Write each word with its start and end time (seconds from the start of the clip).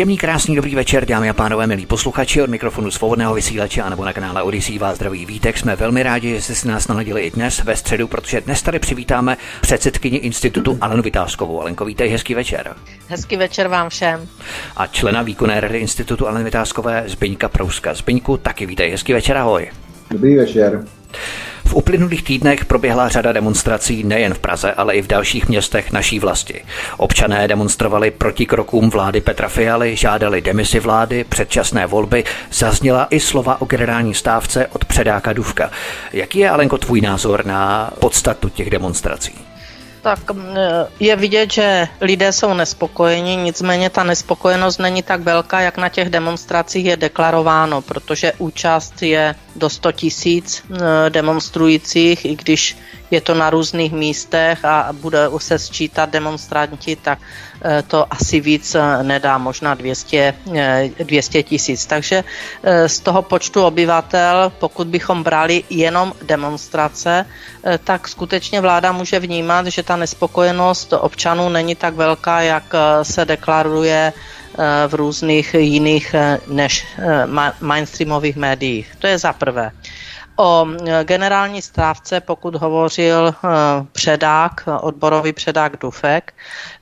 Příjemný, 0.00 0.18
krásný, 0.18 0.56
dobrý 0.56 0.74
večer, 0.74 1.06
dámy 1.06 1.30
a 1.30 1.32
pánové, 1.32 1.66
milí 1.66 1.86
posluchači 1.86 2.42
od 2.42 2.50
mikrofonu 2.50 2.90
svobodného 2.90 3.34
vysílače 3.34 3.82
anebo 3.82 4.04
na 4.04 4.12
kanále 4.12 4.42
Odisí 4.42 4.78
vás 4.78 4.96
zdraví 4.96 5.26
vítek. 5.26 5.58
Jsme 5.58 5.76
velmi 5.76 6.02
rádi, 6.02 6.34
že 6.34 6.42
jste 6.42 6.54
si 6.54 6.68
nás 6.68 6.88
naladili 6.88 7.20
i 7.20 7.30
dnes 7.30 7.64
ve 7.64 7.76
středu, 7.76 8.08
protože 8.08 8.40
dnes 8.40 8.62
tady 8.62 8.78
přivítáme 8.78 9.36
předsedkyni 9.60 10.16
institutu 10.16 10.78
Alenu 10.80 11.02
Vytázkovou. 11.02 11.60
Alenko, 11.60 11.84
vítej, 11.84 12.08
hezký 12.08 12.34
večer. 12.34 12.76
Hezký 13.08 13.36
večer 13.36 13.68
vám 13.68 13.88
všem. 13.88 14.28
A 14.76 14.86
člena 14.86 15.22
výkonné 15.22 15.60
rady 15.60 15.78
institutu 15.78 16.28
Aleny 16.28 16.44
Vytázkové 16.44 17.04
Zbyňka 17.06 17.48
Prouska. 17.48 17.94
Zbyňku, 17.94 18.36
taky 18.36 18.66
vítej, 18.66 18.90
hezký 18.90 19.12
večer, 19.12 19.36
ahoj. 19.36 19.70
Dobrý 20.10 20.36
večer. 20.36 20.84
V 21.64 21.74
uplynulých 21.74 22.22
týdnech 22.22 22.64
proběhla 22.64 23.08
řada 23.08 23.32
demonstrací 23.32 24.04
nejen 24.04 24.34
v 24.34 24.38
Praze, 24.38 24.72
ale 24.72 24.94
i 24.94 25.02
v 25.02 25.06
dalších 25.06 25.48
městech 25.48 25.92
naší 25.92 26.18
vlasti. 26.18 26.64
Občané 26.96 27.48
demonstrovali 27.48 28.10
proti 28.10 28.46
krokům 28.46 28.90
vlády 28.90 29.20
Petra 29.20 29.48
Fialy, 29.48 29.96
žádali 29.96 30.40
demisi 30.40 30.80
vlády, 30.80 31.24
předčasné 31.24 31.86
volby, 31.86 32.24
zazněla 32.52 33.06
i 33.10 33.20
slova 33.20 33.60
o 33.60 33.64
generální 33.64 34.14
stávce 34.14 34.66
od 34.66 34.84
předáka 34.84 35.32
Duvka. 35.32 35.70
Jaký 36.12 36.38
je, 36.38 36.50
Alenko, 36.50 36.78
tvůj 36.78 37.00
názor 37.00 37.46
na 37.46 37.90
podstatu 37.98 38.48
těch 38.48 38.70
demonstrací? 38.70 39.49
Tak 40.02 40.18
je 41.00 41.16
vidět, 41.16 41.52
že 41.52 41.88
lidé 42.00 42.32
jsou 42.32 42.54
nespokojeni, 42.54 43.36
nicméně 43.36 43.90
ta 43.90 44.04
nespokojenost 44.04 44.78
není 44.78 45.02
tak 45.02 45.20
velká, 45.20 45.60
jak 45.60 45.76
na 45.76 45.88
těch 45.88 46.10
demonstracích 46.10 46.84
je 46.84 46.96
deklarováno, 46.96 47.82
protože 47.82 48.32
účast 48.38 49.02
je 49.02 49.34
do 49.56 49.70
100 49.70 49.92
tisíc 49.92 50.64
demonstrujících, 51.08 52.24
i 52.24 52.36
když 52.36 52.76
je 53.10 53.20
to 53.20 53.34
na 53.34 53.50
různých 53.50 53.92
místech 53.92 54.64
a 54.64 54.88
bude 54.92 55.28
se 55.38 55.58
sčítat 55.58 56.10
demonstranti, 56.10 56.96
tak 56.96 57.18
to 57.86 58.06
asi 58.12 58.40
víc 58.40 58.74
eh, 58.74 59.02
nedá, 59.02 59.38
možná 59.38 59.74
200, 59.74 60.34
200 61.04 61.38
eh, 61.38 61.42
tisíc. 61.42 61.86
Takže 61.86 62.24
z 62.86 63.00
toho 63.00 63.22
počtu 63.22 63.64
obyvatel, 63.64 64.52
pokud 64.58 64.86
bychom 64.86 65.22
brali 65.22 65.64
jenom 65.70 66.12
demonstrace, 66.22 67.26
tak 67.84 68.08
skutečně 68.08 68.60
vláda 68.60 68.92
může 68.92 69.20
vnímat, 69.20 69.66
že 69.66 69.82
ta 69.82 69.96
nespokojenost 69.96 70.92
občanů 70.92 71.48
není 71.48 71.74
tak 71.74 71.94
velká, 71.94 72.40
jak 72.40 72.64
se 73.02 73.24
deklaruje 73.24 74.12
v 74.88 74.94
různých 74.94 75.54
jiných 75.54 76.14
než 76.46 76.86
mainstreamových 77.60 78.36
médiích. 78.36 78.96
To 78.98 79.06
je 79.06 79.18
za 79.18 79.32
prvé. 79.32 79.70
O 80.36 80.66
generální 81.04 81.62
stávce, 81.62 82.20
pokud 82.20 82.54
hovořil 82.54 83.34
předák, 83.92 84.68
odborový 84.80 85.32
předák 85.32 85.76
Dufek, 85.76 86.32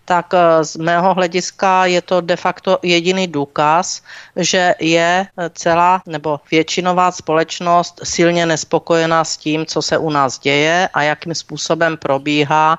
tak 0.09 0.33
e, 0.33 0.65
z 0.65 0.81
mého 0.81 1.15
hlediska 1.15 1.85
je 1.87 2.01
to 2.03 2.21
de 2.25 2.37
facto 2.37 2.81
jediný 2.83 3.29
důkaz, 3.29 4.01
že 4.37 4.75
je 4.81 5.27
celá 5.53 6.03
nebo 6.09 6.41
většinová 6.51 7.13
společnost 7.13 8.01
silně 8.05 8.47
nespokojená 8.47 9.25
s 9.25 9.37
tím, 9.37 9.67
co 9.67 9.83
se 9.83 9.99
u 9.99 10.11
nás 10.11 10.39
děje 10.39 10.89
a 10.95 11.03
jakým 11.03 11.35
způsobem 11.35 11.97
probíhá, 11.97 12.79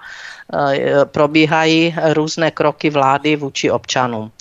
probíhají 1.05 1.95
různé 2.13 2.51
kroky 2.51 2.89
vlády 2.89 3.35
vůči 3.35 3.71
občanům. 3.71 4.31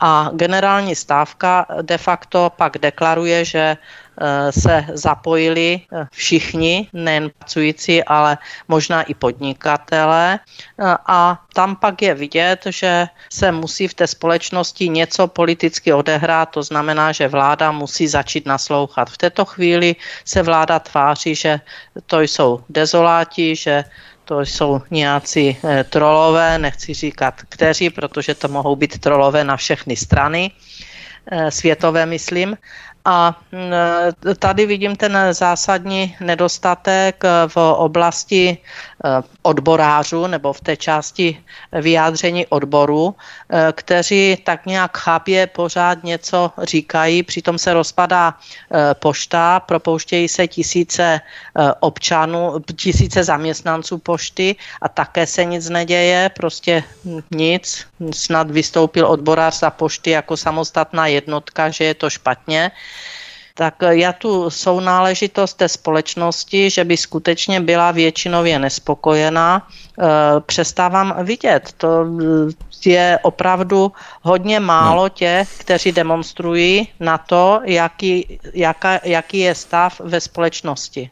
A 0.00 0.30
generální 0.32 0.94
stávka 0.94 1.66
de 1.82 1.98
facto 1.98 2.52
pak 2.56 2.78
deklaruje, 2.78 3.44
že 3.44 3.76
Eh, 3.76 4.09
se 4.50 4.84
zapojili 4.92 5.80
eh, 5.80 6.06
všichni, 6.12 6.88
nejen 6.92 7.30
pracující, 7.38 8.04
ale 8.04 8.38
možná 8.68 9.02
i 9.02 9.14
podnikatele. 9.14 10.38
Eh, 10.38 10.96
a 11.06 11.40
tam 11.54 11.76
pak 11.76 12.02
je 12.02 12.14
vidět, 12.14 12.60
že 12.68 13.06
se 13.32 13.52
musí 13.52 13.88
v 13.88 13.94
té 13.94 14.06
společnosti 14.06 14.88
něco 14.88 15.26
politicky 15.26 15.92
odehrát, 15.92 16.50
to 16.50 16.62
znamená, 16.62 17.12
že 17.12 17.28
vláda 17.28 17.72
musí 17.72 18.08
začít 18.08 18.46
naslouchat. 18.46 19.10
V 19.10 19.18
této 19.18 19.44
chvíli 19.44 19.96
se 20.24 20.42
vláda 20.42 20.78
tváří, 20.78 21.34
že 21.34 21.60
to 22.06 22.20
jsou 22.20 22.60
dezoláti, 22.68 23.56
že 23.56 23.84
to 24.24 24.40
jsou 24.40 24.80
nějací 24.90 25.56
trolové, 25.90 26.58
nechci 26.58 26.94
říkat 26.94 27.34
kteří, 27.48 27.90
protože 27.90 28.34
to 28.34 28.48
mohou 28.48 28.76
být 28.76 28.98
trolové 28.98 29.44
na 29.44 29.56
všechny 29.56 29.96
strany 29.96 30.50
světové, 31.48 32.06
myslím. 32.06 32.56
A 33.10 33.34
mm, 33.52 33.72
tady 34.38 34.66
vidím 34.66 34.96
ten 34.96 35.18
zásadní 35.30 36.16
nedostatek 36.20 37.24
v 37.46 37.56
oblasti 37.56 38.58
eh, 38.58 39.08
odborářů 39.42 40.26
nebo 40.26 40.52
v 40.52 40.60
té 40.60 40.76
části 40.76 41.42
vyjádření 41.72 42.46
odboru, 42.46 43.14
eh, 43.50 43.72
kteří 43.72 44.36
tak 44.44 44.66
nějak 44.66 44.98
chápě 44.98 45.46
pořád 45.46 46.04
něco 46.04 46.52
říkají, 46.62 47.22
přitom 47.22 47.58
se 47.58 47.74
rozpadá 47.74 48.34
eh, 48.34 48.94
pošta, 48.94 49.60
propouštějí 49.60 50.28
se 50.28 50.48
tisíce 50.48 51.20
občanů, 51.80 52.62
tisíce 52.76 53.24
zaměstnanců 53.24 53.98
pošty 53.98 54.56
a 54.82 54.88
také 54.88 55.26
se 55.26 55.44
nic 55.44 55.68
neděje, 55.68 56.30
prostě 56.36 56.84
nic. 57.30 57.86
Snad 58.14 58.50
vystoupil 58.50 59.06
odborář 59.06 59.58
za 59.58 59.70
pošty 59.70 60.10
jako 60.10 60.36
samostatná 60.36 61.06
jednotka, 61.06 61.70
že 61.70 61.84
je 61.84 61.94
to 61.94 62.10
špatně 62.10 62.70
tak 63.60 63.74
já 63.90 64.12
tu 64.12 64.50
sounáležitost 64.50 65.54
té 65.54 65.68
společnosti, 65.68 66.70
že 66.70 66.84
by 66.84 66.96
skutečně 66.96 67.60
byla 67.60 67.90
většinově 67.90 68.58
nespokojená, 68.58 69.68
eh, 69.68 70.04
přestávám 70.40 71.14
vidět. 71.24 71.72
To 71.76 72.06
je 72.84 73.18
opravdu 73.22 73.92
hodně 74.22 74.60
málo 74.60 75.02
no. 75.02 75.08
těch, 75.08 75.48
kteří 75.58 75.92
demonstrují 75.92 76.88
na 77.00 77.18
to, 77.18 77.60
jaký, 77.64 78.40
jaká, 78.54 79.00
jaký 79.04 79.38
je 79.38 79.54
stav 79.54 80.00
ve 80.00 80.20
společnosti. 80.20 81.10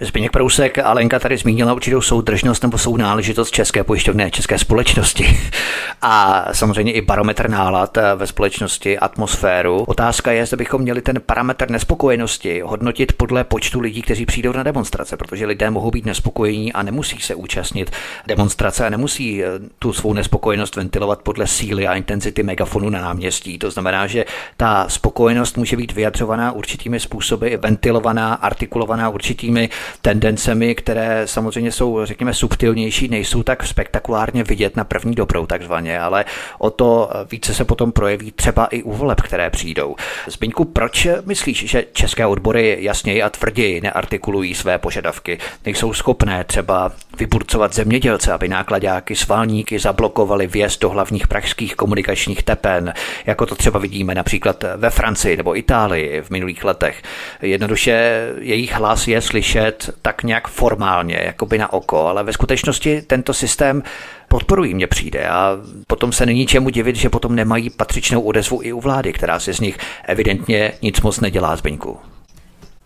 Zbigněk 0.00 0.32
Prousek 0.32 0.78
a 0.78 0.92
Lenka 0.92 1.18
tady 1.18 1.36
zmínila 1.36 1.72
určitou 1.72 2.00
soudržnost 2.00 2.62
nebo 2.62 2.78
sounáležitost 2.78 3.50
české 3.50 3.84
pojišťovny 3.84 4.30
české 4.30 4.58
společnosti 4.58 5.38
a 6.02 6.44
samozřejmě 6.52 6.92
i 6.92 7.00
barometr 7.00 7.50
nálad 7.50 7.98
ve 8.16 8.26
společnosti, 8.26 8.98
atmosféru. 8.98 9.84
Otázka 9.84 10.32
je, 10.32 10.46
zda 10.46 10.56
bychom 10.56 10.82
měli 10.82 11.02
ten 11.02 11.20
parametr 11.26 11.70
nespokojenosti 11.70 12.60
hodnotit 12.60 13.12
podle 13.12 13.44
počtu 13.44 13.80
lidí, 13.80 14.02
kteří 14.02 14.26
přijdou 14.26 14.52
na 14.52 14.62
demonstrace, 14.62 15.16
protože 15.16 15.46
lidé 15.46 15.70
mohou 15.70 15.90
být 15.90 16.06
nespokojení 16.06 16.72
a 16.72 16.82
nemusí 16.82 17.20
se 17.20 17.34
účastnit 17.34 17.90
demonstrace 18.26 18.86
a 18.86 18.90
nemusí 18.90 19.44
eh, 19.44 19.48
tu 19.78 19.92
svou 19.92 20.12
nespokojenost 20.12 20.76
ventilovat 20.76 21.22
podle 21.22 21.46
síly 21.46 21.86
a 21.86 21.94
intenzity 21.94 22.42
megafonu 22.42 22.90
na 22.90 23.00
náměstí. 23.00 23.58
To 23.58 23.70
znamená, 23.70 24.06
že 24.06 24.24
ta 24.56 24.88
spokojenost 24.88 25.56
může 25.56 25.76
být 25.76 25.92
vyjadřovaná 25.92 26.52
určitými 26.52 27.00
způsoby, 27.00 27.54
ventilovaná, 27.54 28.34
artikulovaná 28.34 29.08
určitými 29.08 29.68
tendencemi, 30.02 30.74
které 30.74 31.22
samozřejmě 31.26 31.72
jsou, 31.72 32.04
řekněme, 32.04 32.34
subtilnější, 32.34 33.08
nejsou 33.08 33.42
tak 33.42 33.66
spektakulárně 33.66 34.44
vidět 34.44 34.76
na 34.76 34.84
první 34.84 35.14
dobrou 35.14 35.46
takzvaně, 35.46 36.00
ale 36.00 36.24
o 36.58 36.70
to 36.70 37.10
více 37.30 37.54
se 37.54 37.64
potom 37.64 37.92
projeví 37.92 38.32
třeba 38.32 38.66
i 38.66 38.82
u 38.82 38.92
voleb, 38.92 39.20
které 39.20 39.50
přijdou. 39.50 39.96
Zbyňku, 40.26 40.64
proč 40.64 41.06
myslíš, 41.24 41.70
že 41.70 41.84
české 41.92 42.26
odbory 42.26 42.78
jasněji 42.80 43.22
a 43.22 43.30
tvrději 43.30 43.80
neartikulují 43.80 44.54
své 44.54 44.78
požadavky? 44.78 45.38
Nejsou 45.64 45.92
schopné 45.92 46.44
třeba 46.44 46.92
vyburcovat 47.18 47.74
zemědělce, 47.74 48.32
aby 48.32 48.48
nákladáky 48.48 49.16
svalníky 49.16 49.78
zablokovali 49.78 50.46
vjezd 50.46 50.80
do 50.80 50.90
hlavních 50.90 51.28
pražských 51.28 51.76
komunikačních 51.76 52.42
tepen, 52.42 52.94
jako 53.26 53.46
to 53.46 53.54
třeba 53.54 53.78
vidíme 53.80 54.14
například 54.14 54.64
ve 54.76 54.90
Francii 54.90 55.36
nebo 55.36 55.58
Itálii 55.58 56.22
v 56.22 56.30
minulých 56.30 56.64
letech. 56.64 57.02
Jednoduše 57.42 58.26
jejich 58.40 58.72
hlas 58.72 59.08
je 59.08 59.20
slyšet 59.20 59.90
tak 60.02 60.22
nějak 60.22 60.48
formálně, 60.48 61.20
jakoby 61.24 61.58
na 61.58 61.72
oko, 61.72 62.06
ale 62.06 62.24
ve 62.24 62.32
skutečnosti 62.32 63.02
tento 63.02 63.34
systém 63.34 63.82
podporují, 64.28 64.74
mně 64.74 64.86
přijde. 64.86 65.28
A 65.28 65.56
potom 65.86 66.12
se 66.12 66.26
není 66.26 66.46
čemu 66.46 66.70
divit, 66.70 66.96
že 66.96 67.10
potom 67.10 67.34
nemají 67.34 67.70
patřičnou 67.70 68.20
odezvu 68.20 68.60
i 68.62 68.72
u 68.72 68.80
vlády, 68.80 69.12
která 69.12 69.40
si 69.40 69.54
z 69.54 69.60
nich 69.60 69.78
evidentně 70.04 70.72
nic 70.82 71.00
moc 71.00 71.20
nedělá, 71.20 71.56
Zbyňku. 71.56 72.15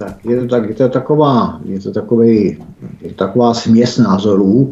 Tak 0.00 0.24
je 0.24 0.40
to, 0.40 0.46
tak, 0.46 0.68
je 0.68 0.74
to 0.74 0.88
taková, 0.88 1.60
je 1.64 1.80
to 1.80 1.92
takový, 1.92 2.58
je 3.02 3.14
taková 3.16 3.54
směs 3.54 3.98
názorů. 3.98 4.70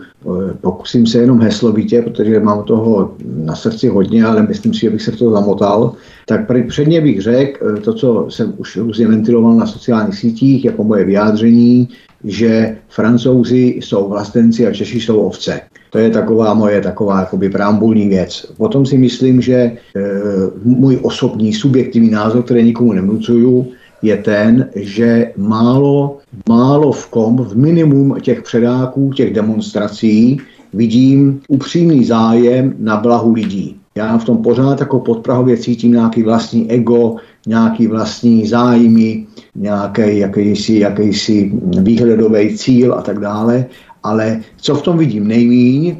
Pokusím 0.61 1.07
se 1.07 1.19
jenom 1.19 1.41
heslovitě, 1.41 2.03
protože 2.03 2.41
mám 2.41 2.65
toho 2.65 3.15
na 3.45 3.55
srdci 3.55 3.89
hodně, 3.89 4.25
ale 4.25 4.43
myslím 4.43 4.75
si, 4.75 4.81
že 4.81 4.91
bych 4.91 5.03
se 5.03 5.13
to 5.13 5.31
zamotal. 5.31 5.93
Tak 6.27 6.41
předně 6.69 7.01
bych 7.01 7.23
řekl 7.23 7.67
eh, 7.67 7.81
to, 7.81 7.95
co 7.95 8.27
jsem 8.29 8.55
už 8.57 8.77
různě 8.77 9.09
ventiloval 9.09 9.55
na 9.55 9.67
sociálních 9.67 10.19
sítích, 10.19 10.65
jako 10.65 10.85
moje 10.85 11.05
vyjádření, 11.05 11.89
že 12.25 12.77
francouzi 12.89 13.79
jsou 13.81 14.09
vlastenci 14.09 14.67
a 14.67 14.73
Češi 14.73 15.01
jsou 15.01 15.21
ovce. 15.21 15.61
To 15.91 15.99
je 15.99 16.11
taková 16.11 16.55
moje 16.55 16.81
taková 16.81 17.21
jakoby 17.21 17.51
preambulní 17.51 18.09
věc. 18.09 18.53
Potom 18.57 18.87
si 18.87 18.99
myslím, 18.99 19.41
že 19.41 19.55
e, 19.55 19.77
můj 20.65 20.99
osobní 21.03 21.53
subjektivní 21.53 22.11
názor, 22.11 22.43
který 22.43 22.63
nikomu 22.65 22.93
nemnucuju, 22.93 23.67
je 24.03 24.17
ten, 24.17 24.71
že 24.77 25.33
málo, 25.37 26.19
málo 26.49 26.93
v 26.93 27.07
kom, 27.07 27.37
v 27.37 27.57
minimum 27.57 28.17
těch 28.21 28.43
předáků, 28.43 29.13
těch 29.13 29.35
demonstrací, 29.35 30.41
vidím 30.75 31.41
upřímný 31.49 32.05
zájem 32.05 32.75
na 32.79 32.97
blahu 32.97 33.33
lidí. 33.33 33.77
Já 33.95 34.19
v 34.19 34.25
tom 34.25 34.39
pořád 34.39 34.81
jako 34.81 35.01
podprahově 35.01 35.57
cítím 35.57 35.93
nějaký 35.93 36.23
vlastní 36.23 36.71
ego, 36.71 37.17
nějaký 37.47 37.87
vlastní 37.87 38.47
zájmy, 38.47 39.27
nějaký 39.55 40.19
jakýsi, 40.19 40.79
jakýsi 40.79 41.53
výhledový 41.81 42.59
cíl 42.59 42.95
a 42.95 43.03
tak 43.03 43.19
dále. 43.19 43.67
Ale 44.03 44.41
co 44.57 44.75
v 44.75 44.83
tom 44.83 44.99
vidím 44.99 45.29
nejmíň, 45.29 45.97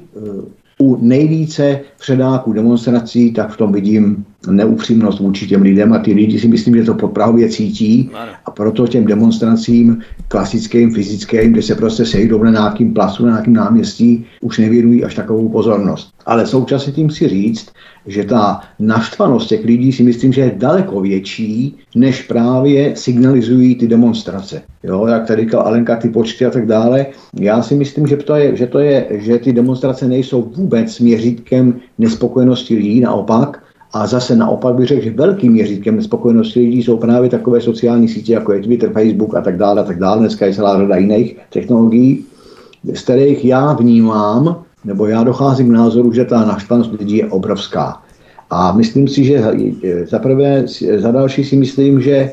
u 0.79 0.99
nejvíce 1.01 1.81
předáků 2.01 2.53
demonstrací, 2.53 3.33
tak 3.33 3.51
v 3.51 3.57
tom 3.57 3.73
vidím 3.73 4.25
neupřímnost 4.47 5.21
vůči 5.21 5.47
těm 5.47 5.63
lidem 5.63 5.93
a 5.93 5.99
ty 5.99 6.13
lidi 6.13 6.39
si 6.39 6.49
myslím, 6.49 6.77
že 6.77 6.85
to 6.85 6.95
podprahově 6.95 7.49
cítí 7.49 8.11
a 8.45 8.51
proto 8.51 8.87
těm 8.87 9.05
demonstracím 9.05 9.99
klasickým, 10.29 10.95
fyzickým, 10.95 11.53
kde 11.53 11.63
se 11.63 11.75
prostě 11.75 12.07
sejdou 12.07 12.43
na 12.43 12.51
nějakým 12.51 12.95
placu, 12.95 13.25
na 13.25 13.31
nějakým 13.31 13.55
náměstí, 13.55 14.27
už 14.41 14.59
nevěnují 14.59 15.05
až 15.05 15.15
takovou 15.15 15.49
pozornost. 15.49 16.11
Ale 16.27 16.47
současně 16.47 16.93
tím 16.93 17.11
si 17.11 17.29
říct, 17.29 17.73
že 18.07 18.25
ta 18.25 18.61
naštvanost 18.79 19.49
těch 19.49 19.65
lidí 19.65 19.93
si 19.93 20.03
myslím, 20.03 20.33
že 20.33 20.41
je 20.41 20.55
daleko 20.57 21.01
větší, 21.01 21.77
než 21.95 22.23
právě 22.23 22.97
signalizují 22.97 23.75
ty 23.75 23.89
demonstrace. 23.89 24.63
Jo, 24.83 25.07
jak 25.07 25.27
tady 25.27 25.43
říkal 25.43 25.61
Alenka, 25.61 25.97
ty 25.97 26.09
počty 26.09 26.47
a 26.47 26.51
tak 26.51 26.67
dále. 26.67 27.07
Já 27.41 27.63
si 27.63 27.75
myslím, 27.75 28.07
že 28.07 28.17
to 28.17 28.35
je, 28.35 28.57
že, 28.57 28.67
to 28.67 28.79
je, 28.79 29.07
že 29.11 29.39
ty 29.39 29.53
demonstrace 29.53 30.09
nejsou 30.09 30.53
vůbec 30.57 31.01
měřítkem 31.01 31.81
nespokojenosti 31.99 32.75
lidí, 32.75 33.01
naopak, 33.01 33.63
a 33.93 34.07
zase 34.07 34.37
naopak 34.37 34.75
bych 34.75 34.87
řekl, 34.87 35.05
že 35.05 35.11
velkým 35.11 35.53
měřítkem 35.53 35.97
nespokojenosti 35.97 36.61
lidí 36.61 36.83
jsou 36.83 36.97
právě 36.97 37.31
takové 37.31 37.61
sociální 37.61 38.09
sítě, 38.09 38.33
jako 38.33 38.53
je 38.53 38.63
Twitter, 38.63 38.91
Facebook 38.93 39.35
a 39.35 39.41
tak 39.41 39.57
dále, 39.57 39.81
a 39.81 39.85
tak 39.85 39.99
dále. 39.99 40.19
Dneska 40.19 40.47
je 40.47 40.55
celá 40.55 40.79
řada 40.79 40.97
jiných 40.97 41.37
technologií, 41.51 42.25
z 42.95 43.03
kterých 43.03 43.45
já 43.45 43.73
vnímám, 43.73 44.63
nebo 44.85 45.07
já 45.07 45.25
docházím 45.25 45.69
k 45.69 45.73
názoru, 45.73 46.13
že 46.13 46.25
ta 46.25 46.45
naštvanost 46.45 46.93
lidí 46.99 47.17
je 47.17 47.27
obrovská. 47.27 48.03
A 48.51 48.73
myslím 48.73 49.09
si, 49.09 49.25
že 49.25 49.45
za 50.11 50.19
prvé, 50.19 50.65
za 50.97 51.11
další 51.11 51.45
si 51.45 51.57
myslím, 51.57 52.01
že 52.01 52.33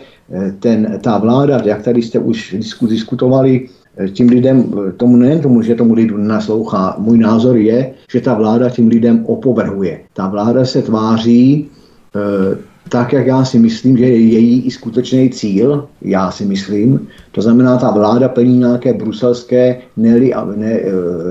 ten, 0.60 1.00
ta 1.04 1.18
vláda, 1.18 1.62
jak 1.66 1.84
tady 1.84 2.01
jste 2.01 2.19
už 2.19 2.56
diskutovali, 2.81 3.68
tím 4.12 4.30
lidem, 4.30 4.74
tomu 4.97 5.15
nejen 5.15 5.39
tomu, 5.39 5.62
že 5.62 5.75
tomu 5.75 5.94
lidu 5.94 6.18
naslouchá, 6.18 6.95
můj 7.00 7.18
názor 7.18 7.57
je, 7.57 7.92
že 8.12 8.21
ta 8.21 8.33
vláda 8.33 8.69
tím 8.69 8.88
lidem 8.88 9.25
opovrhuje. 9.25 10.00
Ta 10.13 10.27
vláda 10.27 10.65
se 10.65 10.81
tváří 10.81 11.68
eh, 12.15 12.57
tak, 12.90 13.14
jak 13.14 13.28
já 13.28 13.46
si 13.46 13.60
myslím, 13.60 13.98
že 13.98 14.06
je 14.06 14.20
její 14.20 14.62
i 14.62 14.72
skutečný 14.72 15.30
cíl, 15.30 15.88
já 16.02 16.32
si 16.32 16.46
myslím, 16.46 17.08
to 17.32 17.42
znamená, 17.42 17.78
ta 17.78 17.92
vláda 17.92 18.30
plní 18.30 18.58
nějaké 18.58 18.94
bruselské, 18.94 19.82
neli, 19.98 20.34
ne, 20.56 20.80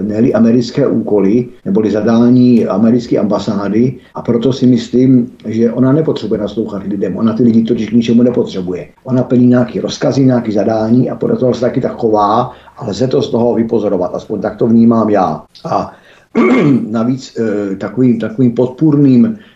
neli 0.03 0.35
americké 0.35 0.87
úkoly, 0.87 1.49
neboli 1.65 1.91
zadání 1.91 2.67
americké 2.67 3.19
ambasády 3.19 3.97
a 4.15 4.23
proto 4.23 4.53
si 4.53 4.67
myslím, 4.67 5.31
že 5.47 5.73
ona 5.73 5.93
nepotřebuje 5.93 6.41
naslouchat 6.41 6.83
lidem. 6.83 7.17
Ona 7.17 7.33
ty 7.33 7.43
lidi 7.43 7.63
totiž 7.63 7.89
k 7.89 7.93
ničemu 7.93 8.23
nepotřebuje. 8.23 8.89
Ona 9.05 9.23
plní 9.23 9.47
nějaké 9.47 9.81
rozkazy, 9.81 10.25
nějaké 10.25 10.53
zadání 10.53 11.11
a 11.11 11.17
podle 11.17 11.37
toho 11.37 11.55
se 11.55 11.61
taky 11.61 11.81
tak 11.81 11.97
chová 11.97 12.53
a 12.77 12.87
lze 12.87 13.09
to 13.09 13.23
z 13.23 13.31
toho 13.31 13.55
vypozorovat. 13.55 14.15
Aspoň 14.15 14.41
tak 14.41 14.57
to 14.57 14.67
vnímám 14.67 15.11
já. 15.11 15.43
A 15.65 15.93
navíc 16.91 17.39
eh, 17.39 17.77
takovým, 17.77 18.19
takovým 18.21 18.53
podpůrným 18.53 19.39
Eh, 19.39 19.54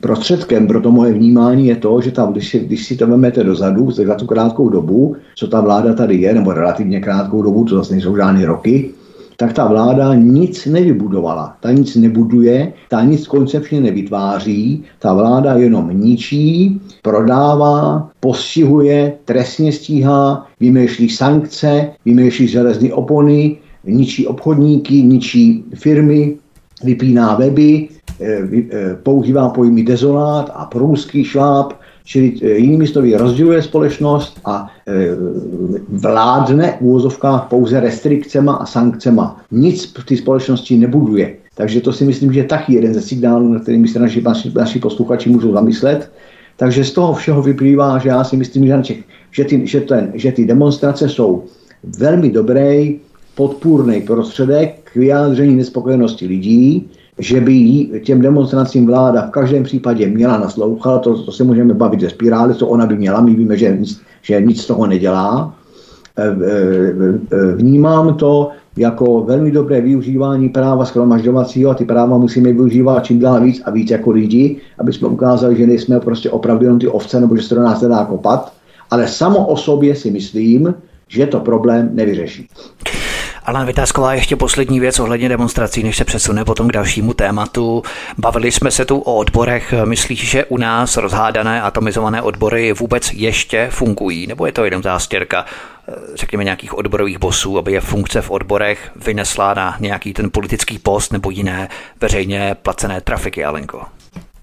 prostředkem 0.00 0.66
pro 0.66 0.80
to 0.80 0.92
moje 0.92 1.12
vnímání 1.12 1.66
je 1.66 1.76
to, 1.76 2.00
že 2.00 2.10
tam, 2.10 2.32
když 2.32 2.50
si, 2.50 2.58
když 2.58 2.86
si 2.86 2.96
to 2.96 3.06
vezmete 3.06 3.44
dozadu, 3.44 3.90
za 3.90 4.14
tu 4.14 4.26
krátkou 4.26 4.68
dobu, 4.68 5.16
co 5.34 5.46
ta 5.46 5.60
vláda 5.60 5.94
tady 5.94 6.16
je, 6.16 6.34
nebo 6.34 6.52
relativně 6.52 7.00
krátkou 7.00 7.42
dobu, 7.42 7.64
to 7.64 7.76
zase 7.76 7.92
nejsou 7.92 8.16
žádné 8.16 8.46
roky, 8.46 8.90
tak 9.36 9.52
ta 9.52 9.66
vláda 9.66 10.14
nic 10.14 10.66
nevybudovala. 10.66 11.56
Ta 11.60 11.72
nic 11.72 11.96
nebuduje, 11.96 12.72
ta 12.88 13.04
nic 13.04 13.26
koncepčně 13.26 13.80
nevytváří, 13.80 14.84
ta 14.98 15.14
vláda 15.14 15.54
jenom 15.54 15.90
ničí, 15.92 16.80
prodává, 17.02 18.10
postihuje, 18.20 19.12
trestně 19.24 19.72
stíhá, 19.72 20.46
vymýšlí 20.60 21.10
sankce, 21.10 21.90
vymýšlí 22.04 22.48
železné 22.48 22.92
opony, 22.92 23.56
ničí 23.84 24.26
obchodníky, 24.26 25.02
ničí 25.02 25.64
firmy, 25.74 26.36
vypíná 26.84 27.34
weby, 27.34 27.88
Eh, 27.88 27.96
eh, 27.96 27.97
používá 29.02 29.48
pojmy 29.48 29.82
dezolát 29.82 30.50
a 30.54 30.64
průzký 30.64 31.24
šláb, 31.24 31.72
čili 32.04 32.34
eh, 32.42 32.48
jinými 32.48 32.86
slovy 32.86 33.16
rozděluje 33.16 33.62
společnost 33.62 34.40
a 34.44 34.70
vládne 35.88 36.78
v 36.80 36.80
úvozovkách 36.80 37.46
pouze 37.48 37.80
restrikcema 37.80 38.54
a 38.54 38.66
sankcema. 38.66 39.40
Nic 39.50 39.94
v 39.98 40.04
té 40.04 40.16
společnosti 40.16 40.76
nebuduje. 40.76 41.36
Takže 41.54 41.80
to 41.80 41.92
si 41.92 42.04
myslím, 42.04 42.32
že 42.32 42.40
je 42.40 42.44
taky 42.44 42.74
jeden 42.74 42.94
ze 42.94 43.02
signálů, 43.02 43.52
na 43.52 43.60
kterým 43.60 43.88
se 43.88 43.98
naši, 43.98 44.22
naši, 44.22 44.52
naši 44.54 44.78
posluchači 44.78 45.30
můžou 45.30 45.52
zamyslet. 45.52 46.10
Takže 46.56 46.84
z 46.84 46.92
toho 46.92 47.14
všeho 47.14 47.42
vyplývá, 47.42 47.98
že 47.98 48.08
já 48.08 48.24
si 48.24 48.36
myslím, 48.36 48.66
že, 48.66 48.94
že, 49.30 49.44
ty, 49.44 49.66
že, 49.66 49.80
ten, 49.80 50.12
že 50.14 50.32
ty 50.32 50.46
demonstrace 50.46 51.08
jsou 51.08 51.44
velmi 51.98 52.30
dobrý 52.30 53.00
podpůrný 53.34 54.00
prostředek 54.00 54.90
k 54.92 54.94
vyjádření 54.94 55.56
nespokojenosti 55.56 56.26
lidí, 56.26 56.90
že 57.18 57.40
by 57.40 57.52
jí, 57.52 57.92
těm 58.04 58.20
demonstracím 58.20 58.86
vláda 58.86 59.26
v 59.26 59.30
každém 59.30 59.62
případě 59.62 60.06
měla 60.06 60.38
naslouchat, 60.38 61.02
to, 61.02 61.22
to 61.22 61.32
se 61.32 61.44
můžeme 61.44 61.74
bavit 61.74 62.00
ze 62.00 62.10
spirály, 62.10 62.54
co 62.54 62.66
ona 62.66 62.86
by 62.86 62.96
měla, 62.96 63.20
my 63.20 63.34
víme, 63.34 63.56
že 63.56 63.76
nic, 63.76 64.00
že 64.22 64.40
nic 64.40 64.62
z 64.62 64.66
toho 64.66 64.86
nedělá. 64.86 65.54
E, 66.16 66.22
e, 66.22 66.32
e, 67.32 67.54
vnímám 67.54 68.14
to 68.14 68.50
jako 68.76 69.20
velmi 69.20 69.50
dobré 69.50 69.80
využívání 69.80 70.48
práva 70.48 70.84
schromažďovacího 70.84 71.70
a 71.70 71.74
ty 71.74 71.84
práva 71.84 72.18
musíme 72.18 72.52
využívat 72.52 73.04
čím 73.04 73.18
dál 73.18 73.40
víc 73.40 73.62
a 73.64 73.70
víc 73.70 73.90
jako 73.90 74.10
lidi, 74.10 74.56
aby 74.78 74.92
jsme 74.92 75.08
ukázali, 75.08 75.56
že 75.56 75.66
nejsme 75.66 76.00
prostě 76.00 76.30
opravdu 76.30 76.64
jenom 76.64 76.78
ty 76.78 76.88
ovce 76.88 77.20
nebo 77.20 77.36
že 77.36 77.42
se 77.42 77.54
to 77.54 77.60
nás 77.60 77.80
nedá 77.80 78.04
kopat. 78.04 78.52
Ale 78.90 79.08
samo 79.08 79.46
o 79.46 79.56
sobě 79.56 79.94
si 79.94 80.10
myslím, 80.10 80.74
že 81.08 81.26
to 81.26 81.40
problém 81.40 81.90
nevyřeší. 81.92 82.48
Alan 83.48 83.66
Vytázková, 83.66 84.14
ještě 84.14 84.36
poslední 84.36 84.80
věc 84.80 85.00
ohledně 85.00 85.28
demonstrací, 85.28 85.82
než 85.82 85.96
se 85.96 86.04
přesune 86.04 86.44
potom 86.44 86.68
k 86.68 86.72
dalšímu 86.72 87.14
tématu. 87.14 87.82
Bavili 88.18 88.52
jsme 88.52 88.70
se 88.70 88.84
tu 88.84 88.98
o 88.98 89.14
odborech. 89.16 89.74
Myslíš, 89.84 90.30
že 90.30 90.44
u 90.44 90.56
nás 90.56 90.96
rozhádané 90.96 91.62
atomizované 91.62 92.22
odbory 92.22 92.72
vůbec 92.72 93.12
ještě 93.12 93.68
fungují? 93.70 94.26
Nebo 94.26 94.46
je 94.46 94.52
to 94.52 94.64
jenom 94.64 94.82
zástěrka 94.82 95.44
řekněme, 96.14 96.44
nějakých 96.44 96.74
odborových 96.74 97.18
bosů, 97.18 97.58
aby 97.58 97.72
je 97.72 97.80
funkce 97.80 98.22
v 98.22 98.30
odborech 98.30 98.90
vynesla 98.96 99.54
na 99.54 99.76
nějaký 99.80 100.12
ten 100.12 100.30
politický 100.30 100.78
post 100.78 101.12
nebo 101.12 101.30
jiné 101.30 101.68
veřejně 102.00 102.56
placené 102.62 103.00
trafiky, 103.00 103.44
Alenko? 103.44 103.97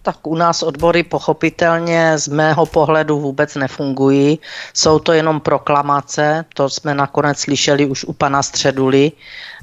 Tak 0.05 0.27
u 0.27 0.35
nás 0.35 0.63
odbory 0.63 1.03
pochopitelně 1.03 2.17
z 2.17 2.27
mého 2.27 2.65
pohledu 2.65 3.19
vůbec 3.19 3.55
nefungují. 3.55 4.39
Jsou 4.73 4.99
to 4.99 5.13
jenom 5.13 5.39
proklamace, 5.39 6.45
to 6.53 6.69
jsme 6.69 6.93
nakonec 6.93 7.39
slyšeli 7.39 7.85
už 7.85 8.03
u 8.05 8.13
pana 8.13 8.43
Středuly 8.43 9.11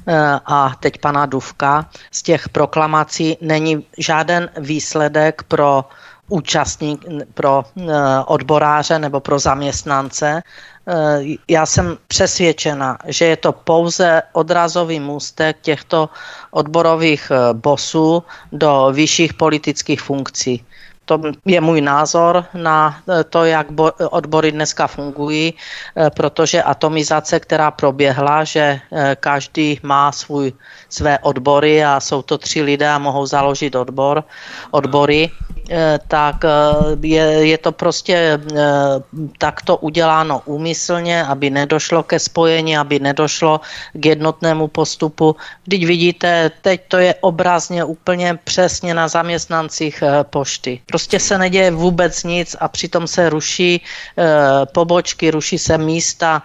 eh, 0.07 0.39
a 0.45 0.75
teď 0.79 0.97
pana 0.97 1.25
Duvka. 1.25 1.89
Z 2.11 2.21
těch 2.23 2.49
proklamací 2.49 3.37
není 3.41 3.85
žáden 3.97 4.49
výsledek 4.57 5.43
pro 5.43 5.85
účastník, 6.27 7.05
pro 7.33 7.63
eh, 7.79 7.83
odboráře 8.25 8.99
nebo 8.99 9.19
pro 9.19 9.39
zaměstnance. 9.39 10.41
Eh, 10.87 11.23
já 11.47 11.65
jsem 11.65 11.97
přesvědčena, 12.07 12.97
že 13.07 13.25
je 13.25 13.37
to 13.37 13.51
pouze 13.51 14.21
odrazový 14.33 14.99
můstek 14.99 15.57
těchto 15.61 16.09
odborových 16.51 17.31
eh, 17.31 17.53
bosů 17.53 18.23
do 18.51 18.91
vyšších 18.93 19.33
politických 19.33 20.01
funkcí. 20.01 20.65
To 21.05 21.21
je 21.45 21.61
můj 21.61 21.81
názor 21.81 22.45
na 22.53 22.99
eh, 23.09 23.23
to, 23.23 23.45
jak 23.45 23.67
odbory 24.11 24.51
dneska 24.51 24.87
fungují, 24.87 25.53
protože 26.15 26.63
atomizace, 26.63 27.39
která 27.39 27.71
proběhla, 27.71 28.43
že 28.43 28.79
každý 29.19 29.79
má 29.83 30.11
svůj, 30.11 30.53
své 30.89 31.19
odbory 31.19 31.85
a 31.85 31.99
jsou 31.99 32.21
to 32.21 32.37
tři 32.37 32.61
lidé 32.61 32.89
a 32.89 32.99
mohou 32.99 33.25
založit 33.25 33.75
odbor, 33.75 34.23
odbory, 34.71 35.31
tak 36.07 36.35
je, 37.01 37.23
je 37.23 37.57
to 37.57 37.71
prostě 37.71 38.39
takto 39.37 39.77
uděláno 39.77 40.41
úmyslně, 40.45 41.23
aby 41.25 41.49
nedošlo 41.49 42.03
ke 42.03 42.19
spojení, 42.19 42.77
aby 42.77 42.99
nedošlo 42.99 43.61
k 43.93 44.05
jednotnému 44.05 44.67
postupu. 44.67 45.35
Když 45.65 45.85
vidíte, 45.85 46.51
teď 46.61 46.81
to 46.87 46.97
je 46.97 47.15
obrazně 47.21 47.83
úplně 47.83 48.39
přesně 48.43 48.93
na 48.93 49.07
zaměstnancích 49.07 50.03
pošty. 50.23 50.81
Prostě 50.85 51.19
se 51.19 51.37
neděje 51.37 51.71
vůbec 51.71 52.23
nic 52.23 52.55
a 52.59 52.67
přitom 52.67 53.07
se 53.07 53.29
ruší 53.29 53.81
pobočky, 54.73 55.31
ruší 55.31 55.57
se 55.57 55.77
místa 55.77 56.43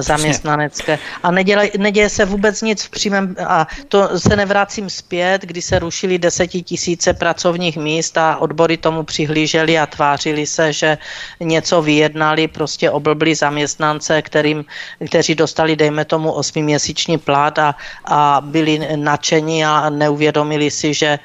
zaměstnanecké 0.00 0.98
a 1.22 1.30
neděje, 1.30 1.70
neděje 1.78 2.08
se 2.08 2.24
vůbec 2.24 2.62
nic 2.62 2.82
v 2.82 2.90
přímém 2.90 3.36
a 3.46 3.66
to 3.88 4.18
se 4.18 4.36
nevracím 4.36 4.90
zpět, 4.90 5.42
kdy 5.42 5.62
se 5.62 5.78
rušili 5.78 6.18
desetitisíce 6.18 7.14
pracovních 7.14 7.76
míst 7.76 8.18
a 8.18 8.36
odbory 8.36 8.76
tomu 8.76 9.02
přihlíželi 9.02 9.78
a 9.78 9.86
tvářili 9.86 10.46
se, 10.46 10.72
že 10.72 10.98
něco 11.40 11.82
vyjednali, 11.82 12.48
prostě 12.48 12.90
oblbli 12.90 13.34
zaměstnance, 13.34 14.22
kterým, 14.22 14.64
kteří 15.06 15.34
dostali, 15.34 15.76
dejme 15.76 16.04
tomu, 16.04 16.32
osmiměsíční 16.32 17.18
plat 17.18 17.58
a, 17.58 17.74
a 18.04 18.40
byli 18.44 18.96
nadšení 18.96 19.64
a 19.64 19.90
neuvědomili 19.90 20.70
si, 20.70 20.94
že 20.94 21.18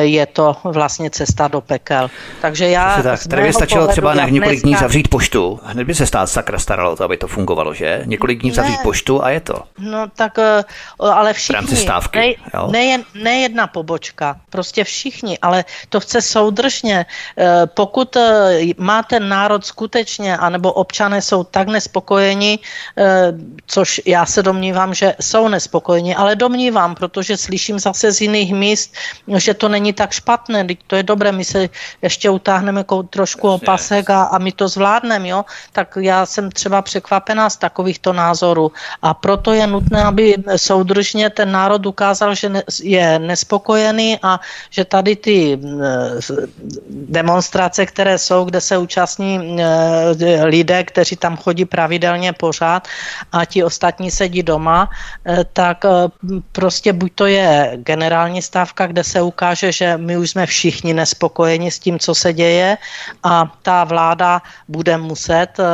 je 0.00 0.26
to 0.26 0.56
vlastně 0.64 1.10
cesta 1.10 1.48
do 1.48 1.60
pekel. 1.60 2.10
Takže 2.40 2.68
já... 2.68 3.02
Tak, 3.02 3.26
tady 3.26 3.42
by 3.42 3.52
stačilo 3.52 3.86
třeba 3.86 4.14
na 4.14 4.28
několik 4.28 4.62
dní 4.62 4.74
zavřít 4.74 5.08
poštu. 5.08 5.60
Hned 5.62 5.84
by 5.84 5.94
se 5.94 6.06
stát 6.06 6.26
sakra 6.26 6.58
staralo 6.74 6.98
to, 6.98 7.04
aby 7.04 7.16
to 7.16 7.30
fungovalo, 7.30 7.70
že? 7.74 8.02
Několik 8.04 8.42
dní 8.42 8.50
zavřít 8.50 8.82
poštu 8.82 9.22
a 9.22 9.30
je 9.30 9.40
to. 9.40 9.62
No 9.78 10.10
tak, 10.10 10.38
eh, 10.38 10.64
ale 10.98 11.30
všichni. 11.32 11.76
stávky, 11.76 12.18
ne, 12.18 12.34
jo? 12.54 12.62
Ne, 12.70 12.82
ne 13.14 13.34
jedna 13.46 13.66
pobočka, 13.70 14.42
prostě 14.50 14.84
všichni, 14.84 15.38
ale 15.38 15.64
to 15.88 16.00
chce 16.02 16.18
soudržně. 16.22 17.06
Eh, 17.38 17.66
pokud 17.70 18.16
eh, 18.16 18.74
má 18.78 19.06
ten 19.06 19.28
národ 19.28 19.62
skutečně, 19.62 20.34
anebo 20.36 20.72
občané 20.72 21.22
jsou 21.22 21.44
tak 21.44 21.68
nespokojeni, 21.70 22.58
což 23.66 24.00
já 24.06 24.26
se 24.26 24.42
domnívám, 24.42 24.94
že 24.94 25.14
jsou 25.20 25.48
nespokojeni, 25.48 26.14
ale 26.14 26.36
domnívám, 26.36 26.94
protože 26.94 27.36
slyším 27.36 27.78
zase 27.78 28.12
z 28.12 28.20
jiných 28.26 28.54
míst, 28.54 28.94
že 29.36 29.54
to 29.54 29.68
není 29.68 29.92
tak 29.92 30.10
špatné, 30.10 30.66
to 30.86 30.96
je 30.96 31.02
dobré, 31.02 31.32
my 31.32 31.44
se 31.44 31.68
ještě 32.02 32.30
utáhneme 32.30 32.84
trošku 33.10 33.48
opasek 33.48 34.10
a, 34.10 34.22
a 34.34 34.38
my 34.38 34.52
to 34.52 34.68
zvládneme, 34.68 35.28
jo, 35.28 35.44
tak 35.72 35.98
já 36.00 36.26
jsem 36.26 36.50
třeba 36.50 36.63
překvapená 36.82 37.50
z 37.50 37.56
takovýchto 37.56 38.12
názorů. 38.12 38.72
A 39.02 39.14
proto 39.14 39.52
je 39.52 39.66
nutné, 39.66 40.04
aby 40.04 40.34
soudržně 40.56 41.30
ten 41.30 41.52
národ 41.52 41.86
ukázal, 41.86 42.34
že 42.34 42.50
je 42.82 43.18
nespokojený 43.18 44.18
a 44.22 44.40
že 44.70 44.84
tady 44.84 45.16
ty 45.16 45.58
demonstrace, 46.90 47.86
které 47.86 48.18
jsou, 48.18 48.44
kde 48.44 48.60
se 48.60 48.78
účastní 48.78 49.58
lidé, 50.44 50.84
kteří 50.84 51.16
tam 51.16 51.36
chodí 51.36 51.64
pravidelně 51.64 52.32
pořád 52.32 52.88
a 53.32 53.44
ti 53.44 53.64
ostatní 53.64 54.10
sedí 54.10 54.42
doma, 54.42 54.90
e, 55.26 55.44
tak 55.52 55.84
e, 55.84 55.88
prostě 56.52 56.92
buď 56.92 57.12
to 57.14 57.26
je 57.26 57.72
generální 57.82 58.42
stávka, 58.42 58.86
kde 58.86 59.04
se 59.04 59.22
ukáže, 59.22 59.72
že 59.72 59.96
my 59.96 60.16
už 60.18 60.30
jsme 60.30 60.46
všichni 60.46 60.94
nespokojeni 60.94 61.70
s 61.70 61.78
tím, 61.78 61.98
co 61.98 62.14
se 62.14 62.32
děje 62.32 62.78
a 63.22 63.52
ta 63.62 63.84
vláda 63.84 64.42
bude 64.68 64.96
muset 64.96 65.58
e, 65.58 65.64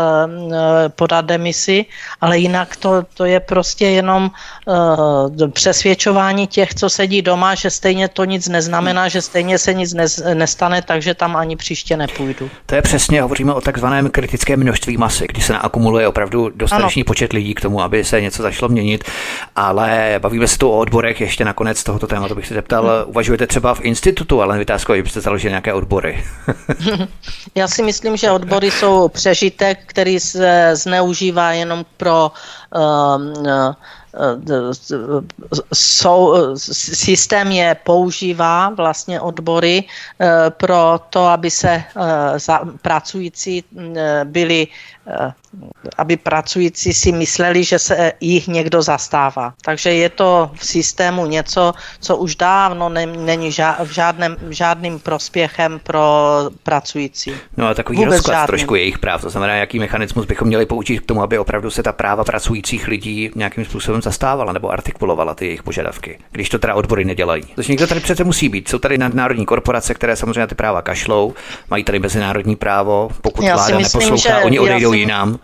podat 0.89 1.25
demisi, 1.25 1.87
ale 2.21 2.39
jinak 2.39 2.77
to, 2.77 3.03
to 3.15 3.25
je 3.25 3.41
prostě 3.41 3.87
jenom 3.87 4.31
uh, 4.67 5.51
přesvědčování 5.51 6.47
těch, 6.47 6.75
co 6.75 6.91
sedí 6.91 7.23
doma, 7.23 7.55
že 7.55 7.71
stejně 7.71 8.09
to 8.09 8.25
nic 8.25 8.49
neznamená, 8.49 9.09
že 9.09 9.23
stejně 9.23 9.59
se 9.59 9.75
nic 9.75 9.95
ne, 9.95 10.07
nestane, 10.35 10.83
takže 10.83 11.15
tam 11.15 11.37
ani 11.37 11.57
příště 11.57 11.97
nepůjdu. 11.97 12.51
To 12.67 12.75
je 12.75 12.83
přesně, 12.83 13.23
hovoříme 13.23 13.55
o 13.55 13.61
takzvaném 13.61 14.11
kritickém 14.11 14.61
množství 14.61 14.97
masy, 14.97 15.27
kdy 15.27 15.41
se 15.41 15.53
naakumuluje 15.53 16.09
opravdu 16.09 16.51
dostatečný 16.55 17.03
ano. 17.03 17.07
počet 17.07 17.33
lidí 17.33 17.55
k 17.55 17.61
tomu, 17.61 17.83
aby 17.83 18.05
se 18.05 18.21
něco 18.21 18.43
začalo 18.43 18.69
měnit, 18.69 19.05
ale 19.57 20.19
bavíme 20.19 20.49
se 20.49 20.59
tu 20.59 20.71
o 20.71 20.79
odborech, 20.79 21.21
ještě 21.21 21.45
nakonec 21.45 21.85
tohoto 21.85 22.07
tématu 22.07 22.35
bych 22.35 22.47
se 22.47 22.55
zeptal, 22.55 22.83
hmm. 22.83 23.11
uvažujete 23.11 23.47
třeba 23.47 23.75
v 23.75 23.81
institutu, 23.81 24.43
ale 24.43 24.59
Vytázko, 24.59 24.93
byste 24.93 25.21
založili 25.21 25.51
nějaké 25.51 25.73
odbory? 25.73 26.25
Já 27.55 27.69
si 27.69 27.83
myslím, 27.83 28.17
že 28.17 28.31
odbory 28.31 28.71
jsou 28.71 29.09
přežitek, 29.09 29.79
který 29.87 30.21
se 30.21 30.70
zneužívá 30.77 31.53
jenom 31.53 31.85
pro 31.97 32.33
um, 32.71 33.33
jsou, 35.75 36.35
systém 36.95 37.53
je 37.53 37.75
používá 37.85 38.69
vlastně 38.69 39.21
odbory 39.21 39.85
pro 40.51 41.01
to, 41.11 41.27
aby 41.27 41.51
se 41.51 41.83
pracující 42.83 43.65
byli 44.25 44.69
aby 45.99 46.17
pracující 46.17 46.93
si 46.93 47.13
mysleli, 47.13 47.65
že 47.65 47.79
se 47.79 48.13
jich 48.21 48.49
někdo 48.49 48.83
zastává. 48.83 49.53
Takže 49.63 49.91
je 49.91 50.09
to 50.09 50.51
v 50.55 50.67
systému 50.67 51.27
něco, 51.27 51.73
co 52.01 52.17
už 52.17 52.37
dávno 52.37 52.89
není 52.89 53.53
žádným, 53.91 54.37
žádným 54.51 54.99
prospěchem 54.99 55.81
pro 55.83 56.05
pracující. 56.63 57.33
No 57.57 57.67
a 57.67 57.75
takový 57.75 57.99
Vůbec 57.99 58.13
rozklad 58.13 58.35
žádný. 58.35 58.47
trošku 58.47 58.75
jejich 58.75 58.99
práv, 58.99 59.23
to 59.23 59.31
znamená, 59.31 59.55
jaký 59.55 59.79
mechanismus 59.79 60.27
bychom 60.27 60.49
měli 60.49 60.67
použít 60.67 61.01
k 61.01 61.07
tomu, 61.07 61.23
aby 61.23 61.39
opravdu 61.39 61.71
se 61.71 61.83
ta 61.83 61.93
práva 61.93 62.25
pracujících 62.25 62.89
lidí 62.89 63.31
nějakým 63.35 63.65
způsobem 63.65 64.03
zastávala 64.03 64.53
nebo 64.53 64.71
artikulovala 64.71 65.35
ty 65.35 65.47
jejich 65.47 65.63
požadavky, 65.63 66.19
když 66.33 66.49
to 66.49 66.59
teda 66.59 66.75
odbory 66.75 67.05
nedělají. 67.05 67.43
To 67.43 67.63
někdo 67.69 67.87
tady 67.87 68.01
přece 68.01 68.25
musí 68.25 68.49
být. 68.49 68.69
Jsou 68.69 68.79
tady 68.79 68.99
nadnárodní 68.99 69.47
korporace, 69.47 69.95
které 69.95 70.17
samozřejmě 70.17 70.47
ty 70.47 70.55
práva 70.55 70.83
kašlou, 70.83 71.35
mají 71.71 71.85
tady 71.85 71.99
mezinárodní 71.99 72.57
právo, 72.57 73.11
pokud 73.23 73.45
já 73.45 73.55
vláda 73.57 73.79
myslím, 73.79 74.01
neposlouchá, 74.01 74.39
že, 74.39 74.45
oni 74.45 74.59
odejdou 74.59 74.93
si, 75.01 75.07
jinam. 75.07 75.39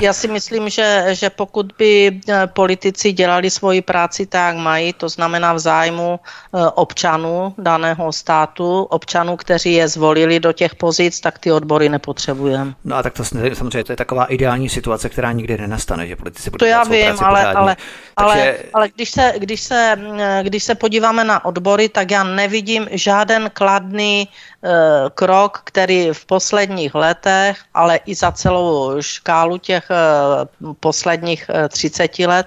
Já 0.00 0.12
si 0.12 0.28
myslím, 0.28 0.68
že, 0.68 1.06
že 1.12 1.30
pokud 1.30 1.72
by 1.78 2.20
eh, 2.28 2.46
politici 2.46 3.12
dělali 3.12 3.50
svoji 3.50 3.82
práci 3.82 4.26
tak, 4.26 4.54
jak 4.54 4.64
mají, 4.64 4.92
to 4.92 5.08
znamená 5.08 5.52
v 5.52 5.58
zájmu 5.58 6.20
eh, 6.20 6.66
občanů 6.74 7.54
daného 7.58 8.12
státu, 8.12 8.82
občanů, 8.82 9.36
kteří 9.36 9.72
je 9.72 9.88
zvolili 9.88 10.40
do 10.40 10.52
těch 10.52 10.74
pozic, 10.74 11.20
tak 11.20 11.38
ty 11.38 11.52
odbory 11.52 11.88
nepotřebujeme. 11.88 12.74
No 12.84 12.96
a 12.96 13.02
tak 13.02 13.12
to 13.12 13.24
samozřejmě 13.24 13.84
to 13.84 13.92
je 13.92 13.96
taková 13.96 14.24
ideální 14.24 14.68
situace, 14.68 15.08
která 15.08 15.32
nikdy 15.32 15.58
nenastane, 15.58 16.06
že 16.06 16.16
politici 16.16 16.50
budou 16.50 16.58
To 16.58 16.70
já 16.70 16.84
vím, 16.84 17.14
ale, 17.20 17.44
ale, 17.54 17.76
ale, 18.16 18.34
Takže... 18.34 18.58
ale 18.74 18.88
když, 18.88 19.10
se, 19.10 19.32
když, 19.38 19.60
se, 19.60 19.96
když 20.42 20.64
se 20.64 20.74
podíváme 20.74 21.24
na 21.24 21.44
odbory, 21.44 21.88
tak 21.88 22.10
já 22.10 22.24
nevidím 22.24 22.88
žádný 22.92 23.50
kladný 23.52 24.28
Eh, 24.64 25.10
krok, 25.14 25.60
který 25.64 26.10
v 26.12 26.26
posledních 26.26 26.94
letech, 26.94 27.58
ale 27.74 27.96
i 27.96 28.14
za 28.14 28.32
celou 28.32 29.02
škálu 29.02 29.58
těch 29.58 29.71
eh, 29.76 30.74
posledních 30.80 31.50
30 31.68 32.20
eh, 32.20 32.26
let 32.26 32.46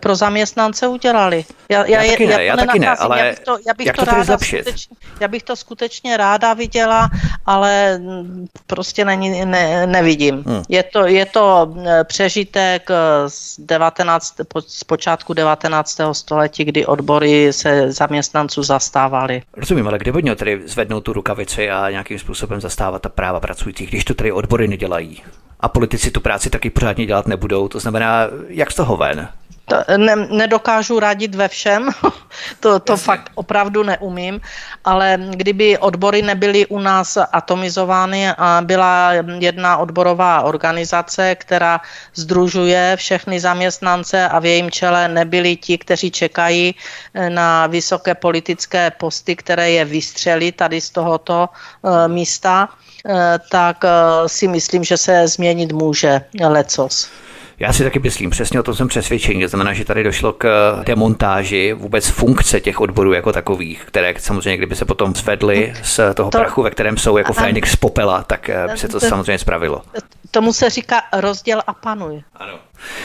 pro 0.00 0.14
zaměstnance 0.14 0.86
udělali. 0.86 1.44
Já, 1.68 1.86
já, 1.86 2.02
já 2.02 2.10
taky 2.10 2.26
ne, 2.26 2.32
já, 2.32 2.40
já 2.40 2.56
taky 2.56 2.78
ne, 2.78 2.88
ale 2.88 3.18
já 3.18 3.30
bych 3.30 3.38
to, 3.38 3.58
já 3.66 3.74
bych 3.74 3.86
jak 3.86 3.96
to, 3.96 4.04
to 4.04 4.10
ráda 4.10 4.38
skutečně, 4.38 4.96
já 5.20 5.28
bych 5.28 5.42
to 5.42 5.56
skutečně 5.56 6.16
ráda 6.16 6.54
viděla, 6.54 7.10
ale 7.46 7.98
mm, 7.98 8.46
prostě 8.66 9.04
není, 9.04 9.44
ne, 9.44 9.86
nevidím. 9.86 10.44
Hmm. 10.46 10.62
Je, 10.68 10.82
to, 10.82 11.06
je 11.06 11.26
to 11.26 11.74
přežitek 12.04 12.88
z, 13.26 13.60
19, 13.60 14.40
z 14.66 14.84
počátku 14.84 15.34
19. 15.34 16.00
století, 16.12 16.64
kdy 16.64 16.86
odbory 16.86 17.52
se 17.52 17.92
zaměstnanců 17.92 18.62
zastávali. 18.62 19.42
Rozumím, 19.56 19.88
ale 19.88 19.98
kde 19.98 20.12
by 20.12 20.22
tedy 20.36 20.62
zvednout 20.66 21.00
tu 21.00 21.12
rukavici? 21.12 21.72
a 21.72 21.90
nějakým 21.90 22.18
způsobem 22.18 22.60
zastávat 22.60 23.02
ta 23.02 23.08
práva 23.08 23.40
pracujících, 23.40 23.88
když 23.88 24.04
to 24.04 24.14
tedy 24.14 24.32
odbory 24.32 24.68
nedělají. 24.68 25.22
A 25.62 25.68
politici 25.68 26.10
tu 26.10 26.20
práci 26.20 26.50
taky 26.50 26.70
pořádně 26.70 27.06
dělat 27.06 27.26
nebudou. 27.26 27.68
To 27.68 27.80
znamená, 27.80 28.26
jak 28.48 28.70
z 28.70 28.74
toho 28.74 28.96
ven? 28.96 29.28
To 29.64 29.96
ne, 29.96 30.16
nedokážu 30.16 31.00
radit 31.00 31.34
ve 31.34 31.48
všem, 31.48 31.88
to, 32.60 32.80
to 32.80 32.96
fakt 32.96 33.30
opravdu 33.34 33.82
neumím, 33.82 34.40
ale 34.84 35.18
kdyby 35.30 35.78
odbory 35.78 36.22
nebyly 36.22 36.66
u 36.66 36.78
nás 36.78 37.18
atomizovány 37.32 38.30
a 38.30 38.60
byla 38.64 39.12
jedna 39.38 39.76
odborová 39.76 40.42
organizace, 40.42 41.34
která 41.34 41.80
združuje 42.14 42.96
všechny 42.96 43.40
zaměstnance 43.40 44.28
a 44.28 44.38
v 44.38 44.46
jejím 44.46 44.70
čele 44.70 45.08
nebyli 45.08 45.56
ti, 45.56 45.78
kteří 45.78 46.10
čekají 46.10 46.74
eh, 47.14 47.30
na 47.30 47.66
vysoké 47.66 48.14
politické 48.14 48.90
posty, 48.90 49.36
které 49.36 49.70
je 49.70 49.84
vystřeli 49.84 50.52
tady 50.52 50.80
z 50.80 50.90
tohoto 50.90 51.48
uh, 51.82 52.08
místa, 52.08 52.68
tak 53.50 53.84
uh, 53.84 54.26
si 54.26 54.48
myslím, 54.48 54.84
že 54.84 54.96
se 54.96 55.28
změnit 55.28 55.72
může 55.72 56.20
lecos. 56.48 57.10
Já 57.62 57.72
si 57.72 57.84
taky 57.84 57.98
myslím, 57.98 58.30
přesně 58.30 58.60
o 58.60 58.62
tom 58.62 58.74
jsem 58.74 58.88
přesvědčený. 58.88 59.42
To 59.42 59.48
znamená, 59.48 59.72
že 59.72 59.84
tady 59.84 60.04
došlo 60.04 60.32
k 60.32 60.46
demontáži 60.86 61.72
vůbec 61.72 62.08
funkce 62.08 62.60
těch 62.60 62.80
odborů 62.80 63.12
jako 63.12 63.32
takových, 63.32 63.84
které 63.84 64.14
samozřejmě, 64.18 64.56
kdyby 64.56 64.76
se 64.76 64.84
potom 64.84 65.14
zvedly 65.14 65.74
z 65.82 66.14
toho 66.14 66.30
to, 66.30 66.38
prachu, 66.38 66.62
ve 66.62 66.70
kterém 66.70 66.96
jsou 66.96 67.16
jako 67.16 67.32
Fénix 67.32 67.70
z 67.72 67.76
popela, 67.76 68.22
tak 68.22 68.48
eh, 68.48 68.68
by 68.72 68.78
se 68.78 68.88
to 68.88 69.00
samozřejmě 69.00 69.38
spravilo. 69.38 69.82
Tomu 70.30 70.52
se 70.52 70.70
říká 70.70 71.02
rozděl 71.12 71.62
a 71.66 71.72
panuj. 71.72 72.22
Ano. 72.36 72.58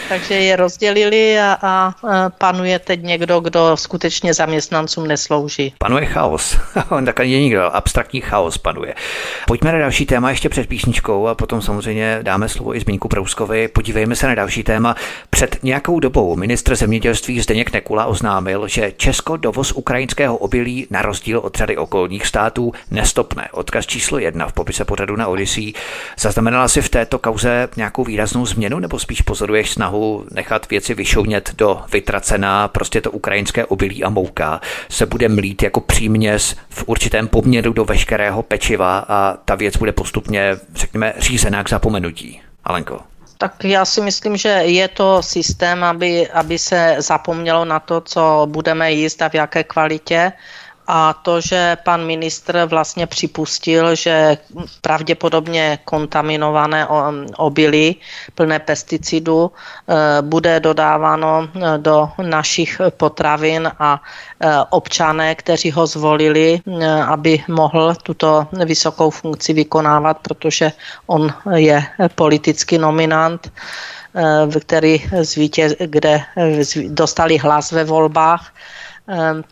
Takže 0.10 0.34
je 0.34 0.56
rozdělili 0.56 1.40
a, 1.40 1.58
a 1.62 1.94
panuje 2.38 2.80
teď 2.80 3.04
někdo, 3.04 3.40
kdo 3.40 3.78
skutečně 3.78 4.34
zaměstnancům 4.34 5.08
neslouží. 5.08 5.74
Panuje 5.78 6.06
chaos. 6.06 6.58
tak 7.06 7.20
ani 7.20 7.40
nikdo, 7.40 7.76
abstraktní 7.76 8.22
chaos 8.22 8.58
panuje. 8.58 8.96
Pojďme 9.48 9.72
na 9.72 9.80
další 9.80 10.06
téma 10.06 10.30
ještě 10.30 10.50
před 10.50 10.68
písničkou 10.68 11.28
a 11.28 11.36
potom 11.36 11.62
samozřejmě 11.62 12.20
dáme 12.22 12.50
slovo 12.50 12.76
i 12.76 12.80
Zbínku 12.80 13.08
Prouskovi. 13.08 13.68
Podívejme 13.68 14.16
se 14.16 14.28
na 14.28 14.36
další 14.36 14.64
téma. 14.64 14.96
Před 15.30 15.64
nějakou 15.64 16.00
dobou 16.00 16.36
ministr 16.36 16.76
zemědělství 16.76 17.42
Zdeněk 17.42 17.74
Nekula 17.74 18.06
oznámil, 18.06 18.68
že 18.68 18.92
Česko 18.98 19.38
dovoz 19.38 19.72
ukrajinského 19.72 20.38
obilí 20.38 20.88
na 20.90 21.02
rozdíl 21.02 21.40
od 21.40 21.56
řady 21.56 21.78
okolních 21.78 22.26
států 22.26 22.72
nestopne. 22.92 23.48
Odkaz 23.52 23.86
číslo 23.86 24.20
jedna 24.20 24.48
v 24.48 24.54
popise 24.54 24.86
pořadu 24.86 25.16
na 25.16 25.28
Odyssey. 25.28 25.74
Zaznamenala 26.20 26.68
si 26.68 26.82
v 26.82 26.90
této 26.90 27.20
kauze 27.20 27.70
nějakou 27.78 28.04
výraznou 28.04 28.46
změnu 28.46 28.80
nebo 28.80 29.00
spíš 29.00 29.22
pozoruješ 29.22 29.67
snahu 29.70 30.26
nechat 30.32 30.70
věci 30.70 30.94
vyšounět 30.94 31.52
do 31.58 31.82
vytracená, 31.92 32.68
prostě 32.68 33.02
to 33.02 33.12
ukrajinské 33.12 33.66
obilí 33.66 34.04
a 34.04 34.10
mouka 34.10 34.62
se 34.90 35.06
bude 35.06 35.30
mlít 35.30 35.64
jako 35.64 35.82
příměs 35.82 36.56
v 36.70 36.84
určitém 36.88 37.28
poměru 37.28 37.74
do 37.74 37.86
veškerého 37.86 38.44
pečiva 38.44 39.06
a 39.08 39.38
ta 39.46 39.56
věc 39.56 39.78
bude 39.78 39.92
postupně, 39.92 40.58
řekněme, 40.76 41.14
řízená 41.18 41.64
k 41.64 41.70
zapomenutí. 41.70 42.42
Alenko. 42.64 43.00
Tak 43.38 43.64
já 43.64 43.86
si 43.86 44.02
myslím, 44.02 44.38
že 44.38 44.50
je 44.50 44.88
to 44.88 45.24
systém, 45.24 45.84
aby, 45.84 46.28
aby 46.28 46.60
se 46.60 46.96
zapomnělo 47.00 47.66
na 47.66 47.80
to, 47.80 48.02
co 48.02 48.48
budeme 48.50 48.92
jíst 48.92 49.22
a 49.22 49.30
v 49.30 49.34
jaké 49.34 49.64
kvalitě 49.64 50.32
a 50.88 51.14
to, 51.14 51.42
že 51.42 51.78
pan 51.84 52.06
ministr 52.06 52.66
vlastně 52.66 53.08
připustil, 53.08 53.96
že 53.96 54.38
pravděpodobně 54.82 55.80
kontaminované 55.84 56.88
obilí 57.38 57.96
plné 58.36 58.60
pesticidů 58.60 59.52
eh, 59.52 60.22
bude 60.22 60.60
dodáváno 60.60 61.48
eh, 61.48 61.78
do 61.78 62.10
našich 62.22 62.82
potravin 62.98 63.72
a 63.80 64.02
eh, 64.40 64.48
občané, 64.70 65.36
kteří 65.36 65.72
ho 65.72 65.88
zvolili, 65.88 66.62
aby 67.08 67.44
mohl 67.48 67.96
tuto 68.04 68.48
vysokou 68.66 69.10
funkci 69.10 69.54
vykonávat, 69.54 70.18
protože 70.22 70.72
on 71.08 71.34
je 71.56 71.84
politický 72.16 72.78
nominant, 72.78 73.52
který 74.60 75.04
zvítěz, 75.22 75.74
kde 75.86 76.22
dostali 76.88 77.38
hlas 77.38 77.72
ve 77.72 77.84
volbách, 77.84 78.52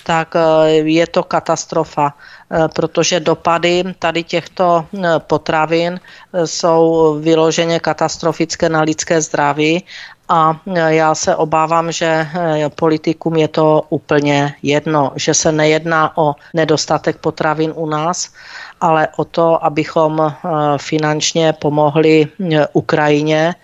tak 0.04 0.36
eh, 0.36 0.70
je 0.84 1.08
to 1.08 1.24
katastrofa, 1.24 2.12
eh, 2.12 2.68
protože 2.76 3.20
dopady 3.20 3.84
tady 4.00 4.24
těchto 4.24 4.86
eh, 4.92 5.20
potravin 5.20 6.00
jsou 6.46 7.16
vyloženě 7.20 7.80
katastrofické 7.80 8.70
na 8.70 8.82
lidské 8.82 9.22
zdraví 9.22 9.84
a 10.30 10.58
já 10.88 11.16
se 11.16 11.36
obávám, 11.36 11.92
že 11.92 12.28
politikům 12.76 13.36
je 13.36 13.48
to 13.48 13.84
úplně 13.90 14.54
jedno, 14.64 15.12
že 15.16 15.34
se 15.34 15.52
nejedná 15.52 16.18
o 16.18 16.36
nedostatek 16.54 17.18
potravin 17.18 17.74
u 17.76 17.86
nás, 17.86 18.34
ale 18.82 19.08
o 19.18 19.26
to, 19.26 19.66
abychom 19.66 20.34
finančně 20.78 21.54
pomohli 21.54 22.28
Ukrajině 22.74 23.56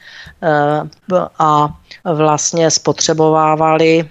a 1.39 1.69
vlastně 2.05 2.71
spotřebovávali 2.71 4.09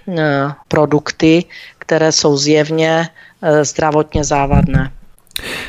produkty, 0.68 1.44
které 1.90 2.12
jsou 2.12 2.36
zjevně 2.36 3.08
eh, 3.42 3.64
zdravotně 3.64 4.24
závadné. 4.24 4.90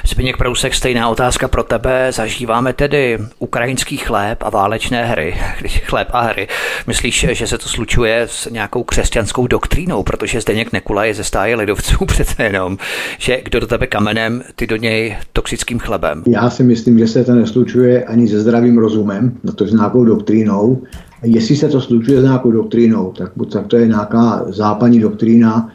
Zbigněk 0.08 0.38
Prousek, 0.38 0.74
stejná 0.74 1.10
otázka 1.10 1.48
pro 1.48 1.64
tebe. 1.64 2.12
Zažíváme 2.12 2.74
tedy 2.74 3.20
ukrajinský 3.40 3.98
chléb 3.98 4.44
a 4.44 4.50
válečné 4.50 5.06
hry, 5.06 5.36
když 5.60 5.80
chléb 5.80 6.08
a 6.12 6.22
hry. 6.22 6.48
Myslíš, 6.88 7.26
že 7.32 7.48
se 7.48 7.58
to 7.58 7.70
slučuje 7.70 8.22
s 8.30 8.50
nějakou 8.50 8.84
křesťanskou 8.84 9.48
doktrínou, 9.48 10.04
protože 10.04 10.42
Zdeněk 10.42 10.74
Nekula 10.74 11.06
je 11.06 11.14
ze 11.14 11.24
stáje 11.24 11.56
lidovců 11.56 12.06
přece 12.06 12.44
jenom, 12.44 12.78
že 13.18 13.42
kdo 13.46 13.60
do 13.60 13.68
tebe 13.68 13.88
kamenem, 13.88 14.44
ty 14.56 14.68
do 14.68 14.76
něj 14.76 15.18
toxickým 15.34 15.80
chlebem. 15.80 16.24
Já 16.28 16.50
si 16.50 16.64
myslím, 16.64 17.00
že 17.00 17.08
se 17.08 17.24
to 17.24 17.32
neslučuje 17.32 18.04
ani 18.04 18.28
se 18.28 18.40
zdravým 18.40 18.78
rozumem, 18.78 19.38
na 19.44 19.54
to 19.54 19.68
s 19.68 19.74
nějakou 19.74 20.06
doktrínou. 20.06 20.82
Jestli 21.24 21.56
se 21.56 21.68
to 21.68 21.82
slučuje 21.82 22.22
s 22.22 22.24
nějakou 22.24 22.52
doktrínou, 22.52 23.12
tak, 23.12 23.32
tak 23.52 23.68
to 23.68 23.78
je 23.78 23.88
nějaká 23.88 24.46
západní 24.48 25.00
doktrína, 25.00 25.70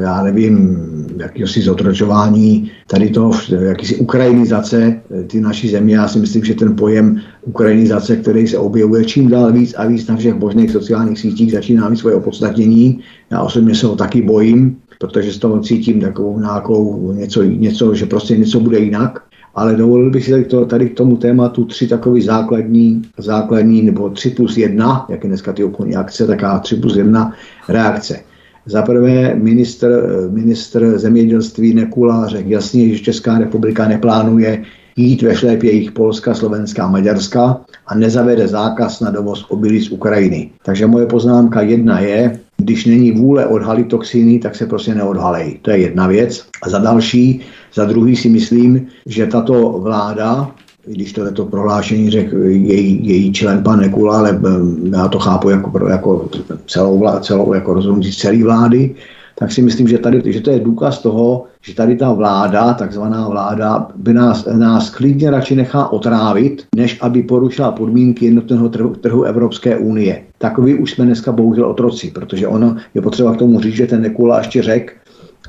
já 0.00 0.22
nevím, 0.22 0.78
jakýsi 1.20 1.62
zotročování 1.62 2.70
tady 2.86 3.10
toho, 3.10 3.32
jakýsi 3.60 3.96
ukrajinizace 3.96 5.00
eh, 5.10 5.22
ty 5.22 5.40
naší 5.40 5.68
země. 5.68 5.94
Já 5.94 6.08
si 6.08 6.18
myslím, 6.18 6.44
že 6.44 6.54
ten 6.54 6.76
pojem 6.76 7.20
ukrajinizace, 7.42 8.16
který 8.16 8.46
se 8.46 8.58
objevuje 8.58 9.04
čím 9.04 9.28
dál 9.28 9.52
víc 9.52 9.74
a 9.76 9.86
víc 9.86 10.06
na 10.06 10.16
všech 10.16 10.34
možných 10.34 10.70
sociálních 10.70 11.18
sítích, 11.18 11.52
začíná 11.52 11.88
mít 11.88 11.96
svoje 11.96 12.16
opodstatnění. 12.16 13.00
Já 13.30 13.42
osobně 13.42 13.74
se 13.74 13.86
ho 13.86 13.96
taky 13.96 14.22
bojím, 14.22 14.76
protože 15.00 15.32
z 15.32 15.38
toho 15.38 15.60
cítím 15.60 16.00
takovou 16.00 16.40
nějakou 16.40 17.12
něco, 17.12 17.42
něco, 17.42 17.94
že 17.94 18.06
prostě 18.06 18.36
něco 18.36 18.60
bude 18.60 18.78
jinak. 18.78 19.22
Ale 19.54 19.76
dovolil 19.76 20.10
bych 20.10 20.24
si 20.24 20.30
tady, 20.30 20.44
to, 20.44 20.66
tady 20.66 20.88
k 20.88 20.96
tomu 20.96 21.16
tématu 21.16 21.64
tři 21.64 21.88
takové 21.88 22.20
základní, 22.20 23.02
základní, 23.18 23.82
nebo 23.82 24.10
tři 24.10 24.30
plus 24.30 24.56
jedna, 24.56 25.06
jak 25.08 25.24
je 25.24 25.28
dneska 25.28 25.52
ty 25.52 25.64
obchodní 25.64 25.96
akce, 25.96 26.26
taká 26.26 26.58
tři 26.58 26.76
plus 26.76 26.96
jedna 26.96 27.32
reakce. 27.68 28.20
Za 28.68 28.82
prvé 28.82 29.34
ministr, 29.34 29.88
ministr 30.30 30.98
zemědělství 30.98 31.74
Nekula 31.74 32.26
řekl 32.26 32.50
jasně, 32.50 32.88
že 32.88 33.02
Česká 33.02 33.38
republika 33.38 33.88
neplánuje 33.88 34.64
jít 34.96 35.22
ve 35.22 35.36
šlépě 35.36 35.90
Polska, 35.90 36.34
Slovenska 36.34 36.84
a 36.84 36.90
Maďarska 36.90 37.60
a 37.86 37.94
nezavede 37.94 38.48
zákaz 38.48 39.00
na 39.00 39.10
dovoz 39.10 39.46
obilí 39.48 39.80
z 39.80 39.90
Ukrajiny. 39.90 40.50
Takže 40.64 40.86
moje 40.86 41.06
poznámka 41.06 41.60
jedna 41.60 42.00
je, 42.00 42.40
když 42.56 42.86
není 42.86 43.12
vůle 43.12 43.46
odhalit 43.46 43.88
toxiny, 43.88 44.38
tak 44.38 44.56
se 44.56 44.66
prostě 44.66 44.94
neodhalej. 44.94 45.58
To 45.62 45.70
je 45.70 45.78
jedna 45.78 46.06
věc. 46.06 46.44
A 46.62 46.70
za 46.70 46.78
další, 46.78 47.40
za 47.74 47.84
druhý 47.84 48.16
si 48.16 48.28
myslím, 48.28 48.86
že 49.06 49.26
tato 49.26 49.78
vláda 49.82 50.50
když 50.88 51.12
to, 51.12 51.32
to 51.32 51.44
prohlášení 51.44 52.10
řekl 52.10 52.36
její, 52.44 53.08
její 53.08 53.32
člen 53.32 53.62
pan 53.62 53.80
Nekula, 53.80 54.18
ale 54.18 54.40
eh, 54.44 54.96
já 54.96 55.08
to 55.08 55.18
chápu 55.18 55.50
jako, 55.50 55.88
jako 55.88 56.28
celou, 56.66 57.06
celou 57.20 57.54
jako 57.54 57.74
rozhodnutí 57.74 58.12
celé 58.12 58.42
vlády, 58.42 58.94
tak 59.38 59.52
si 59.52 59.62
myslím, 59.62 59.88
že, 59.88 59.98
tady, 59.98 60.32
že 60.32 60.40
to 60.40 60.50
je 60.50 60.60
důkaz 60.60 60.98
toho, 60.98 61.44
že 61.62 61.74
tady 61.74 61.96
ta 61.96 62.12
vláda, 62.12 62.74
takzvaná 62.74 63.28
vláda, 63.28 63.88
by 63.96 64.14
nás, 64.14 64.46
nás 64.46 64.90
klidně 64.90 65.30
radši 65.30 65.56
nechá 65.56 65.88
otrávit, 65.88 66.66
než 66.76 66.98
aby 67.00 67.22
porušila 67.22 67.72
podmínky 67.72 68.24
jednotného 68.24 68.68
trhu, 68.68 68.94
trhu 68.94 69.22
Evropské 69.22 69.78
unie. 69.78 70.22
Takový 70.38 70.74
už 70.74 70.90
jsme 70.90 71.04
dneska 71.04 71.32
bohužel 71.32 71.70
otroci, 71.70 72.10
protože 72.10 72.48
ono 72.48 72.76
je 72.94 73.02
potřeba 73.02 73.34
k 73.34 73.38
tomu 73.38 73.60
říct, 73.60 73.74
že 73.74 73.86
ten 73.86 74.02
Nekula 74.02 74.38
ještě 74.38 74.62
řekl, 74.62 74.92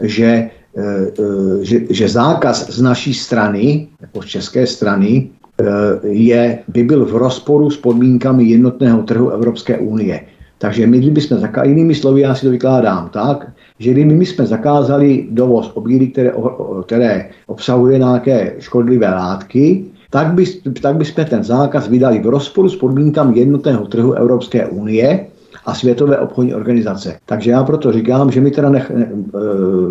že 0.02 0.50
že, 1.62 1.82
že 1.90 2.10
zákaz 2.10 2.70
z 2.70 2.82
naší 2.82 3.14
strany, 3.14 3.88
jako 4.02 4.22
z 4.22 4.26
české 4.26 4.68
strany, 4.68 5.30
eh, 5.30 5.66
je, 6.08 6.60
by 6.68 6.84
byl 6.84 7.06
v 7.06 7.16
rozporu 7.16 7.70
s 7.70 7.78
podmínkami 7.78 8.44
jednotného 8.44 9.04
trhu 9.04 9.30
Evropské 9.30 9.78
unie. 9.78 10.22
Takže 10.60 10.88
my, 10.88 11.00
kdybychom 11.00 11.40
zakázali, 11.40 11.70
jinými 11.70 11.96
slovy, 11.96 12.22
já 12.22 12.36
si 12.36 12.46
to 12.46 12.52
vykládám 12.52 13.10
tak, 13.10 13.52
že 13.80 13.92
kdyby 13.92 14.14
my 14.14 14.26
jsme 14.26 14.46
zakázali 14.46 15.28
dovoz 15.32 15.72
obilí, 15.74 16.12
které, 16.12 16.32
které 16.86 17.30
obsahuje 17.48 17.98
nějaké 17.98 18.54
škodlivé 18.60 19.08
látky, 19.10 19.86
tak, 20.10 20.34
by, 20.34 20.46
tak 20.82 20.96
bychom 20.96 21.26
ten 21.26 21.44
zákaz 21.44 21.88
vydali 21.88 22.20
v 22.20 22.26
rozporu 22.26 22.70
s 22.70 22.76
podmínkami 22.76 23.40
jednotného 23.40 23.88
trhu 23.88 24.14
Evropské 24.14 24.68
unie 24.68 25.28
a 25.66 25.74
Světové 25.74 26.18
obchodní 26.18 26.54
organizace. 26.54 27.18
Takže 27.26 27.52
já 27.52 27.64
proto 27.64 27.92
říkám, 27.92 28.32
že 28.32 28.42
my, 28.42 28.52
teda 28.52 28.70
nech, 28.70 28.92
eh, 28.92 29.08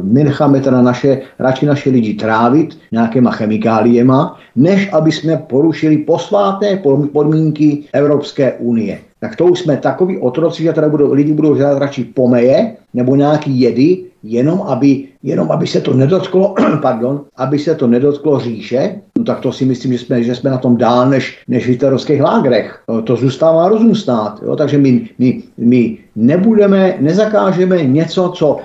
my 0.02 0.24
necháme 0.24 0.61
teda 0.61 0.83
naše, 0.83 1.20
radši 1.38 1.66
naše 1.66 1.90
lidi 1.90 2.14
trávit 2.14 2.78
nějakýma 2.92 3.31
chemikáliema, 3.31 4.38
než 4.57 4.92
aby 4.92 5.12
jsme 5.12 5.37
porušili 5.37 5.96
posvátné 5.98 6.83
podmínky 7.12 7.85
Evropské 7.92 8.52
unie. 8.52 8.98
Tak 9.20 9.37
to 9.37 9.44
už 9.44 9.59
jsme 9.59 9.76
takový 9.76 10.18
otroci, 10.18 10.62
že 10.62 10.72
teda 10.72 10.88
budou, 10.88 11.12
lidi 11.12 11.33
budou 11.33 11.57
žádat 11.57 11.78
radši 11.78 12.04
pomeje 12.04 12.76
nebo 12.94 13.16
nějaký 13.16 13.61
jedy, 13.61 14.04
jenom 14.22 14.62
aby, 14.62 15.04
jenom 15.22 15.50
aby 15.50 15.66
se 15.66 15.81
to 15.81 15.94
nedotklo, 15.94 16.54
pardon, 16.83 17.24
aby 17.37 17.59
se 17.59 17.74
to 17.74 17.87
nedotklo 17.87 18.40
říše, 18.40 19.00
no 19.18 19.24
tak 19.24 19.40
to 19.40 19.52
si 19.52 19.64
myslím, 19.64 19.92
že 19.92 19.98
jsme, 19.98 20.22
že 20.22 20.35
jsme 20.35 20.50
na 20.50 20.59
tom 20.59 20.76
dál 20.76 21.11
než, 21.11 21.38
než 21.48 21.64
v 21.66 21.68
hitlerovských 21.68 22.22
lágrech. 22.22 22.83
To 23.04 23.16
zůstává 23.16 23.68
rozum 23.68 23.94
stát. 23.94 24.40
Jo? 24.42 24.57
Takže 24.57 24.78
my, 24.78 25.09
my, 25.18 25.42
my 25.59 25.98
nebudeme, 26.16 26.96
nezakážeme 27.00 27.85
něco, 27.85 28.33
co, 28.35 28.57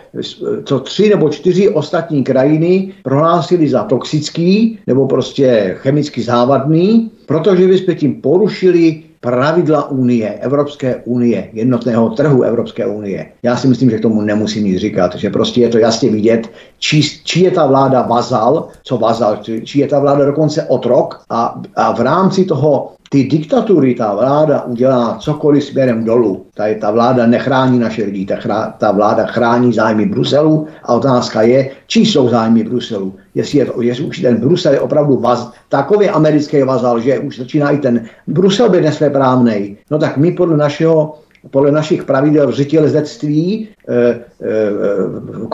co 0.63 0.79
tři 0.79 1.09
nebo 1.09 1.29
čtyři 1.29 1.69
ostatní 1.69 2.23
krajiny 2.23 2.93
prohlásili 3.03 3.69
za 3.69 3.83
toxický 3.83 4.79
nebo 4.87 5.07
prostě 5.07 5.75
chemicky 5.77 6.21
závadný, 6.21 7.11
protože 7.25 7.67
bychom 7.67 7.95
tím 7.95 8.21
porušili 8.21 9.03
pravidla 9.23 9.89
Unie, 9.89 10.33
Evropské 10.43 10.95
unie, 11.07 11.49
jednotného 11.53 12.09
trhu 12.09 12.43
Evropské 12.43 12.85
unie. 12.85 13.31
Já 13.43 13.55
si 13.55 13.67
myslím, 13.67 13.89
že 13.89 13.97
k 13.97 14.01
tomu 14.01 14.21
nemusím 14.21 14.63
nic 14.65 14.77
říkat, 14.77 15.15
že 15.15 15.29
prostě 15.29 15.61
je 15.61 15.69
to 15.69 15.77
jasně 15.77 16.09
vidět, 16.11 16.51
či, 16.79 17.01
či 17.23 17.43
je 17.43 17.51
ta 17.51 17.65
vláda 17.65 18.01
vazal, 18.01 18.67
co 18.83 18.97
vazal, 18.97 19.37
či, 19.63 19.79
je 19.79 19.87
ta 19.87 19.99
vláda 19.99 20.25
dokonce 20.25 20.63
otrok 20.63 21.23
a, 21.29 21.61
a 21.75 21.91
v 21.93 21.99
rámci 21.99 22.45
toho 22.45 22.91
ty 23.13 23.23
diktatury, 23.23 23.93
ta 23.95 24.13
vláda 24.13 24.63
udělá 24.63 25.17
cokoliv 25.21 25.63
směrem 25.63 26.03
dolů. 26.03 26.45
Ta, 26.53 26.63
ta 26.81 26.91
vláda 26.91 27.25
nechrání 27.25 27.79
naše 27.79 28.03
lidi, 28.03 28.25
ta, 28.25 28.35
chrá, 28.35 28.73
ta 28.77 28.91
vláda 28.91 29.25
chrání 29.25 29.73
zájmy 29.73 30.05
Bruselu 30.05 30.67
a 30.83 30.93
otázka 30.93 31.41
je, 31.41 31.69
čí 31.87 32.05
jsou 32.05 32.29
zájmy 32.29 32.63
Bruselu. 32.63 33.13
Jestli, 33.35 33.57
je 33.57 33.65
to, 33.65 33.81
jestli 33.81 34.03
už 34.03 34.19
ten 34.19 34.37
Brusel 34.37 34.73
je 34.73 34.79
opravdu 34.79 35.17
vaz, 35.17 35.51
takový 35.69 36.09
americký 36.09 36.61
vazal, 36.61 36.99
že 36.99 37.19
už 37.19 37.37
začíná 37.37 37.69
i 37.69 37.77
ten 37.77 38.01
Brusel 38.27 38.69
být 38.69 38.81
nesvéprávnej, 38.81 39.77
no 39.91 39.99
tak 39.99 40.17
my 40.17 40.31
podle 40.31 40.57
našeho 40.57 41.13
podle 41.51 41.71
našich 41.71 42.03
pravidel 42.03 42.51
řetělezectví 42.51 43.67
e, 43.87 43.95
e, 43.95 44.17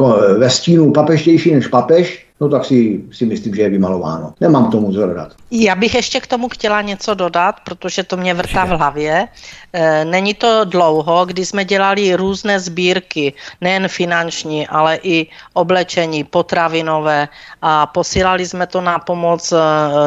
e, 0.06 0.38
ve 0.38 0.50
stínu 0.50 0.92
papeštější 0.92 1.56
než 1.56 1.68
papež, 1.68 2.29
no 2.42 2.50
tak 2.50 2.66
si, 2.66 3.04
si 3.12 3.26
myslím, 3.26 3.56
že 3.56 3.62
je 3.62 3.70
vymalováno. 3.70 4.34
Nemám 4.42 4.68
k 4.68 4.72
tomu 4.72 4.94
co 4.94 5.08
dodat. 5.08 5.32
Já 5.52 5.76
bych 5.76 5.96
ještě 5.96 6.20
k 6.20 6.28
tomu 6.28 6.50
chtěla 6.50 6.82
něco 6.82 7.14
dodat, 7.14 7.56
protože 7.66 8.04
to 8.04 8.18
mě 8.18 8.34
vrtá 8.34 8.66
v 8.66 8.70
hlavě. 8.70 9.28
E, 9.74 10.06
není 10.06 10.34
to 10.34 10.66
dlouho, 10.66 11.26
kdy 11.26 11.46
jsme 11.46 11.66
dělali 11.66 12.16
různé 12.16 12.60
sbírky, 12.60 13.34
nejen 13.62 13.88
finanční, 13.88 14.68
ale 14.68 15.00
i 15.04 15.28
oblečení, 15.54 16.24
potravinové 16.24 17.28
a 17.62 17.86
posílali 17.86 18.48
jsme 18.48 18.68
to 18.68 18.82
na 18.82 19.00
pomoc 19.00 19.52
e, 19.52 19.58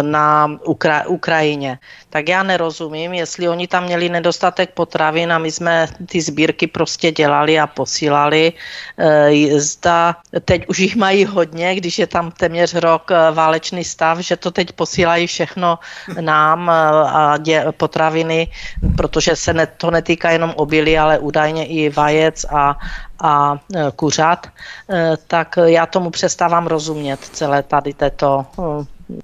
na 0.02 0.48
Ukra- 0.48 1.04
Ukrajině. 1.06 1.78
Tak 2.12 2.28
já 2.28 2.42
nerozumím, 2.42 3.12
jestli 3.12 3.48
oni 3.48 3.68
tam 3.68 3.84
měli 3.84 4.08
nedostatek 4.08 4.70
potravin 4.70 5.32
a 5.32 5.38
my 5.38 5.50
jsme 5.50 5.88
ty 6.06 6.20
sbírky 6.20 6.66
prostě 6.66 7.12
dělali 7.12 7.60
a 7.60 7.66
posílali. 7.66 8.52
E, 8.98 9.60
zda 9.60 10.16
teď 10.44 10.68
už 10.68 10.78
jich 10.78 10.96
mají 10.96 11.24
hodně, 11.24 11.74
když 11.74 11.98
je 11.98 12.06
tam 12.06 12.30
téměř 12.30 12.74
rok 12.74 13.10
válečný 13.32 13.84
stav, 13.84 14.18
že 14.18 14.36
to 14.36 14.50
teď 14.50 14.72
posílají 14.72 15.26
všechno 15.26 15.78
nám 16.20 16.68
a 16.68 17.36
dě, 17.40 17.64
potraviny, 17.76 18.48
protože 18.96 19.36
se 19.36 19.52
ne, 19.52 19.66
to 19.66 19.90
netýká 19.90 20.30
jenom 20.30 20.52
obilí, 20.56 20.98
ale 20.98 21.18
údajně 21.18 21.66
i 21.66 21.90
vajec 21.90 22.44
a, 22.44 22.76
a 23.22 23.58
kuřat, 23.96 24.46
tak 25.26 25.58
já 25.64 25.86
tomu 25.86 26.10
přestávám 26.10 26.66
rozumět 26.66 27.20
celé 27.20 27.62
tady 27.62 27.94
této 27.94 28.46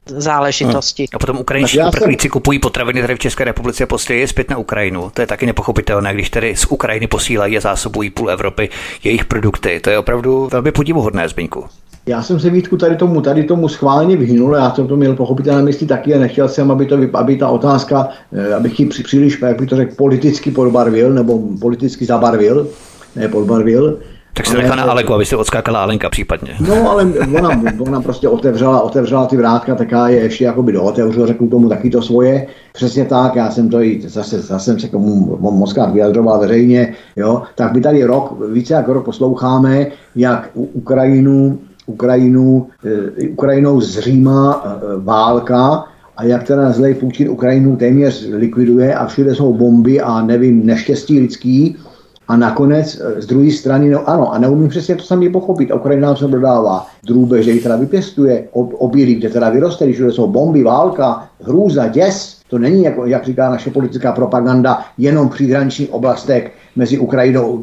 záležitosti. 0.06 1.06
A 1.12 1.18
potom 1.18 1.38
ukrajinští 1.38 1.80
uprchlíci 1.88 2.22
jsem... 2.22 2.30
kupují 2.30 2.58
potraviny 2.58 3.00
tady 3.00 3.14
v 3.14 3.18
České 3.18 3.44
republice 3.44 3.84
a 3.84 3.86
posílají 3.86 4.20
je 4.20 4.28
zpět 4.28 4.50
na 4.50 4.56
Ukrajinu. 4.56 5.10
To 5.14 5.20
je 5.20 5.26
taky 5.26 5.46
nepochopitelné, 5.46 6.14
když 6.14 6.30
tedy 6.30 6.56
z 6.56 6.66
Ukrajiny 6.66 7.06
posílají 7.06 7.56
a 7.56 7.60
zásobují 7.60 8.10
půl 8.10 8.30
Evropy 8.30 8.68
jejich 9.04 9.24
produkty. 9.24 9.80
To 9.80 9.90
je 9.90 9.98
opravdu 9.98 10.48
velmi 10.52 10.72
podivuhodné, 10.72 11.28
Zbyňku. 11.28 11.64
Já 12.06 12.22
jsem 12.22 12.40
se 12.40 12.50
Vítku 12.50 12.76
tady 12.76 12.96
tomu, 12.96 13.20
tady 13.20 13.44
tomu 13.44 13.68
schválně 13.68 14.16
vyhnul, 14.16 14.54
já 14.54 14.74
jsem 14.74 14.88
to 14.88 14.96
měl 14.96 15.14
pochopitelné 15.14 15.62
mysli 15.62 15.86
taky 15.86 16.14
a 16.14 16.18
nechtěl 16.18 16.48
jsem, 16.48 16.70
aby, 16.70 16.86
to, 16.86 16.98
aby 17.14 17.36
ta 17.36 17.48
otázka, 17.48 18.08
eh, 18.32 18.54
abych 18.54 18.80
ji 18.80 18.86
příliš, 18.86 19.40
jak 19.42 19.58
bych 19.58 19.68
to 19.68 19.76
řekl, 19.76 19.94
politicky 19.94 20.50
podbarvil 20.50 21.14
nebo 21.14 21.40
politicky 21.60 22.04
zabarvil, 22.04 22.68
ne 23.16 23.28
podbarvil. 23.28 23.98
Tak 24.38 24.46
se 24.46 24.56
nechá 24.56 24.74
na 24.74 24.82
Aleku, 24.82 25.14
aby 25.14 25.26
se 25.26 25.36
odskákala 25.36 25.82
Alenka 25.82 26.10
případně. 26.10 26.56
No, 26.68 26.90
ale 26.90 27.06
ona, 27.38 27.62
ona 27.78 28.00
prostě 28.00 28.28
otevřela, 28.28 28.80
otevřela 28.80 29.26
ty 29.26 29.36
vrátka, 29.36 29.74
taká 29.74 30.08
je 30.08 30.20
ještě 30.20 30.44
jako 30.44 30.62
by 30.62 30.72
dootevřel, 30.72 31.26
řeknu 31.26 31.48
tomu 31.48 31.68
taky 31.68 31.90
to 31.90 32.02
svoje. 32.02 32.46
Přesně 32.72 33.04
tak, 33.04 33.36
já 33.36 33.50
jsem 33.50 33.68
to 33.68 33.82
i 33.82 34.00
zase, 34.08 34.40
zase 34.40 34.64
jsem 34.64 34.80
se 34.80 34.88
k 34.88 34.90
tomu 34.90 35.38
moc 35.40 35.74
vyjadřoval 35.92 36.40
veřejně, 36.40 36.94
jo. 37.16 37.42
Tak 37.54 37.74
my 37.74 37.80
tady 37.80 38.04
rok, 38.04 38.36
více 38.52 38.74
jak 38.74 38.88
rok 38.88 39.04
posloucháme, 39.04 39.86
jak 40.16 40.50
Ukrajinu 40.54 41.58
Ukrajinu, 41.86 42.66
eh, 42.84 43.28
Ukrajinou 43.28 43.80
zřímá 43.80 44.62
eh, 44.64 44.78
válka 44.96 45.84
a 46.16 46.24
jak 46.24 46.42
teda 46.42 46.72
zlej 46.72 46.94
Putin 46.94 47.30
Ukrajinu 47.30 47.76
téměř 47.76 48.28
likviduje 48.32 48.94
a 48.94 49.06
všude 49.06 49.34
jsou 49.34 49.52
bomby 49.52 50.00
a 50.00 50.22
nevím, 50.22 50.66
neštěstí 50.66 51.20
lidský 51.20 51.76
a 52.28 52.36
nakonec 52.36 53.00
eh, 53.00 53.22
z 53.22 53.26
druhé 53.26 53.50
strany, 53.50 53.90
no 53.90 54.08
ano, 54.08 54.32
a 54.32 54.38
neumím 54.38 54.68
přesně 54.68 54.96
to 54.96 55.02
sami 55.02 55.30
pochopit. 55.30 55.72
Ukrajina 55.74 56.06
nám 56.06 56.16
se 56.16 56.28
dodává 56.28 56.86
že 57.42 57.50
ji 57.50 57.60
teda 57.60 57.76
vypěstuje, 57.76 58.48
obilí, 58.52 59.14
kde 59.14 59.28
teda 59.28 59.50
vyroste, 59.50 59.84
když 59.84 59.98
jsou 59.98 60.26
bomby, 60.26 60.62
válka, 60.62 61.28
hrůza, 61.42 61.88
děs. 61.88 62.38
To 62.50 62.58
není, 62.58 62.84
jako, 62.84 63.06
jak 63.06 63.24
říká 63.24 63.50
naše 63.50 63.70
politická 63.70 64.12
propaganda, 64.12 64.84
jenom 64.98 65.28
příhraniční 65.28 65.88
oblastech 65.88 66.52
mezi 66.78 66.98
Ukrajinou, 66.98 67.62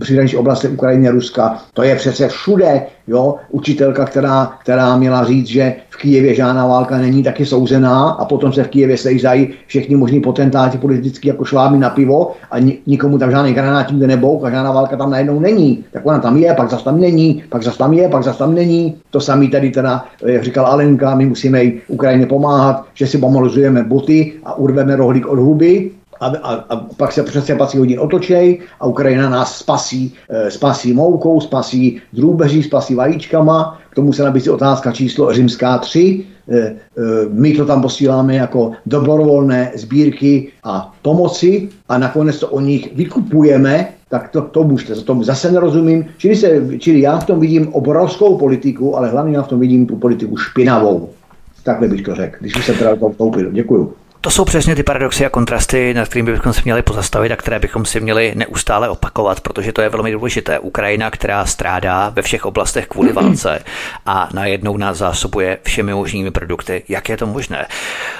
příhraniční 0.00 0.38
oblastech 0.38 0.72
Ukrajiny 0.72 1.08
a 1.08 1.12
Ruska. 1.12 1.58
To 1.74 1.82
je 1.82 1.96
přece 1.96 2.28
všude. 2.28 2.82
Jo? 3.06 3.34
Učitelka, 3.50 4.04
která, 4.04 4.52
která 4.60 4.96
měla 4.96 5.24
říct, 5.24 5.46
že 5.46 5.74
v 5.90 5.96
Kijevě 5.96 6.34
žádná 6.34 6.66
válka 6.66 6.98
není 6.98 7.22
taky 7.22 7.46
souzená 7.46 8.10
a 8.10 8.24
potom 8.24 8.52
se 8.52 8.64
v 8.64 8.68
Kijevě 8.68 8.96
sejzají 8.96 9.48
všichni 9.66 9.96
možní 9.96 10.20
potentáti 10.20 10.78
politicky 10.78 11.28
jako 11.28 11.44
šlámy 11.44 11.78
na 11.78 11.90
pivo 11.90 12.32
a 12.50 12.58
nikomu 12.86 13.18
tam 13.18 13.30
žádný 13.30 13.52
granát 13.54 13.90
nikde 13.90 14.06
nebou 14.06 14.44
a 14.44 14.50
žádná 14.50 14.72
válka 14.72 14.96
tam 14.96 15.10
najednou 15.10 15.40
není. 15.40 15.84
Tak 15.92 16.06
ona 16.06 16.18
tam 16.18 16.36
je, 16.36 16.54
pak 16.54 16.70
zase 16.70 16.84
tam 16.84 17.00
není, 17.00 17.42
pak 17.48 17.62
zase 17.62 17.78
tam 17.78 17.92
je, 17.92 18.08
pak 18.08 18.22
zase 18.22 18.38
tam 18.38 18.54
není. 18.54 18.96
To 19.10 19.20
samý 19.20 19.48
tady 19.48 19.70
teda, 19.70 20.04
jak 20.26 20.44
říkal 20.44 20.66
Alenka, 20.66 21.14
my 21.14 21.26
musíme 21.26 21.60
Ukrajině 21.88 22.26
pomáhat, 22.26 22.84
že 22.94 23.06
si 23.06 23.18
pomaluzujeme 23.18 23.82
boty 23.82 24.32
a 24.44 24.58
urveme 24.58 24.96
rohlík 24.96 25.26
od 25.26 25.38
huby, 25.38 25.90
a, 26.20 26.26
a, 26.26 26.54
a 26.54 26.76
pak 26.76 27.12
se 27.12 27.22
přesně 27.22 27.54
20 27.54 27.78
hodin 27.78 28.00
otočej 28.00 28.60
a 28.80 28.86
Ukrajina 28.86 29.30
nás 29.30 29.58
spasí, 29.58 30.14
e, 30.28 30.50
spasí 30.50 30.92
moukou, 30.92 31.40
spasí 31.40 32.00
drůbeží, 32.12 32.62
spasí 32.62 32.94
vajíčkama. 32.94 33.78
K 33.90 33.94
tomu 33.94 34.12
se 34.12 34.22
nabízí 34.22 34.50
otázka 34.50 34.92
číslo 34.92 35.32
římská 35.32 35.78
3. 35.78 36.24
E, 36.48 36.58
e, 36.58 36.76
my 37.28 37.52
to 37.52 37.64
tam 37.64 37.82
posíláme 37.82 38.36
jako 38.36 38.72
dobrovolné 38.86 39.72
sbírky 39.74 40.48
a 40.64 40.94
pomoci 41.02 41.68
a 41.88 41.98
nakonec 41.98 42.38
to 42.38 42.48
o 42.48 42.60
nich 42.60 42.96
vykupujeme, 42.96 43.88
tak 44.08 44.28
to, 44.28 44.42
to 44.42 44.64
můžete, 44.64 44.94
to 44.94 45.18
zase 45.22 45.52
nerozumím. 45.52 46.06
Čili, 46.18 46.36
se, 46.36 46.78
čili 46.78 47.00
já 47.00 47.18
v 47.18 47.26
tom 47.26 47.40
vidím 47.40 47.74
obrovskou 47.74 48.38
politiku, 48.38 48.96
ale 48.96 49.08
hlavně 49.08 49.36
já 49.36 49.42
v 49.42 49.48
tom 49.48 49.60
vidím 49.60 49.86
tu 49.86 49.96
politiku 49.96 50.36
špinavou. 50.36 51.10
Takhle 51.62 51.88
bych 51.88 52.02
to 52.02 52.14
řekl, 52.14 52.36
když 52.40 52.66
jsem 52.66 52.74
teda 52.74 52.96
to 52.96 53.08
vstoupil. 53.08 53.50
Děkuju. 53.50 53.92
To 54.24 54.30
jsou 54.30 54.44
přesně 54.44 54.74
ty 54.74 54.82
paradoxy 54.82 55.26
a 55.26 55.30
kontrasty, 55.30 55.94
nad 55.94 56.08
kterými 56.08 56.32
bychom 56.32 56.52
se 56.52 56.60
měli 56.64 56.82
pozastavit 56.82 57.32
a 57.32 57.36
které 57.36 57.58
bychom 57.58 57.84
si 57.84 58.00
měli 58.00 58.32
neustále 58.36 58.88
opakovat, 58.88 59.40
protože 59.40 59.72
to 59.72 59.82
je 59.82 59.88
velmi 59.88 60.12
důležité. 60.12 60.58
Ukrajina, 60.58 61.10
která 61.10 61.46
strádá 61.46 62.08
ve 62.08 62.22
všech 62.22 62.44
oblastech 62.44 62.86
kvůli 62.86 63.12
válce 63.12 63.64
a 64.06 64.28
najednou 64.32 64.76
nás 64.76 64.98
zásobuje 64.98 65.58
všemi 65.62 65.94
možnými 65.94 66.30
produkty. 66.30 66.82
Jak 66.88 67.08
je 67.08 67.16
to 67.16 67.26
možné? 67.26 67.66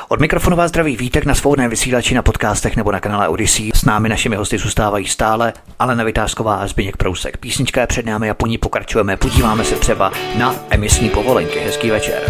Od 0.08 0.20
mikrofonu 0.20 0.56
vás 0.56 0.68
zdraví 0.68 0.96
Vítek 0.96 1.24
na 1.24 1.34
svobodném 1.34 1.70
vysílači 1.70 2.14
na 2.14 2.22
podcastech 2.22 2.76
nebo 2.76 2.92
na 2.92 3.00
kanále 3.00 3.28
Odyssey. 3.28 3.70
S 3.74 3.84
námi 3.84 4.08
našimi 4.08 4.36
hosty 4.36 4.58
zůstávají 4.58 5.06
stále 5.06 5.52
Alena 5.78 6.04
Vytázková 6.04 6.56
a 6.56 6.66
Zbyněk 6.66 6.96
Prousek. 6.96 7.36
Písnička 7.36 7.80
je 7.80 7.86
před 7.86 8.06
námi 8.06 8.30
a 8.30 8.34
po 8.34 8.46
ní 8.46 8.58
pokračujeme. 8.58 9.16
Podíváme 9.16 9.64
se 9.64 9.74
třeba 9.74 10.12
na 10.38 10.54
emisní 10.70 11.08
povolenky. 11.08 11.58
Hezký 11.58 11.90
večer. 11.90 12.22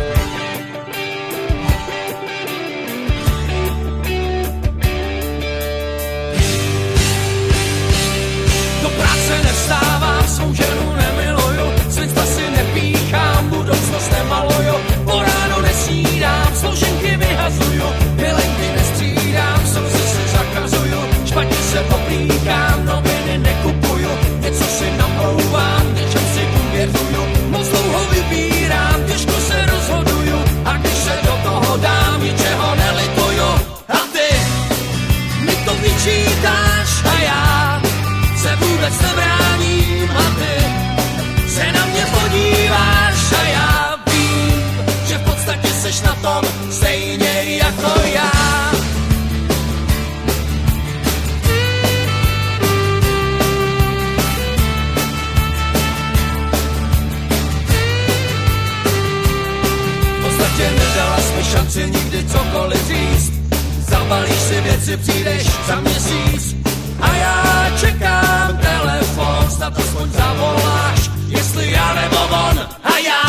Si 64.84 64.96
přijdeš 64.96 65.46
za 65.66 65.80
měsíc. 65.80 66.56
A 67.00 67.14
já 67.14 67.70
čekám 67.80 68.58
telefon, 68.58 69.50
snad 69.50 69.78
aspoň 69.78 70.10
zavoláš, 70.10 71.10
jestli 71.28 71.70
já 71.70 71.94
nebo 71.94 72.16
on. 72.16 72.58
A 72.84 72.98
já 72.98 73.22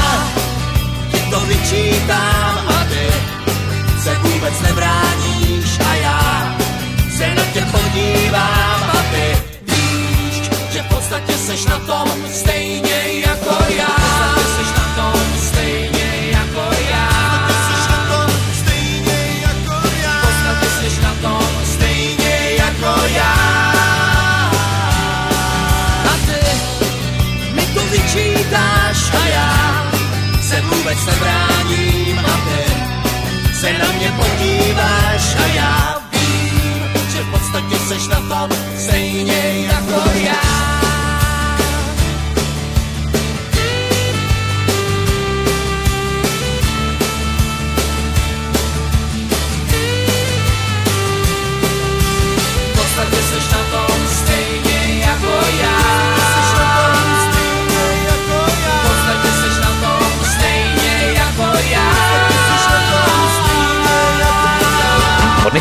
ti 1.12 1.30
to 1.30 1.40
vyčítám 1.40 2.45
proč 30.96 31.04
se 31.04 31.20
bráním 31.20 32.20
a 32.20 32.40
ty 32.46 32.72
se 33.54 33.74
na 33.74 33.92
mě 33.92 34.14
podíváš 34.18 35.36
a 35.36 35.48
já 35.56 35.98
vím, 36.12 36.84
že 37.12 37.24
v 37.24 37.32
podstatě 37.32 37.76
seš 37.88 38.08
na 38.08 38.20
tom 38.20 38.58
stejně 38.78 39.55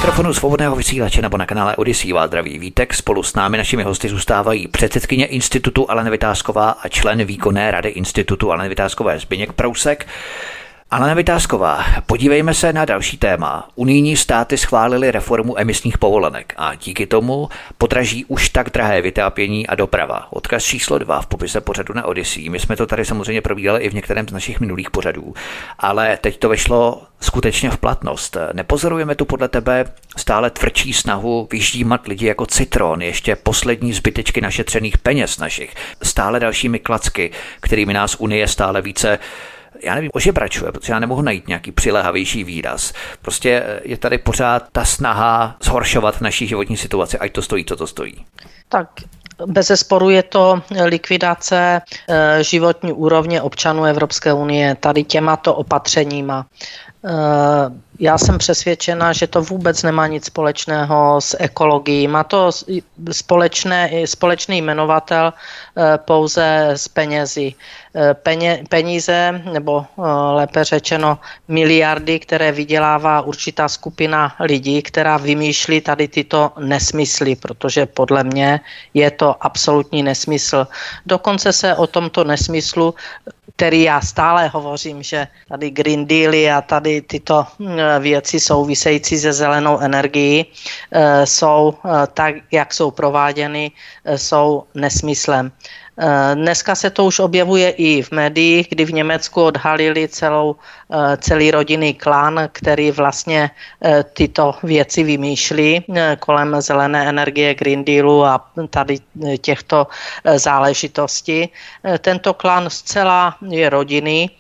mikrofonu 0.04 0.34
svobodného 0.34 0.76
vysílače 0.76 1.22
nebo 1.22 1.36
na 1.36 1.46
kanále 1.46 1.76
Odisí 1.76 2.12
vás 2.12 2.26
zdraví 2.26 2.58
Vítek. 2.58 2.94
Spolu 2.94 3.22
s 3.22 3.34
námi 3.34 3.56
našimi 3.56 3.82
hosty 3.82 4.08
zůstávají 4.08 4.68
předsedkyně 4.68 5.26
Institutu 5.26 5.90
Alena 5.90 6.10
Vytázková 6.10 6.70
a 6.70 6.88
člen 6.88 7.24
výkonné 7.24 7.70
rady 7.70 7.88
Institutu 7.88 8.52
Alena 8.52 8.68
Vytázkové 8.68 9.18
Zbyněk 9.18 9.52
Prousek. 9.52 10.06
Alena 10.94 11.14
Vytázková, 11.14 11.84
podívejme 12.06 12.54
se 12.54 12.72
na 12.72 12.84
další 12.84 13.16
téma. 13.16 13.68
Unijní 13.74 14.16
státy 14.16 14.58
schválili 14.58 15.10
reformu 15.10 15.58
emisních 15.58 15.98
povolenek 15.98 16.54
a 16.56 16.74
díky 16.74 17.06
tomu 17.06 17.48
podraží 17.78 18.24
už 18.24 18.48
tak 18.48 18.70
drahé 18.70 19.02
vytápění 19.02 19.66
a 19.66 19.74
doprava. 19.74 20.32
Odkaz 20.32 20.64
číslo 20.64 20.98
dva 20.98 21.20
v 21.20 21.26
popise 21.26 21.60
pořadu 21.60 21.94
na 21.94 22.04
Odyssey. 22.04 22.48
My 22.48 22.60
jsme 22.60 22.76
to 22.76 22.86
tady 22.86 23.04
samozřejmě 23.04 23.42
probídali 23.42 23.84
i 23.84 23.90
v 23.90 23.94
některém 23.94 24.28
z 24.28 24.32
našich 24.32 24.60
minulých 24.60 24.90
pořadů, 24.90 25.34
ale 25.78 26.18
teď 26.20 26.38
to 26.38 26.48
vešlo 26.48 27.02
skutečně 27.20 27.70
v 27.70 27.78
platnost. 27.78 28.36
Nepozorujeme 28.52 29.14
tu 29.14 29.24
podle 29.24 29.48
tebe 29.48 29.84
stále 30.16 30.50
tvrdší 30.50 30.92
snahu 30.92 31.48
vyždímat 31.52 32.06
lidi 32.06 32.26
jako 32.26 32.46
citron, 32.46 33.02
ještě 33.02 33.36
poslední 33.36 33.92
zbytečky 33.92 34.40
našetřených 34.40 34.98
peněz 34.98 35.38
našich, 35.38 35.74
stále 36.02 36.40
dalšími 36.40 36.78
klacky, 36.78 37.30
kterými 37.60 37.92
nás 37.92 38.16
Unie 38.18 38.48
stále 38.48 38.82
více 38.82 39.18
já 39.84 39.94
nevím, 39.94 40.10
ožebračuje, 40.14 40.72
protože 40.72 40.92
já 40.92 40.98
nemohu 40.98 41.22
najít 41.22 41.48
nějaký 41.48 41.72
přilehavější 41.72 42.44
výraz. 42.44 42.92
Prostě 43.22 43.80
je 43.84 43.96
tady 43.96 44.18
pořád 44.18 44.62
ta 44.72 44.84
snaha 44.84 45.56
zhoršovat 45.62 46.20
naší 46.20 46.46
životní 46.46 46.76
situaci, 46.76 47.18
ať 47.18 47.32
to 47.32 47.42
stojí, 47.42 47.64
co 47.64 47.76
to 47.76 47.86
stojí. 47.86 48.24
Tak 48.68 48.88
bez 49.46 49.66
zesporu 49.66 50.10
je 50.10 50.22
to 50.22 50.62
likvidace 50.84 51.82
eh, 52.08 52.44
životní 52.44 52.92
úrovně 52.92 53.42
občanů 53.42 53.84
Evropské 53.84 54.32
unie 54.32 54.74
tady 54.80 55.04
těmato 55.04 55.54
opatřeníma. 55.54 56.46
Eh, 57.94 58.04
já 58.04 58.18
jsem 58.18 58.38
přesvědčena, 58.38 59.12
že 59.12 59.26
to 59.26 59.42
vůbec 59.42 59.82
nemá 59.82 60.06
nic 60.06 60.24
společného 60.24 61.20
s 61.20 61.36
ekologií. 61.40 62.08
Má 62.08 62.24
to 62.24 62.50
společné, 63.12 63.90
společný 64.04 64.58
jmenovatel 64.58 65.32
eh, 65.32 65.98
pouze 65.98 66.68
s 66.76 66.88
penězi. 66.88 67.54
Eh, 67.96 68.14
peně, 68.14 68.64
peníze, 68.68 69.42
nebo 69.52 69.86
lépe 70.32 70.64
řečeno 70.64 71.18
miliardy, 71.48 72.18
které 72.18 72.52
vydělává 72.52 73.20
určitá 73.20 73.68
skupina 73.68 74.34
lidí, 74.40 74.82
která 74.82 75.16
vymýšlí 75.16 75.80
tady 75.80 76.08
tyto 76.08 76.52
nesmysly, 76.58 77.36
protože 77.36 77.86
podle 77.86 78.24
mě 78.24 78.60
je 78.94 79.10
to 79.10 79.36
absolutní 79.40 80.02
nesmysl. 80.02 80.66
Dokonce 81.06 81.52
se 81.52 81.74
o 81.74 81.86
tomto 81.86 82.24
nesmyslu 82.24 82.94
který 83.56 83.82
já 83.82 84.00
stále 84.00 84.48
hovořím, 84.48 85.02
že 85.02 85.26
tady 85.48 85.70
Green 85.70 86.06
Dealy 86.06 86.50
a 86.50 86.60
tady 86.60 87.02
tyto 87.02 87.46
hm, 87.58 87.78
věci 87.98 88.40
související 88.40 89.18
se 89.18 89.32
zelenou 89.32 89.78
energií 89.80 90.46
eh, 90.92 91.26
jsou 91.26 91.74
eh, 91.74 91.88
tak, 92.14 92.34
jak 92.52 92.74
jsou 92.74 92.90
prováděny, 92.90 93.72
jsou 94.16 94.64
nesmyslem. 94.74 95.52
Eh, 95.98 96.34
dneska 96.34 96.74
se 96.74 96.90
to 96.90 97.04
už 97.04 97.18
objevuje 97.18 97.70
i 97.70 98.02
v 98.02 98.10
médiích, 98.10 98.66
kdy 98.70 98.84
v 98.84 98.92
Německu 98.92 99.42
odhalili 99.42 100.08
celou, 100.08 100.56
eh, 100.90 101.16
celý 101.16 101.50
rodinný 101.50 101.94
klan, 101.94 102.48
který 102.52 102.90
vlastně 102.90 103.50
eh, 103.82 104.02
tyto 104.02 104.54
věci 104.62 105.02
vymýšlí 105.02 105.84
kolem 106.18 106.56
zelené 106.60 107.08
energie, 107.08 107.54
Green 107.54 107.84
Dealu 107.84 108.24
a 108.24 108.50
tady 108.70 108.98
těchto 109.40 109.86
záležitostí. 110.36 111.48
Tento 111.98 112.34
klan 112.34 112.70
zcela 112.70 113.36
je 113.48 113.70
rodinný, 113.70 114.30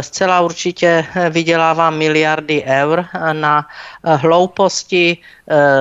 zcela 0.00 0.40
určitě 0.40 1.06
vydělává 1.30 1.90
miliardy 1.90 2.62
eur 2.66 3.06
na 3.32 3.66
hlouposti 4.04 5.16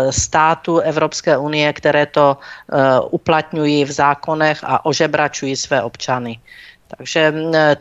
států 0.10 0.79
Evropské 0.79 1.38
unie, 1.38 1.73
které 1.73 2.05
to 2.05 2.38
uplatňují 3.12 3.86
v 3.86 3.91
zákonech 3.91 4.60
a 4.63 4.86
ožebračují 4.88 5.56
své 5.56 5.84
občany. 5.84 6.39
Takže 6.97 7.34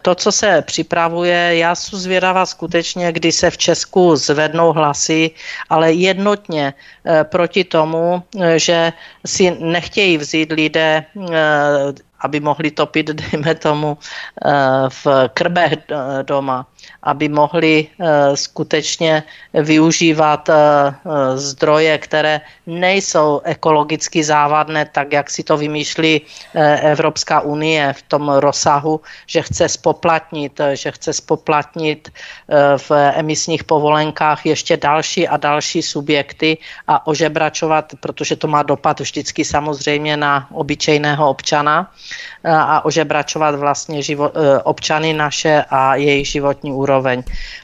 to, 0.03 0.15
co 0.15 0.33
se 0.33 0.63
připravuje, 0.63 1.57
já 1.57 1.75
jsem 1.75 1.99
zvědavá 1.99 2.47
skutečně, 2.47 3.13
kdy 3.13 3.33
se 3.33 3.51
v 3.51 3.59
Česku 3.59 4.17
zvednou 4.17 4.73
hlasy, 4.73 5.31
ale 5.71 5.93
jednotně 5.93 6.75
e, 6.75 7.25
proti 7.25 7.65
tomu, 7.65 8.23
e, 8.41 8.59
že 8.59 8.93
si 9.27 9.57
nechtějí 9.61 10.19
vzít 10.19 10.53
lidé 10.53 11.05
e, 11.07 11.07
aby 12.21 12.41
mohli 12.41 12.71
topit, 12.71 13.07
dejme 13.31 13.55
tomu, 13.55 13.99
v 14.89 15.07
krbech 15.35 15.79
doma 16.23 16.67
aby 17.07 17.29
mohli 17.29 17.87
eh, 17.87 18.37
skutečně 18.37 19.23
využívat 19.55 20.49
eh, 20.49 20.55
eh, 20.57 21.39
zdroje, 21.39 21.99
které 21.99 22.41
nejsou 22.67 23.41
ekologicky 23.45 24.25
závadné, 24.25 24.91
tak 24.93 25.13
jak 25.13 25.31
si 25.31 25.43
to 25.43 25.57
vymýšlí 25.57 26.21
Evropská 26.83 27.41
unie 27.41 27.93
v 27.93 28.03
tom 28.03 28.29
rozsahu, 28.29 29.01
že 29.27 29.43
chce 29.43 29.69
spoplatnit, 29.69 30.61
že 30.75 30.91
chce 30.93 31.13
spoplatnit 31.13 32.13
v 32.77 32.91
emisních 32.91 33.65
povolenkách 33.65 34.47
ještě 34.47 34.77
další 34.77 35.29
a 35.29 35.37
další 35.37 35.83
subjekty 35.83 36.59
a 36.89 37.07
ožebračovat, 37.07 37.93
protože 38.01 38.37
to 38.37 38.49
má 38.49 38.63
dopad 38.63 39.01
vždycky 39.01 39.45
samozřejmě 39.45 40.17
na 40.17 40.49
obyčejného 40.53 41.31
občana 41.31 41.93
a 42.45 42.85
ožebračovat 42.85 43.55
vlastně 43.55 44.03
živo, 44.03 44.33
občany 44.65 45.13
naše 45.13 45.65
a 45.71 45.95
jejich 45.95 46.29
životní 46.29 46.73
úroveň. 46.77 47.23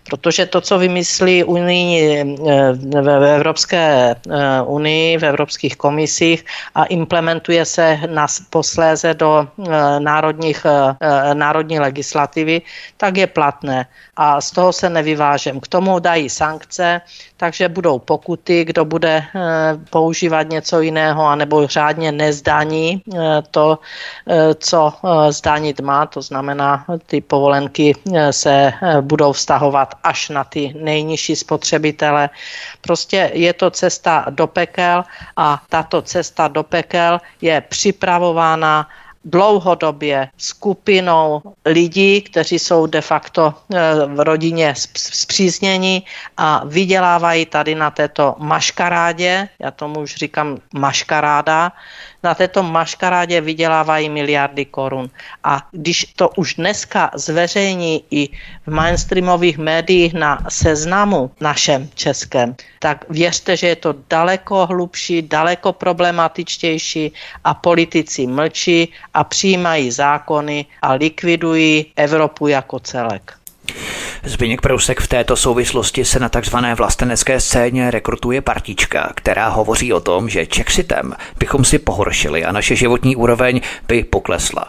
Protože 0.08 0.46
to, 0.46 0.60
co 0.60 0.78
vymyslí 0.78 1.44
unii, 1.44 2.20
eh, 2.20 2.72
v 3.02 3.24
Evropské 3.36 4.16
eh, 4.16 4.62
unii, 4.64 5.18
v 5.18 5.24
evropských 5.24 5.76
komisích 5.76 6.44
a 6.74 6.84
implementuje 6.84 7.64
se 7.64 7.98
na 8.08 8.26
posléze 8.50 9.14
do 9.14 9.46
eh, 9.46 10.00
národních, 10.00 10.66
národní 11.34 11.80
legislativy, 11.80 12.62
tak 12.96 13.16
je 13.16 13.26
platné. 13.26 13.86
A 14.16 14.40
z 14.40 14.50
toho 14.50 14.72
se 14.72 14.90
nevyvážem. 14.90 15.60
K 15.60 15.68
tomu 15.68 15.98
dají 15.98 16.28
sankce, 16.28 17.00
takže 17.36 17.68
budou 17.68 17.98
pokuty, 17.98 18.64
kdo 18.64 18.84
bude 18.84 19.24
používat 19.90 20.48
něco 20.48 20.80
jiného, 20.80 21.26
anebo 21.26 21.66
řádně 21.66 22.12
nezdaní 22.12 23.02
to, 23.50 23.78
co 24.58 24.92
zdanit 25.30 25.80
má, 25.80 26.06
to 26.06 26.22
znamená, 26.22 26.84
ty 27.06 27.20
povolenky 27.20 27.94
se 28.30 28.72
budou 29.02 29.32
vztahovat 29.32 29.94
až 30.02 30.28
na 30.28 30.44
ty 30.44 30.74
nejnižší 30.78 31.36
spotřebitele. 31.36 32.30
Prostě 32.80 33.30
je 33.34 33.52
to 33.52 33.70
cesta 33.70 34.26
do 34.30 34.46
pekel 34.46 35.04
a 35.36 35.62
tato 35.68 36.02
cesta 36.02 36.48
do 36.48 36.62
pekel 36.62 37.20
je 37.40 37.60
připravována 37.60 38.88
dlouhodobě 39.24 40.28
skupinou 40.36 41.42
lidí, 41.66 42.22
kteří 42.22 42.58
jsou 42.58 42.86
de 42.86 43.00
facto 43.00 43.54
eh, 43.74 43.78
v 44.06 44.20
rodině 44.20 44.74
zpříznění 44.96 46.02
a 46.36 46.62
vydělávají 46.64 47.46
tady 47.46 47.74
na 47.74 47.90
této 47.90 48.34
maškarádě, 48.38 49.48
já 49.58 49.70
tomu 49.70 50.00
už 50.00 50.14
říkám 50.14 50.58
maškaráda, 50.74 51.72
na 52.22 52.34
této 52.34 52.62
maškarádě 52.62 53.40
vydělávají 53.40 54.08
miliardy 54.08 54.64
korun. 54.64 55.10
A 55.44 55.68
když 55.72 56.06
to 56.16 56.28
už 56.36 56.54
dneska 56.54 57.10
zveřejní 57.14 58.04
i 58.10 58.28
v 58.66 58.70
mainstreamových 58.70 59.58
médiích 59.58 60.14
na 60.14 60.38
seznamu 60.48 61.30
našem 61.40 61.90
českém, 61.94 62.54
tak 62.78 63.04
věřte, 63.10 63.56
že 63.56 63.66
je 63.66 63.76
to 63.76 63.94
daleko 64.10 64.66
hlubší, 64.66 65.22
daleko 65.22 65.72
problematičtější 65.72 67.12
a 67.44 67.54
politici 67.54 68.26
mlčí 68.26 68.92
a 69.14 69.24
přijímají 69.24 69.90
zákony 69.90 70.66
a 70.82 70.92
likvidují 70.92 71.86
Evropu 71.96 72.46
jako 72.46 72.80
celek. 72.80 73.41
Zbyněk 74.24 74.60
Prousek 74.60 75.00
v 75.00 75.08
této 75.08 75.36
souvislosti 75.36 76.04
se 76.04 76.18
na 76.18 76.28
takzvané 76.28 76.74
vlastenecké 76.74 77.40
scéně 77.40 77.90
rekrutuje 77.90 78.40
partička, 78.40 79.12
která 79.14 79.48
hovoří 79.48 79.92
o 79.92 80.00
tom, 80.00 80.28
že 80.28 80.46
Čexitem 80.46 81.14
bychom 81.38 81.64
si 81.64 81.78
pohoršili 81.78 82.44
a 82.44 82.52
naše 82.52 82.76
životní 82.76 83.16
úroveň 83.16 83.60
by 83.88 84.04
poklesla. 84.04 84.68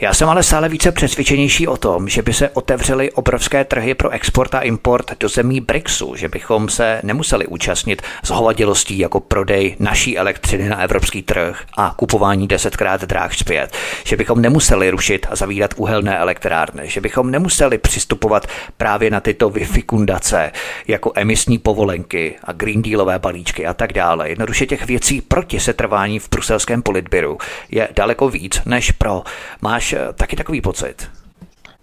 Já 0.00 0.14
jsem 0.14 0.28
ale 0.28 0.42
stále 0.42 0.68
více 0.68 0.92
přesvědčenější 0.92 1.66
o 1.66 1.76
tom, 1.76 2.08
že 2.08 2.22
by 2.22 2.32
se 2.32 2.48
otevřely 2.48 3.12
obrovské 3.12 3.64
trhy 3.64 3.94
pro 3.94 4.10
export 4.10 4.54
a 4.54 4.60
import 4.60 5.12
do 5.20 5.28
zemí 5.28 5.60
BRICSu, 5.60 6.16
že 6.16 6.28
bychom 6.28 6.68
se 6.68 7.00
nemuseli 7.04 7.46
účastnit 7.46 8.02
zhovadilostí 8.24 8.98
jako 8.98 9.20
prodej 9.20 9.76
naší 9.78 10.18
elektřiny 10.18 10.68
na 10.68 10.82
evropský 10.82 11.22
trh 11.22 11.64
a 11.76 11.94
kupování 11.96 12.48
desetkrát 12.48 13.04
dráh 13.04 13.34
zpět, 13.34 13.76
že 14.04 14.16
bychom 14.16 14.42
nemuseli 14.42 14.90
rušit 14.90 15.26
a 15.30 15.36
zavírat 15.36 15.74
uhelné 15.76 16.18
elektrárny, 16.18 16.82
že 16.84 17.00
bychom 17.00 17.30
nemuseli 17.30 17.78
přistupovat 17.78 18.27
právě 18.76 19.10
na 19.10 19.20
tyto 19.20 19.50
vyfikundace, 19.50 20.52
jako 20.88 21.12
emisní 21.14 21.58
povolenky 21.58 22.34
a 22.44 22.52
Green 22.52 22.82
Dealové 22.82 23.18
balíčky 23.18 23.66
a 23.66 23.74
tak 23.74 23.92
dále. 23.92 24.28
Jednoduše 24.28 24.66
těch 24.66 24.86
věcí 24.86 25.20
proti 25.20 25.60
setrvání 25.60 26.18
v 26.18 26.30
bruselském 26.30 26.82
politběru 26.82 27.38
je 27.70 27.88
daleko 27.96 28.28
víc 28.28 28.60
než 28.66 28.90
pro. 28.90 29.22
Máš 29.62 29.92
eh, 29.92 29.98
taky 30.14 30.36
takový 30.36 30.60
pocit? 30.60 31.08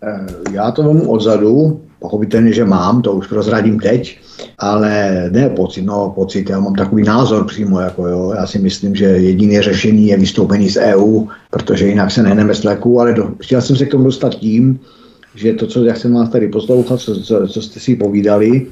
Eh, 0.04 0.26
já 0.52 0.72
to 0.72 0.84
vemu 0.84 1.12
odzadu, 1.12 1.82
pochopitelně, 2.00 2.54
že 2.54 2.66
mám, 2.66 3.02
to 3.02 3.12
už 3.12 3.28
prozradím 3.28 3.80
teď, 3.80 4.20
ale 4.58 5.12
ne 5.32 5.50
pocit, 5.50 5.82
no 5.82 6.12
pocit, 6.16 6.50
já 6.50 6.60
mám 6.60 6.76
takový 6.76 7.04
názor 7.04 7.46
přímo, 7.46 7.80
jako 7.80 8.08
jo, 8.08 8.34
já 8.38 8.48
si 8.48 8.60
myslím, 8.60 8.96
že 8.96 9.06
jediné 9.06 9.62
řešení 9.62 10.08
je 10.08 10.18
vystoupení 10.18 10.70
z 10.70 10.78
EU, 10.78 11.26
protože 11.50 11.88
jinak 11.88 12.12
se 12.12 12.24
nehneme 12.24 12.56
z 12.56 12.66
ale 13.00 13.14
do, 13.14 13.32
chtěl 13.42 13.62
jsem 13.62 13.76
se 13.76 13.86
k 13.86 13.92
tomu 13.92 14.04
dostat 14.04 14.36
tím, 14.36 14.80
že 15.36 15.54
to, 15.54 15.68
co 15.68 15.84
jak 15.84 15.98
jsem 15.98 16.14
vás 16.14 16.30
tady 16.30 16.48
poslouchal, 16.48 16.98
co, 16.98 17.22
co, 17.22 17.48
co 17.48 17.62
jste 17.62 17.80
si 17.80 17.96
povídali, 17.96 18.68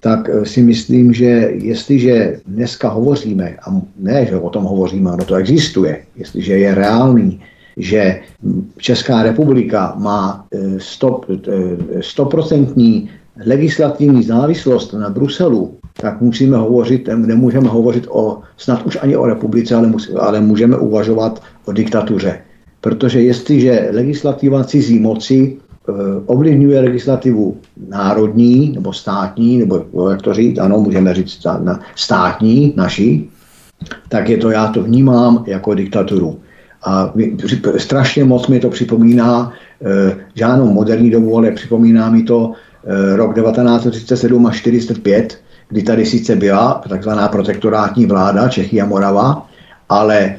tak 0.00 0.28
eh, 0.28 0.46
si 0.46 0.62
myslím, 0.62 1.12
že 1.12 1.52
jestliže 1.54 2.40
dneska 2.46 2.88
hovoříme, 2.88 3.56
a 3.68 3.80
ne, 3.98 4.26
že 4.26 4.36
o 4.36 4.50
tom 4.50 4.64
hovoříme, 4.64 5.12
ono 5.12 5.24
to 5.24 5.34
existuje, 5.34 6.02
jestliže 6.16 6.58
je 6.58 6.74
reálný, 6.74 7.40
že 7.76 8.20
Česká 8.78 9.22
republika 9.22 9.94
má 9.98 10.46
eh, 10.54 10.78
eh, 10.78 12.02
stoprocentní 12.02 13.10
legislativní 13.46 14.22
závislost 14.22 14.92
na 14.92 15.10
Bruselu, 15.10 15.76
tak 16.00 16.20
musíme 16.20 16.56
hovořit, 16.56 17.08
nemůžeme 17.08 17.68
hovořit 17.68 18.06
o, 18.08 18.40
snad 18.56 18.86
už 18.86 18.98
ani 19.00 19.16
o 19.16 19.26
republice, 19.26 19.74
ale, 19.74 19.86
musí, 19.86 20.12
ale 20.12 20.40
můžeme 20.40 20.76
uvažovat 20.78 21.42
o 21.64 21.72
diktatuře. 21.72 22.40
Protože 22.80 23.22
jestliže 23.22 23.88
legislativa 23.92 24.64
cizí 24.64 24.98
moci 24.98 25.56
Eh, 25.60 25.65
ovlivňuje 26.26 26.80
legislativu 26.80 27.56
národní 27.88 28.72
nebo 28.74 28.92
státní, 28.92 29.58
nebo 29.58 30.10
jak 30.10 30.22
to 30.22 30.34
říct, 30.34 30.58
ano, 30.58 30.78
můžeme 30.78 31.14
říct 31.14 31.46
státní, 31.94 32.74
naší, 32.76 33.30
tak 34.08 34.28
je 34.28 34.36
to, 34.36 34.50
já 34.50 34.66
to 34.66 34.82
vnímám 34.82 35.44
jako 35.46 35.74
diktaturu. 35.74 36.38
A 36.84 37.14
strašně 37.76 38.24
moc 38.24 38.46
mi 38.48 38.60
to 38.60 38.70
připomíná 38.70 39.52
eh, 39.82 40.16
žádnou 40.34 40.72
moderní 40.72 41.10
dobu, 41.10 41.36
ale 41.36 41.50
připomíná 41.50 42.10
mi 42.10 42.22
to 42.22 42.52
eh, 42.52 43.16
rok 43.16 43.34
1937 43.34 44.46
až 44.46 44.54
1945, 44.54 45.38
kdy 45.68 45.82
tady 45.82 46.06
sice 46.06 46.36
byla 46.36 46.82
takzvaná 46.88 47.28
protektorátní 47.28 48.06
vláda 48.06 48.48
Čechy 48.48 48.80
a 48.80 48.86
Morava, 48.86 49.46
ale 49.88 50.36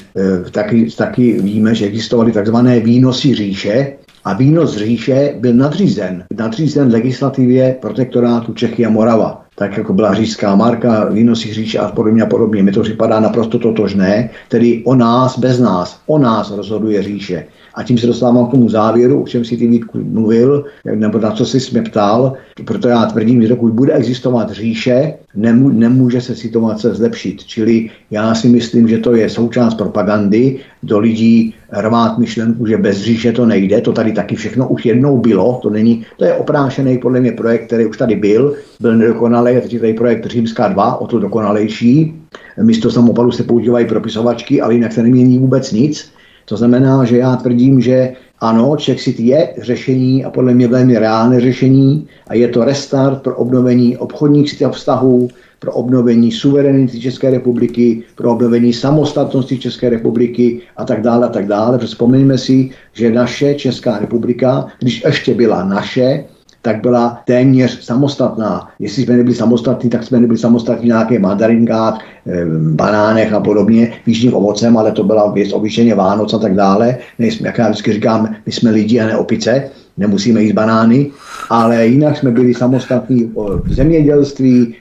taky, 0.51 0.87
taky 0.97 1.41
víme, 1.41 1.75
že 1.75 1.85
existovaly 1.85 2.31
takzvané 2.31 2.79
výnosy 2.79 3.35
říše, 3.35 3.93
a 4.27 4.33
výnos 4.33 4.75
říše 4.77 5.33
byl 5.39 5.53
nadřízen, 5.53 6.23
nadřízen 6.37 6.91
legislativě 6.91 7.77
protektorátu 7.81 8.53
Čechy 8.53 8.85
a 8.85 8.89
Morava 8.89 9.47
tak 9.59 9.77
jako 9.77 9.93
byla 9.93 10.13
říšská 10.13 10.55
marka, 10.55 11.05
výnosy 11.05 11.53
říše 11.53 11.79
a 11.79 11.91
podobně 11.91 12.21
a 12.21 12.25
podobně. 12.25 12.63
Mi 12.63 12.71
to 12.71 12.81
připadá 12.81 13.19
naprosto 13.19 13.59
totožné, 13.59 14.29
tedy 14.47 14.81
o 14.85 14.95
nás 14.95 15.39
bez 15.39 15.59
nás, 15.59 15.99
o 16.05 16.17
nás 16.17 16.51
rozhoduje 16.51 17.03
říše. 17.03 17.45
A 17.77 17.83
tím 17.83 17.97
se 17.97 18.07
dostávám 18.07 18.47
k 18.47 18.51
tomu 18.51 18.69
závěru, 18.69 19.23
o 19.23 19.27
čem 19.27 19.45
si 19.45 19.57
ty 19.57 19.67
Vítku 19.67 19.99
mluvil, 20.03 20.65
nebo 20.95 21.19
na 21.19 21.31
co 21.31 21.45
jsi 21.45 21.57
mě 21.71 21.81
ptal, 21.81 22.33
proto 22.65 22.87
já 22.87 23.05
tvrdím, 23.05 23.41
že 23.41 23.47
dokud 23.47 23.73
bude 23.73 23.93
existovat 23.93 24.51
říše, 24.51 25.13
nemů, 25.35 25.69
nemůže 25.69 26.21
se 26.21 26.35
situace 26.35 26.93
zlepšit. 26.93 27.43
Čili 27.43 27.89
já 28.11 28.35
si 28.35 28.49
myslím, 28.49 28.87
že 28.87 28.97
to 28.97 29.15
je 29.15 29.29
součást 29.29 29.75
propagandy, 29.75 30.59
do 30.83 30.99
lidí 30.99 31.53
rvát 31.71 32.17
myšlenku, 32.17 32.65
že 32.65 32.77
bez 32.77 32.97
říše 32.97 33.31
to 33.31 33.45
nejde, 33.45 33.81
to 33.81 33.91
tady 33.91 34.11
taky 34.11 34.35
všechno 34.35 34.67
už 34.67 34.85
jednou 34.85 35.17
bylo, 35.17 35.59
to 35.61 35.69
není, 35.69 36.05
to 36.17 36.25
je 36.25 36.33
oprášený 36.33 36.97
podle 36.97 37.19
mě 37.19 37.31
projekt, 37.31 37.65
který 37.65 37.85
už 37.85 37.97
tady 37.97 38.15
byl, 38.15 38.55
byl 38.79 38.97
nedokonalý, 38.97 39.57
a 39.57 39.61
teď 39.61 39.73
je 39.73 39.79
tady 39.79 39.93
projekt 39.93 40.25
Římská 40.25 40.67
2, 40.67 41.01
o 41.01 41.07
to 41.07 41.19
dokonalejší. 41.19 42.13
Místo 42.61 42.91
samopalu 42.91 43.31
se 43.31 43.43
používají 43.43 43.85
propisovačky, 43.85 44.61
ale 44.61 44.73
jinak 44.73 44.91
se 44.91 45.03
nemění 45.03 45.39
vůbec 45.39 45.71
nic. 45.71 46.11
To 46.49 46.57
znamená, 46.57 47.05
že 47.05 47.17
já 47.17 47.35
tvrdím, 47.35 47.81
že 47.81 48.13
ano, 48.39 48.75
Czechsit 48.77 49.19
je 49.19 49.53
řešení 49.61 50.25
a 50.25 50.29
podle 50.29 50.53
mě 50.53 50.67
velmi 50.67 50.97
reálné 50.97 51.41
řešení 51.41 52.07
a 52.27 52.33
je 52.33 52.47
to 52.47 52.63
restart 52.63 53.21
pro 53.21 53.35
obnovení 53.35 53.97
obchodních 53.97 54.63
vztahů, 54.71 55.29
pro 55.59 55.73
obnovení 55.73 56.31
suverenity 56.31 56.99
České 56.99 57.29
republiky, 57.29 58.03
pro 58.15 58.31
obnovení 58.31 58.73
samostatnosti 58.73 59.59
České 59.59 59.89
republiky 59.89 60.61
a 60.77 60.85
tak 60.85 61.01
dále 61.01 61.27
a 61.27 61.29
tak 61.29 61.47
dále. 61.47 61.77
Vzpomeňme 61.77 62.37
si, 62.37 62.69
že 62.93 63.11
naše 63.11 63.55
Česká 63.55 63.99
republika, 63.99 64.67
když 64.79 65.03
ještě 65.05 65.33
byla 65.35 65.63
naše, 65.63 66.23
tak 66.67 66.81
byla 66.81 67.23
téměř 67.25 67.83
samostatná. 67.83 68.67
Jestli 68.79 69.03
jsme 69.03 69.17
nebyli 69.17 69.35
samostatní, 69.35 69.89
tak 69.89 70.03
jsme 70.03 70.19
nebyli 70.19 70.39
samostatní 70.39 70.83
v 70.83 70.91
nějaké 70.91 71.19
mandarinkách, 71.19 71.95
eh, 72.27 72.45
banánech 72.75 73.31
a 73.33 73.39
podobně, 73.39 74.03
výžním 74.03 74.35
ovocem, 74.35 74.75
ale 74.77 74.91
to 74.91 75.07
byla 75.07 75.31
věc 75.31 75.55
obyčejně 75.55 75.95
Vánoc 75.95 76.33
a 76.33 76.37
tak 76.43 76.59
dále. 76.59 76.97
Nejsme, 77.19 77.47
jak 77.47 77.57
já 77.57 77.69
vždycky 77.71 77.93
říkám, 77.93 78.35
my 78.45 78.51
jsme 78.51 78.69
lidi 78.71 78.99
a 78.99 79.07
ne 79.07 79.15
opice, 79.15 79.71
nemusíme 79.97 80.43
jíst 80.43 80.59
banány, 80.59 81.15
ale 81.49 81.87
jinak 81.87 82.17
jsme 82.19 82.35
byli 82.35 82.51
samostatní 82.51 83.31
v 83.63 83.71
zemědělství, 83.71 84.75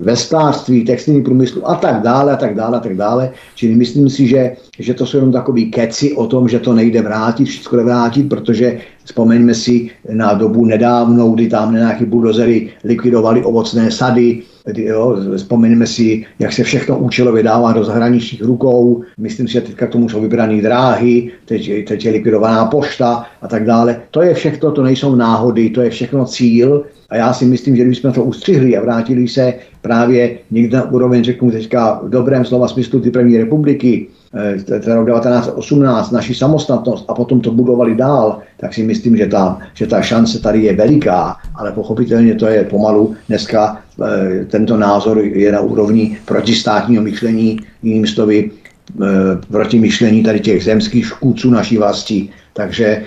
ve 0.00 0.16
sklářství, 0.16 0.84
textilní 0.84 1.22
průmyslu 1.22 1.68
a 1.68 1.74
tak 1.74 2.02
dále, 2.02 2.32
a 2.32 2.36
tak 2.36 2.54
dále, 2.54 2.76
a 2.76 2.80
tak 2.80 2.96
dále. 2.96 3.30
Čili 3.54 3.74
myslím 3.74 4.10
si, 4.10 4.26
že, 4.26 4.56
že 4.78 4.94
to 4.94 5.06
jsou 5.06 5.16
jenom 5.16 5.32
takový 5.32 5.70
keci 5.70 6.12
o 6.12 6.26
tom, 6.26 6.48
že 6.48 6.58
to 6.58 6.74
nejde 6.74 7.02
vrátit, 7.02 7.44
všechno 7.44 7.78
jde 7.78 7.84
vrátit, 7.84 8.28
protože 8.28 8.80
vzpomeňme 9.04 9.54
si 9.54 9.90
na 10.12 10.34
dobu 10.34 10.64
nedávnou, 10.64 11.32
kdy 11.32 11.48
tam 11.48 11.74
nějaký 11.74 12.04
buldozery 12.04 12.70
likvidovali 12.84 13.44
ovocné 13.44 13.90
sady, 13.90 14.42
jo, 14.76 15.16
vzpomeňme 15.36 15.86
si, 15.86 16.24
jak 16.38 16.52
se 16.52 16.62
všechno 16.62 16.98
účelově 16.98 17.42
dává 17.42 17.72
do 17.72 17.84
zahraničních 17.84 18.42
rukou, 18.42 19.02
myslím 19.18 19.46
si, 19.48 19.52
že 19.52 19.60
teďka 19.60 19.86
k 19.86 19.90
tomu 19.90 20.08
jsou 20.08 20.20
vybrané 20.20 20.62
dráhy, 20.62 21.30
teď, 21.44 21.84
teď 21.88 22.04
je 22.04 22.12
likvidovaná 22.12 22.64
pošta 22.64 23.26
a 23.42 23.48
tak 23.48 23.64
dále. 23.64 24.00
To 24.10 24.22
je 24.22 24.34
všechno, 24.34 24.72
to 24.72 24.82
nejsou 24.82 25.14
náhody, 25.14 25.70
to 25.70 25.80
je 25.80 25.90
všechno 25.90 26.24
cíl, 26.24 26.84
a 27.10 27.16
já 27.16 27.32
si 27.32 27.44
myslím, 27.44 27.76
že 27.76 27.82
kdybychom 27.82 28.12
to 28.12 28.24
ustřihli 28.24 28.76
a 28.76 28.80
vrátili 28.80 29.28
se 29.28 29.54
právě 29.82 30.38
někde 30.50 30.76
na 30.76 30.90
úroveň, 30.90 31.24
řeknu 31.24 31.50
teďka 31.50 32.00
v 32.02 32.10
dobrém 32.10 32.44
slova 32.44 32.68
smyslu 32.68 33.00
ty 33.00 33.10
první 33.10 33.38
republiky, 33.38 34.06
eh, 34.34 34.80
to 34.80 34.94
rok 34.94 35.08
1918, 35.08 36.10
naši 36.10 36.34
samostatnost 36.34 37.04
a 37.08 37.14
potom 37.14 37.40
to 37.40 37.52
budovali 37.52 37.94
dál, 37.94 38.38
tak 38.60 38.74
si 38.74 38.82
myslím, 38.82 39.16
že 39.16 39.26
ta, 39.26 39.58
že 39.74 39.86
ta 39.86 40.02
šance 40.02 40.38
tady 40.38 40.62
je 40.62 40.76
veliká, 40.76 41.36
ale 41.54 41.72
pochopitelně 41.72 42.34
to 42.34 42.46
je 42.46 42.64
pomalu. 42.64 43.14
Dneska 43.28 43.82
e, 44.02 44.44
tento 44.44 44.76
názor 44.76 45.18
je 45.18 45.52
na 45.52 45.60
úrovni 45.60 46.18
protistátního 46.24 47.02
myšlení, 47.02 47.60
jiným 47.82 48.06
slovy 48.06 48.50
e, 48.50 49.06
proti 49.50 49.78
myšlení 49.78 50.22
tady 50.22 50.40
těch 50.40 50.64
zemských 50.64 51.06
škůdců 51.06 51.50
naší 51.50 51.78
vlasti. 51.78 52.28
Takže 52.52 53.02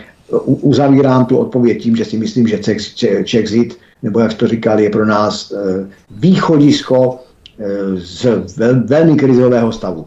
uzavírám 0.46 1.26
tu 1.26 1.38
odpověď 1.38 1.84
tím, 1.84 1.96
že 1.96 2.06
si 2.06 2.18
myslím, 2.18 2.48
že 2.48 2.60
Czechzit 3.24 3.78
nebo 4.04 4.20
jak 4.20 4.34
to 4.34 4.48
říkali, 4.48 4.84
je 4.84 4.90
pro 4.90 5.06
nás 5.06 5.52
eh, 5.52 5.88
východisko 6.12 7.20
eh, 7.60 7.66
z 7.96 8.26
velmi 8.86 9.16
krizového 9.16 9.72
stavu. 9.72 10.06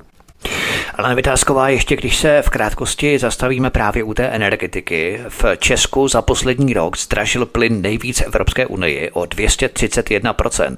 Ale 0.98 1.14
Vytázková, 1.14 1.68
ještě 1.68 1.96
když 1.96 2.16
se 2.16 2.42
v 2.42 2.50
krátkosti 2.50 3.18
zastavíme 3.18 3.70
právě 3.70 4.04
u 4.04 4.14
té 4.14 4.26
energetiky, 4.26 5.20
v 5.28 5.44
Česku 5.58 6.08
za 6.08 6.22
poslední 6.22 6.74
rok 6.74 6.98
zdražil 6.98 7.46
plyn 7.46 7.82
nejvíc 7.82 8.20
Evropské 8.20 8.66
unii 8.66 9.10
o 9.10 9.20
231%. 9.20 10.76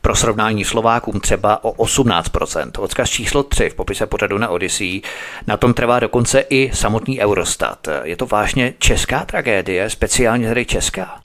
Pro 0.00 0.14
srovnání 0.14 0.64
Slovákům 0.64 1.20
třeba 1.20 1.64
o 1.64 1.84
18%. 1.84 2.70
Odkaz 2.78 3.10
číslo 3.10 3.42
3 3.42 3.70
v 3.70 3.74
popise 3.74 4.06
pořadu 4.06 4.38
na 4.38 4.48
Odyssey. 4.48 5.02
Na 5.46 5.56
tom 5.56 5.74
trvá 5.74 6.00
dokonce 6.00 6.44
i 6.50 6.70
samotný 6.74 7.20
Eurostat. 7.20 7.88
Je 8.02 8.16
to 8.16 8.26
vážně 8.26 8.74
česká 8.78 9.24
tragédie, 9.24 9.90
speciálně 9.90 10.48
tedy 10.48 10.64
česká? 10.66 11.20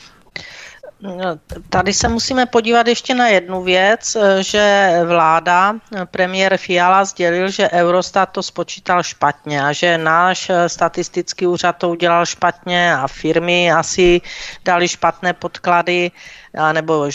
Tady 1.70 1.94
se 1.94 2.08
musíme 2.08 2.46
podívat 2.46 2.88
ještě 2.88 3.16
na 3.16 3.28
jednu 3.28 3.64
věc, 3.64 4.18
že 4.42 4.92
vláda, 5.06 5.76
premiér 6.06 6.58
Fiala 6.58 7.06
sdělil, 7.06 7.50
že 7.50 7.70
Eurostat 7.70 8.32
to 8.32 8.44
spočítal 8.44 9.04
špatně 9.04 9.64
a 9.66 9.72
že 9.72 9.98
náš 9.98 10.52
statistický 10.68 11.48
úřad 11.48 11.78
to 11.78 11.90
udělal 11.90 12.26
špatně 12.26 12.96
a 12.96 13.08
firmy 13.08 13.72
asi 13.72 14.22
dali 14.66 14.88
špatné 14.88 15.34
podklady 15.34 16.12
nebo 16.74 17.10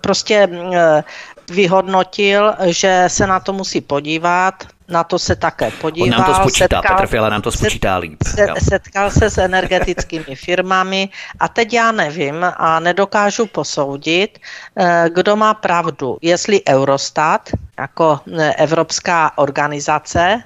prostě 0.00 0.48
eh, 0.52 1.04
vyhodnotil, 1.50 2.54
že 2.66 3.04
se 3.08 3.26
na 3.26 3.40
to 3.40 3.52
musí 3.52 3.80
podívat, 3.80 4.54
na 4.88 5.04
to 5.04 5.18
se 5.18 5.36
také 5.36 5.70
podíval. 5.70 6.20
On 6.20 6.24
nám 6.24 6.34
to 6.34 6.40
spočítá, 6.40 6.76
setkal, 6.76 6.96
Petr 6.96 7.06
Fiala 7.06 7.28
nám 7.28 7.42
to 7.42 7.52
spočítá 7.52 7.96
líp. 7.96 8.22
Se, 8.22 8.46
setkal 8.68 9.10
se 9.10 9.30
s 9.30 9.38
energetickými 9.38 10.36
firmami 10.36 11.08
a 11.40 11.48
teď 11.48 11.72
já 11.72 11.92
nevím 11.92 12.46
a 12.56 12.80
nedokážu 12.80 13.46
posoudit, 13.46 14.38
eh, 14.76 15.04
kdo 15.12 15.36
má 15.36 15.54
pravdu. 15.54 16.18
Jestli 16.22 16.62
Eurostat, 16.68 17.50
jako 17.78 18.20
eh, 18.38 18.54
evropská 18.54 19.38
organizace, 19.38 20.42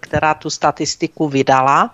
která 0.00 0.34
tu 0.34 0.50
statistiku 0.50 1.28
vydala, 1.28 1.90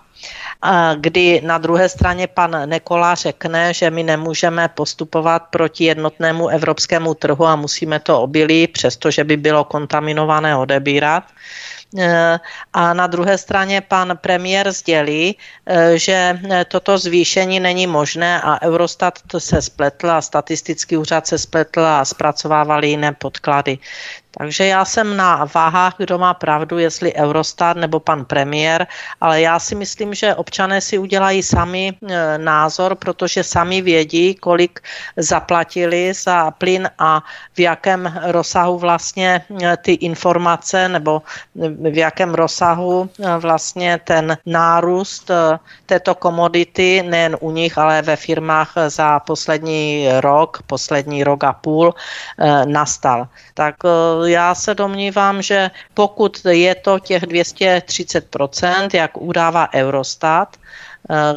kdy 0.95 1.41
na 1.45 1.57
druhé 1.57 1.89
straně 1.89 2.27
pan 2.27 2.69
Nekola 2.69 3.15
řekne, 3.15 3.73
že 3.73 3.91
my 3.91 4.03
nemůžeme 4.03 4.67
postupovat 4.67 5.43
proti 5.49 5.83
jednotnému 5.83 6.47
evropskému 6.47 7.13
trhu 7.13 7.45
a 7.45 7.55
musíme 7.55 7.99
to 7.99 8.21
obilí, 8.21 8.67
přestože 8.67 9.23
by 9.23 9.37
bylo 9.37 9.63
kontaminované, 9.63 10.57
odebírat. 10.57 11.23
Eh, 11.97 12.39
a 12.73 12.93
na 12.93 13.07
druhé 13.07 13.37
straně 13.37 13.81
pan 13.81 14.17
premiér 14.21 14.71
sdělí, 14.71 15.37
eh, 15.65 15.97
že 15.97 16.39
toto 16.67 16.97
zvýšení 16.97 17.59
není 17.59 17.87
možné 17.87 18.41
a 18.41 18.61
Eurostat 18.61 19.19
se 19.37 19.61
spletl 19.61 20.11
a 20.11 20.21
statistický 20.21 20.97
úřad 20.97 21.27
se 21.27 21.37
spletl 21.37 21.81
a 21.81 22.05
zpracovávali 22.05 22.89
jiné 22.89 23.13
podklady. 23.13 23.77
Takže 24.37 24.65
já 24.65 24.85
jsem 24.85 25.17
na 25.17 25.45
váhách, 25.53 25.93
kdo 25.97 26.17
má 26.17 26.33
pravdu, 26.33 26.77
jestli 26.77 27.13
Eurostat 27.13 27.77
nebo 27.77 27.99
pan 27.99 28.25
premiér, 28.25 28.87
ale 29.21 29.41
já 29.41 29.59
si 29.59 29.75
myslím, 29.75 30.13
že 30.13 30.35
občané 30.35 30.81
si 30.81 30.97
udělají 30.97 31.43
sami 31.43 31.93
e, 31.93 32.37
názor, 32.37 32.95
protože 32.95 33.43
sami 33.43 33.81
vědí, 33.81 34.35
kolik 34.35 34.79
zaplatili 35.17 36.13
za 36.13 36.51
plyn 36.51 36.89
a 36.99 37.21
v 37.53 37.59
jakém 37.59 38.13
rozsahu 38.23 38.77
vlastně 38.77 39.45
e, 39.63 39.77
ty 39.77 39.93
informace 39.93 40.89
nebo 40.89 41.21
v 41.91 41.97
jakém 41.97 42.33
rozsahu 42.33 43.09
e, 43.19 43.37
vlastně 43.37 43.99
ten 44.03 44.37
nárůst 44.45 45.31
této 45.85 46.15
komodity 46.15 47.03
nejen 47.05 47.37
u 47.39 47.51
nich, 47.51 47.77
ale 47.77 48.01
ve 48.01 48.15
firmách 48.15 48.73
za 48.87 49.19
poslední 49.19 50.09
rok, 50.19 50.63
poslední 50.67 51.23
rok 51.23 51.43
a 51.43 51.53
půl 51.53 51.93
nastal. 52.65 53.27
Tak 53.53 53.75
já 54.25 54.55
se 54.55 54.75
domnívám, 54.75 55.41
že 55.41 55.71
pokud 55.93 56.41
je 56.49 56.75
to 56.75 56.99
těch 56.99 57.23
230%, 57.23 58.89
jak 58.93 59.17
udává 59.17 59.73
Eurostat, 59.73 60.57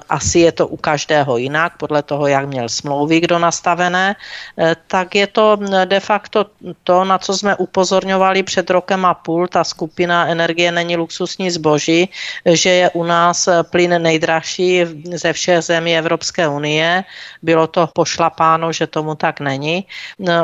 asi 0.08 0.38
je 0.38 0.52
to 0.52 0.66
u 0.66 0.76
každého 0.76 1.36
jinak, 1.36 1.76
podle 1.76 2.02
toho, 2.02 2.26
jak 2.26 2.46
měl 2.46 2.68
smlouvy 2.68 3.20
kdo 3.20 3.38
nastavené, 3.38 4.16
eh, 4.58 4.76
tak 4.86 5.14
je 5.14 5.26
to 5.26 5.56
mm, 5.56 5.66
de 5.84 6.00
facto 6.00 6.46
to, 6.84 7.04
na 7.04 7.18
co 7.18 7.34
jsme 7.34 7.56
upozorňovali 7.56 8.42
před 8.42 8.70
rokem 8.70 9.04
a 9.04 9.14
půl, 9.14 9.48
ta 9.48 9.64
skupina 9.64 10.26
energie 10.26 10.72
není 10.72 10.96
luxusní 10.96 11.50
zboží, 11.50 12.08
že 12.46 12.70
je 12.70 12.90
u 12.90 13.04
nás 13.04 13.48
eh, 13.48 13.62
plyn 13.62 14.02
nejdražší 14.02 14.84
ze 15.14 15.32
všech 15.32 15.62
zemí 15.62 15.98
Evropské 15.98 16.48
unie. 16.48 17.04
Bylo 17.42 17.66
to 17.66 17.88
pošlapáno, 17.94 18.72
že 18.72 18.86
tomu 18.86 19.14
tak 19.14 19.40
není. 19.40 19.86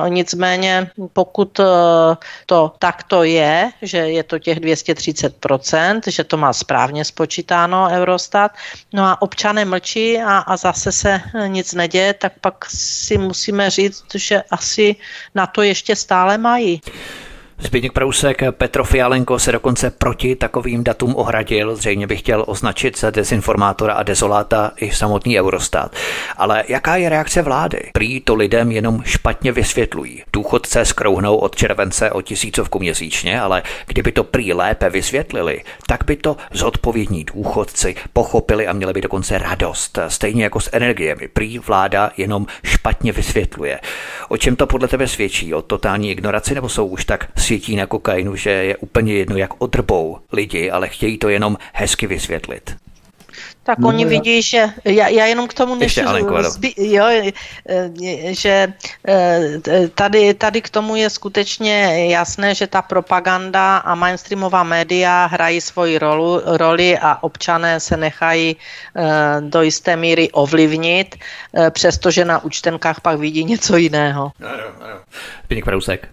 Nicméně, 0.09 0.91
pokud 1.13 1.61
to 2.47 2.73
takto 2.79 3.23
je, 3.23 3.71
že 3.83 3.99
je 3.99 4.23
to 4.23 4.39
těch 4.39 4.59
230%, 4.59 6.01
že 6.07 6.25
to 6.25 6.37
má 6.37 6.53
správně 6.53 7.05
spočítáno 7.05 7.89
Eurostat, 7.91 8.53
no 8.93 9.05
a 9.05 9.12
občané 9.23 9.65
mlčí 9.65 10.19
a, 10.19 10.39
a 10.39 10.57
zase 10.57 10.93
se 10.93 11.21
nic 11.47 11.75
neděje, 11.75 12.15
tak 12.15 12.33
pak 12.41 12.65
si 12.69 13.19
musíme 13.19 13.71
říct, 13.71 14.05
že 14.15 14.43
asi 14.51 14.97
na 15.35 15.47
to 15.47 15.63
ještě 15.63 15.97
stále 15.97 16.39
mají. 16.39 16.81
Zbigněk 17.65 17.93
Prousek, 17.93 18.43
Petro 18.51 18.85
Fialenko 18.85 19.39
se 19.39 19.53
dokonce 19.53 19.91
proti 19.91 20.37
takovým 20.37 20.85
datům 20.85 21.15
ohradil, 21.17 21.77
zřejmě 21.77 22.07
by 22.07 22.17
chtěl 22.17 22.45
označit 22.47 22.99
za 22.99 23.11
dezinformátora 23.11 23.95
a 23.95 24.03
dezoláta 24.03 24.73
i 24.77 24.91
samotný 24.91 25.41
Eurostat. 25.41 25.97
Ale 26.37 26.65
jaká 26.69 26.97
je 26.97 27.09
reakce 27.09 27.43
vlády? 27.43 27.81
Prý 27.93 28.21
to 28.21 28.35
lidem 28.35 28.73
jenom 28.73 29.03
špatně 29.05 29.53
vysvětlují. 29.53 30.23
Důchodce 30.33 30.85
skrouhnou 30.85 31.37
od 31.37 31.57
července 31.57 32.11
o 32.11 32.23
tisícovku 32.23 32.79
měsíčně, 32.79 33.41
ale 33.41 33.63
kdyby 33.87 34.13
to 34.13 34.25
prý 34.25 34.53
lépe 34.53 34.91
vysvětlili, 34.91 35.63
tak 35.87 36.05
by 36.05 36.17
to 36.17 36.37
zodpovědní 36.53 37.25
důchodci 37.25 37.95
pochopili 38.13 38.67
a 38.67 38.73
měli 38.73 38.93
by 38.93 39.01
dokonce 39.01 39.39
radost. 39.39 39.99
Stejně 40.09 40.45
jako 40.45 40.61
s 40.61 40.71
energiemi. 40.73 41.29
Prý 41.29 41.59
vláda 41.59 42.11
jenom 42.17 42.47
špatně 42.65 43.13
vysvětluje. 43.13 43.81
O 44.29 44.37
čem 44.37 44.57
to 44.57 44.67
podle 44.67 44.89
tebe 44.89 45.09
svědčí? 45.09 45.55
O 45.55 45.63
totální 45.63 46.11
ignoraci 46.11 46.55
nebo 46.55 46.69
jsou 46.69 46.87
už 46.87 47.05
tak 47.05 47.29
světí 47.53 47.77
na 47.77 47.87
kokainu, 47.87 48.37
že 48.37 48.51
je 48.51 48.77
úplně 48.77 49.15
jedno, 49.15 49.37
jak 49.37 49.51
odrbou 49.59 50.19
lidi, 50.33 50.71
ale 50.71 50.89
chtějí 50.89 51.19
to 51.19 51.29
jenom 51.29 51.57
hezky 51.73 52.07
vysvětlit. 52.07 52.77
Tak 53.63 53.79
no, 53.79 53.89
oni 53.89 54.05
vidí, 54.05 54.43
že 54.43 54.69
já, 54.85 55.09
já 55.09 55.27
jenom 55.27 55.49
k 55.49 55.55
tomu 55.55 55.75
než 55.75 56.01
zby, 56.41 56.73
jo, 56.77 57.05
že 58.31 58.73
e, 59.09 59.89
tady, 59.95 60.35
tady 60.35 60.63
k 60.63 60.71
tomu 60.71 60.97
je 60.97 61.11
skutečně 61.11 62.07
jasné, 62.09 62.55
že 62.55 62.67
ta 62.67 62.83
propaganda 62.83 63.77
a 63.77 63.95
mainstreamová 63.95 64.63
média 64.63 65.27
hrají 65.27 65.61
svoji 65.61 65.99
rolu, 65.99 66.41
roli 66.45 66.99
a 66.99 67.23
občané 67.23 67.81
se 67.81 67.97
nechají 67.97 68.57
e, 68.57 68.57
do 69.41 69.63
jisté 69.63 69.97
míry 69.97 70.31
ovlivnit, 70.31 71.15
e, 71.15 71.71
přestože 71.71 72.25
na 72.25 72.45
účtenkách 72.45 73.01
pak 73.01 73.19
vidí 73.19 73.45
něco 73.45 73.77
jiného. 73.77 74.33
Ano, 74.41 74.65
ano. 74.81 74.97
Pěkný 75.49 75.63
Prousek. 75.63 76.09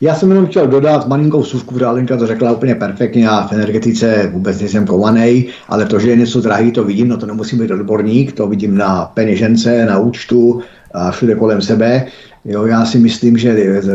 Já 0.00 0.14
jsem 0.14 0.30
jenom 0.30 0.46
chtěl 0.46 0.66
dodat 0.66 1.08
malinkou 1.08 1.44
suvku, 1.44 1.74
protože 1.74 1.86
Alenka 1.86 2.16
to 2.16 2.26
řekla 2.26 2.52
úplně 2.52 2.74
perfektně, 2.74 3.24
já 3.24 3.46
v 3.46 3.52
energetice 3.52 4.30
vůbec 4.32 4.60
nejsem 4.60 4.86
kovaný, 4.86 5.46
ale 5.68 5.84
to, 5.84 5.98
že 5.98 6.10
je 6.10 6.16
něco 6.16 6.40
drahý, 6.40 6.72
to 6.72 6.84
vidím, 6.84 7.08
no 7.08 7.16
to 7.16 7.26
nemusím 7.26 7.58
být 7.58 7.70
odborník, 7.70 8.32
to 8.32 8.46
vidím 8.46 8.76
na 8.76 9.10
peněžence, 9.14 9.86
na 9.86 9.98
účtu 9.98 10.60
a 10.94 11.10
všude 11.10 11.34
kolem 11.34 11.62
sebe. 11.62 12.06
Jo, 12.44 12.66
já 12.66 12.84
si 12.84 12.98
myslím, 12.98 13.38
že 13.38 13.48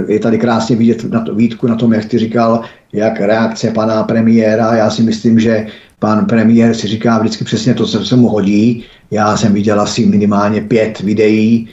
je 0.08 0.20
tady 0.20 0.38
krásně 0.38 0.76
vidět 0.76 1.04
na 1.04 1.20
to, 1.20 1.36
Vítku 1.36 1.68
na 1.68 1.76
tom, 1.76 1.94
jak 1.94 2.06
ty 2.06 2.18
říkal, 2.18 2.62
jak 2.94 3.20
reakce 3.20 3.72
pana 3.72 4.04
premiéra. 4.04 4.76
Já 4.76 4.90
si 4.90 5.04
myslím, 5.04 5.40
že 5.40 5.68
pan 6.00 6.26
premiér 6.26 6.74
si 6.74 6.88
říká 6.88 7.20
vždycky 7.20 7.46
přesně 7.46 7.74
to, 7.74 7.86
co 7.86 8.06
se 8.06 8.16
mu 8.16 8.28
hodí. 8.28 8.84
Já 9.12 9.38
jsem 9.38 9.54
viděl 9.54 9.82
asi 9.82 10.06
minimálně 10.06 10.62
pět 10.62 11.00
videí, 11.00 11.70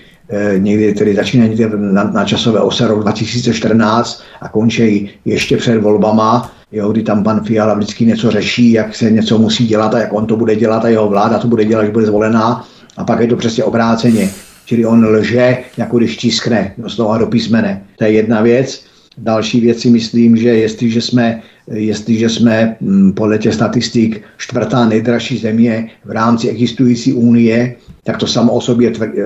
někdy 0.58 0.94
tedy 0.94 1.14
začínají 1.14 1.56
na, 1.76 2.04
na 2.04 2.24
časové 2.24 2.60
ose 2.60 2.88
rok 2.88 3.02
2014 3.02 4.22
a 4.40 4.48
končí 4.48 5.10
ještě 5.24 5.56
před 5.56 5.78
volbama, 5.78 6.52
jo, 6.72 6.92
kdy 6.92 7.02
tam 7.02 7.24
pan 7.24 7.44
Fiala 7.44 7.74
vždycky 7.74 8.06
něco 8.06 8.30
řeší, 8.30 8.72
jak 8.72 8.94
se 8.94 9.10
něco 9.10 9.38
musí 9.38 9.66
dělat 9.66 9.94
a 9.94 9.98
jak 9.98 10.12
on 10.12 10.26
to 10.26 10.36
bude 10.36 10.56
dělat 10.56 10.84
a 10.84 10.88
jeho 10.88 11.08
vláda 11.08 11.38
to 11.38 11.48
bude 11.48 11.64
dělat, 11.64 11.82
když 11.82 11.92
bude 11.92 12.06
zvolená 12.06 12.64
a 12.96 13.04
pak 13.04 13.20
je 13.20 13.26
to 13.26 13.36
přesně 13.36 13.64
obráceně. 13.64 14.30
Čili 14.64 14.84
on 14.84 15.06
lže, 15.06 15.58
jako 15.76 15.98
když 15.98 16.16
tiskne 16.16 16.72
do 16.78 16.90
slova 16.90 17.18
do 17.18 17.26
písmene. 17.26 17.82
To 17.98 18.04
je 18.04 18.10
jedna 18.10 18.42
věc. 18.42 18.84
Další 19.18 19.60
věc 19.60 19.80
si 19.80 19.90
myslím, 19.90 20.36
že 20.36 20.48
jestliže 20.48 21.00
jsme 21.00 21.42
jestliže 21.72 22.28
jsme 22.28 22.76
mm, 22.80 23.12
podle 23.12 23.38
těch 23.38 23.54
statistik 23.54 24.22
čtvrtá 24.36 24.88
nejdražší 24.88 25.38
země 25.38 25.90
v 26.04 26.10
rámci 26.10 26.48
existující 26.48 27.12
unie, 27.12 27.74
tak 28.04 28.16
to 28.16 28.26
samo 28.26 28.52
o 28.52 28.60
sobě, 28.60 28.92
eh, 29.02 29.20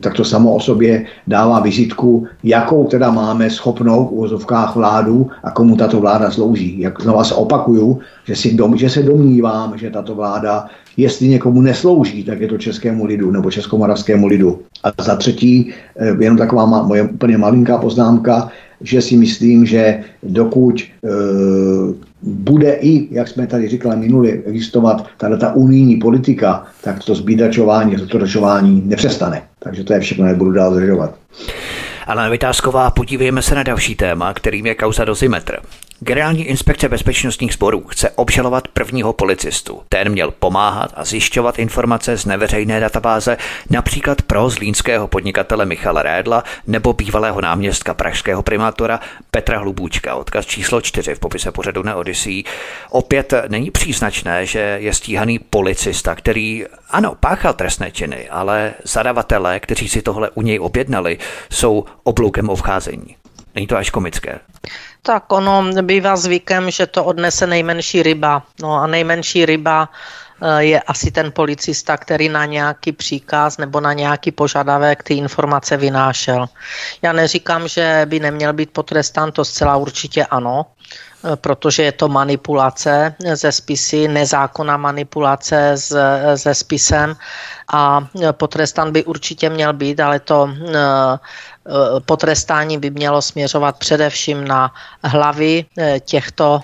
tak 0.00 0.14
to 0.14 0.24
samo 0.24 0.54
o 0.54 0.60
sobě 0.60 1.06
dává 1.26 1.60
vizitku, 1.60 2.26
jakou 2.42 2.84
teda 2.84 3.10
máme 3.10 3.50
schopnou 3.50 4.06
v 4.06 4.10
úvozovkách 4.10 4.76
vládu 4.76 5.30
a 5.44 5.50
komu 5.50 5.76
tato 5.76 6.00
vláda 6.00 6.30
slouží. 6.30 6.80
Jak 6.80 7.02
znova 7.02 7.24
se 7.24 7.34
opakuju, 7.34 7.98
že, 8.28 8.36
si 8.36 8.54
dom, 8.54 8.76
že 8.76 8.90
se 8.90 9.02
domnívám, 9.02 9.78
že 9.78 9.90
tato 9.90 10.14
vláda, 10.14 10.66
jestli 10.96 11.28
někomu 11.28 11.60
neslouží, 11.60 12.24
tak 12.24 12.40
je 12.40 12.48
to 12.48 12.58
českému 12.58 13.04
lidu 13.04 13.30
nebo 13.30 13.50
českomoravskému 13.50 14.26
lidu. 14.26 14.60
A 14.84 15.02
za 15.02 15.16
třetí, 15.16 15.72
eh, 15.96 16.16
jenom 16.20 16.38
taková 16.38 16.66
moje 16.66 17.02
úplně 17.02 17.38
malinká 17.38 17.78
poznámka, 17.78 18.48
že 18.84 19.02
si 19.02 19.16
myslím, 19.16 19.66
že 19.66 20.04
dokud 20.22 20.80
e, 20.80 20.86
bude 22.22 22.72
i, 22.72 23.08
jak 23.10 23.28
jsme 23.28 23.46
tady 23.46 23.68
říkali 23.68 23.96
minule, 23.96 24.28
existovat 24.28 25.06
tato 25.16 25.36
ta 25.36 25.54
unijní 25.54 25.96
politika, 25.96 26.66
tak 26.82 27.04
to 27.04 27.14
zbídačování, 27.14 27.96
zotročování 27.96 28.82
nepřestane. 28.86 29.42
Takže 29.58 29.84
to 29.84 29.92
je 29.92 30.00
všechno, 30.00 30.24
nebudu 30.24 30.52
dál 30.52 30.74
zdržovat. 30.74 31.14
Ale 32.06 32.30
Vytázková, 32.30 32.90
podívejme 32.90 33.42
se 33.42 33.54
na 33.54 33.62
další 33.62 33.94
téma, 33.94 34.34
kterým 34.34 34.66
je 34.66 34.74
kauza 34.74 35.04
dozimetr. 35.04 35.56
Generální 36.00 36.44
inspekce 36.44 36.88
bezpečnostních 36.88 37.54
sborů 37.54 37.84
chce 37.84 38.10
obžalovat 38.10 38.68
prvního 38.68 39.12
policistu. 39.12 39.82
Ten 39.88 40.08
měl 40.08 40.30
pomáhat 40.30 40.92
a 40.94 41.04
zjišťovat 41.04 41.58
informace 41.58 42.18
z 42.18 42.26
neveřejné 42.26 42.80
databáze 42.80 43.36
například 43.70 44.22
pro 44.22 44.50
zlínského 44.50 45.08
podnikatele 45.08 45.66
Michala 45.66 46.02
Rédla 46.02 46.44
nebo 46.66 46.92
bývalého 46.92 47.40
náměstka 47.40 47.94
pražského 47.94 48.42
primátora 48.42 49.00
Petra 49.30 49.58
Hlubůčka. 49.58 50.14
Odkaz 50.14 50.46
číslo 50.46 50.80
4 50.80 51.14
v 51.14 51.18
popise 51.18 51.52
pořadu 51.52 51.82
na 51.82 51.96
Odyssey. 51.96 52.44
Opět 52.90 53.34
není 53.48 53.70
příznačné, 53.70 54.46
že 54.46 54.78
je 54.80 54.94
stíhaný 54.94 55.38
policista, 55.38 56.14
který 56.14 56.64
ano, 56.90 57.14
páchal 57.20 57.52
trestné 57.52 57.90
činy, 57.90 58.28
ale 58.28 58.74
zadavatelé, 58.84 59.60
kteří 59.60 59.88
si 59.88 60.02
tohle 60.02 60.30
u 60.30 60.42
něj 60.42 60.60
objednali, 60.60 61.18
jsou 61.50 61.84
obloukem 62.02 62.48
o 62.48 62.56
vcházení. 62.56 63.16
Není 63.54 63.66
to 63.66 63.76
až 63.76 63.90
komické. 63.90 64.40
Tak 65.02 65.32
ono 65.32 65.82
bývá 65.82 66.16
zvykem, 66.16 66.70
že 66.70 66.86
to 66.86 67.04
odnese 67.04 67.46
nejmenší 67.46 68.02
ryba. 68.02 68.42
No 68.62 68.74
a 68.74 68.86
nejmenší 68.86 69.46
ryba 69.46 69.88
je 70.58 70.80
asi 70.80 71.10
ten 71.10 71.32
policista, 71.32 71.96
který 71.96 72.28
na 72.28 72.44
nějaký 72.44 72.92
příkaz 72.92 73.58
nebo 73.58 73.80
na 73.80 73.92
nějaký 73.92 74.32
požadavek 74.32 75.02
ty 75.02 75.14
informace 75.14 75.76
vynášel. 75.76 76.46
Já 77.02 77.12
neříkám, 77.12 77.68
že 77.68 78.02
by 78.04 78.20
neměl 78.20 78.52
být 78.52 78.70
potrestán, 78.70 79.32
to 79.32 79.44
zcela 79.44 79.76
určitě 79.76 80.26
ano, 80.26 80.66
protože 81.34 81.82
je 81.82 81.92
to 81.92 82.08
manipulace 82.08 83.14
ze 83.34 83.52
spisy, 83.52 84.08
nezákonná 84.08 84.76
manipulace 84.76 85.70
s, 85.72 85.96
se 86.36 86.54
spisem 86.54 87.16
a 87.72 88.06
potrestan 88.32 88.92
by 88.92 89.04
určitě 89.04 89.50
měl 89.50 89.72
být, 89.72 90.00
ale 90.00 90.20
to 90.20 90.50
potrestání 92.06 92.78
by 92.78 92.90
mělo 92.90 93.22
směřovat 93.22 93.78
především 93.78 94.48
na 94.48 94.72
hlavy 95.04 95.64
těchto 96.00 96.60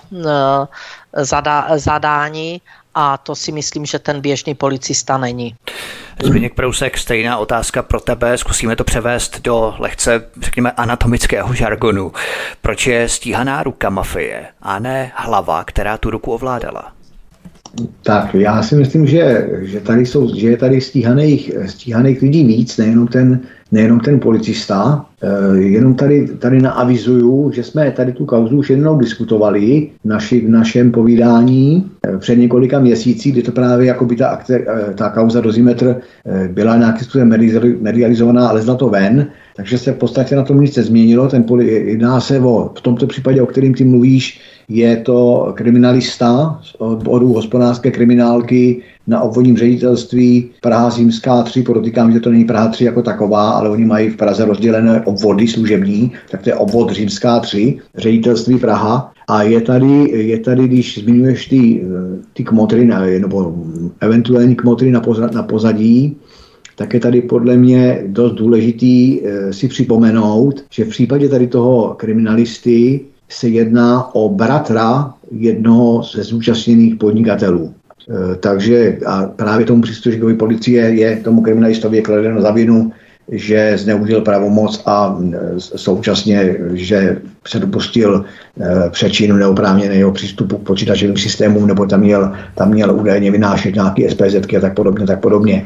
zadání 1.75 2.61
a 2.95 3.17
to 3.17 3.35
si 3.35 3.51
myslím, 3.51 3.85
že 3.85 3.99
ten 3.99 4.21
běžný 4.21 4.55
policista 4.55 5.17
není. 5.17 5.55
Zbigněk 6.23 6.55
Prousek, 6.55 6.97
stejná 6.97 7.37
otázka 7.37 7.83
pro 7.83 7.99
tebe. 7.99 8.37
Zkusíme 8.37 8.75
to 8.75 8.83
převést 8.83 9.41
do 9.41 9.75
lehce, 9.79 10.25
řekněme, 10.41 10.71
anatomického 10.71 11.53
žargonu. 11.53 12.13
Proč 12.61 12.87
je 12.87 13.09
stíhaná 13.09 13.63
ruka 13.63 13.89
mafie 13.89 14.47
a 14.61 14.79
ne 14.79 15.11
hlava, 15.15 15.63
která 15.63 15.97
tu 15.97 16.09
ruku 16.09 16.33
ovládala? 16.33 16.91
Tak 18.03 18.35
já 18.35 18.63
si 18.63 18.75
myslím, 18.75 19.07
že, 19.07 19.49
že 19.61 19.79
tady 19.79 20.05
jsou, 20.05 20.35
že 20.35 20.49
je 20.49 20.57
tady 20.57 20.81
stíhaných, 20.81 21.51
stíhaných 21.65 22.21
lidí 22.21 22.43
víc, 22.43 22.77
nejenom 22.77 23.07
ten, 23.07 23.39
nejenom 23.71 23.99
ten 23.99 24.19
policista, 24.19 25.05
eh, 25.21 25.57
jenom 25.57 25.95
tady, 25.95 26.27
tady 26.27 26.61
naavizuju, 26.61 27.51
že 27.51 27.63
jsme 27.63 27.91
tady 27.91 28.11
tu 28.11 28.25
kauzu 28.25 28.57
už 28.57 28.69
jednou 28.69 28.97
diskutovali 28.99 29.89
v, 30.03 30.07
naši, 30.07 30.41
v 30.41 30.49
našem 30.49 30.91
povídání 30.91 31.91
eh, 32.07 32.17
před 32.17 32.35
několika 32.35 32.79
měsící, 32.79 33.31
kdy 33.31 33.41
to 33.41 33.51
právě 33.51 33.87
jako 33.87 34.05
by 34.05 34.15
ta, 34.15 34.27
akce, 34.27 34.59
eh, 34.67 34.93
ta 34.93 35.09
kauza 35.09 35.41
dozimetr 35.41 36.01
byla 36.47 36.77
nějakým 36.77 37.03
způsobem 37.03 37.29
medializovaná, 37.81 38.47
ale 38.47 38.61
zna 38.61 38.75
to 38.75 38.89
ven, 38.89 39.27
takže 39.55 39.77
se 39.77 39.91
v 39.91 39.97
podstatě 39.97 40.35
na 40.35 40.43
tom 40.43 40.61
nic 40.61 40.77
změnilo. 40.77 41.27
Ten 41.27 41.43
poli, 41.43 41.67
jedná 41.67 42.19
se 42.19 42.39
o, 42.39 42.71
v 42.77 42.81
tomto 42.81 43.07
případě, 43.07 43.41
o 43.41 43.45
kterým 43.45 43.73
ty 43.73 43.83
mluvíš, 43.83 44.41
je 44.73 44.97
to 44.97 45.51
kriminalista 45.55 46.59
z 46.63 46.75
odboru 46.77 47.33
hospodářské 47.33 47.91
kriminálky 47.91 48.81
na 49.07 49.21
obvodním 49.21 49.57
ředitelství 49.57 50.49
Praha 50.61 50.89
Zimská 50.89 51.43
3, 51.43 51.63
podotýkám, 51.63 52.11
že 52.11 52.19
to 52.19 52.29
není 52.29 52.45
Praha 52.45 52.67
3 52.67 52.85
jako 52.85 53.01
taková, 53.01 53.51
ale 53.51 53.69
oni 53.69 53.85
mají 53.85 54.09
v 54.09 54.17
Praze 54.17 54.45
rozdělené 54.45 55.01
obvody 55.01 55.47
služební, 55.47 56.11
tak 56.31 56.41
to 56.41 56.49
je 56.49 56.55
obvod 56.55 56.91
Římská 56.91 57.39
3, 57.39 57.77
ředitelství 57.95 58.57
Praha. 58.59 59.11
A 59.27 59.43
je 59.43 59.61
tady, 59.61 60.09
je 60.11 60.39
tady 60.39 60.67
když 60.67 61.03
zmiňuješ 61.03 61.47
ty, 61.47 61.83
ty 62.33 62.43
kmotry, 62.43 62.85
nebo 63.19 63.55
eventuální 63.99 64.55
kmotry 64.55 64.91
na, 64.91 64.99
pozadí, 64.99 65.35
na 65.35 65.43
pozadí, 65.43 66.17
tak 66.75 66.93
je 66.93 66.99
tady 66.99 67.21
podle 67.21 67.57
mě 67.57 68.03
dost 68.07 68.33
důležitý 68.33 69.21
e, 69.21 69.53
si 69.53 69.67
připomenout, 69.67 70.63
že 70.71 70.85
v 70.85 70.89
případě 70.89 71.29
tady 71.29 71.47
toho 71.47 71.95
kriminalisty 71.97 72.99
se 73.31 73.47
jedná 73.47 74.15
o 74.15 74.29
bratra 74.29 75.13
jednoho 75.31 76.03
ze 76.03 76.23
zúčastněných 76.23 76.95
podnikatelů. 76.95 77.73
E, 77.73 78.35
takže 78.35 78.97
a 79.05 79.23
právě 79.23 79.65
tomu 79.65 79.81
příslušníkovi 79.81 80.33
policie 80.33 80.81
je 80.83 81.15
tomu 81.23 81.41
kriminalistovi 81.41 82.01
kladeno 82.01 82.41
za 82.41 82.51
vinu, 82.51 82.91
že 83.31 83.77
zneužil 83.77 84.21
pravomoc 84.21 84.83
a 84.85 85.19
e, 85.33 85.59
současně, 85.59 86.57
že 86.73 87.21
se 87.47 87.59
dopustil 87.59 88.25
e, 88.61 88.89
přečinu 88.89 89.35
neoprávněného 89.35 90.11
přístupu 90.11 90.57
k 90.57 90.67
počítačovým 90.67 91.17
systémům, 91.17 91.67
nebo 91.67 91.85
tam 91.85 91.99
měl, 91.99 92.31
tam 92.55 92.69
měl 92.69 92.95
údajně 92.95 93.31
vynášet 93.31 93.75
nějaké 93.75 94.09
SPZ 94.09 94.53
a 94.57 94.59
tak 94.61 94.75
podobně, 94.75 95.05
tak 95.05 95.19
podobně. 95.19 95.65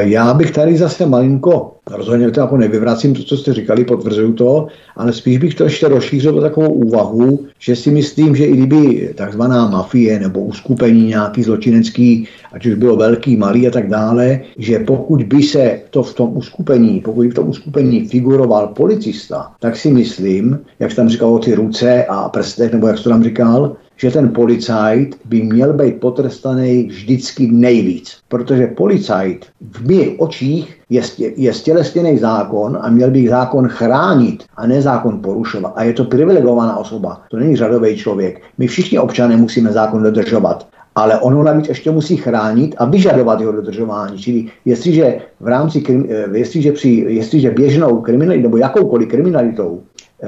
Já 0.00 0.34
bych 0.34 0.50
tady 0.50 0.76
zase 0.76 1.06
malinko 1.06 1.76
Rozhodně 1.90 2.30
to 2.30 2.40
jako 2.40 2.56
nevyvracím 2.56 3.14
to, 3.14 3.22
co 3.22 3.36
jste 3.36 3.52
říkali, 3.52 3.84
potvrzuju 3.84 4.32
to, 4.32 4.66
ale 4.96 5.12
spíš 5.12 5.38
bych 5.38 5.54
to 5.54 5.64
ještě 5.64 5.88
rozšířil 5.88 6.40
takovou 6.40 6.72
úvahu, 6.72 7.46
že 7.58 7.76
si 7.76 7.90
myslím, 7.90 8.36
že 8.36 8.46
i 8.46 8.56
kdyby 8.56 9.12
takzvaná 9.14 9.70
mafie 9.70 10.20
nebo 10.20 10.40
uskupení 10.40 11.06
nějaký 11.06 11.42
zločinecký, 11.42 12.28
ať 12.52 12.66
už 12.66 12.74
bylo 12.74 12.96
velký, 12.96 13.36
malý 13.36 13.68
a 13.68 13.70
tak 13.70 13.88
dále, 13.88 14.40
že 14.58 14.78
pokud 14.78 15.22
by 15.22 15.42
se 15.42 15.80
to 15.90 16.02
v 16.02 16.14
tom 16.14 16.36
uskupení, 16.36 17.00
pokud 17.00 17.22
by 17.22 17.28
v 17.28 17.34
tom 17.34 17.48
uskupení 17.48 18.08
figuroval 18.08 18.66
policista, 18.66 19.52
tak 19.60 19.76
si 19.76 19.90
myslím, 19.90 20.58
jak 20.78 20.92
tam 20.96 21.08
říkal 21.08 21.34
o 21.34 21.38
ty 21.38 21.54
ruce 21.54 22.04
a 22.04 22.28
prstech, 22.28 22.72
nebo 22.72 22.86
jak 22.86 23.00
to 23.00 23.10
tam 23.10 23.22
říkal, 23.22 23.76
že 23.96 24.10
ten 24.10 24.28
policajt 24.28 25.16
by 25.24 25.42
měl 25.42 25.72
být 25.72 26.00
potrestaný 26.00 26.84
vždycky 26.84 27.48
nejvíc. 27.52 28.16
Protože 28.28 28.66
policajt 28.66 29.46
v 29.60 29.88
mých 29.88 30.20
očích 30.20 30.80
je, 30.90 31.02
je 31.18 31.52
stělesněný 31.52 32.18
zákon 32.18 32.78
a 32.80 32.90
měl 32.90 33.10
by 33.10 33.28
zákon 33.28 33.68
chránit 33.68 34.44
a 34.56 34.66
ne 34.66 34.82
zákon 34.82 35.20
porušovat. 35.20 35.72
A 35.76 35.82
je 35.82 35.92
to 35.92 36.04
privilegovaná 36.04 36.76
osoba, 36.76 37.22
to 37.30 37.36
není 37.36 37.56
řadový 37.56 37.96
člověk. 37.96 38.42
My 38.58 38.66
všichni 38.66 38.98
občané 38.98 39.36
musíme 39.36 39.72
zákon 39.72 40.02
dodržovat 40.02 40.66
ale 40.96 41.20
ono 41.20 41.42
navíc 41.42 41.68
ještě 41.68 41.90
musí 41.90 42.16
chránit 42.16 42.74
a 42.78 42.84
vyžadovat 42.84 43.40
jeho 43.40 43.52
dodržování. 43.52 44.18
Čili 44.18 44.44
jestliže 44.64 45.18
v 45.40 45.46
rámci, 45.46 45.82
eh, 46.08 46.24
jestliže, 46.32 46.72
při, 46.72 46.88
jestliže 47.08 47.50
běžnou 47.50 48.00
kriminalitou 48.00 48.42
nebo 48.42 48.56
jakoukoliv 48.56 49.08
kriminalitou 49.08 49.82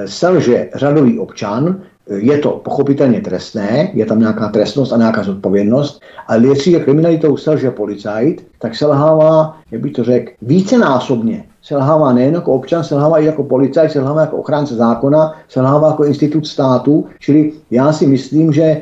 selže 0.05 0.69
řadový 0.75 1.19
občan, 1.19 1.81
je 2.09 2.37
to 2.37 2.49
pochopitelně 2.49 3.21
trestné, 3.21 3.89
je 3.93 4.05
tam 4.05 4.19
nějaká 4.19 4.47
trestnost 4.47 4.93
a 4.93 4.97
nějaká 4.97 5.23
zodpovědnost, 5.23 6.01
ale 6.27 6.47
jestli 6.47 6.79
kriminalitou 6.79 7.37
selže 7.37 7.71
policajt, 7.71 8.45
tak 8.59 8.75
selhává, 8.75 9.57
jak 9.71 9.81
bych 9.81 9.93
to 9.93 10.03
řekl, 10.03 10.31
vícenásobně. 10.41 11.43
Selhává 11.61 12.13
nejen 12.13 12.33
jako 12.33 12.53
občan, 12.53 12.83
selhává 12.83 13.19
i 13.19 13.25
jako 13.25 13.43
policajt, 13.43 13.91
selhává 13.91 14.21
jako 14.21 14.37
ochránce 14.37 14.75
zákona, 14.75 15.33
selhává 15.47 15.87
jako 15.87 16.05
institut 16.05 16.47
státu. 16.47 17.05
Čili 17.19 17.51
já 17.71 17.93
si 17.93 18.07
myslím, 18.07 18.53
že 18.53 18.63
e, 18.63 18.81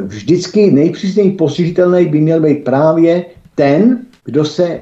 vždycky 0.00 0.70
nejpřísněji 0.70 1.30
postižitelný 1.30 2.06
by 2.06 2.20
měl 2.20 2.40
být 2.40 2.64
právě 2.64 3.24
ten, 3.54 3.98
kdo 4.28 4.44
se 4.44 4.64
e, 4.64 4.80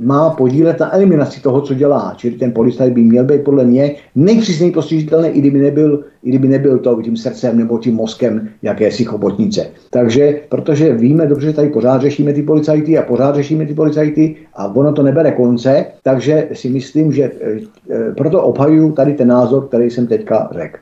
má 0.00 0.30
podílet 0.30 0.80
na 0.80 0.94
eliminaci 0.94 1.40
toho, 1.40 1.60
co 1.60 1.74
dělá. 1.74 2.14
Čili 2.16 2.34
ten 2.34 2.52
policajt 2.52 2.92
by 2.92 3.02
měl 3.02 3.24
být 3.24 3.44
podle 3.44 3.64
mě 3.64 3.94
nejpřísněji 4.14 4.72
postižitelný, 4.72 5.28
i 5.28 5.40
kdyby 5.40 5.58
nebyl, 5.58 6.04
i 6.22 6.28
kdyby 6.28 6.48
nebyl 6.48 6.78
to 6.78 7.02
tím 7.02 7.16
srdcem 7.16 7.58
nebo 7.58 7.78
tím 7.78 7.94
mozkem 7.94 8.48
jakési 8.62 9.04
chobotnice. 9.04 9.66
Takže, 9.90 10.40
protože 10.48 10.94
víme 10.94 11.26
dobře, 11.26 11.46
že 11.46 11.52
tady 11.52 11.68
pořád 11.68 12.00
řešíme 12.00 12.32
ty 12.32 12.42
policajty 12.42 12.98
a 12.98 13.02
pořád 13.02 13.34
řešíme 13.34 13.66
ty 13.66 13.74
policajty 13.74 14.36
a 14.54 14.66
ono 14.74 14.92
to 14.92 15.02
nebere 15.02 15.32
konce, 15.32 15.86
takže 16.02 16.48
si 16.52 16.70
myslím, 16.70 17.12
že 17.12 17.22
e, 17.22 17.30
e, 17.90 18.12
proto 18.14 18.42
obhajuju 18.42 18.92
tady 18.92 19.14
ten 19.14 19.28
názor, 19.28 19.66
který 19.68 19.90
jsem 19.90 20.06
teďka 20.06 20.48
řekl. 20.52 20.78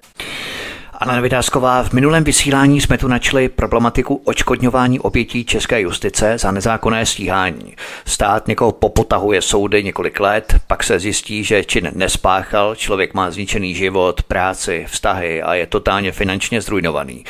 Anna 1.02 1.20
Vydásková, 1.20 1.82
v 1.82 1.92
minulém 1.92 2.24
vysílání 2.24 2.80
jsme 2.80 2.98
tu 2.98 3.08
načli 3.08 3.48
problematiku 3.48 4.22
očkodňování 4.24 5.00
obětí 5.00 5.44
české 5.44 5.80
justice 5.80 6.38
za 6.38 6.50
nezákonné 6.50 7.06
stíhání. 7.06 7.74
Stát 8.06 8.48
někoho 8.48 8.72
popotahuje 8.72 9.42
soudy 9.42 9.84
několik 9.84 10.20
let, 10.20 10.54
pak 10.66 10.84
se 10.84 10.98
zjistí, 10.98 11.44
že 11.44 11.64
čin 11.64 11.90
nespáchal, 11.94 12.74
člověk 12.74 13.14
má 13.14 13.30
zničený 13.30 13.74
život, 13.74 14.22
práci, 14.22 14.86
vztahy 14.88 15.42
a 15.42 15.54
je 15.54 15.66
totálně 15.66 16.12
finančně 16.12 16.60
zrujnovaný. 16.60 17.24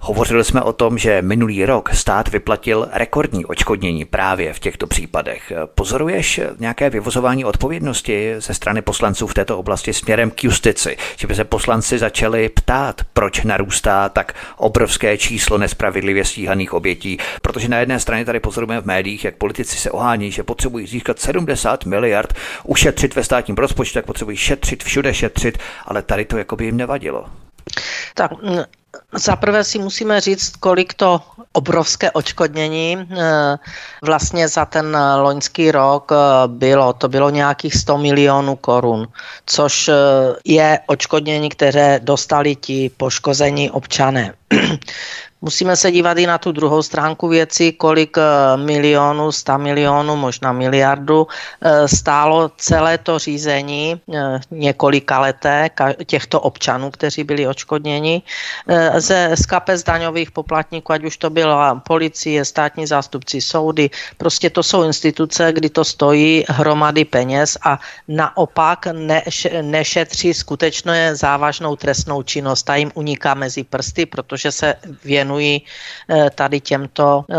Hovořili 0.00 0.44
jsme 0.44 0.62
o 0.62 0.72
tom, 0.72 0.98
že 0.98 1.22
minulý 1.22 1.64
rok 1.64 1.90
stát 1.94 2.28
vyplatil 2.28 2.88
rekordní 2.92 3.46
očkodnění 3.46 4.04
právě 4.04 4.52
v 4.52 4.58
těchto 4.58 4.86
případech. 4.86 5.52
Pozoruješ 5.74 6.40
nějaké 6.58 6.90
vyvozování 6.90 7.44
odpovědnosti 7.44 8.34
ze 8.38 8.54
strany 8.54 8.82
poslanců 8.82 9.26
v 9.26 9.34
této 9.34 9.58
oblasti 9.58 9.92
směrem 9.92 10.30
k 10.30 10.44
justici, 10.44 10.96
že 11.16 11.26
by 11.26 11.34
se 11.34 11.44
poslanci 11.44 11.98
začali 11.98 12.48
ptát, 12.48 13.00
proč 13.16 13.44
narůstá 13.44 14.08
tak 14.08 14.34
obrovské 14.56 15.18
číslo 15.18 15.58
nespravedlivě 15.58 16.24
stíhaných 16.24 16.72
obětí. 16.72 17.18
Protože 17.42 17.68
na 17.68 17.78
jedné 17.78 18.00
straně 18.00 18.24
tady 18.24 18.40
pozorujeme 18.40 18.80
v 18.80 18.86
médiích, 18.86 19.24
jak 19.24 19.36
politici 19.36 19.76
se 19.76 19.90
ohání, 19.90 20.32
že 20.32 20.42
potřebují 20.42 20.86
získat 20.86 21.18
70 21.18 21.84
miliard, 21.84 22.32
ušetřit 22.64 23.14
ve 23.14 23.24
státním 23.24 23.56
rozpočtu, 23.56 23.94
tak 23.94 24.04
potřebují 24.04 24.36
šetřit, 24.36 24.84
všude 24.84 25.14
šetřit, 25.14 25.58
ale 25.84 26.02
tady 26.02 26.24
to 26.24 26.38
jako 26.38 26.56
by 26.56 26.64
jim 26.64 26.76
nevadilo. 26.76 27.26
Tak 28.14 28.30
za 29.12 29.36
prvé 29.36 29.64
si 29.64 29.78
musíme 29.78 30.20
říct, 30.20 30.56
kolik 30.56 30.94
to 30.94 31.20
obrovské 31.52 32.10
očkodnění 32.10 32.96
eh, 33.00 33.58
vlastně 34.02 34.48
za 34.48 34.64
ten 34.64 34.96
loňský 35.16 35.70
rok 35.70 36.12
eh, 36.12 36.16
bylo. 36.46 36.92
To 36.92 37.08
bylo 37.08 37.30
nějakých 37.30 37.74
100 37.76 37.98
milionů 37.98 38.56
korun, 38.56 39.08
což 39.46 39.88
eh, 39.88 39.94
je 40.44 40.80
očkodnění, 40.86 41.48
které 41.48 42.00
dostali 42.02 42.56
ti 42.56 42.90
poškození 42.96 43.70
občané. 43.70 44.34
Musíme 45.46 45.76
se 45.76 45.92
dívat 45.92 46.18
i 46.18 46.26
na 46.26 46.38
tu 46.38 46.52
druhou 46.52 46.82
stránku 46.82 47.28
věci, 47.28 47.72
kolik 47.72 48.18
eh, 48.18 48.22
milionů, 48.56 49.32
sta 49.32 49.56
milionů, 49.56 50.16
možná 50.16 50.52
miliardu 50.52 51.26
eh, 51.62 51.88
stálo 51.88 52.50
celé 52.58 52.98
to 52.98 53.18
řízení 53.18 53.94
eh, 53.94 54.40
několika 54.50 55.20
leté 55.20 55.70
těchto 56.06 56.40
občanů, 56.40 56.90
kteří 56.90 57.24
byli 57.24 57.46
očkodněni 57.46 58.22
ze 58.98 59.30
z 59.38 59.46
kapes 59.46 59.84
daňových 59.86 60.30
poplatníků, 60.30 60.92
ať 60.92 61.04
už 61.04 61.16
to 61.16 61.30
byla 61.30 61.74
policie, 61.74 62.44
státní 62.44 62.86
zástupci, 62.86 63.40
soudy. 63.40 63.90
Prostě 64.18 64.50
to 64.50 64.62
jsou 64.62 64.82
instituce, 64.82 65.52
kdy 65.52 65.70
to 65.70 65.84
stojí 65.84 66.44
hromady 66.48 67.04
peněz 67.04 67.58
a 67.62 67.78
naopak 68.08 68.86
neš, 68.92 69.46
nešetří 69.62 70.34
skutečně 70.34 71.14
závažnou 71.14 71.76
trestnou 71.76 72.22
činnost. 72.22 72.62
Ta 72.62 72.76
jim 72.76 72.90
uniká 72.94 73.34
mezi 73.34 73.64
prsty, 73.64 74.06
protože 74.06 74.52
se 74.52 74.74
věnují 75.04 75.35
eh, 75.40 76.30
tady 76.34 76.60
těmto 76.60 77.24
eh, 77.30 77.34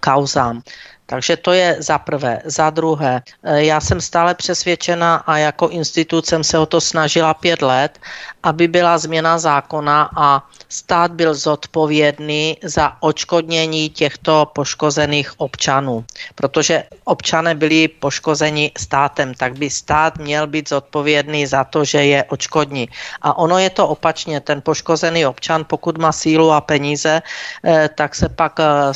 kauzám. 0.00 0.62
Takže 1.10 1.36
to 1.42 1.50
je 1.52 1.82
za 1.82 1.98
prvé. 1.98 2.38
Za 2.46 2.70
druhé, 2.70 3.18
eh, 3.42 3.64
já 3.66 3.80
jsem 3.82 3.98
stále 4.00 4.34
přesvědčena 4.34 5.26
a 5.26 5.50
jako 5.50 5.68
institut 5.74 6.26
jsem 6.26 6.46
se 6.46 6.54
o 6.54 6.66
to 6.66 6.78
snažila 6.78 7.34
pět 7.34 7.62
let, 7.66 7.98
aby 8.46 8.70
byla 8.70 8.94
změna 8.94 9.34
zákona 9.38 10.10
a 10.16 10.46
stát 10.68 11.10
byl 11.18 11.34
zodpovědný 11.34 12.62
za 12.62 12.94
očkodnění 13.02 13.90
těchto 13.90 14.46
poškozených 14.54 15.34
občanů. 15.42 16.06
Protože 16.38 16.86
občané 17.04 17.58
byli 17.58 17.88
poškozeni 17.88 18.70
státem, 18.78 19.34
tak 19.34 19.58
by 19.58 19.66
stát 19.66 20.18
měl 20.22 20.46
být 20.46 20.68
zodpovědný 20.68 21.46
za 21.46 21.64
to, 21.66 21.84
že 21.84 22.06
je 22.06 22.24
očkodní. 22.30 22.86
A 23.22 23.34
ono 23.34 23.58
je 23.58 23.70
to 23.70 23.88
opačně. 23.88 24.40
Ten 24.40 24.62
poškozený 24.62 25.26
občan, 25.26 25.66
pokud 25.66 25.98
má 25.98 26.12
sílu 26.14 26.54
a 26.54 26.60
peníze, 26.62 27.18
eh, 27.18 27.90
tak 27.98 28.14
se 28.14 28.28
pak 28.30 28.62
eh, 28.62 28.94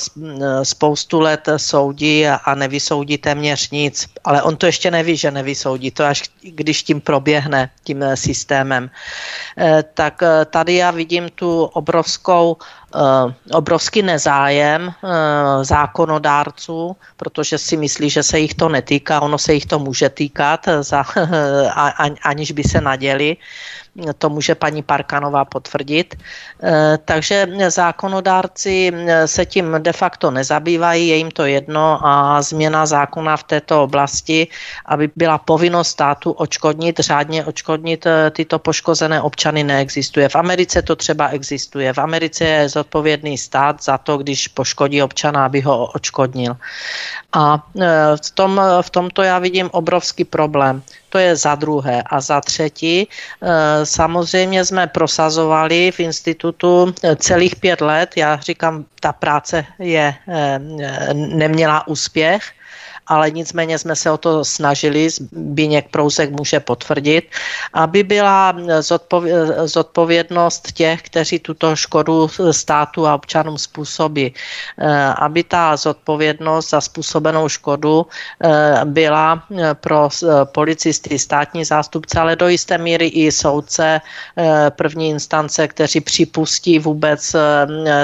spoustu 0.63 1.21
let 1.21 1.43
soudí 1.59 2.04
a 2.45 2.55
nevysoudí 2.55 3.19
téměř 3.19 3.71
nic. 3.71 4.07
Ale 4.25 4.43
on 4.43 4.57
to 4.57 4.67
ještě 4.67 4.91
neví, 4.91 5.17
že 5.17 5.31
nevysoudí. 5.31 5.91
To 5.91 6.05
až 6.05 6.23
když 6.43 6.83
tím 6.83 7.01
proběhne, 7.01 7.71
tím 7.85 8.03
eh, 8.03 8.17
systémem. 8.17 8.91
Tak 9.95 10.23
tady 10.51 10.75
já 10.75 10.91
vidím 10.91 11.29
tu 11.35 11.65
obrovskou, 11.65 12.57
obrovský 13.53 14.03
nezájem 14.03 14.87
uh, 14.87 15.11
zákonodárců, 15.63 16.97
protože 17.17 17.59
si 17.59 17.77
myslí, 17.77 18.11
že 18.11 18.23
se 18.23 18.39
jich 18.39 18.55
to 18.55 18.69
netýká, 18.69 19.21
ono 19.21 19.39
se 19.39 19.55
jich 19.55 19.67
to 19.67 19.79
může 19.79 20.09
týkat, 20.09 20.69
za, 20.81 21.05
aniž 22.23 22.53
by 22.53 22.63
se 22.63 22.81
naděli 22.81 23.37
to 24.19 24.31
může 24.31 24.55
paní 24.55 24.83
Parkanová 24.83 25.45
potvrdit. 25.45 26.15
Eh, 26.63 26.99
takže 27.05 27.49
zákonodárci 27.69 28.93
eh, 28.95 29.29
se 29.29 29.47
tím 29.47 29.77
de 29.79 29.93
facto 29.93 30.31
nezabývají, 30.31 31.09
je 31.09 31.17
jim 31.17 31.31
to 31.31 31.47
jedno 31.47 32.07
a 32.07 32.43
změna 32.43 32.87
zákona 32.87 33.37
v 33.37 33.43
této 33.43 33.83
oblasti, 33.83 34.49
aby 34.87 35.11
byla 35.17 35.39
povinnost 35.39 35.89
státu 35.89 36.31
očkodnit, 36.31 36.99
řádně 36.99 37.45
očkodnit 37.45 38.07
eh, 38.07 38.31
tyto 38.31 38.59
poškozené 38.59 39.23
občany, 39.23 39.65
neexistuje. 39.65 40.29
V 40.29 40.37
Americe 40.37 40.83
to 40.83 40.97
třeba 40.97 41.29
existuje. 41.29 41.93
V 41.93 41.99
Americe 41.99 42.45
je 42.45 42.69
zodpovědný 42.85 43.39
stát 43.39 43.83
za 43.83 43.99
to, 43.99 44.21
když 44.21 44.49
poškodí 44.49 45.03
občana, 45.03 45.49
aby 45.49 45.61
ho 45.65 45.87
očkodnil. 45.97 46.57
A 47.33 47.65
v, 48.17 48.31
tom, 48.35 48.61
v 48.83 48.91
tomto 48.91 49.23
já 49.23 49.39
vidím 49.39 49.73
obrovský 49.73 50.25
problém. 50.25 50.83
To 51.09 51.19
je 51.19 51.37
za 51.37 51.55
druhé. 51.55 52.03
A 52.07 52.21
za 52.21 52.41
třetí, 52.41 53.09
eh, 53.09 53.87
samozřejmě 53.87 54.65
jsme 54.65 54.87
prosazovali 54.87 55.91
v 55.91 56.01
institutu 56.01 56.93
eh, 57.03 57.17
celých 57.17 57.57
pět 57.57 57.81
let. 57.81 58.11
Já 58.17 58.37
říkám, 58.37 58.85
ta 59.01 59.13
práce 59.13 59.65
je, 59.79 60.15
neměla 61.13 61.87
úspěch 61.89 62.43
ale 63.07 63.31
nicméně 63.31 63.79
jsme 63.79 63.97
se 63.97 64.11
o 64.11 64.19
to 64.19 64.45
snažili, 64.45 65.09
Bíněk 65.33 65.89
Prousek 65.91 66.31
může 66.31 66.61
potvrdit, 66.61 67.25
aby 67.73 68.03
byla 68.03 68.57
zodpovědnost 69.65 70.73
těch, 70.73 71.03
kteří 71.03 71.39
tuto 71.39 71.77
škodu 71.77 72.31
státu 72.51 73.07
a 73.07 73.15
občanům 73.15 73.59
způsobí, 73.59 74.35
eh, 74.79 75.15
aby 75.19 75.43
ta 75.45 75.77
zodpovědnost 75.77 76.71
za 76.71 76.81
způsobenou 76.81 77.49
škodu 77.49 78.07
eh, 78.07 78.81
byla 78.85 79.43
eh, 79.59 79.75
pro 79.75 80.09
policisty, 80.45 81.19
státní 81.19 81.65
zástupce, 81.65 82.21
ale 82.21 82.37
do 82.37 82.49
jisté 82.49 82.79
míry 82.79 83.07
i 83.07 83.33
soudce 83.33 84.01
první 84.71 85.11
instance, 85.11 85.69
kteří 85.69 86.01
připustí 86.01 86.79
vůbec 86.79 87.37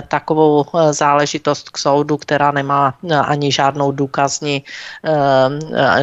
takovou 0.09 0.65
záležitost 0.91 1.71
k 1.71 1.79
soudu, 1.79 2.17
která 2.17 2.51
nemá 2.51 2.95
ani 3.25 3.53
žádnou 3.53 3.93
důkazní 3.93 4.65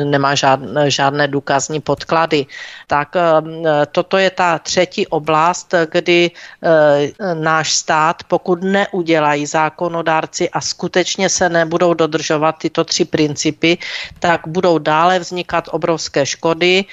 nemá 0.03 0.35
žádné, 0.35 0.91
žádné 0.91 1.27
důkazní 1.27 1.79
podklady. 1.81 2.45
Tak 2.88 3.15
eh, 3.15 3.85
toto 3.91 4.17
je 4.17 4.29
ta 4.29 4.59
třetí 4.59 5.07
oblast, 5.07 5.73
kdy 5.91 6.31
eh, 6.31 7.33
náš 7.33 7.73
stát, 7.73 8.23
pokud 8.27 8.63
neudělají 8.63 9.45
zákonodárci 9.45 10.49
a 10.49 10.61
skutečně 10.61 11.29
se 11.29 11.49
nebudou 11.49 11.93
dodržovat 11.93 12.55
tyto 12.57 12.83
tři 12.83 13.05
principy, 13.05 13.77
tak 14.19 14.41
budou 14.47 14.77
dále 14.77 15.19
vznikat 15.19 15.69
obrovské 15.71 16.25
škody. 16.25 16.85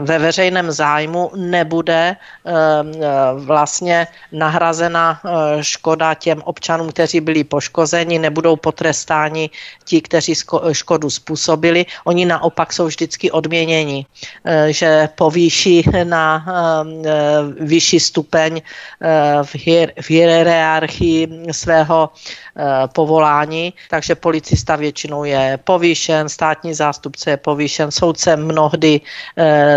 Ve 0.00 0.18
veřejném 0.18 0.72
zájmu 0.72 1.30
nebude 1.36 2.16
vlastně 3.34 4.06
nahrazena 4.32 5.20
škoda 5.60 6.14
těm 6.14 6.42
občanům, 6.42 6.88
kteří 6.92 7.20
byli 7.20 7.44
poškozeni, 7.44 8.18
nebudou 8.18 8.56
potrestáni 8.56 9.50
ti, 9.84 10.00
kteří 10.00 10.34
škodu 10.72 11.10
způsobili. 11.10 11.86
Oni 12.04 12.26
naopak 12.26 12.72
jsou 12.72 12.86
vždycky 12.86 13.30
odměněni, 13.30 14.06
eh, 14.44 14.72
že 14.72 15.08
povýší 15.14 15.84
na 16.04 16.46
eh, 16.46 17.10
vyšší 17.64 18.00
stupeň 18.00 18.60
eh, 18.60 19.42
v 20.00 20.10
hierarchii 20.10 21.28
svého 21.52 22.10
povolání, 22.94 23.74
takže 23.90 24.14
policista 24.14 24.76
většinou 24.76 25.24
je 25.24 25.58
povýšen, 25.64 26.28
státní 26.28 26.74
zástupce 26.74 27.30
je 27.30 27.36
povýšen, 27.36 27.90
soudce 27.90 28.36
mnohdy 28.36 29.00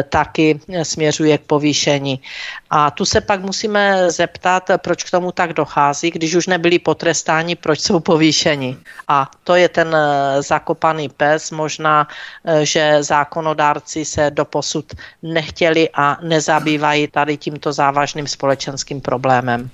taky 0.10 0.60
směřuje 0.84 1.38
k 1.38 1.42
povýšení. 1.42 2.22
A 2.70 2.92
tu 2.92 3.06
se 3.06 3.22
pak 3.22 3.42
musíme 3.42 4.12
zeptat, 4.12 4.70
proč 4.78 5.04
k 5.04 5.12
tomu 5.12 5.32
tak 5.32 5.54
dochází, 5.54 6.12
když 6.12 6.36
už 6.36 6.48
nebyli 6.48 6.80
potrestáni, 6.80 7.56
proč 7.56 7.80
jsou 7.80 8.00
povýšeni. 8.00 8.78
A 9.08 9.32
to 9.44 9.56
je 9.56 9.70
ten 9.70 9.96
zakopaný 10.40 11.10
pes. 11.10 11.52
Možná, 11.52 12.08
eh, 12.46 12.66
že 12.66 13.04
zákonodárci 13.04 14.06
se 14.06 14.32
doposud 14.32 14.94
nechtěli 15.24 15.90
a 15.94 16.18
nezabývají 16.22 17.08
tady 17.08 17.38
tímto 17.38 17.74
závažným 17.74 18.28
společenským 18.28 19.02
problémem. 19.02 19.70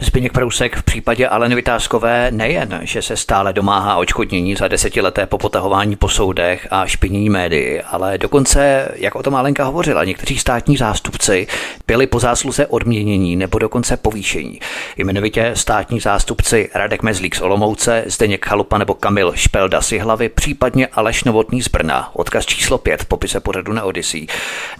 Zbigněk 0.00 0.32
Prousek 0.32 0.76
v 0.76 0.82
případě 0.82 1.28
Aleny 1.28 1.54
Vytázkové 1.54 2.30
nejen, 2.30 2.80
že 2.82 3.02
se 3.02 3.16
stále 3.16 3.52
domáhá 3.52 3.96
očkodnění 3.96 4.56
za 4.56 4.68
desetileté 4.68 5.26
popotahování 5.26 5.96
po 5.96 6.08
soudech 6.08 6.68
a 6.70 6.86
špinění 6.86 7.30
médií, 7.30 7.80
ale 7.80 8.18
dokonce, 8.18 8.88
jak 8.94 9.14
o 9.14 9.22
tom 9.22 9.34
Alenka 9.34 9.64
hovořila, 9.64 10.04
někteří 10.04 10.38
státní 10.38 10.76
zástupci 10.76 11.46
byli 11.86 12.06
po 12.06 12.20
zásluze 12.20 12.66
odměnění 12.66 13.36
nebo 13.36 13.58
dokonce 13.58 13.96
povýšení. 13.96 14.60
Jmenovitě 14.96 15.50
státní 15.54 16.00
zástupci 16.00 16.70
Radek 16.74 17.02
Mezlík 17.02 17.36
z 17.36 17.40
Olomouce, 17.40 18.04
Zdeněk 18.06 18.46
Chalupa 18.46 18.78
nebo 18.78 18.94
Kamil 18.94 19.32
Špelda 19.34 19.82
z 19.82 19.92
hlavy, 19.92 20.28
případně 20.28 20.86
Aleš 20.86 21.24
Novotný 21.24 21.62
z 21.62 21.68
Brna. 21.68 22.10
Odkaz 22.12 22.46
číslo 22.46 22.78
5 22.78 23.02
v 23.02 23.06
popise 23.06 23.40
pořadu 23.40 23.72
na 23.72 23.84
Odyssey. 23.84 24.26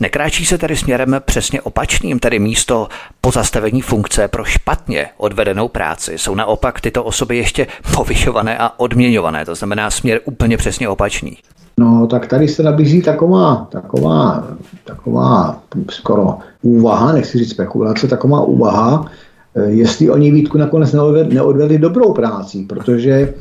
Nekráčí 0.01 0.47
se 0.47 0.59
tedy 0.59 0.77
směrem 0.77 1.23
přesně 1.25 1.63
opačným, 1.63 2.19
tedy 2.19 2.39
místo 2.39 2.89
pozastavení 3.21 3.83
funkce 3.83 4.29
pro 4.29 4.45
špatně 4.65 5.07
odvedenou 5.17 5.69
práci. 5.69 6.19
Jsou 6.19 6.35
naopak 6.35 6.81
tyto 6.81 7.05
osoby 7.05 7.37
ještě 7.37 7.67
povyšované 7.97 8.59
a 8.59 8.81
odměňované, 8.81 9.45
to 9.45 9.55
znamená 9.55 9.91
směr 9.91 10.21
úplně 10.25 10.57
přesně 10.57 10.89
opačný. 10.89 11.37
No, 11.81 12.07
tak 12.07 12.27
tady 12.27 12.49
se 12.49 12.63
nabízí 12.63 13.03
taková, 13.03 13.69
taková, 13.71 14.49
taková 14.85 15.59
skoro 15.91 16.39
úvaha, 16.63 17.13
nechci 17.13 17.39
říct 17.39 17.51
spekulace, 17.51 18.09
taková 18.09 18.41
úvaha, 18.41 19.07
eh, 19.55 19.71
jestli 19.71 20.11
oni 20.11 20.31
Vítku 20.31 20.59
nakonec 20.59 20.93
neodvedli 21.29 21.79
dobrou 21.79 22.13
práci, 22.13 22.65
protože 22.69 23.35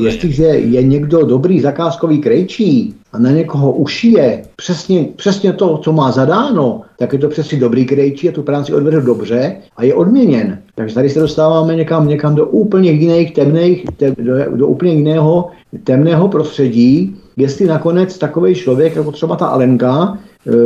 jestliže 0.00 0.44
je 0.44 0.82
někdo 0.82 1.26
dobrý 1.26 1.60
zakázkový 1.60 2.18
krejčí 2.18 2.94
a 3.12 3.18
na 3.18 3.30
někoho 3.30 3.72
ušije 3.72 4.42
přesně, 4.56 5.08
přesně 5.16 5.52
to, 5.52 5.78
co 5.78 5.92
má 5.92 6.12
zadáno, 6.12 6.82
tak 6.98 7.12
je 7.12 7.18
to 7.18 7.28
přesně 7.28 7.58
dobrý 7.58 7.86
krejčí 7.86 8.28
a 8.28 8.32
tu 8.32 8.42
práci 8.42 8.74
odvedl 8.74 9.00
dobře 9.00 9.56
a 9.76 9.84
je 9.84 9.94
odměněn. 9.94 10.58
Takže 10.74 10.94
tady 10.94 11.10
se 11.10 11.20
dostáváme 11.20 11.76
někam, 11.76 12.08
někam 12.08 12.34
do 12.34 12.46
úplně 12.46 12.90
jiných 12.90 13.34
temných, 13.34 13.84
te, 13.96 14.14
do, 14.18 14.56
do 14.56 14.66
úplně 14.66 14.92
jiného 14.92 15.48
temného 15.84 16.28
prostředí, 16.28 17.16
jestli 17.36 17.66
nakonec 17.66 18.18
takový 18.18 18.54
člověk, 18.54 18.96
jako 18.96 19.12
třeba 19.12 19.36
ta 19.36 19.46
Alenka, 19.46 20.18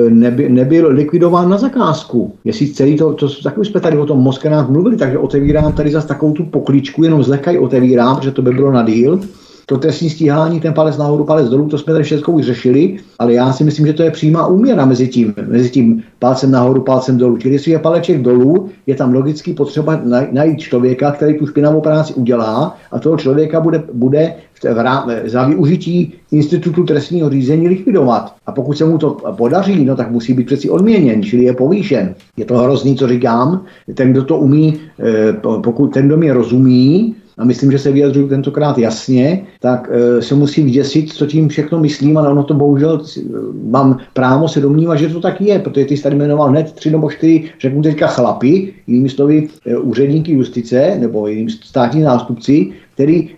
neby, 0.09 0.49
nebyl 0.49 0.89
likvidován 0.89 1.49
na 1.49 1.59
zakázku. 1.59 2.35
Jestli 2.45 2.75
celý 2.75 2.97
to, 2.97 3.13
to 3.13 3.29
taky 3.43 3.61
už 3.61 3.69
jsme 3.69 3.81
tady 3.81 3.99
o 3.99 4.07
tom 4.07 4.19
Moskenách 4.19 4.71
mluvili, 4.71 4.97
takže 4.97 5.19
otevírám 5.19 5.73
tady 5.73 5.91
zase 5.91 6.09
takovou 6.09 6.33
tu 6.33 6.45
pokličku, 6.45 7.05
jenom 7.05 7.23
zlekaj 7.23 7.59
otevírám, 7.59 8.17
protože 8.17 8.31
to 8.31 8.43
by 8.43 8.51
bylo 8.51 8.73
na 8.73 8.83
díl 8.83 9.21
to 9.73 9.79
trestní 9.79 10.11
stíhání, 10.11 10.61
ten 10.61 10.73
palec 10.73 10.97
nahoru, 10.97 11.25
palec 11.25 11.49
dolů, 11.49 11.69
to 11.69 11.79
jsme 11.79 11.93
tady 11.93 12.05
všechno 12.05 12.35
už 12.35 12.45
řešili, 12.45 12.97
ale 13.19 13.33
já 13.33 13.53
si 13.53 13.65
myslím, 13.65 13.87
že 13.87 13.93
to 13.93 14.03
je 14.03 14.11
přímá 14.11 14.47
úměra 14.47 14.87
mezi 14.87 15.09
tím, 15.09 15.35
mezi 15.49 15.71
tím 15.71 16.03
palcem 16.19 16.51
nahoru, 16.51 16.83
palcem 16.83 17.19
dolů. 17.19 17.37
Čili 17.37 17.55
jestli 17.55 17.73
je 17.73 17.79
paleček 17.79 18.23
dolů, 18.23 18.69
je 18.87 18.95
tam 18.95 19.15
logicky 19.15 19.55
potřeba 19.55 20.01
najít 20.33 20.59
člověka, 20.59 21.11
který 21.11 21.39
tu 21.39 21.47
špinavou 21.47 21.81
práci 21.81 22.15
udělá 22.15 22.77
a 22.93 22.99
toho 22.99 23.17
člověka 23.17 23.61
bude, 23.61 23.83
bude 23.93 24.35
za 25.25 25.45
využití 25.45 26.15
institutu 26.33 26.85
trestního 26.85 27.31
řízení 27.31 27.69
likvidovat. 27.69 28.35
A 28.47 28.53
pokud 28.53 28.79
se 28.79 28.85
mu 28.85 28.99
to 28.99 29.17
podaří, 29.37 29.85
no 29.85 29.97
tak 29.97 30.11
musí 30.11 30.35
být 30.35 30.47
přeci 30.47 30.71
odměněn, 30.71 31.23
čili 31.23 31.45
je 31.45 31.53
povýšen. 31.53 32.15
Je 32.37 32.45
to 32.45 32.59
hrozný, 32.59 32.97
co 32.97 33.09
říkám. 33.09 33.65
Ten, 33.95 34.13
kdo 34.13 34.25
to 34.25 34.37
umí, 34.37 34.81
eh, 35.01 35.33
pokud 35.63 35.95
ten, 35.95 36.07
kdo 36.07 36.17
mě 36.17 36.33
rozumí, 36.33 37.15
a 37.39 37.45
myslím, 37.45 37.73
že 37.73 37.79
se 37.79 37.93
vyjadřuju 37.93 38.29
tentokrát 38.29 38.79
jasně, 38.79 39.45
tak 39.61 39.91
e, 39.93 40.23
se 40.23 40.35
musím 40.35 40.67
vyděsit, 40.67 41.13
co 41.13 41.27
tím 41.27 41.49
všechno 41.49 41.81
myslím, 41.81 42.17
ale 42.17 42.29
ono 42.29 42.43
to 42.45 42.55
bohužel 42.55 43.03
mám 43.71 43.99
právo 44.13 44.49
se 44.49 44.61
domnívat, 44.61 44.99
že 44.99 45.09
to 45.09 45.21
tak 45.21 45.41
je, 45.41 45.59
protože 45.59 45.85
ty 45.85 45.97
jsi 45.97 46.03
tady 46.03 46.17
jmenoval 46.17 46.49
hned 46.49 46.73
tři 46.73 46.91
nebo 46.91 47.11
čtyři, 47.11 47.45
řeknu 47.61 47.83
teďka 47.83 48.07
chlapy, 48.07 48.75
jinými 48.87 49.09
slovy 49.09 49.49
e, 49.67 49.77
úředníky 49.77 50.33
justice 50.33 50.97
nebo 51.01 51.27
jinými 51.27 51.51
státní 51.51 52.03
zástupci, 52.03 52.73
který 52.95 53.29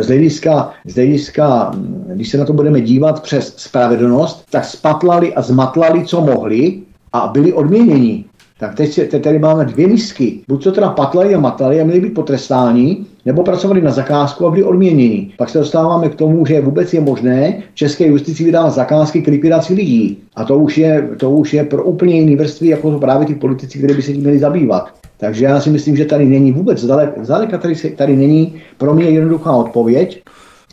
z 0.00 0.06
hlediska, 0.06 0.70
z 0.86 0.94
hlediska, 0.94 1.72
když 2.14 2.30
se 2.30 2.38
na 2.38 2.44
to 2.44 2.52
budeme 2.52 2.80
dívat 2.80 3.22
přes 3.22 3.54
spravedlnost, 3.56 4.44
tak 4.50 4.64
spatlali 4.64 5.34
a 5.34 5.42
zmatlali, 5.42 6.04
co 6.04 6.20
mohli 6.20 6.80
a 7.12 7.26
byli 7.26 7.52
odměněni. 7.52 8.24
Tak 8.58 8.74
teď, 8.74 9.10
teď 9.10 9.22
tady 9.22 9.38
máme 9.38 9.64
dvě 9.64 9.86
misky. 9.86 10.40
Buď 10.48 10.64
to 10.64 10.72
teda 10.72 10.90
patlali 10.90 11.34
a 11.34 11.40
matali 11.40 11.80
a 11.80 11.84
měli 11.84 12.00
být 12.00 12.14
potrestáni, 12.14 12.96
nebo 13.26 13.42
pracovali 13.42 13.82
na 13.82 13.90
zakázku 13.90 14.46
a 14.46 14.50
byli 14.50 14.62
odměněni. 14.62 15.32
Pak 15.38 15.48
se 15.48 15.58
dostáváme 15.58 16.08
k 16.08 16.14
tomu, 16.14 16.46
že 16.46 16.60
vůbec 16.60 16.94
je 16.94 17.00
možné 17.00 17.62
České 17.74 18.06
justici 18.06 18.44
vydávat 18.44 18.70
zakázky 18.70 19.22
k 19.22 19.28
likvidaci 19.28 19.74
lidí. 19.74 20.18
A 20.36 20.44
to 20.44 20.58
už 20.58 20.78
je, 20.78 21.08
to 21.16 21.30
už 21.30 21.54
je 21.54 21.64
pro 21.64 21.84
úplně 21.84 22.20
jiný 22.20 22.36
vrstvy, 22.36 22.68
jako 22.68 22.90
to 22.90 22.98
právě 22.98 23.26
ty 23.26 23.34
politici, 23.34 23.78
které 23.78 23.94
by 23.94 24.02
se 24.02 24.12
tím 24.12 24.20
měli 24.20 24.38
zabývat. 24.38 24.94
Takže 25.18 25.44
já 25.44 25.60
si 25.60 25.70
myslím, 25.70 25.96
že 25.96 26.04
tady 26.04 26.26
není 26.26 26.52
vůbec, 26.52 26.78
zdaleka, 26.78 27.24
zdaleka 27.24 27.58
tady, 27.58 27.74
tady 27.74 28.16
není 28.16 28.54
pro 28.78 28.94
mě 28.94 29.04
jednoduchá 29.04 29.52
odpověď, 29.52 30.22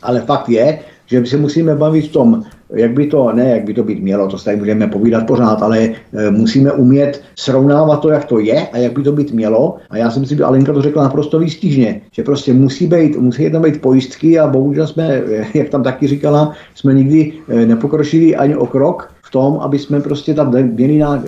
ale 0.02 0.20
fakt 0.20 0.48
je, 0.48 0.78
že 1.06 1.26
se 1.26 1.36
musíme 1.36 1.74
bavit 1.74 2.08
v 2.08 2.12
tom, 2.12 2.44
jak 2.74 2.92
by 2.92 3.06
to, 3.06 3.32
ne 3.32 3.48
jak 3.48 3.64
by 3.64 3.74
to 3.74 3.84
být 3.84 4.02
mělo, 4.02 4.28
to 4.28 4.38
tady 4.38 4.56
budeme 4.56 4.86
povídat 4.86 5.26
pořád, 5.26 5.62
ale 5.62 5.78
e, 5.78 6.30
musíme 6.30 6.72
umět 6.72 7.22
srovnávat 7.36 8.00
to, 8.00 8.10
jak 8.10 8.24
to 8.24 8.38
je 8.38 8.66
a 8.68 8.78
jak 8.78 8.92
by 8.92 9.02
to 9.02 9.12
být 9.12 9.32
mělo. 9.32 9.76
A 9.90 9.96
já 9.96 10.10
si 10.10 10.20
myslím, 10.20 10.38
že 10.38 10.44
Alenka 10.44 10.72
to 10.72 10.82
řekla 10.82 11.02
naprosto 11.02 11.38
výstižně, 11.38 12.00
že 12.12 12.22
prostě 12.22 12.52
musí 12.52 12.86
být, 12.86 13.16
musí 13.16 13.42
jedno 13.42 13.60
být 13.60 13.80
pojistky 13.80 14.38
a 14.38 14.46
bohužel 14.46 14.86
jsme, 14.86 15.08
e, 15.08 15.46
jak 15.54 15.68
tam 15.68 15.82
taky 15.82 16.06
říkala, 16.06 16.52
jsme 16.74 16.94
nikdy 16.94 17.32
e, 17.48 17.66
nepokročili 17.66 18.36
ani 18.36 18.56
o 18.56 18.66
krok 18.66 19.10
v 19.22 19.30
tom, 19.30 19.58
aby 19.60 19.78
jsme 19.78 20.00
prostě 20.00 20.34
tam 20.34 20.54
měli 20.72 20.94
nějak, 20.94 21.20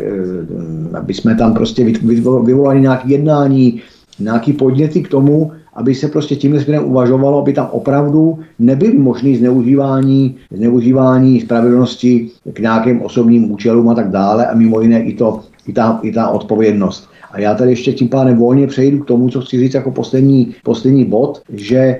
aby 0.94 1.14
jsme 1.14 1.34
tam 1.34 1.54
prostě 1.54 1.84
vyvolali 2.42 2.80
nějaké 2.80 3.08
jednání, 3.08 3.82
nějaký 4.20 4.52
podněty 4.52 5.02
k 5.02 5.08
tomu, 5.08 5.52
aby 5.74 5.94
se 5.94 6.08
prostě 6.08 6.36
tímhle 6.36 6.60
směrem 6.60 6.84
uvažovalo, 6.84 7.38
aby 7.38 7.52
tam 7.52 7.68
opravdu 7.70 8.38
nebyly 8.58 8.98
možné 8.98 9.36
zneužívání, 9.36 10.36
zneužívání 10.50 11.40
spravedlnosti 11.40 12.30
k 12.52 12.58
nějakým 12.58 13.02
osobním 13.02 13.52
účelům 13.52 13.88
a 13.88 13.94
tak 13.94 14.10
dále 14.10 14.46
a 14.46 14.54
mimo 14.54 14.80
jiné 14.80 15.02
i, 15.02 15.14
to, 15.14 15.40
i, 15.66 15.72
ta, 15.72 16.00
i 16.02 16.12
ta 16.12 16.28
odpovědnost. 16.28 17.08
A 17.32 17.40
já 17.40 17.54
tady 17.54 17.70
ještě 17.70 17.92
tím 17.92 18.08
pádem 18.08 18.36
volně 18.36 18.66
přejdu 18.66 18.98
k 18.98 19.06
tomu, 19.06 19.28
co 19.28 19.40
chci 19.40 19.58
říct 19.60 19.74
jako 19.74 19.90
poslední, 19.90 20.54
poslední 20.62 21.04
bod, 21.04 21.42
že 21.52 21.98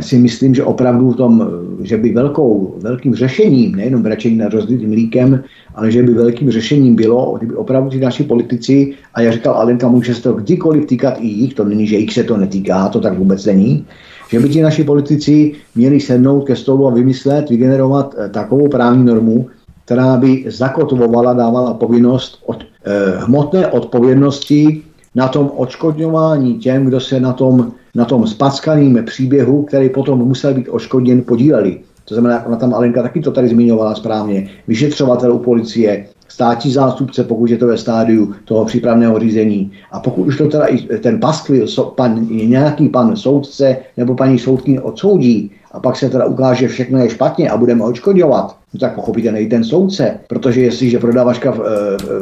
si 0.00 0.18
myslím, 0.18 0.54
že 0.54 0.64
opravdu 0.64 1.10
v 1.10 1.16
tom, 1.16 1.48
že 1.82 1.96
by 1.96 2.12
velkou, 2.12 2.74
velkým 2.78 3.14
řešením, 3.14 3.76
nejenom 3.76 4.02
brečení 4.02 4.36
na 4.36 4.48
rozlitým 4.48 4.88
mlíkem, 4.88 5.44
ale 5.74 5.90
že 5.90 6.02
by 6.02 6.14
velkým 6.14 6.50
řešením 6.50 6.94
bylo, 6.94 7.34
kdyby 7.38 7.54
opravdu 7.54 7.90
ti 7.90 8.00
naši 8.00 8.24
politici, 8.24 8.94
a 9.14 9.20
já 9.20 9.32
říkal 9.32 9.54
Alenka, 9.54 9.88
může 9.88 10.14
se 10.14 10.22
to 10.22 10.32
kdykoliv 10.32 10.86
týkat 10.86 11.14
i 11.18 11.26
jich, 11.26 11.54
to 11.54 11.64
není, 11.64 11.86
že 11.86 11.96
jich 11.96 12.12
se 12.12 12.24
to 12.24 12.36
netýká, 12.36 12.88
to 12.88 13.00
tak 13.00 13.18
vůbec 13.18 13.46
není, 13.46 13.86
že 14.30 14.40
by 14.40 14.48
ti 14.48 14.62
naši 14.62 14.84
politici 14.84 15.52
měli 15.74 16.00
sednout 16.00 16.40
ke 16.40 16.56
stolu 16.56 16.86
a 16.86 16.90
vymyslet, 16.90 17.50
vygenerovat 17.50 18.14
eh, 18.18 18.28
takovou 18.28 18.68
právní 18.68 19.04
normu, 19.04 19.46
která 19.84 20.16
by 20.16 20.44
zakotvovala, 20.46 21.32
dávala 21.32 21.74
povinnost 21.74 22.42
od 22.46 22.62
eh, 22.62 23.18
hmotné 23.18 23.66
odpovědnosti 23.66 24.82
na 25.14 25.28
tom 25.28 25.50
odškodňování 25.56 26.58
těm, 26.58 26.84
kdo 26.84 27.00
se 27.00 27.20
na 27.20 27.32
tom 27.32 27.72
na 27.94 28.04
tom 28.04 28.26
spackaným 28.26 29.04
příběhu, 29.06 29.62
který 29.62 29.88
potom 29.88 30.18
musel 30.18 30.54
být 30.54 30.68
oškodněn, 30.68 31.22
podíleli. 31.22 31.80
To 32.04 32.14
znamená, 32.14 32.46
ona 32.46 32.56
tam 32.56 32.74
Alenka 32.74 33.02
taky 33.02 33.20
to 33.20 33.30
tady 33.30 33.48
zmiňovala 33.48 33.94
správně. 33.94 34.48
Vyšetřovatel 34.68 35.32
u 35.32 35.38
policie, 35.38 36.06
státní 36.28 36.72
zástupce, 36.72 37.24
pokud 37.24 37.50
je 37.50 37.58
to 37.58 37.66
ve 37.66 37.78
stádiu 37.78 38.34
toho 38.44 38.64
přípravného 38.64 39.18
řízení. 39.18 39.72
A 39.92 40.00
pokud 40.00 40.26
už 40.26 40.38
to 40.38 40.48
teda 40.48 40.66
i 40.66 40.78
ten 40.78 41.20
paskvil, 41.20 41.66
pan, 41.96 42.26
nějaký 42.30 42.88
pan 42.88 43.16
soudce 43.16 43.76
nebo 43.96 44.14
paní 44.14 44.38
soudkyně 44.38 44.80
odsoudí, 44.80 45.50
a 45.72 45.80
pak 45.80 45.96
se 45.96 46.10
teda 46.10 46.24
ukáže, 46.24 46.60
že 46.60 46.68
všechno 46.68 46.98
je 46.98 47.10
špatně 47.10 47.50
a 47.50 47.56
budeme 47.56 47.84
očkodňovat, 47.84 48.56
no 48.74 48.80
tak 48.80 48.94
pochopíte 48.94 49.32
nej 49.32 49.46
ten 49.46 49.64
soudce, 49.64 50.18
protože 50.28 50.60
jestliže 50.60 50.98
prodavačka 50.98 51.50
v, 51.50 51.56
v, 51.56 51.62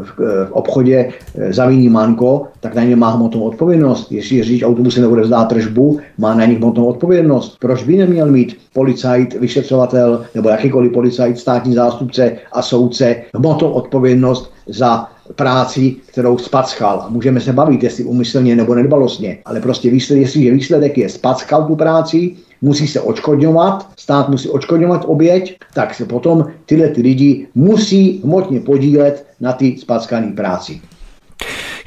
v, 0.03 0.47
v 0.47 0.53
obchodě 0.53 1.09
eh, 1.39 1.53
zavíní 1.53 1.89
manko, 1.89 2.47
tak 2.61 2.75
na 2.75 2.85
ně 2.85 2.97
má 2.97 3.11
hmotnou 3.11 3.41
odpovědnost. 3.41 4.13
Jestli 4.13 4.43
řidič 4.43 4.63
autobusy 4.63 5.01
nebude 5.01 5.23
vzdát 5.23 5.49
tržbu, 5.49 5.99
má 6.19 6.35
na 6.35 6.45
nich 6.45 6.59
hmotnou 6.59 6.85
odpovědnost. 6.87 7.57
Proč 7.61 7.85
by 7.85 7.97
neměl 7.97 8.27
mít 8.27 8.57
policajt, 8.73 9.35
vyšetřovatel 9.35 10.25
nebo 10.35 10.49
jakýkoliv 10.49 10.93
policajt, 10.93 11.39
státní 11.39 11.75
zástupce 11.75 12.37
a 12.53 12.63
soudce 12.63 13.17
hmotnou 13.35 13.71
odpovědnost 13.71 14.53
za 14.67 15.09
práci, 15.37 15.97
kterou 16.07 16.39
spackal. 16.39 17.01
A 17.07 17.09
můžeme 17.09 17.41
se 17.41 17.53
bavit, 17.53 17.83
jestli 17.83 18.05
umyslně 18.05 18.57
nebo 18.57 18.75
nedbalostně, 18.75 19.39
ale 19.45 19.61
prostě 19.61 19.91
výsledek, 19.91 20.23
jestliže 20.23 20.51
výsledek 20.51 20.99
je 20.99 21.09
spackal 21.09 21.67
tu 21.67 21.77
práci, 21.77 22.37
musí 22.63 22.89
se 22.89 23.01
očkodňovat, 23.01 23.89
stát 23.97 24.29
musí 24.29 24.49
očkodňovat 24.49 25.05
oběť, 25.07 25.59
tak 25.75 25.95
se 25.95 26.05
potom 26.05 26.47
tyhle 26.67 26.89
ty 26.89 27.03
lidi 27.03 27.47
musí 27.55 28.21
hmotně 28.25 28.61
podílet 28.61 29.27
na 29.41 29.53
ty 29.53 29.77
spackané 29.79 30.33
práci. 30.33 30.81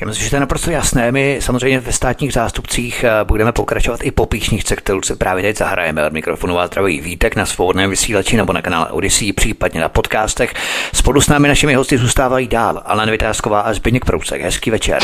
Já 0.02 0.08
myslím, 0.08 0.24
že 0.24 0.30
to 0.30 0.36
je 0.36 0.40
naprosto 0.40 0.72
jasné. 0.72 1.12
My 1.12 1.38
samozřejmě 1.42 1.80
ve 1.80 1.92
státních 1.92 2.34
zástupcích 2.34 3.04
eh, 3.04 3.24
budeme 3.24 3.52
pokračovat 3.52 4.00
i 4.04 4.12
po 4.12 4.26
píšničce, 4.26 4.76
kterou 4.76 5.02
se 5.02 5.16
právě 5.16 5.44
teď 5.44 5.58
zahrajeme 5.58 6.06
od 6.06 6.14
mikrofonu 6.14 6.60
a 6.60 6.68
zdraví 6.68 7.02
Vítek 7.02 7.36
na 7.36 7.46
svobodném 7.46 7.90
vysílači 7.90 8.38
nebo 8.38 8.54
na 8.54 8.62
kanále 8.62 8.90
Odyssey, 8.90 9.34
případně 9.34 9.82
na 9.82 9.90
podcastech. 9.90 10.54
Spolu 10.94 11.22
s 11.22 11.28
námi 11.28 11.48
našimi 11.48 11.74
hosty 11.74 11.98
zůstávají 11.98 12.48
dál 12.48 12.82
Alan 12.86 13.12
Vytázková 13.12 13.62
a 13.62 13.74
Zbigněk 13.74 14.06
Prousek. 14.06 14.42
Hezký 14.42 14.72
večer. 14.72 15.04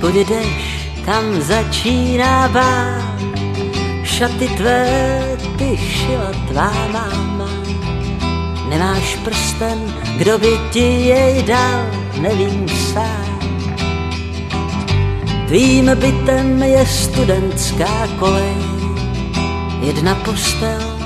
Kudy 0.00 0.24
jdeš, 0.24 0.90
tam 1.04 1.40
začíná 1.40 2.48
bál. 2.48 3.02
Šaty 4.04 4.48
tvé 4.48 4.86
ty 5.58 5.76
šila 5.76 6.32
tvá 6.48 6.72
máma. 6.92 7.50
Nemáš 8.68 9.16
prsten, 9.24 9.78
kdo 10.16 10.38
by 10.38 10.58
ti 10.70 11.10
jej 11.12 11.42
dal, 11.42 11.86
nevím 12.20 12.68
sám. 12.68 13.40
Tvým 15.48 15.90
bytem 15.94 16.62
je 16.62 16.86
studentská 16.86 18.08
kolej, 18.18 18.62
jedna 19.82 20.14
postel, 20.14 20.98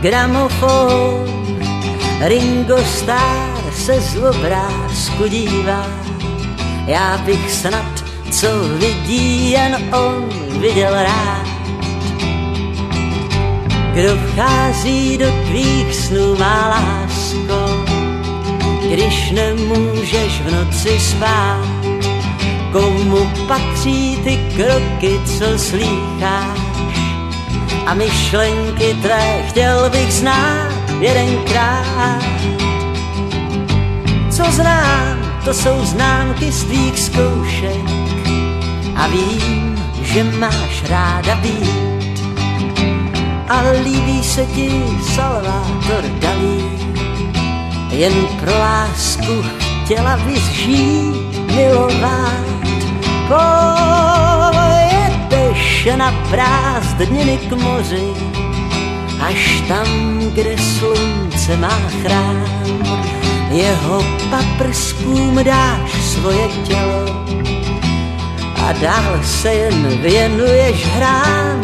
gramofon, 0.00 1.24
Ringo 2.20 2.78
Starr 2.84 3.72
se 3.72 4.00
z 4.00 4.16
obrázku 4.16 5.28
dívá. 5.28 5.86
Já 6.86 7.18
bych 7.18 7.52
snad, 7.52 8.01
co 8.32 8.48
vidí 8.78 9.50
jen 9.50 9.76
on, 9.92 10.28
viděl 10.60 10.92
rád. 10.92 11.46
Kdo 13.94 14.16
vchází 14.26 15.18
do 15.18 15.26
tvých 15.46 15.94
snů, 15.94 16.36
má 16.38 16.68
lásko, 16.68 17.84
když 18.90 19.30
nemůžeš 19.30 20.40
v 20.40 20.52
noci 20.54 21.00
spát. 21.00 21.66
Komu 22.72 23.30
patří 23.48 24.18
ty 24.24 24.38
kroky, 24.56 25.20
co 25.38 25.58
slýcháš? 25.58 26.62
a 27.86 27.94
myšlenky 27.94 28.94
tvé 29.02 29.42
chtěl 29.48 29.90
bych 29.90 30.12
znát 30.12 30.72
jedenkrát. 31.00 32.22
Co 34.30 34.44
znám, 34.50 35.40
to 35.44 35.54
jsou 35.54 35.84
známky 35.84 36.52
z 36.52 36.64
tvých 36.64 37.00
zkoušek 37.00 38.01
a 38.96 39.06
vím, 39.06 39.84
že 40.02 40.24
máš 40.24 40.84
ráda 40.88 41.34
být. 41.34 42.22
A 43.48 43.60
líbí 43.84 44.22
se 44.22 44.46
ti 44.46 44.82
Salvador 45.14 46.04
Dalí, 46.18 46.64
jen 47.90 48.12
pro 48.40 48.58
lásku 48.58 49.44
chtěla 49.84 50.16
bys 50.16 50.42
žít, 50.42 51.50
milovat. 51.54 52.42
Pojedeš 54.48 55.88
na 55.96 56.14
prázdniny 56.30 57.38
k 57.38 57.52
moři, 57.52 58.08
až 59.20 59.62
tam, 59.68 59.86
kde 60.34 60.58
slunce 60.58 61.56
má 61.56 61.80
chrám. 62.02 62.44
Jeho 63.50 64.04
paprskům 64.30 65.44
dáš 65.44 66.04
svoje 66.04 66.48
tělo 66.64 67.22
a 68.68 68.72
dál 68.72 69.20
se 69.24 69.54
jen 69.54 69.88
věnuješ 70.02 70.86
hrám 70.86 71.62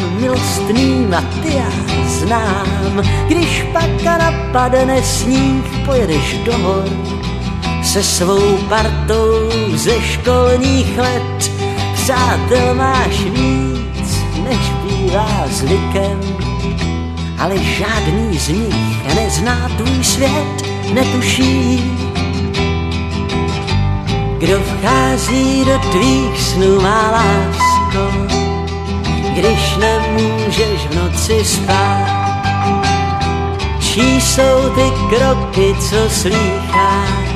ty 1.42 1.55
já 1.55 1.70
znám. 2.07 3.03
Když 3.28 3.64
pak 3.72 4.03
napadne 4.03 5.03
sníh, 5.03 5.64
pojedeš 5.84 6.38
do 6.44 6.59
hor 6.59 6.84
se 7.82 8.03
svou 8.03 8.57
partou 8.68 9.51
ze 9.74 10.01
školních 10.01 10.99
let. 10.99 11.53
Přátel 11.94 12.74
máš 12.74 13.20
víc, 13.20 14.24
než 14.49 14.59
bývá 14.82 15.44
zvykem, 15.46 16.20
ale 17.38 17.59
žádný 17.59 18.38
z 18.38 18.49
nich 18.49 19.14
nezná 19.14 19.68
tvůj 19.76 20.05
svět, 20.05 20.62
netuší. 20.92 22.07
Kdo 24.39 24.61
vchází 24.61 25.64
do 25.64 25.78
tvých 25.78 26.41
snů, 26.41 26.80
má 26.80 27.11
lásko, 27.11 28.12
když 29.34 29.76
nemůžeš 29.76 30.86
v 30.91 30.95
noci 30.95 31.45
spát. 31.45 32.18
Čí 33.80 34.20
jsou 34.20 34.70
ty 34.74 34.93
kroky, 35.09 35.74
co 35.80 36.11
slýcháš, 36.11 37.28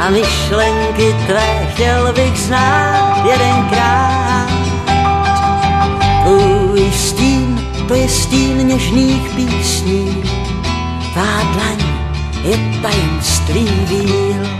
a 0.00 0.10
myšlenky 0.10 1.14
tvé 1.26 1.66
chtěl 1.72 2.12
bych 2.12 2.38
znát 2.38 3.24
jedenkrát. 3.30 4.50
Tvůj 6.24 6.92
stín, 6.92 7.68
to 7.88 7.94
je 7.94 8.08
stín 8.08 8.66
něžných 8.66 9.30
písní, 9.36 10.22
tvá 11.12 11.42
dlaň 11.52 11.78
je 12.44 12.58
tajemství 12.82 13.68
víl. 13.88 14.59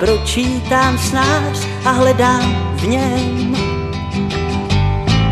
pročítám 0.00 0.98
snář 0.98 1.66
a 1.84 1.90
hledám 1.90 2.74
v 2.74 2.88
něm. 2.88 3.56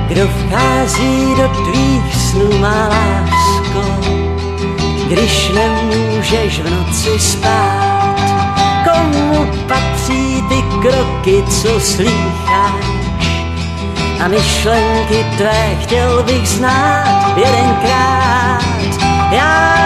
Kdo 0.08 0.28
vchází 0.28 1.34
do 1.36 1.48
tvých 1.48 2.14
snů, 2.16 2.58
má 2.58 2.88
lásko, 2.88 4.00
když 5.08 5.50
nemůžeš 5.54 6.60
v 6.60 6.70
noci 6.70 7.18
spát 7.18 8.18
komu 8.84 9.46
patří 9.68 10.42
ty 10.48 10.62
kroky, 10.82 11.44
co 11.50 11.80
slýcháš. 11.80 12.84
A 14.24 14.28
myšlenky 14.28 15.26
tvé 15.36 15.76
chtěl 15.82 16.22
bych 16.22 16.48
znát 16.48 17.36
jedenkrát. 17.36 18.62
Já 19.30 19.78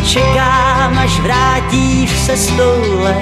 čekám, 0.00 0.98
až 0.98 1.20
vrátíš 1.20 2.10
se 2.10 2.36
stole. 2.36 3.14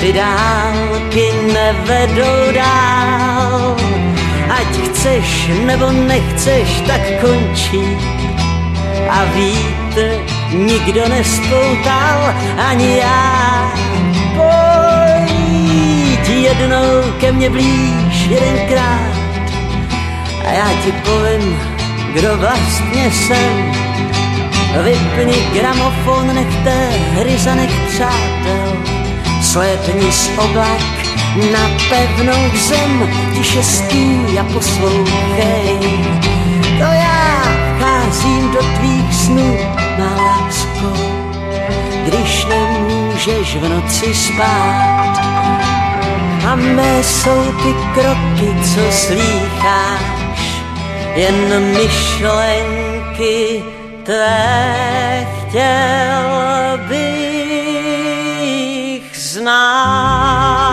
Ty 0.00 0.12
dálky 0.12 1.32
nevedou 1.52 2.52
dál. 2.54 3.76
Ať 4.50 4.76
chceš 4.84 5.50
nebo 5.66 5.92
nechceš, 5.92 6.80
tak 6.86 7.00
končí. 7.20 7.82
A 9.10 9.24
víte, 9.24 10.18
nikdo 10.52 11.08
nespoutal, 11.08 12.34
ani 12.68 12.98
já. 12.98 13.72
Pojď 14.36 16.28
jednou 16.28 17.12
ke 17.20 17.32
mně 17.32 17.50
blíž 17.50 18.26
jedenkrát 18.28 19.14
a 20.44 20.52
já 20.52 20.68
ti 20.84 20.92
povím, 20.92 21.58
kdo 22.14 22.36
vlastně 22.36 23.10
jsem. 23.10 23.83
Vypni 24.82 25.46
gramofon, 25.52 26.34
nechte 26.34 26.90
hry 27.14 27.38
za 27.38 27.54
nech 27.54 27.88
přátel, 27.88 28.72
slétni 29.42 30.12
z 30.12 30.30
oblak 30.38 31.04
na 31.52 31.70
pevnou 31.88 32.58
zem, 32.68 33.10
tiše 33.34 33.62
stůj 33.62 34.38
a 34.40 34.44
poslouchej. 34.44 35.78
To 36.78 36.84
já 36.84 37.42
vcházím 37.76 38.50
do 38.52 38.58
tvých 38.58 39.14
snů, 39.14 39.56
má 39.98 40.14
lásko, 40.16 40.92
když 42.04 42.46
nemůžeš 42.46 43.56
v 43.56 43.68
noci 43.68 44.14
spát. 44.14 45.18
A 46.48 46.54
mé 46.54 47.04
jsou 47.04 47.52
ty 47.62 47.74
kroky, 47.94 48.54
co 48.74 48.92
slýcháš, 48.92 50.00
jen 51.14 51.64
myšlenky 51.76 53.62
tvé 54.04 55.26
chtěl 55.48 56.78
bych 56.88 57.96
znát. 59.18 60.63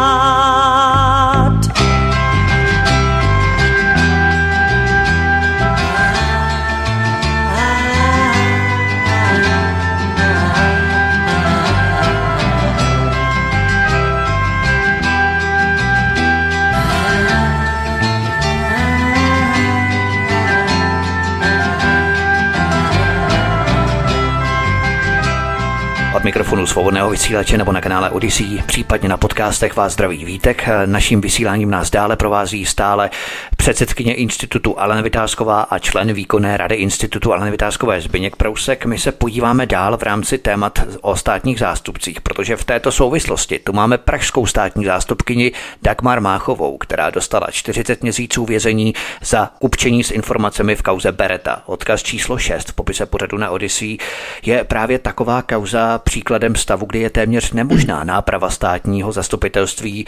Svobodného 26.72 27.10
vysílače 27.10 27.58
nebo 27.58 27.72
na 27.72 27.82
kanále 27.82 28.10
Odyssey, 28.10 28.64
případně 28.66 29.10
na 29.10 29.18
podcastech 29.18 29.76
vás 29.76 29.94
zdraví 29.94 30.26
Vítek. 30.26 30.70
Naším 30.86 31.22
vysíláním 31.22 31.70
nás 31.70 31.90
dále 31.90 32.16
provází 32.16 32.66
stále 32.66 33.10
předsedkyně 33.58 34.14
institutu 34.14 34.80
Alena 34.80 35.02
Vytázková 35.02 35.62
a 35.62 35.80
člen 35.80 36.14
výkonné 36.14 36.58
rady 36.58 36.76
institutu 36.76 37.34
Alena 37.34 37.52
Vytázkové 37.52 38.02
Zbyněk 38.02 38.36
Prousek. 38.36 38.86
My 38.86 39.00
se 39.00 39.12
podíváme 39.12 39.66
dál 39.66 39.98
v 39.98 40.04
rámci 40.04 40.38
témat 40.38 40.80
o 41.02 41.16
státních 41.16 41.60
zástupcích, 41.60 42.22
protože 42.22 42.56
v 42.56 42.64
této 42.64 42.92
souvislosti 42.92 43.60
tu 43.60 43.74
máme 43.74 43.98
pražskou 43.98 44.46
státní 44.46 44.86
zástupkyni 44.86 45.52
Dagmar 45.82 46.22
Máchovou, 46.22 46.78
která 46.78 47.10
dostala 47.10 47.48
40 47.52 48.04
měsíců 48.04 48.46
vězení 48.46 48.94
za 49.22 49.50
kupčení 49.60 50.04
s 50.04 50.12
informacemi 50.12 50.76
v 50.76 50.82
kauze 50.82 51.12
Bereta. 51.12 51.62
Odkaz 51.66 52.04
číslo 52.04 52.38
6 52.38 52.70
v 52.70 52.74
popise 52.74 53.06
pořadu 53.06 53.38
na 53.38 53.50
Odyssey 53.50 53.98
je 54.46 54.64
právě 54.64 55.00
taková 55.00 55.42
kauza 55.42 55.98
příkladem 55.98 56.56
stavu, 56.62 56.86
kdy 56.86 57.00
je 57.00 57.10
téměř 57.10 57.52
nemožná 57.52 58.04
náprava 58.04 58.50
státního 58.50 59.12
zastupitelství, 59.12 60.06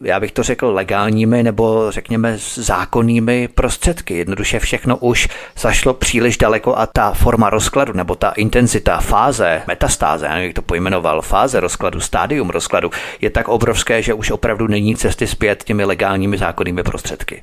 já 0.00 0.20
bych 0.20 0.32
to 0.32 0.42
řekl 0.42 0.66
legálními 0.66 1.42
nebo 1.42 1.86
řekněme 1.90 2.38
zákonnými 2.54 3.48
prostředky. 3.48 4.16
Jednoduše 4.16 4.58
všechno 4.58 4.96
už 4.96 5.28
zašlo 5.58 5.94
příliš 5.94 6.38
daleko 6.38 6.78
a 6.78 6.86
ta 6.86 7.12
forma 7.12 7.50
rozkladu 7.50 7.92
nebo 7.92 8.14
ta 8.14 8.30
intenzita, 8.30 9.00
fáze, 9.00 9.62
metastáze, 9.66 10.26
já 10.26 10.34
nevím, 10.34 10.46
jak 10.46 10.54
to 10.54 10.62
pojmenoval, 10.62 11.22
fáze 11.22 11.60
rozkladu, 11.60 12.00
stádium 12.00 12.50
rozkladu 12.50 12.90
je 13.20 13.30
tak 13.30 13.48
obrovské, 13.48 14.02
že 14.02 14.14
už 14.14 14.30
opravdu 14.30 14.66
není 14.66 14.96
cesty 14.96 15.26
zpět 15.26 15.64
těmi 15.64 15.84
legálními 15.84 16.38
zákonnými 16.38 16.82
prostředky. 16.82 17.42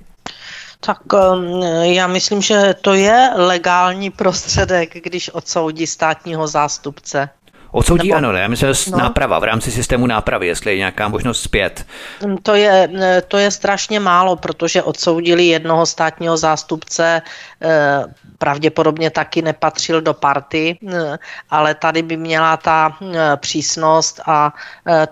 Tak 0.85 1.13
um, 1.13 1.61
já 1.81 2.07
myslím, 2.07 2.41
že 2.41 2.75
to 2.81 2.93
je 2.93 3.29
legální 3.35 4.09
prostředek, 4.09 5.03
když 5.03 5.29
odsoudí 5.29 5.87
státního 5.87 6.47
zástupce. 6.47 7.29
Odsoudí 7.71 8.07
Nebo... 8.07 8.17
ano, 8.17 8.31
ne? 8.31 8.47
Myslím, 8.47 8.73
že 8.73 8.91
no. 8.91 8.97
náprava 8.97 9.39
v 9.39 9.43
rámci 9.43 9.71
systému 9.71 10.07
nápravy, 10.07 10.47
jestli 10.47 10.71
je 10.71 10.77
nějaká 10.77 11.07
možnost 11.07 11.41
zpět. 11.41 11.85
Mm, 12.25 12.37
to 12.37 12.55
je, 12.55 12.89
to 13.27 13.37
je 13.37 13.51
strašně 13.51 13.99
málo, 13.99 14.35
protože 14.35 14.83
odsoudili 14.83 15.45
jednoho 15.45 15.85
státního 15.85 16.37
zástupce, 16.37 17.21
eh, 17.61 18.03
pravděpodobně 18.39 19.09
taky 19.09 19.41
nepatřil 19.41 20.01
do 20.01 20.13
party, 20.13 20.79
eh, 20.79 21.17
ale 21.49 21.75
tady 21.75 22.01
by 22.01 22.17
měla 22.17 22.57
ta 22.57 22.97
eh, 23.01 23.37
přísnost 23.37 24.21
a 24.25 24.53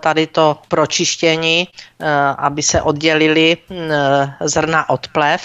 tady 0.00 0.26
to 0.26 0.58
pročištění, 0.68 1.68
aby 2.38 2.62
se 2.62 2.82
oddělili 2.82 3.56
zrna 4.40 4.88
od 4.88 5.08
plev, 5.08 5.42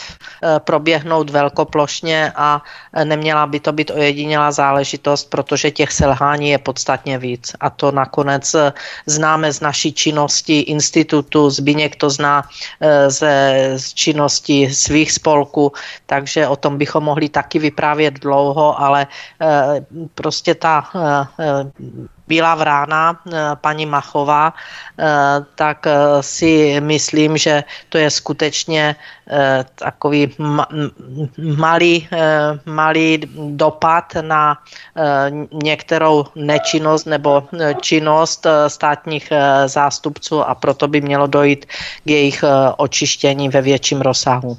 proběhnout 0.60 1.30
velkoplošně 1.30 2.32
a 2.36 2.62
neměla 3.04 3.48
by 3.48 3.60
to 3.60 3.72
být 3.74 3.92
ojedinělá 3.92 4.52
záležitost, 4.52 5.30
protože 5.30 5.72
těch 5.72 5.92
selhání 5.92 6.50
je 6.50 6.58
podstatně 6.58 7.18
víc. 7.18 7.56
A 7.60 7.70
to 7.70 7.92
nakonec 7.92 8.54
eh, 8.54 8.74
známe 9.06 9.54
z 9.54 9.60
naší 9.62 9.94
činnosti 9.94 10.60
institutu, 10.60 11.50
Zbíněk 11.50 11.96
to 11.96 12.10
zná 12.10 12.44
eh, 12.82 13.10
ze 13.10 13.34
činnosti 13.94 14.70
svých 14.74 15.12
spolků, 15.12 15.72
takže 16.06 16.48
o 16.48 16.56
tom 16.56 16.78
bychom 16.78 17.04
mohli 17.04 17.30
taky 17.30 17.60
vyprávět 17.60 17.73
dlouho, 18.10 18.82
ale 18.82 19.08
eh, 19.42 19.86
prostě 20.16 20.56
ta 20.56 20.84
Bílá 22.28 22.56
vrána, 22.56 23.20
eh, 23.28 23.38
paní 23.62 23.86
Machová, 23.86 24.54
eh, 24.54 25.06
tak 25.56 25.88
eh, 25.88 25.94
si 26.22 26.80
myslím, 26.80 27.38
že 27.38 27.64
to 27.90 27.98
je 27.98 28.10
skutečně 28.10 28.96
takový 29.76 30.36
malý, 31.56 32.08
malý 32.66 33.20
dopad 33.56 34.14
na 34.22 34.58
některou 35.64 36.26
nečinnost 36.36 37.06
nebo 37.06 37.44
činnost 37.82 38.48
státních 38.68 39.34
zástupců 39.66 40.44
a 40.44 40.56
proto 40.56 40.88
by 40.88 41.02
mělo 41.02 41.28
dojít 41.28 41.66
k 42.04 42.10
jejich 42.10 42.44
očištění 42.78 43.50
ve 43.50 43.62
větším 43.62 44.02
rozsahu. 44.02 44.58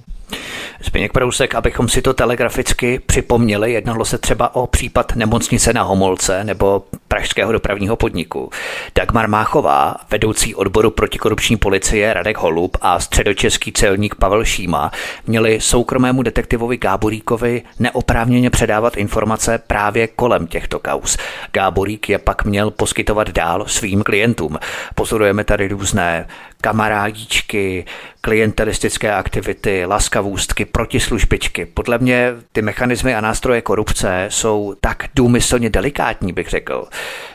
Zběněk 0.84 1.12
Prousek, 1.12 1.54
abychom 1.54 1.88
si 1.88 2.02
to 2.02 2.14
telegraficky 2.14 3.00
připomněli, 3.06 3.72
jednalo 3.72 4.04
se 4.04 4.18
třeba 4.18 4.54
o 4.54 4.66
případ 4.66 5.16
nemocnice 5.16 5.72
na 5.72 5.82
Homolce 5.82 6.44
nebo 6.44 6.84
Pražského 7.08 7.52
dopravního 7.52 7.96
podniku. 7.96 8.50
Dagmar 8.94 9.28
Máchová, 9.28 9.96
vedoucí 10.10 10.54
odboru 10.54 10.90
protikorupční 10.90 11.56
policie 11.56 12.12
Radek 12.12 12.38
Holub 12.38 12.76
a 12.80 13.00
středočeský 13.00 13.72
celník 13.72 14.14
Pavel 14.14 14.44
Šíma 14.44 14.92
měli 15.26 15.60
soukromému 15.60 16.22
detektivovi 16.22 16.76
Gáboríkovi 16.76 17.62
neoprávněně 17.78 18.50
předávat 18.50 18.96
informace 18.96 19.58
právě 19.66 20.06
kolem 20.06 20.46
těchto 20.46 20.78
kaus. 20.78 21.16
Gáborík 21.52 22.08
je 22.08 22.18
pak 22.18 22.44
měl 22.44 22.70
poskytovat 22.70 23.30
dál 23.30 23.64
svým 23.66 24.02
klientům. 24.02 24.58
Pozorujeme 24.94 25.44
tady 25.44 25.68
různé 25.68 26.26
kamarádičky, 26.64 27.84
klientelistické 28.20 29.12
aktivity, 29.12 29.84
laskavůstky, 29.86 30.64
protislužbičky. 30.64 31.66
Podle 31.66 31.98
mě 31.98 32.32
ty 32.52 32.62
mechanismy 32.62 33.14
a 33.14 33.20
nástroje 33.20 33.60
korupce 33.60 34.26
jsou 34.28 34.74
tak 34.80 35.04
důmyslně 35.14 35.70
delikátní, 35.70 36.32
bych 36.32 36.48
řekl, 36.48 36.84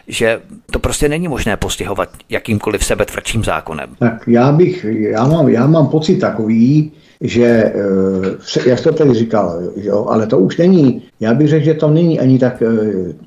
že 0.08 0.42
to 0.72 0.80
prostě 0.80 1.10
není 1.10 1.28
možné 1.28 1.58
postihovat 1.58 2.10
jakýmkoliv 2.30 2.86
sebetvrdším 2.86 3.44
zákonem. 3.44 3.90
Tak 4.00 4.24
já 4.28 4.52
bych, 4.52 4.86
já 5.00 5.28
mám, 5.28 5.50
já 5.50 5.68
mám 5.68 5.88
pocit 5.88 6.18
takový, 6.18 6.92
že, 7.22 7.46
eh, 7.46 8.70
jak 8.70 8.82
to 8.82 8.92
tady 8.92 9.14
říkal, 9.14 9.60
jo, 9.76 10.06
ale 10.10 10.28
to 10.28 10.40
už 10.40 10.58
není, 10.58 11.02
já 11.20 11.34
bych 11.34 11.48
řekl, 11.48 11.66
že 11.66 11.74
to 11.74 11.90
není 11.90 12.20
ani 12.20 12.40
tak 12.40 12.62
eh, 12.62 12.68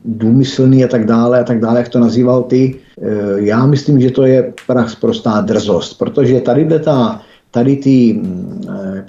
důmyslný 0.04 0.84
a 0.84 0.88
tak 0.88 1.06
dále, 1.06 1.40
a 1.40 1.44
tak 1.44 1.60
dále, 1.60 1.78
jak 1.78 1.88
to 1.88 1.98
nazýval 1.98 2.42
ty. 2.42 2.74
Eh, 3.02 3.06
já 3.34 3.66
myslím, 3.66 4.00
že 4.00 4.10
to 4.10 4.26
je 4.26 4.52
prach 4.66 4.96
prostá 5.00 5.40
drzost, 5.40 5.98
protože 5.98 6.40
tady 6.40 6.64
ta 6.78 7.22
tady 7.52 7.76
ty, 7.76 8.12
mm, 8.12 8.60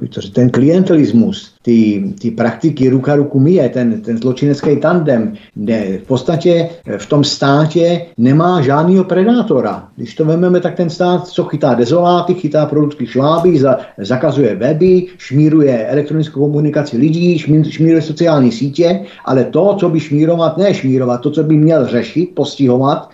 eh, 0.04 0.32
ten 0.34 0.50
klientelismus, 0.50 1.56
ty, 1.62 2.04
ty 2.22 2.32
praktiky 2.32 2.90
ruka 2.90 3.16
ruku 3.16 3.40
mije, 3.40 3.70
ten, 3.70 4.02
ten 4.02 4.18
zločinecký 4.18 4.76
tandem, 4.76 5.34
kde 5.56 6.00
v 6.04 6.08
podstatě 6.08 6.70
eh, 6.86 6.98
v 6.98 7.06
tom 7.06 7.24
státě 7.24 8.06
nemá 8.18 8.62
žádného 8.62 9.04
predátora. 9.04 9.88
Když 9.96 10.16
to 10.16 10.26
vezmeme, 10.26 10.60
tak 10.60 10.76
ten 10.76 10.90
stát, 10.90 11.28
co 11.28 11.44
chytá 11.44 11.74
dezoláty, 11.74 12.34
chytá 12.34 12.66
produktky 12.66 13.08
šláby, 13.08 13.60
za, 13.60 13.78
zakazuje 13.98 14.56
weby, 14.56 15.08
šmíruje 15.18 15.88
elektronickou 15.88 16.40
komunikaci 16.40 16.98
lidí, 16.98 17.40
šmíruje 17.70 18.02
sociální 18.02 18.52
sítě, 18.52 19.00
ale 19.26 19.44
to, 19.44 19.76
co 19.80 19.90
by 19.90 20.00
šmírovat, 20.00 20.58
ne 20.58 20.74
šmírovat, 20.74 21.22
to, 21.22 21.32
co 21.32 21.44
by 21.44 21.56
měl 21.56 21.88
řešit, 21.88 22.36
postihovat, 22.36 23.10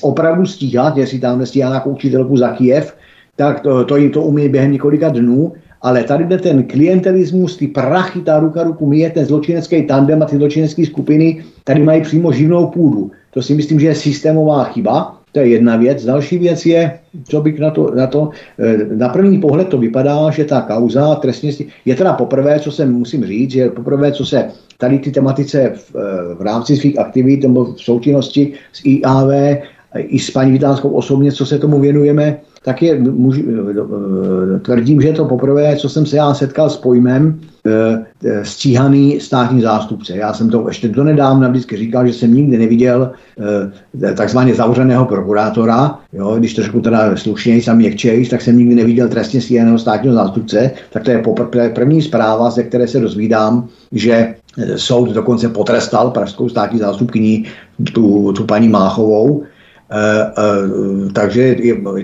opravdu 0.00 0.46
stíhat, 0.46 0.96
jestli 0.96 1.18
tam 1.18 1.46
stíhá 1.46 1.68
nějakou 1.68 1.90
učitelku 1.90 2.36
za 2.36 2.48
Kiev, 2.48 2.94
tak 3.38 3.60
to, 3.60 3.84
to 3.84 3.96
jim 3.96 4.10
to 4.10 4.22
umí 4.22 4.48
během 4.48 4.72
několika 4.72 5.08
dnů, 5.08 5.52
ale 5.82 6.04
tady 6.04 6.24
jde 6.24 6.38
ten 6.38 6.62
klientelismus, 6.62 7.56
ty 7.56 7.66
prachy, 7.66 8.20
ta 8.20 8.38
ruka 8.38 8.62
ruku 8.62 8.86
míje, 8.86 9.10
ten 9.10 9.24
zločinecký 9.24 9.82
tandem 9.82 10.22
a 10.22 10.26
ty 10.26 10.36
zločinecké 10.36 10.86
skupiny 10.86 11.44
tady 11.64 11.82
mají 11.82 12.02
přímo 12.02 12.32
živnou 12.32 12.66
půdu. 12.66 13.10
To 13.30 13.42
si 13.42 13.54
myslím, 13.54 13.80
že 13.80 13.86
je 13.86 13.94
systémová 13.94 14.64
chyba. 14.64 15.14
To 15.32 15.40
je 15.40 15.48
jedna 15.48 15.76
věc. 15.76 16.04
Další 16.04 16.38
věc 16.38 16.66
je, 16.66 16.98
co 17.24 17.40
bych 17.40 17.58
na 17.60 17.70
to, 17.70 17.94
na 17.94 18.06
to, 18.06 18.30
eh, 18.58 18.76
na 18.96 19.08
první 19.08 19.38
pohled 19.38 19.68
to 19.68 19.78
vypadá, 19.78 20.30
že 20.30 20.44
ta 20.44 20.60
kauza 20.60 21.14
trestně 21.14 21.52
je 21.84 21.94
teda 21.94 22.12
poprvé, 22.12 22.60
co 22.60 22.72
se 22.72 22.86
musím 22.86 23.24
říct, 23.24 23.50
že 23.50 23.70
poprvé, 23.70 24.12
co 24.12 24.26
se 24.26 24.50
tady 24.78 24.98
ty 24.98 25.10
tematice 25.10 25.72
v, 25.74 25.96
eh, 25.96 26.34
v 26.34 26.42
rámci 26.42 26.76
svých 26.76 26.98
aktivit 26.98 27.42
nebo 27.42 27.64
v 27.64 27.80
součinnosti 27.80 28.52
s 28.72 28.82
IAV 28.84 29.62
i 29.96 30.18
s 30.18 30.30
paní 30.30 30.52
Vitánskou 30.52 30.90
osobně, 30.90 31.32
co 31.32 31.46
se 31.46 31.58
tomu 31.58 31.80
věnujeme, 31.80 32.36
tak 32.64 32.82
je, 32.82 33.00
můžu, 33.00 33.42
eh, 33.42 34.58
tvrdím, 34.58 35.00
že 35.00 35.12
to 35.12 35.24
poprvé, 35.24 35.76
co 35.76 35.88
jsem 35.88 36.06
se 36.06 36.16
já 36.16 36.34
setkal 36.34 36.70
s 36.70 36.76
pojmem 36.76 37.40
e, 37.66 38.44
stíhaný 38.44 39.20
státní 39.20 39.60
zástupce. 39.60 40.16
Já 40.16 40.32
jsem 40.32 40.50
to 40.50 40.68
ještě 40.68 40.88
do 40.88 41.04
nedávna 41.04 41.48
vždycky 41.48 41.76
říkal, 41.76 42.06
že 42.06 42.12
jsem 42.12 42.34
nikdy 42.34 42.58
neviděl 42.58 43.12
takzvaně 44.16 44.54
zavřeného 44.54 45.04
prokurátora, 45.04 45.98
jo, 46.12 46.36
když 46.38 46.54
řeknu 46.54 46.80
teda 46.80 47.16
slušněji, 47.16 47.62
sam 47.62 47.76
měkčejš, 47.76 48.28
tak 48.28 48.42
jsem 48.42 48.58
nikdy 48.58 48.74
neviděl 48.74 49.08
trestně 49.08 49.40
stíhaného 49.40 49.78
státního 49.78 50.14
zástupce, 50.14 50.70
tak 50.90 51.04
to 51.04 51.10
je 51.10 51.22
první 51.74 52.02
zpráva, 52.02 52.50
ze 52.50 52.62
které 52.62 52.88
se 52.88 53.00
dozvídám, 53.00 53.68
že 53.92 54.34
soud 54.76 55.10
dokonce 55.10 55.48
potrestal 55.48 56.10
pražskou 56.10 56.48
státní 56.48 56.78
zástupkyní 56.78 57.44
tu, 57.92 58.32
tu 58.32 58.44
paní 58.44 58.68
Máchovou, 58.68 59.44
Eh, 59.90 60.32
eh, 60.38 61.12
takže 61.12 61.56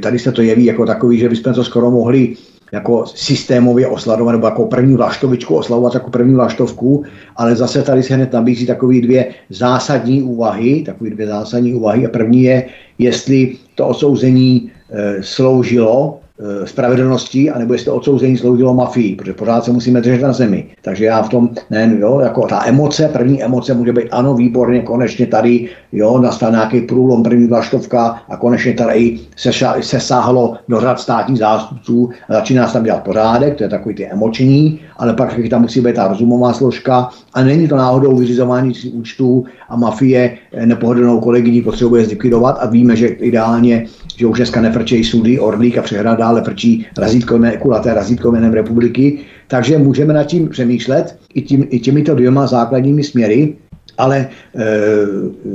tady 0.03 0.19
se 0.19 0.33
to 0.33 0.43
jeví 0.43 0.65
jako 0.65 0.87
takový, 0.87 1.19
že 1.19 1.29
bychom 1.29 1.55
to 1.55 1.65
skoro 1.65 1.91
mohli 1.91 2.37
jako 2.73 3.07
systémově 3.07 3.87
oslavovat, 3.87 4.33
nebo 4.33 4.47
jako 4.47 4.67
první 4.67 4.97
vlaštovičku 4.97 5.55
oslavovat 5.55 5.95
jako 5.95 6.11
první 6.11 6.35
vlaštovku, 6.35 7.05
ale 7.37 7.57
zase 7.57 7.83
tady 7.83 8.03
se 8.03 8.15
hned 8.15 8.33
nabízí 8.33 8.67
takové 8.67 9.01
dvě 9.01 9.35
zásadní 9.51 10.23
úvahy, 10.23 10.83
takové 10.87 11.11
dvě 11.11 11.27
zásadní 11.27 11.75
úvahy. 11.75 12.07
A 12.07 12.11
první 12.11 12.43
je, 12.43 12.67
jestli 12.99 13.57
to 13.75 13.89
odsouzení 13.89 14.71
e, 14.91 15.23
sloužilo 15.23 16.19
Eh, 16.19 16.24
spravedlností, 16.65 17.51
anebo 17.51 17.73
jestli 17.73 17.85
to 17.85 17.95
odsouzení 17.95 18.37
sloužilo 18.37 18.75
mafii, 18.75 19.17
protože 19.17 19.33
pořád 19.33 19.65
se 19.65 19.73
musíme 19.73 20.01
držet 20.01 20.23
na 20.23 20.33
zemi. 20.33 20.67
Takže 20.83 21.05
já 21.05 21.23
v 21.23 21.29
tom, 21.29 21.51
ne, 21.71 21.97
jo, 21.99 22.21
jako 22.21 22.47
ta 22.47 22.67
emoce, 22.67 23.09
první 23.13 23.43
emoce 23.43 23.75
může 23.75 23.93
být 23.93 24.09
ano, 24.11 24.35
výborně, 24.35 24.81
konečně 24.81 25.27
tady, 25.27 25.69
jo, 25.93 26.19
nastal 26.19 26.51
nějaký 26.51 26.81
průlom, 26.81 27.23
první 27.23 27.47
vlaštovka 27.47 28.23
a 28.29 28.37
konečně 28.37 28.73
tady 28.73 29.19
se, 29.37 29.51
se 29.81 30.01
sáhlo 30.01 30.57
do 30.69 30.81
řad 30.81 31.01
státních 31.01 31.39
zástupců 31.39 32.11
a 32.29 32.33
začíná 32.33 32.67
se 32.67 32.73
tam 32.73 32.85
dělat 32.85 33.05
pořádek, 33.05 33.55
to 33.55 33.63
je 33.63 33.69
takový 33.69 33.95
ty 33.95 34.07
emoční, 34.07 34.81
ale 34.97 35.13
pak 35.13 35.35
tam 35.51 35.63
musí 35.63 35.81
být 35.81 35.95
ta 35.95 36.09
rozumová 36.09 36.53
složka 36.53 37.09
a 37.35 37.43
není 37.43 37.69
to 37.69 37.77
náhodou 37.77 38.17
vyřizování 38.17 38.73
účtů 38.93 39.45
a 39.69 39.77
mafie 39.77 40.39
eh, 40.53 40.67
nepohodlnou 40.67 41.21
kolegyní 41.21 41.63
potřebuje 41.63 42.05
zlikvidovat 42.05 42.59
a 42.61 42.67
víme, 42.67 42.97
že 42.97 43.07
ideálně 43.07 43.87
že 44.17 44.27
už 44.27 44.39
dneska 44.39 44.61
nefrčejí 44.61 45.05
sudy, 45.05 45.39
Orlík 45.39 45.79
a 45.79 45.83
přehrada, 45.83 46.17
dále 46.17 46.43
frčí 46.43 46.87
razítko, 46.99 47.41
kulaté 47.59 47.95
razítko 47.95 48.33
jménem 48.33 48.53
republiky, 48.53 49.19
takže 49.49 49.79
můžeme 49.79 50.15
nad 50.15 50.25
tím 50.25 50.49
přemýšlet 50.49 51.19
i, 51.35 51.43
tím, 51.43 51.67
i 51.71 51.79
těmito 51.79 52.15
dvěma 52.15 52.47
základními 52.47 53.05
směry, 53.05 53.55
ale 53.99 54.19
e, 54.19 54.29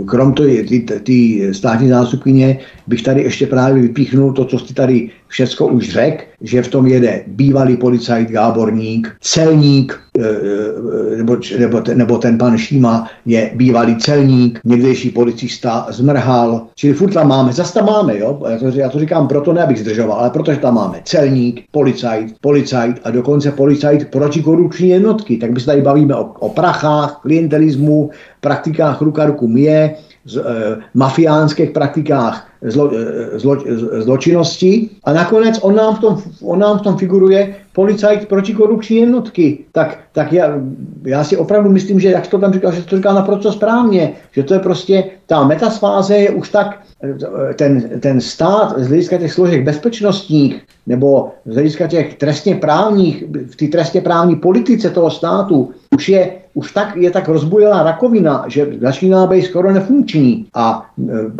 krom 0.05 0.34
to 0.34 0.43
ty, 0.43 0.86
ty 1.03 1.49
státní 1.53 1.89
zástupkyně 1.89 2.60
bych 2.88 3.03
tady 3.03 3.22
ještě 3.22 3.47
právě 3.47 3.82
vypíchnul 3.82 4.34
to, 4.34 4.45
co 4.45 4.60
jste 4.60 4.74
tady 4.74 5.10
všecko 5.30 5.67
už 5.67 5.89
řekl, 5.89 6.23
že 6.41 6.63
v 6.63 6.67
tom 6.67 6.88
jede 6.88 7.23
bývalý 7.27 7.77
policajt 7.77 8.30
Gáborník, 8.30 9.15
celník, 9.21 9.99
e, 10.19 10.23
e, 10.23 11.17
nebo, 11.17 11.38
nebo, 11.59 11.82
nebo 11.93 12.17
ten 12.17 12.38
pan 12.38 12.57
Šíma 12.57 13.07
je 13.25 13.51
bývalý 13.55 13.95
celník, 13.95 14.59
někdejší 14.63 15.09
policista 15.09 15.88
zmrhal, 15.89 16.67
čili 16.75 16.93
furt 16.93 17.13
tam 17.13 17.27
máme, 17.27 17.53
zase 17.53 17.73
tam 17.73 17.86
máme, 17.86 18.19
jo? 18.19 18.41
Já, 18.49 18.57
to, 18.57 18.65
já 18.65 18.89
to 18.89 18.99
říkám 18.99 19.27
proto, 19.27 19.53
ne 19.53 19.63
abych 19.63 19.80
zdržoval, 19.80 20.19
ale 20.19 20.30
protože 20.30 20.57
tam 20.57 20.75
máme 20.75 21.01
celník, 21.03 21.63
policajt, 21.71 22.36
policajt 22.41 22.95
a 23.03 23.11
dokonce 23.11 23.51
policajt 23.51 24.11
protikorupční 24.11 24.89
jednotky, 24.89 25.38
tak 25.38 25.51
my 25.51 25.59
se 25.59 25.65
tady 25.65 25.82
bavíme 25.82 26.15
o, 26.15 26.23
o 26.39 26.49
prachách, 26.49 27.19
klientelismu, 27.21 28.09
praktikách 28.41 29.01
ruka 29.01 29.25
ruku 29.25 29.47
mě, 29.47 29.95
z, 30.30 30.38
e, 30.38 30.41
mafiánských 30.93 31.69
praktikách 31.69 32.47
zlo, 32.61 32.91
e, 32.93 33.39
zlo, 33.39 33.57
zločinnosti 33.99 34.89
a 35.03 35.13
nakonec 35.13 35.59
on 35.61 35.75
nám, 35.75 35.95
v 35.95 35.99
tom, 35.99 36.21
on 36.41 36.59
nám 36.59 36.80
v 36.80 36.82
tom 36.82 36.97
figuruje 36.97 37.55
policajt 37.73 38.27
protikorupční 38.27 38.97
jednotky. 38.97 39.57
Tak, 39.71 39.99
tak 40.11 40.34
já, 40.34 40.61
já 41.03 41.23
si 41.23 41.38
opravdu 41.38 41.69
myslím, 41.69 41.99
že 41.99 42.09
jak 42.09 42.27
to 42.27 42.39
tam 42.39 42.53
říkal, 42.53 42.71
že 42.71 42.84
to 42.84 42.95
říkal 42.95 43.13
naprosto 43.13 43.51
správně, 43.51 44.13
že 44.32 44.43
to 44.43 44.53
je 44.53 44.59
prostě, 44.59 45.03
ta 45.25 45.43
metasfáze 45.43 46.17
je 46.17 46.30
už 46.30 46.49
tak, 46.49 46.80
ten, 47.55 47.99
ten 47.99 48.21
stát 48.21 48.73
z 48.77 48.88
hlediska 48.88 49.17
těch 49.17 49.34
složek 49.34 49.63
bezpečnostních 49.63 50.61
nebo 50.88 51.32
z 51.45 51.53
hlediska 51.53 51.88
těch 51.88 52.15
trestně 52.15 52.55
právních, 52.55 53.23
v 53.51 53.55
té 53.55 53.67
trestně 53.67 54.01
právní 54.01 54.36
politice 54.36 54.89
toho 54.89 55.11
státu 55.11 55.71
už 55.95 56.09
je 56.09 56.32
už 56.60 56.72
tak, 56.72 56.95
je 56.95 57.12
tak 57.12 57.28
rozbujelá 57.28 57.84
rakovina, 57.84 58.45
že 58.47 58.68
začíná 58.82 59.28
být 59.28 59.41
skoro 59.41 59.72
nefunkční. 59.72 60.45
A, 60.53 60.86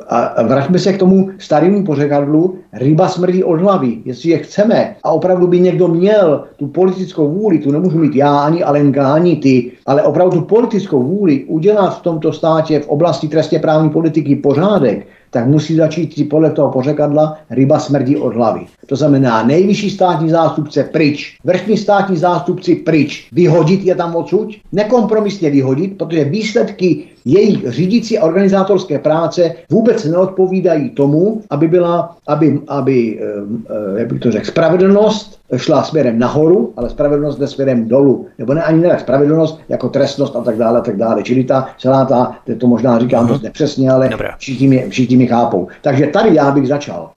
a 0.08 0.44
vraťme 0.44 0.80
se 0.80 0.94
k 0.94 0.98
tomu 0.98 1.30
starému 1.38 1.84
pořekadlu, 1.84 2.58
ryba 2.74 3.08
smrdí 3.08 3.44
od 3.44 3.60
hlavy. 3.60 3.98
Jestli 4.06 4.30
je 4.30 4.38
chceme 4.38 4.96
a 5.04 5.12
opravdu 5.12 5.48
by 5.48 5.60
někdo 5.60 5.88
měl 5.88 6.44
tu 6.56 6.68
politickou 6.68 7.28
vůli, 7.28 7.60
tu 7.60 7.72
nemůžu 7.72 7.98
mít 7.98 8.16
já, 8.16 8.40
ani 8.40 8.64
Alenka, 8.64 9.14
ani 9.14 9.36
ty, 9.36 9.72
ale 9.86 10.04
opravdu 10.04 10.40
tu 10.40 10.46
politickou 10.46 11.04
vůli 11.04 11.44
udělat 11.46 12.00
v 12.00 12.02
tomto 12.02 12.34
státě 12.34 12.80
v 12.80 12.88
oblasti 12.88 13.28
trestně 13.28 13.60
právní 13.60 13.90
politiky 13.90 14.36
pořádek, 14.36 15.08
tak 15.30 15.48
musí 15.48 15.76
začít 15.76 16.30
podle 16.30 16.52
toho 16.52 16.72
pořekadla 16.72 17.38
ryba 17.50 17.80
smrdí 17.80 18.18
od 18.18 18.36
hlavy. 18.36 18.62
To 18.86 18.96
znamená 18.96 19.44
nejvyšší 19.44 19.90
státní 19.90 20.30
zástupce 20.30 20.84
pryč, 20.84 21.38
vrchní 21.44 21.78
státní 21.78 22.18
zástupci 22.18 22.76
pryč, 22.76 23.30
vyhodit 23.32 23.84
je 23.84 23.96
tam 23.96 24.16
odsud, 24.16 24.50
nekompromisně 24.72 25.50
vyhodit, 25.50 25.98
protože 25.98 26.24
výsledky 26.24 27.04
jejich 27.32 27.72
řídící 27.72 28.18
a 28.18 28.26
organizátorské 28.26 29.00
práce 29.00 29.52
vůbec 29.70 30.06
neodpovídají 30.06 30.90
tomu, 30.90 31.42
aby 31.50 31.68
byla, 31.68 32.18
aby, 32.28 32.60
aby 32.68 33.20
eh, 33.22 34.00
jak 34.00 34.08
bych 34.08 34.20
to 34.20 34.32
řekl, 34.32 34.46
spravedlnost 34.46 35.40
šla 35.56 35.84
směrem 35.84 36.20
nahoru, 36.20 36.74
ale 36.78 36.90
spravedlnost 36.90 37.40
jde 37.40 37.48
směrem 37.48 37.88
dolů. 37.88 38.26
Nebo 38.38 38.54
ne 38.54 38.64
ani 38.64 38.82
ne 38.82 39.00
spravedlnost 39.00 39.60
jako 39.70 39.90
trestnost 39.90 40.36
a 40.36 40.42
tak 40.42 40.58
dále, 40.58 40.80
a 40.80 40.82
tak 40.82 40.98
dále. 40.98 41.24
Čili 41.24 41.44
ta 41.44 41.70
celá 41.78 42.06
ta, 42.06 42.36
to 42.58 42.68
možná 42.68 43.00
říkám 43.00 43.28
dost 43.28 43.42
nepřesně, 43.42 43.92
ale 43.92 44.10
všichni 44.38 44.68
mi, 44.68 44.86
všichni 44.90 45.18
mi 45.18 45.28
chápou. 45.28 45.68
Takže 45.82 46.08
tady 46.08 46.36
já 46.36 46.52
bych 46.52 46.68
začal. 46.68 47.10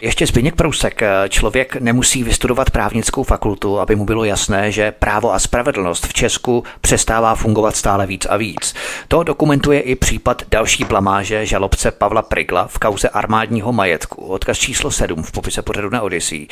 Ještě 0.00 0.26
Zbigněk 0.26 0.56
Prousek. 0.56 1.02
Člověk 1.28 1.76
nemusí 1.76 2.24
vystudovat 2.24 2.70
právnickou 2.70 3.22
fakultu, 3.22 3.80
aby 3.80 3.96
mu 3.96 4.04
bylo 4.04 4.24
jasné, 4.24 4.72
že 4.72 4.92
právo 4.92 5.32
a 5.32 5.38
spravedlnost 5.38 6.06
v 6.06 6.12
Česku 6.12 6.64
přestává 6.80 7.34
fungovat 7.34 7.76
stále 7.76 8.06
víc 8.06 8.26
a 8.30 8.36
víc. 8.36 8.74
To 9.08 9.22
dokumentuje 9.22 9.80
i 9.80 9.94
případ 9.94 10.42
další 10.50 10.84
blamáže 10.84 11.46
žalobce 11.46 11.90
Pavla 11.90 12.22
Prigla 12.22 12.66
v 12.66 12.78
kauze 12.78 13.08
armádního 13.08 13.72
majetku. 13.72 14.24
Odkaz 14.24 14.58
číslo 14.58 14.90
7 14.90 15.22
v 15.22 15.32
popise 15.32 15.62
pořadu 15.62 15.90
na 15.90 16.02
Odyssey. 16.02 16.46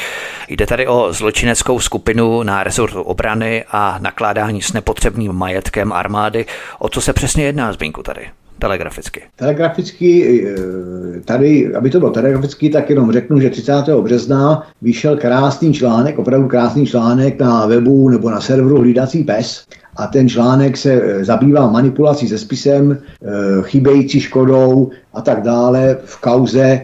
Jde 0.48 0.66
tady 0.66 0.86
o 0.86 1.12
zločineckou 1.12 1.80
skupinu 1.80 2.42
na 2.42 2.64
rezortu 2.64 3.02
obrany 3.02 3.64
a 3.70 3.98
nakládání 4.00 4.62
s 4.62 4.72
nepotřebným 4.72 5.32
majetkem 5.32 5.92
armády. 5.92 6.46
O 6.78 6.88
co 6.88 7.00
se 7.00 7.12
přesně 7.12 7.44
jedná, 7.44 7.72
Zbinku, 7.72 8.02
tady? 8.02 8.30
Telegraficky? 8.60 9.22
Telegraficky, 9.36 10.44
eh, 10.46 11.20
tady, 11.24 11.74
aby 11.74 11.90
to 11.90 11.98
bylo 11.98 12.10
telegraficky, 12.10 12.70
tak 12.70 12.90
jenom 12.90 13.12
řeknu, 13.12 13.40
že 13.40 13.50
30. 13.50 14.02
března 14.02 14.66
vyšel 14.82 15.16
krásný 15.16 15.74
článek, 15.74 16.18
opravdu 16.18 16.48
krásný 16.48 16.86
článek 16.86 17.40
na 17.40 17.66
webu 17.66 18.08
nebo 18.08 18.30
na 18.30 18.40
serveru 18.40 18.78
Hlídací 18.78 19.24
pes, 19.24 19.66
a 19.96 20.06
ten 20.06 20.28
článek 20.28 20.76
se 20.76 20.92
eh, 20.92 21.24
zabývá 21.24 21.70
manipulací 21.70 22.28
se 22.28 22.38
spisem, 22.38 22.92
eh, 22.92 23.26
chybějící 23.62 24.20
škodou 24.20 24.90
a 25.14 25.20
tak 25.20 25.42
dále 25.42 25.96
v 26.04 26.20
kauze 26.20 26.80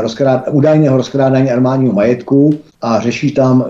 rozkrád, 0.00 0.48
údajného 0.50 0.96
rozkrádání 0.96 1.50
armádního 1.50 1.92
majetku 1.92 2.60
a 2.82 3.00
řeší 3.00 3.32
tam, 3.32 3.64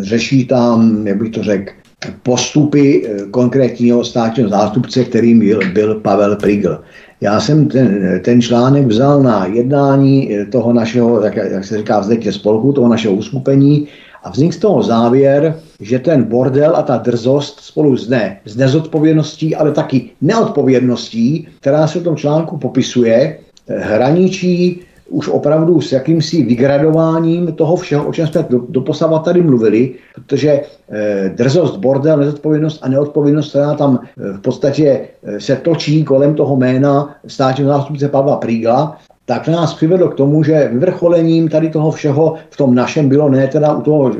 řeší 0.00 0.46
tam, 0.46 1.06
jak 1.06 1.16
bych 1.16 1.30
to 1.30 1.42
řekl, 1.42 1.72
postupy 2.22 3.06
eh, 3.06 3.22
konkrétního 3.30 4.04
státního 4.04 4.48
zástupce, 4.48 5.04
kterým 5.04 5.38
byl, 5.38 5.60
byl 5.72 6.00
Pavel 6.00 6.36
Prigl. 6.36 6.80
Já 7.20 7.40
jsem 7.40 7.68
ten, 7.68 8.20
ten 8.24 8.42
článek 8.42 8.86
vzal 8.86 9.22
na 9.22 9.46
jednání 9.46 10.34
eh, 10.34 10.46
toho 10.46 10.72
našeho, 10.72 11.24
jak, 11.24 11.36
jak 11.36 11.64
se 11.64 11.78
říká, 11.78 12.00
vzdetě 12.00 12.32
spolku, 12.32 12.72
toho 12.72 12.88
našeho 12.88 13.14
uskupení 13.14 13.88
a 14.22 14.30
vznikl 14.30 14.56
z 14.56 14.58
toho 14.58 14.82
závěr, 14.82 15.54
že 15.80 15.98
ten 15.98 16.22
bordel 16.22 16.76
a 16.76 16.82
ta 16.82 16.96
drzost 16.96 17.60
spolu 17.60 17.96
s, 17.96 18.08
ne, 18.08 18.40
s 18.44 18.56
nezodpovědností, 18.56 19.56
ale 19.56 19.72
taky 19.72 20.10
neodpovědností, 20.20 21.48
která 21.60 21.86
se 21.86 22.00
v 22.00 22.04
tom 22.04 22.16
článku 22.16 22.58
popisuje, 22.58 23.38
eh, 23.68 23.78
hraničí 23.78 24.80
už 25.12 25.28
opravdu 25.28 25.80
s 25.80 25.92
jakýmsi 25.92 26.42
vygradováním 26.42 27.52
toho 27.52 27.76
všeho, 27.76 28.06
o 28.06 28.12
čem 28.12 28.26
jsme 28.26 28.46
do, 28.50 28.60
doposavat 28.68 29.24
tady 29.24 29.42
mluvili, 29.42 29.94
protože 30.14 30.60
eh, 30.90 31.32
drzost, 31.36 31.76
bordel, 31.76 32.16
nezodpovědnost 32.16 32.78
a 32.82 32.88
neodpovědnost, 32.88 33.48
která 33.48 33.74
tam 33.74 34.00
eh, 34.02 34.32
v 34.32 34.40
podstatě 34.40 35.00
eh, 35.22 35.40
se 35.40 35.56
točí 35.56 36.04
kolem 36.04 36.34
toho 36.34 36.56
jména 36.56 37.16
státního 37.26 37.70
zástupce 37.70 38.08
Pavla 38.08 38.36
Prígla, 38.36 38.98
tak 39.24 39.48
nás 39.48 39.74
přivedlo 39.74 40.08
k 40.08 40.14
tomu, 40.14 40.42
že 40.42 40.68
vyvrcholením 40.72 41.48
tady 41.48 41.70
toho 41.70 41.90
všeho 41.90 42.34
v 42.50 42.56
tom 42.56 42.74
našem 42.74 43.08
bylo 43.08 43.28
ne 43.28 43.46
teda 43.48 43.74
u 43.74 43.82
toho 43.82 44.12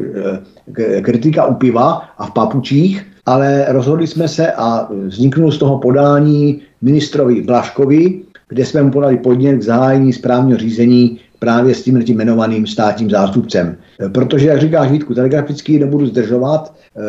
eh, 0.79 1.01
kritika 1.01 1.47
u 1.47 1.55
piva 1.55 2.03
a 2.19 2.27
v 2.27 2.33
papučích, 2.33 3.07
ale 3.27 3.67
rozhodli 3.69 4.07
jsme 4.07 4.29
se 4.29 4.53
a 4.53 4.89
vzniknul 5.07 5.53
z 5.53 5.59
toho 5.59 5.79
podání 5.79 6.61
ministrovi 6.83 7.43
Blaškovi, 7.43 8.21
kde 8.53 8.65
jsme 8.65 8.83
mu 8.83 8.91
podali 8.91 9.17
podnět 9.17 9.59
k 9.59 9.63
zahájení 9.63 10.13
správního 10.13 10.59
řízení 10.59 11.19
právě 11.39 11.75
s 11.75 11.83
tím 11.83 12.03
jmenovaným 12.07 12.67
státním 12.67 13.11
zástupcem. 13.11 13.77
Protože, 14.13 14.49
jak 14.49 14.61
říkáš 14.61 14.91
Vítku, 14.91 15.15
telegraficky 15.15 15.79
nebudu 15.79 16.07
zdržovat, 16.07 16.75
e, 16.97 17.03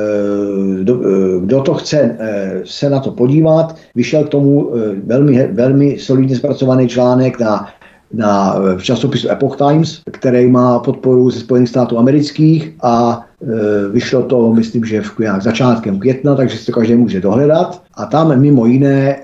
e, 0.82 1.40
kdo 1.40 1.62
to 1.62 1.74
chce 1.74 2.18
se 2.66 2.90
na 2.90 3.00
to 3.00 3.12
podívat, 3.12 3.76
vyšel 3.96 4.24
k 4.24 4.30
tomu 4.30 4.72
velmi, 5.06 5.48
velmi 5.52 6.00
solidně 6.00 6.36
zpracovaný 6.36 6.88
článek 6.88 7.40
na 7.40 7.68
na, 8.14 8.56
v 8.78 8.84
časopisu 8.84 9.32
Epoch 9.32 9.58
Times, 9.58 10.02
který 10.12 10.48
má 10.48 10.80
podporu 10.80 11.30
ze 11.30 11.40
Spojených 11.40 11.70
států 11.70 11.98
amerických 11.98 12.74
a 12.82 13.26
vyšlo 13.92 14.24
to, 14.24 14.54
myslím, 14.54 14.86
že 14.86 15.02
v 15.02 15.12
začátkem 15.40 16.00
května, 16.00 16.36
takže 16.36 16.58
si 16.58 16.66
to 16.66 16.72
každý 16.72 16.96
může 16.96 17.22
dohledat. 17.22 17.82
A 17.94 18.06
tam 18.06 18.40
mimo 18.40 18.66
jiné 18.66 19.18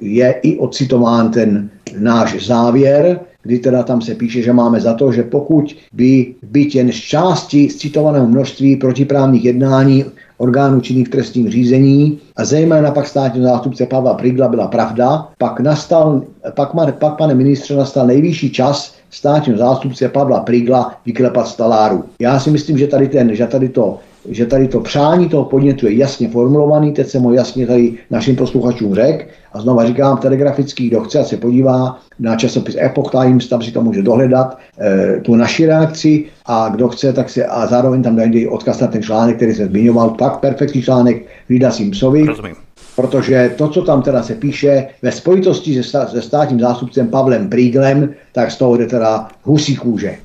je 0.00 0.32
i 0.42 0.58
ocitován 0.58 1.30
ten 1.30 1.70
náš 1.98 2.46
závěr, 2.46 3.20
kdy 3.42 3.58
teda 3.58 3.82
tam 3.82 4.00
se 4.00 4.14
píše, 4.14 4.42
že 4.42 4.52
máme 4.52 4.80
za 4.80 4.94
to, 4.94 5.12
že 5.12 5.22
pokud 5.22 5.76
by 5.92 6.34
byt 6.42 6.74
jen 6.74 6.92
z 6.92 6.94
části 6.94 7.68
z 7.68 7.76
citovaného 7.76 8.26
množství 8.26 8.76
protiprávních 8.76 9.44
jednání 9.44 10.04
orgánů 10.38 10.80
činných 10.80 11.06
v 11.08 11.10
trestním 11.10 11.50
řízení 11.50 12.18
a 12.36 12.44
zejména 12.44 12.90
pak 12.90 13.06
státního 13.06 13.46
zástupce 13.46 13.86
Pavla 13.86 14.14
Prigla 14.14 14.48
byla 14.48 14.66
pravda, 14.66 15.28
pak, 15.38 15.60
nastal, 15.60 16.22
pak, 16.54 16.70
pak 16.98 17.16
pane 17.16 17.34
ministře, 17.34 17.76
nastal 17.76 18.06
nejvyšší 18.06 18.50
čas 18.50 18.99
státního 19.10 19.58
zástupce 19.58 20.08
Pavla 20.08 20.40
Prigla 20.40 20.94
vyklepat 21.06 21.48
z 21.48 21.56
taláru. 21.56 22.04
Já 22.18 22.40
si 22.40 22.50
myslím, 22.50 22.78
že 22.78 22.86
tady, 22.86 23.08
ten, 23.08 23.34
že 23.34 23.46
tady 23.46 23.68
to 23.68 23.98
že 24.28 24.46
tady 24.46 24.68
to 24.68 24.80
přání 24.80 25.28
toho 25.28 25.44
podnětu 25.44 25.86
je 25.86 25.96
jasně 25.96 26.28
formulovaný, 26.28 26.92
teď 26.92 27.06
jsem 27.08 27.22
ho 27.22 27.32
jasně 27.32 27.66
tady 27.66 27.94
našim 28.10 28.36
posluchačům 28.36 28.94
řekl 28.94 29.24
a 29.52 29.60
znova 29.60 29.86
říkám, 29.86 30.18
telegrafický, 30.18 30.88
kdo 30.88 31.00
chce, 31.00 31.24
se 31.24 31.36
podívá 31.36 31.98
na 32.18 32.36
časopis 32.36 32.76
Epoch 32.76 33.10
Times, 33.10 33.48
tam 33.48 33.62
si 33.62 33.72
to 33.72 33.82
může 33.82 34.02
dohledat, 34.02 34.58
e, 34.80 35.20
tu 35.20 35.34
naši 35.34 35.66
reakci 35.66 36.24
a 36.46 36.68
kdo 36.68 36.88
chce, 36.88 37.12
tak 37.12 37.30
se 37.30 37.44
a 37.44 37.66
zároveň 37.66 38.02
tam 38.02 38.16
najde 38.16 38.48
odkaz 38.48 38.80
na 38.80 38.86
ten 38.86 39.02
článek, 39.02 39.36
který 39.36 39.54
jsem 39.54 39.68
zmiňoval, 39.68 40.10
pak 40.10 40.40
perfektní 40.40 40.82
článek 40.82 41.26
Vida 41.48 41.70
Simpsovi. 41.70 42.24
Rozumím. 42.26 42.69
Protože 42.96 43.54
to, 43.58 43.68
co 43.68 43.82
tam 43.82 44.02
teda 44.02 44.22
se 44.22 44.34
píše 44.34 44.88
ve 45.02 45.12
spojitosti 45.12 45.82
se, 45.82 46.06
se 46.10 46.22
státním 46.22 46.60
zástupcem 46.60 47.08
Pavlem 47.08 47.48
Príglem, 47.50 48.14
tak 48.32 48.50
z 48.50 48.56
toho 48.56 48.76
jde 48.76 48.86
teda 48.86 49.28
husí 49.42 49.76
kůže. 49.76 50.16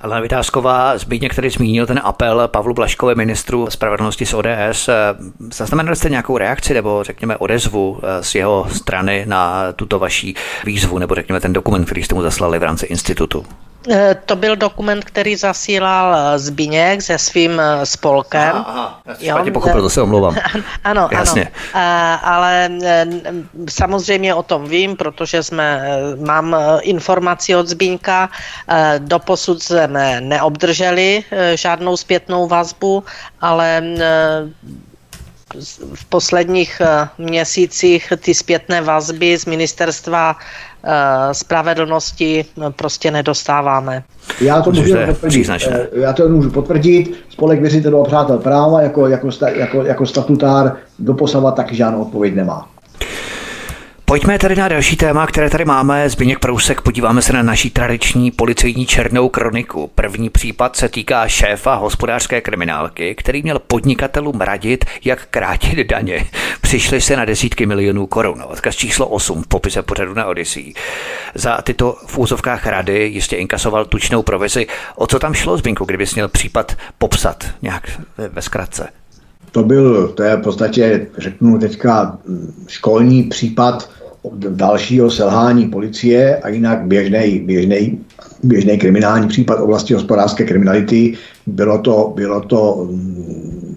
Ale 0.00 0.22
Vytázková, 0.22 0.98
Zbigněk 0.98 1.32
který 1.32 1.50
zmínil 1.50 1.86
ten 1.86 2.00
apel 2.04 2.48
Pavlu 2.48 2.74
Blaškové, 2.74 3.14
ministru 3.14 3.70
spravedlnosti 3.70 4.26
z 4.26 4.34
ODS. 4.34 4.88
Zaznamenali 5.52 5.96
jste 5.96 6.10
nějakou 6.10 6.38
reakci 6.38 6.74
nebo 6.74 7.04
řekněme 7.04 7.36
odezvu 7.36 7.98
eh, 8.02 8.22
z 8.22 8.34
jeho 8.34 8.66
strany 8.68 9.24
na 9.28 9.72
tuto 9.72 9.98
vaší 9.98 10.34
výzvu 10.64 10.98
nebo 10.98 11.14
řekněme 11.14 11.40
ten 11.40 11.52
dokument, 11.52 11.84
který 11.84 12.02
jste 12.02 12.14
mu 12.14 12.22
zaslali 12.22 12.58
v 12.58 12.62
rámci 12.62 12.86
institutu? 12.86 13.44
Eh, 13.90 14.16
to 14.26 14.36
byl 14.36 14.56
dokument, 14.56 15.04
který 15.04 15.36
zasílal 15.36 16.14
eh, 16.14 16.38
Zbiněk 16.38 17.02
se 17.02 17.18
svým 17.18 17.60
eh, 17.60 17.86
spolkem. 17.86 18.52
Aha, 18.54 18.64
aha. 18.66 19.02
Já 19.20 19.44
pochopil, 19.52 19.82
to 19.82 19.90
se 19.90 20.02
omlouvám. 20.02 20.36
ano, 20.84 21.08
Jasně. 21.12 21.48
ano. 21.74 22.20
Ale 22.22 22.70
samozřejmě 23.70 24.34
o 24.34 24.42
tom 24.42 24.68
vím, 24.68 24.96
protože 24.96 25.42
jsme, 25.42 25.82
mám 26.24 26.56
informaci 26.80 27.56
od 27.56 27.68
Zbíňka. 27.68 28.30
Doposud 28.98 29.62
jsme 29.62 30.20
neobdrželi 30.20 31.24
žádnou 31.54 31.96
zpětnou 31.96 32.46
vazbu, 32.48 33.04
ale 33.40 33.82
v 35.94 36.04
posledních 36.04 36.82
měsících 37.18 38.12
ty 38.18 38.34
zpětné 38.34 38.80
vazby 38.80 39.38
z 39.38 39.46
ministerstva 39.46 40.36
spravedlnosti 41.32 42.44
no, 42.56 42.72
prostě 42.72 43.10
nedostáváme. 43.10 44.02
Já 44.40 44.62
to 44.62 44.70
můžu 44.72 44.94
potvrdit. 45.06 45.50
Eh, 45.68 45.88
já 45.92 46.12
to 46.12 46.28
můžu 46.28 46.50
potvrdit. 46.50 47.14
Spolek 47.28 47.60
věřitelů 47.60 48.00
a 48.00 48.04
přátel 48.04 48.38
práva 48.38 48.82
jako, 48.82 49.06
jako, 49.06 49.28
jako, 49.54 49.82
jako 49.82 50.06
statutár 50.06 50.76
doposavat 50.98 51.54
taky 51.54 51.76
žádnou 51.76 52.02
odpověď 52.02 52.34
nemá. 52.34 52.68
Pojďme 54.12 54.38
tady 54.38 54.56
na 54.56 54.68
další 54.68 54.96
téma, 54.96 55.26
které 55.26 55.50
tady 55.50 55.64
máme. 55.64 56.08
Zbigněk 56.08 56.38
Prousek, 56.38 56.80
podíváme 56.80 57.22
se 57.22 57.32
na 57.32 57.42
naší 57.42 57.70
tradiční 57.70 58.30
policejní 58.30 58.86
černou 58.86 59.28
kroniku. 59.28 59.90
První 59.94 60.30
případ 60.30 60.76
se 60.76 60.88
týká 60.88 61.28
šéfa 61.28 61.74
hospodářské 61.74 62.40
kriminálky, 62.40 63.14
který 63.14 63.42
měl 63.42 63.58
podnikatelům 63.58 64.40
radit, 64.40 64.84
jak 65.04 65.26
krátit 65.30 65.86
daně. 65.86 66.24
Přišli 66.72 67.00
se 67.00 67.16
na 67.16 67.24
desítky 67.24 67.66
milionů 67.66 68.06
korun. 68.06 68.42
Odkaz 68.46 68.76
číslo 68.76 69.08
8 69.08 69.42
v 69.42 69.46
popise 69.46 69.82
pořadu 69.82 70.14
na 70.14 70.26
Odyssey. 70.26 70.74
Za 71.34 71.62
tyto 71.62 71.96
v 72.06 72.18
úzovkách 72.18 72.66
rady 72.66 73.08
jistě 73.08 73.36
inkasoval 73.36 73.84
tučnou 73.84 74.22
provizi. 74.22 74.66
O 74.96 75.06
co 75.06 75.18
tam 75.18 75.34
šlo, 75.34 75.56
Zbinku, 75.56 75.84
kdyby 75.84 76.04
měl 76.14 76.28
případ 76.28 76.76
popsat 76.98 77.44
nějak 77.62 78.00
ve, 78.32 78.42
zkratce? 78.42 78.88
To 79.50 79.62
byl, 79.62 80.08
to 80.08 80.22
je 80.22 80.36
v 80.36 80.42
podstatě, 80.42 81.06
řeknu 81.18 81.58
teďka, 81.58 82.18
školní 82.68 83.22
případ 83.22 83.90
dalšího 84.34 85.10
selhání 85.10 85.68
policie 85.68 86.36
a 86.36 86.48
jinak 86.48 86.82
běžný, 86.82 87.38
běžný, 87.38 88.00
běžný 88.42 88.78
kriminální 88.78 89.28
případ 89.28 89.60
oblasti 89.60 89.94
hospodářské 89.94 90.44
kriminality. 90.44 91.16
Bylo 91.46 91.78
to, 91.78 92.12
bylo 92.16 92.40
to 92.40 92.88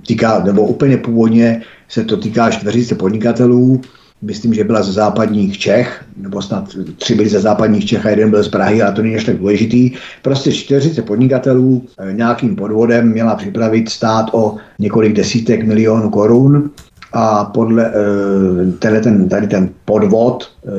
týká, 0.07 0.44
nebo 0.44 0.61
úplně 0.61 0.98
původně 0.98 1.61
se 1.88 2.03
to 2.03 2.18
týká 2.18 2.52
čtveřice 2.52 2.95
podnikatelů, 2.95 3.82
myslím, 4.22 4.53
že 4.53 4.64
byla 4.64 4.84
ze 4.84 4.91
západních 4.91 5.57
Čech, 5.57 6.06
nebo 6.18 6.41
snad 6.41 6.69
tři 6.98 7.15
byli 7.15 7.30
ze 7.30 7.40
západních 7.40 7.86
Čech 7.86 8.06
a 8.06 8.10
jeden 8.10 8.30
byl 8.30 8.44
z 8.44 8.49
Prahy, 8.49 8.82
ale 8.82 8.94
to 8.94 9.02
není 9.02 9.15
až 9.15 9.23
tak 9.23 9.38
důležitý. 9.38 9.91
Prostě 10.22 10.52
40 10.52 11.06
podnikatelů 11.06 11.84
eh, 11.99 12.14
nějakým 12.14 12.56
podvodem 12.56 13.11
měla 13.11 13.36
připravit 13.36 13.90
stát 13.90 14.26
o 14.32 14.56
několik 14.80 15.14
desítek 15.14 15.65
milionů 15.65 16.10
korun 16.10 16.69
a 17.14 17.45
podle 17.45 17.86
eh, 17.86 18.72
tady 18.80 19.02
ten, 19.02 19.30
tady 19.30 19.48
ten 19.48 19.69
podvod 19.86 20.52
eh, 20.65 20.69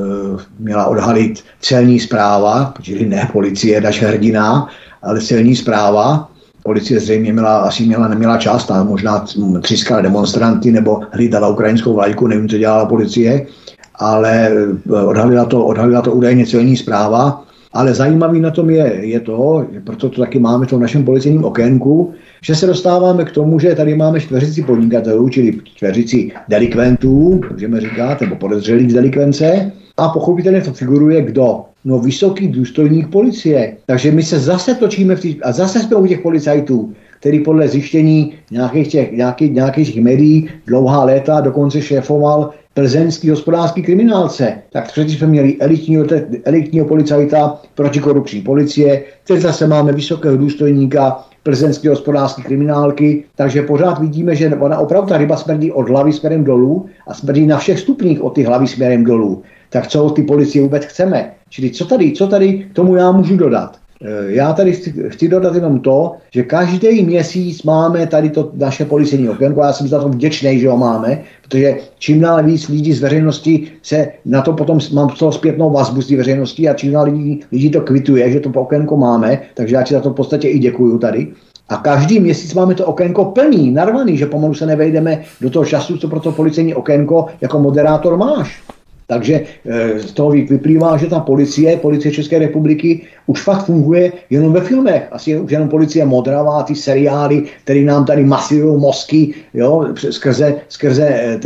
měla 0.58 0.86
odhalit 0.86 1.44
celní 1.60 2.00
zpráva, 2.00 2.74
čili 2.82 3.06
ne 3.06 3.28
policie, 3.32 3.80
daž 3.80 4.02
hrdina, 4.02 4.68
ale 5.02 5.20
celní 5.20 5.56
zpráva. 5.56 6.30
Policie 6.66 7.00
zřejmě 7.00 7.32
měla, 7.32 7.58
asi 7.58 7.86
měla, 7.86 8.08
neměla 8.08 8.38
čas, 8.38 8.70
a 8.70 8.84
možná 8.84 9.24
třískala 9.62 10.00
demonstranty 10.00 10.72
nebo 10.72 11.00
hlídala 11.10 11.48
ukrajinskou 11.48 11.94
vlajku, 11.94 12.26
nevím, 12.26 12.48
co 12.48 12.58
dělala 12.58 12.86
policie, 12.86 13.46
ale 13.94 14.50
eh, 14.50 15.02
odhalila 15.02 15.44
to, 15.44 15.66
odhalila 15.66 16.02
to 16.02 16.12
údajně 16.12 16.46
celní 16.46 16.76
zpráva. 16.76 17.42
Ale 17.72 17.94
zajímavý 17.94 18.40
na 18.40 18.50
tom 18.50 18.70
je, 18.70 18.94
je 19.00 19.20
to, 19.20 19.66
proto 19.84 20.08
to 20.08 20.20
taky 20.20 20.38
máme 20.38 20.66
v 20.66 20.70
tom 20.70 20.80
našem 20.80 21.04
policejním 21.04 21.44
okénku, 21.44 22.14
že 22.42 22.54
se 22.54 22.66
dostáváme 22.66 23.24
k 23.24 23.30
tomu, 23.30 23.58
že 23.58 23.74
tady 23.74 23.94
máme 23.94 24.20
čtveřici 24.20 24.62
podnikatelů, 24.62 25.28
čili 25.28 25.58
čtveřici 25.64 26.32
delikventů, 26.48 27.40
můžeme 27.52 27.80
říkat, 27.80 28.20
nebo 28.20 28.36
podezřelých 28.36 28.90
z 28.90 28.94
delikvence, 28.94 29.72
a 29.96 30.08
pochopitelně 30.08 30.60
to 30.60 30.72
figuruje 30.72 31.22
kdo? 31.22 31.64
No 31.86 31.98
vysoký 31.98 32.48
důstojník 32.48 33.08
policie. 33.08 33.76
Takže 33.86 34.10
my 34.10 34.22
se 34.22 34.38
zase 34.38 34.74
točíme 34.74 35.16
v 35.16 35.20
tý... 35.20 35.42
a 35.42 35.52
zase 35.52 35.80
jsme 35.80 35.96
u 35.96 36.06
těch 36.06 36.20
policajtů, 36.20 36.92
který 37.20 37.40
podle 37.40 37.68
zjištění 37.68 38.34
nějakých, 38.50 38.88
těch, 38.88 39.12
nějakých, 39.12 39.52
nějakých 39.52 40.02
médií 40.02 40.48
dlouhá 40.66 41.04
léta 41.04 41.40
dokonce 41.40 41.82
šéfoval 41.82 42.50
plzeňský 42.74 43.30
hospodářský 43.30 43.82
kriminálce. 43.82 44.58
Tak 44.72 44.92
předtím 44.92 45.16
jsme 45.16 45.26
měli 45.26 45.56
elitního, 45.60 46.04
elitního 46.44 46.86
policajta 46.86 47.60
protikorupční 47.74 48.42
policie, 48.42 49.04
teď 49.26 49.40
zase 49.40 49.66
máme 49.66 49.92
vysokého 49.92 50.36
důstojníka 50.36 51.24
plzeňské 51.42 51.88
hospodářské 51.88 52.42
kriminálky, 52.42 53.24
takže 53.36 53.62
pořád 53.62 53.98
vidíme, 53.98 54.34
že 54.34 54.56
ona 54.56 54.78
opravdu 54.78 55.08
ta 55.08 55.16
ryba 55.16 55.36
smrdí 55.36 55.72
od 55.72 55.88
hlavy 55.88 56.12
směrem 56.12 56.44
dolů 56.44 56.86
a 57.08 57.14
smrdí 57.14 57.46
na 57.46 57.58
všech 57.58 57.80
stupních 57.80 58.22
od 58.22 58.30
ty 58.30 58.42
hlavy 58.42 58.66
směrem 58.66 59.04
dolů. 59.04 59.42
Tak 59.70 59.86
co 59.86 60.04
od 60.04 60.10
ty 60.10 60.22
policie 60.22 60.62
vůbec 60.62 60.84
chceme? 60.84 61.35
Čili 61.50 61.70
co 61.70 61.84
tady, 61.84 62.12
co 62.12 62.26
tady 62.26 62.58
k 62.58 62.74
tomu 62.74 62.96
já 62.96 63.12
můžu 63.12 63.36
dodat? 63.36 63.78
Eh, 64.02 64.32
já 64.32 64.52
tady 64.52 64.72
chci, 64.72 64.94
chci 65.08 65.28
dodat 65.28 65.54
jenom 65.54 65.80
to, 65.80 66.12
že 66.30 66.42
každý 66.42 67.02
měsíc 67.02 67.62
máme 67.62 68.06
tady 68.06 68.30
to 68.30 68.50
naše 68.54 68.84
policejní 68.84 69.28
okénko. 69.28 69.62
Já 69.62 69.72
jsem 69.72 69.88
za 69.88 70.00
to 70.00 70.08
vděčný, 70.08 70.60
že 70.60 70.68
ho 70.68 70.76
máme, 70.76 71.22
protože 71.42 71.76
čím 71.98 72.20
dál 72.20 72.44
víc 72.44 72.68
lidí 72.68 72.92
z 72.92 73.00
veřejnosti 73.00 73.68
se 73.82 74.08
na 74.24 74.42
to 74.42 74.52
potom 74.52 74.78
mám 74.92 75.08
toho 75.08 75.32
zpětnou 75.32 75.70
vazbu 75.70 76.02
z 76.02 76.10
veřejnosti 76.10 76.68
a 76.68 76.74
čím 76.74 76.92
dál 76.92 77.04
lidí, 77.04 77.40
lidí 77.52 77.70
to 77.70 77.80
kvituje, 77.80 78.30
že 78.30 78.40
to 78.40 78.50
okénko 78.50 78.96
máme, 78.96 79.40
takže 79.54 79.74
já 79.74 79.82
ti 79.82 79.94
za 79.94 80.00
to 80.00 80.10
v 80.10 80.14
podstatě 80.14 80.48
i 80.48 80.58
děkuju 80.58 80.98
tady. 80.98 81.28
A 81.68 81.76
každý 81.76 82.20
měsíc 82.20 82.54
máme 82.54 82.74
to 82.74 82.86
okénko 82.86 83.24
plný, 83.24 83.70
narvaný, 83.70 84.16
že 84.16 84.26
pomalu 84.26 84.54
se 84.54 84.66
nevejdeme 84.66 85.22
do 85.40 85.50
toho 85.50 85.64
času, 85.64 85.98
co 85.98 86.08
pro 86.08 86.20
to 86.20 86.32
policejní 86.32 86.74
okénko 86.74 87.26
jako 87.40 87.58
moderátor 87.58 88.16
máš. 88.16 88.62
Takže 89.06 89.40
eh, 89.40 89.98
z 89.98 90.12
toho 90.12 90.30
vyplývá, 90.30 90.96
že 90.96 91.06
ta 91.06 91.20
policie, 91.20 91.76
policie 91.76 92.12
České 92.12 92.38
republiky 92.38 93.06
už 93.26 93.42
fakt 93.42 93.64
funguje 93.64 94.12
jenom 94.30 94.52
ve 94.52 94.60
filmech. 94.60 95.08
Asi 95.10 95.38
už 95.38 95.50
jenom 95.52 95.68
policie 95.68 96.04
modravá, 96.04 96.62
ty 96.62 96.74
seriály, 96.74 97.42
které 97.64 97.80
nám 97.80 98.04
tady 98.04 98.24
masivují 98.24 98.80
mozky, 98.80 99.34
jo, 99.54 99.86
skrze, 100.10 100.54
skrze, 100.68 101.06
eh, 101.06 101.40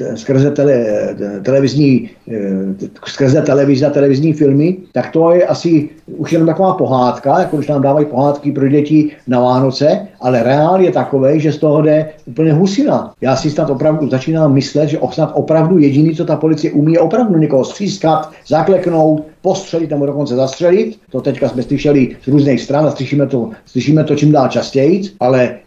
eh, 0.00 0.16
skrze 0.16 0.50
tele, 0.50 0.86
televizní, 1.42 2.10
skrze 3.06 3.42
televize 3.42 3.86
a 3.86 3.90
televizní 3.90 4.32
filmy, 4.32 4.76
tak 4.92 5.10
to 5.10 5.32
je 5.32 5.46
asi 5.46 5.88
už 6.16 6.32
jenom 6.32 6.46
taková 6.46 6.74
pohádka, 6.74 7.40
jako 7.40 7.56
když 7.56 7.68
nám 7.68 7.82
dávají 7.82 8.06
pohádky 8.06 8.52
pro 8.52 8.68
děti 8.68 9.10
na 9.26 9.40
Vánoce, 9.40 10.08
ale 10.20 10.42
reál 10.42 10.80
je 10.80 10.92
takový, 10.92 11.40
že 11.40 11.52
z 11.52 11.58
toho 11.58 11.82
jde 11.82 12.08
úplně 12.26 12.52
husina. 12.52 13.12
Já 13.20 13.36
si 13.36 13.50
snad 13.50 13.70
opravdu 13.70 14.08
začínám 14.10 14.52
myslet, 14.52 14.88
že 14.88 14.98
snad 15.10 15.32
opravdu 15.34 15.78
jediný, 15.78 16.14
co 16.14 16.24
ta 16.24 16.36
policie 16.36 16.72
umí, 16.72 16.89
je 16.92 17.00
opravdu 17.00 17.38
někoho 17.38 17.64
střískat, 17.64 18.32
zakleknout, 18.46 19.26
postřelit 19.42 19.90
nebo 19.90 20.06
dokonce 20.06 20.36
zastřelit. 20.36 20.98
To 21.10 21.20
teďka 21.20 21.48
jsme 21.48 21.62
slyšeli 21.62 22.16
z 22.22 22.28
různých 22.28 22.60
stran 22.60 22.86
a 22.86 22.90
slyšíme 22.90 23.26
to, 23.26 23.50
slyšíme 23.66 24.04
to 24.04 24.16
čím 24.16 24.32
dál 24.32 24.48
častěji, 24.48 25.02
ale 25.20 25.42
e, 25.44 25.58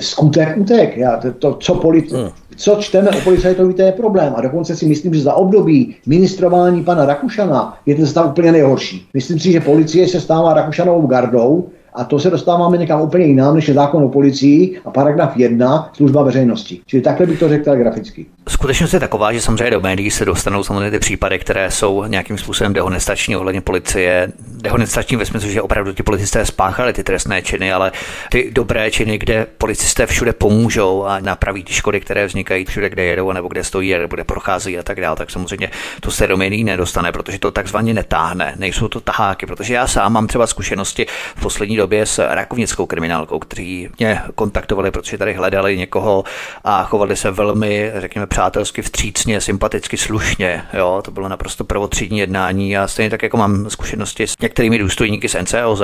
skutek 0.00 0.56
utek. 0.56 0.96
Já, 0.96 1.16
to, 1.16 1.32
to, 1.32 1.54
co, 1.54 1.74
politi- 1.74 2.16
hmm. 2.16 2.30
co 2.56 2.76
čteme 2.80 3.10
o 3.10 3.20
policajtovi, 3.24 3.74
to 3.74 3.82
je 3.82 3.92
problém. 3.92 4.32
A 4.36 4.40
dokonce 4.40 4.76
si 4.76 4.86
myslím, 4.86 5.14
že 5.14 5.20
za 5.20 5.34
období 5.34 5.96
ministrování 6.06 6.84
pana 6.84 7.06
Rakušana 7.06 7.78
je 7.86 7.94
ten 7.94 8.06
stav 8.06 8.26
úplně 8.26 8.52
nejhorší. 8.52 9.06
Myslím 9.14 9.38
si, 9.38 9.52
že 9.52 9.60
policie 9.60 10.08
se 10.08 10.20
stává 10.20 10.54
Rakušanovou 10.54 11.06
gardou, 11.06 11.68
a 11.94 12.04
to 12.04 12.18
se 12.18 12.30
dostáváme 12.30 12.78
někam 12.78 13.00
úplně 13.00 13.26
jinam, 13.26 13.54
než 13.54 13.68
je 13.68 13.74
zákon 13.74 14.04
o 14.04 14.08
policii 14.08 14.80
a 14.84 14.90
paragraf 14.90 15.36
1 15.36 15.90
služba 15.92 16.22
veřejnosti. 16.22 16.80
Čili 16.86 17.02
takhle 17.02 17.26
bych 17.26 17.38
to 17.38 17.48
řekl 17.48 17.64
telegraficky. 17.64 18.26
Skutečnost 18.48 18.92
je 18.92 19.00
taková, 19.00 19.32
že 19.32 19.40
samozřejmě 19.40 19.70
do 19.70 19.80
médií 19.80 20.10
se 20.10 20.24
dostanou 20.24 20.62
samozřejmě 20.62 20.90
ty 20.90 20.98
případy, 20.98 21.38
které 21.38 21.70
jsou 21.70 22.04
nějakým 22.04 22.38
způsobem 22.38 22.72
dehonestační 22.72 23.36
ohledně 23.36 23.60
policie. 23.60 24.32
Dehonestační 24.62 25.16
ve 25.16 25.26
smyslu, 25.26 25.50
že 25.50 25.62
opravdu 25.62 25.92
ti 25.92 26.02
policisté 26.02 26.46
spáchali 26.46 26.92
ty 26.92 27.04
trestné 27.04 27.42
činy, 27.42 27.72
ale 27.72 27.92
ty 28.30 28.50
dobré 28.52 28.90
činy, 28.90 29.18
kde 29.18 29.46
policisté 29.58 30.06
všude 30.06 30.32
pomůžou 30.32 31.04
a 31.04 31.20
napraví 31.20 31.64
ty 31.64 31.72
škody, 31.72 32.00
které 32.00 32.26
vznikají 32.26 32.64
všude, 32.64 32.88
kde 32.88 33.04
jedou, 33.04 33.32
nebo 33.32 33.48
kde 33.48 33.64
stojí, 33.64 33.92
nebo 33.92 34.16
kde 34.16 34.24
procházejí 34.24 34.78
a 34.78 34.82
tak 34.82 35.00
dále, 35.00 35.16
tak 35.16 35.30
samozřejmě 35.30 35.70
to 36.00 36.10
se 36.10 36.26
do 36.26 36.36
médií 36.36 36.64
nedostane, 36.64 37.12
protože 37.12 37.38
to 37.38 37.50
takzvaně 37.50 37.94
netáhne. 37.94 38.54
Nejsou 38.56 38.88
to 38.88 39.00
taháky, 39.00 39.46
protože 39.46 39.74
já 39.74 39.86
sám 39.86 40.12
mám 40.12 40.26
třeba 40.26 40.46
zkušenosti 40.46 41.06
v 41.36 41.40
poslední 41.42 41.76
době 41.82 42.06
s 42.06 42.34
rakovnickou 42.34 42.86
kriminálkou, 42.86 43.38
kteří 43.38 43.88
mě 43.98 44.22
kontaktovali, 44.34 44.90
protože 44.90 45.18
tady 45.18 45.34
hledali 45.34 45.78
někoho 45.78 46.24
a 46.64 46.84
chovali 46.84 47.16
se 47.16 47.30
velmi, 47.30 47.92
řekněme, 47.98 48.26
přátelsky, 48.26 48.82
vstřícně, 48.82 49.40
sympaticky, 49.40 49.96
slušně. 49.96 50.62
Jo, 50.72 51.02
to 51.04 51.10
bylo 51.10 51.28
naprosto 51.28 51.64
prvotřídní 51.64 52.18
jednání 52.18 52.76
a 52.76 52.88
stejně 52.88 53.10
tak, 53.10 53.22
jako 53.22 53.36
mám 53.36 53.70
zkušenosti 53.70 54.26
s 54.26 54.34
některými 54.40 54.78
důstojníky 54.78 55.28
z 55.28 55.36
NCOZ, 55.42 55.82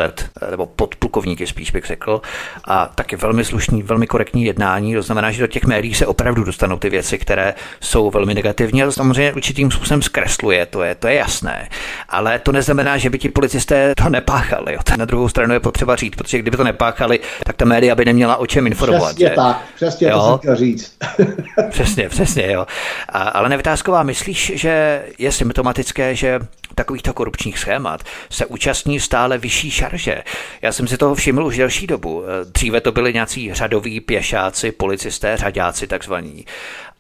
nebo 0.51 0.67
podplukovníky 0.67 1.47
spíš 1.47 1.71
bych 1.71 1.85
řekl, 1.85 2.21
a 2.65 2.87
taky 2.87 3.17
velmi 3.17 3.45
slušný, 3.45 3.83
velmi 3.83 4.07
korektní 4.07 4.45
jednání. 4.45 4.95
To 4.95 5.03
znamená, 5.03 5.31
že 5.31 5.41
do 5.41 5.47
těch 5.47 5.65
médií 5.65 5.95
se 5.95 6.07
opravdu 6.07 6.45
dostanou 6.45 6.79
ty 6.79 6.91
věci, 6.91 7.19
které 7.19 7.55
jsou 7.81 8.11
velmi 8.11 8.35
negativní 8.35 8.83
a 8.83 8.87
to 8.87 8.93
samozřejmě 8.93 9.33
určitým 9.33 9.71
způsobem 9.71 10.03
zkresluje, 10.03 10.67
to 10.67 10.83
je, 10.83 10.95
to 10.95 11.09
je 11.09 11.15
jasné. 11.15 11.69
Ale 12.09 12.39
to 12.39 12.53
neznamená, 12.53 12.99
že 12.99 13.11
by 13.11 13.19
ti 13.19 13.29
policisté 13.29 13.95
to 13.97 14.09
nepáchali. 14.09 14.73
Jo. 14.75 14.81
Na 14.99 15.05
druhou 15.05 15.29
stranu 15.29 15.55
je 15.55 15.61
potřeba 15.61 15.88
říct, 15.97 16.17
protože 16.17 16.39
kdyby 16.39 16.57
to 16.57 16.65
nepáchali, 16.65 17.21
tak 17.45 17.57
ta 17.57 17.65
média 17.65 17.95
by 17.95 18.05
neměla 18.05 18.37
o 18.37 18.47
čem 18.47 18.67
informovat. 18.67 19.15
Přesně 19.15 19.29
že? 19.29 19.35
tak, 19.35 19.65
přesně 19.75 20.09
jo? 20.09 20.19
to 20.19 20.29
jsem 20.29 20.39
chtěl 20.39 20.57
říct. 20.57 20.97
přesně, 21.71 22.09
přesně, 22.09 22.53
jo. 22.53 22.67
A, 23.09 23.19
ale 23.19 23.49
Nevytázková, 23.49 24.03
myslíš, 24.03 24.53
že 24.55 25.05
je 25.19 25.33
symptomatické, 25.33 26.15
že 26.15 26.41
takovýchto 26.75 27.15
korupčních 27.15 27.59
schémat 27.59 28.03
se 28.31 28.47
účastní 28.47 29.01
stále 29.01 29.39
vyšší 29.39 29.71
šarže. 29.71 30.23
Já 30.63 30.73
jsem 30.73 30.89
si 30.89 30.97
toho 30.97 31.15
všiml 31.15 31.45
už 31.45 31.57
delší 31.57 31.87
dobu. 31.87 32.25
Dříve 32.45 32.81
to 32.81 32.93
byli 32.93 33.13
nějací 33.13 33.55
řadoví 33.55 34.01
pěšáci, 34.01 34.73
policisté, 34.73 35.37
řadáci 35.37 35.87
takzvaní 35.87 36.45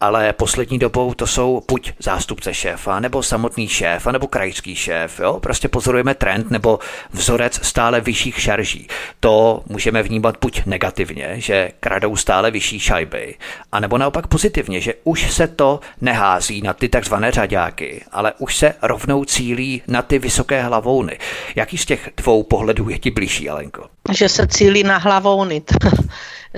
ale 0.01 0.33
poslední 0.33 0.79
dobou 0.79 1.15
to 1.15 1.27
jsou 1.27 1.63
buď 1.69 1.93
zástupce 1.99 2.55
šéfa, 2.55 3.01
nebo 3.01 3.23
samotný 3.23 3.69
šéf, 3.69 4.07
nebo 4.07 4.27
krajský 4.27 4.75
šéf. 4.75 5.21
Jo? 5.21 5.41
Prostě 5.41 5.69
pozorujeme 5.69 6.15
trend 6.15 6.51
nebo 6.51 6.79
vzorec 7.11 7.67
stále 7.67 8.01
vyšších 8.01 8.41
šarží. 8.41 8.89
To 9.21 9.63
můžeme 9.67 10.03
vnímat 10.03 10.37
buď 10.41 10.63
negativně, 10.67 11.35
že 11.37 11.71
kradou 11.81 12.17
stále 12.17 12.51
vyšší 12.51 12.81
šajby, 12.81 13.35
anebo 13.73 13.99
naopak 13.99 14.27
pozitivně, 14.27 14.81
že 14.81 14.95
už 15.05 15.33
se 15.33 15.47
to 15.47 15.81
nehází 16.01 16.63
na 16.63 16.73
ty 16.73 16.89
takzvané 16.89 17.31
řadáky, 17.31 18.05
ale 18.13 18.33
už 18.39 18.57
se 18.57 18.75
rovnou 18.83 19.25
cílí 19.25 19.83
na 19.87 20.03
ty 20.03 20.19
vysoké 20.19 20.63
hlavouny. 20.63 21.19
Jaký 21.57 21.79
z 21.79 21.87
těch 21.87 22.11
dvou 22.17 22.43
pohledů 22.43 22.89
je 22.89 22.99
ti 22.99 23.11
blížší, 23.11 23.49
Alenko? 23.49 23.98
Že 24.13 24.29
se 24.29 24.47
cílí 24.47 24.83
na 24.83 24.97
hlavouny. 24.99 25.63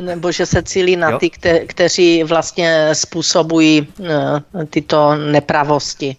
nebo 0.00 0.32
že 0.32 0.46
se 0.46 0.62
cílí 0.62 0.96
na 0.96 1.18
ty, 1.18 1.30
kte, 1.30 1.58
kteří 1.66 2.22
vlastně 2.22 2.88
způsobují 2.92 3.88
eh, 4.04 4.66
tyto 4.66 5.14
nepravosti. 5.14 6.16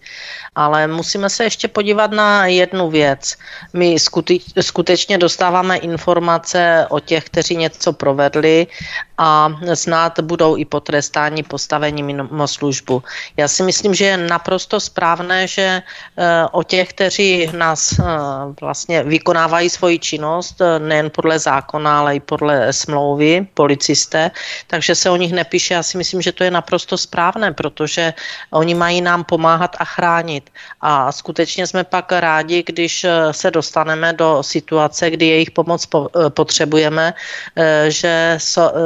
Ale 0.56 0.88
musíme 0.88 1.30
se 1.30 1.44
ještě 1.44 1.68
podívat 1.68 2.12
na 2.12 2.46
jednu 2.46 2.90
věc. 2.90 3.38
My 3.74 3.96
skutečně 4.62 5.18
dostáváme 5.18 5.78
informace 5.78 6.86
o 6.90 7.00
těch, 7.00 7.26
kteří 7.26 7.56
něco 7.58 7.94
provedli 7.94 8.68
a 9.18 9.54
snad 9.74 10.20
budou 10.20 10.58
i 10.58 10.66
potrestáni 10.66 11.44
postavení 11.44 12.04
mimo 12.04 12.48
službu. 12.48 13.04
Já 13.38 13.48
si 13.48 13.64
myslím, 13.64 13.94
že 13.94 14.06
je 14.06 14.18
naprosto 14.18 14.80
správné, 14.80 15.48
že 15.48 15.82
eh, 16.18 16.46
o 16.52 16.64
těch, 16.64 16.90
kteří 16.90 17.50
nás 17.54 18.00
eh, 18.00 18.04
vlastně 18.62 19.04
vykonávají 19.04 19.70
svoji 19.70 20.00
činnost, 20.00 20.62
eh, 20.62 20.80
nejen 20.80 21.10
podle 21.14 21.40
zákona, 21.40 22.00
ale 22.00 22.16
i 22.16 22.20
podle 22.20 22.74
smlouvy, 22.74 23.48
policisté, 23.54 24.32
takže 24.68 24.96
se 24.96 25.10
o 25.10 25.16
nich 25.16 25.34
nepíše. 25.34 25.74
Já 25.74 25.84
si 25.84 25.98
myslím, 25.98 26.22
že 26.22 26.32
to 26.32 26.44
je 26.44 26.52
naprosto 26.52 26.98
správné, 26.98 27.54
protože 27.54 28.14
oni 28.52 28.74
mají 28.74 29.02
nám 29.02 29.24
pomáhat 29.24 29.76
a 29.80 29.86
chránit. 29.86 30.41
A 30.82 31.12
skutečně 31.12 31.68
jsme 31.68 31.84
pak 31.84 32.12
rádi, 32.12 32.64
když 32.64 33.06
se 33.32 33.52
dostaneme 33.52 34.14
do 34.14 34.44
situace, 34.44 35.10
kdy 35.10 35.28
jejich 35.28 35.52
pomoc 35.52 35.88
potřebujeme, 36.30 37.14
že 37.88 38.38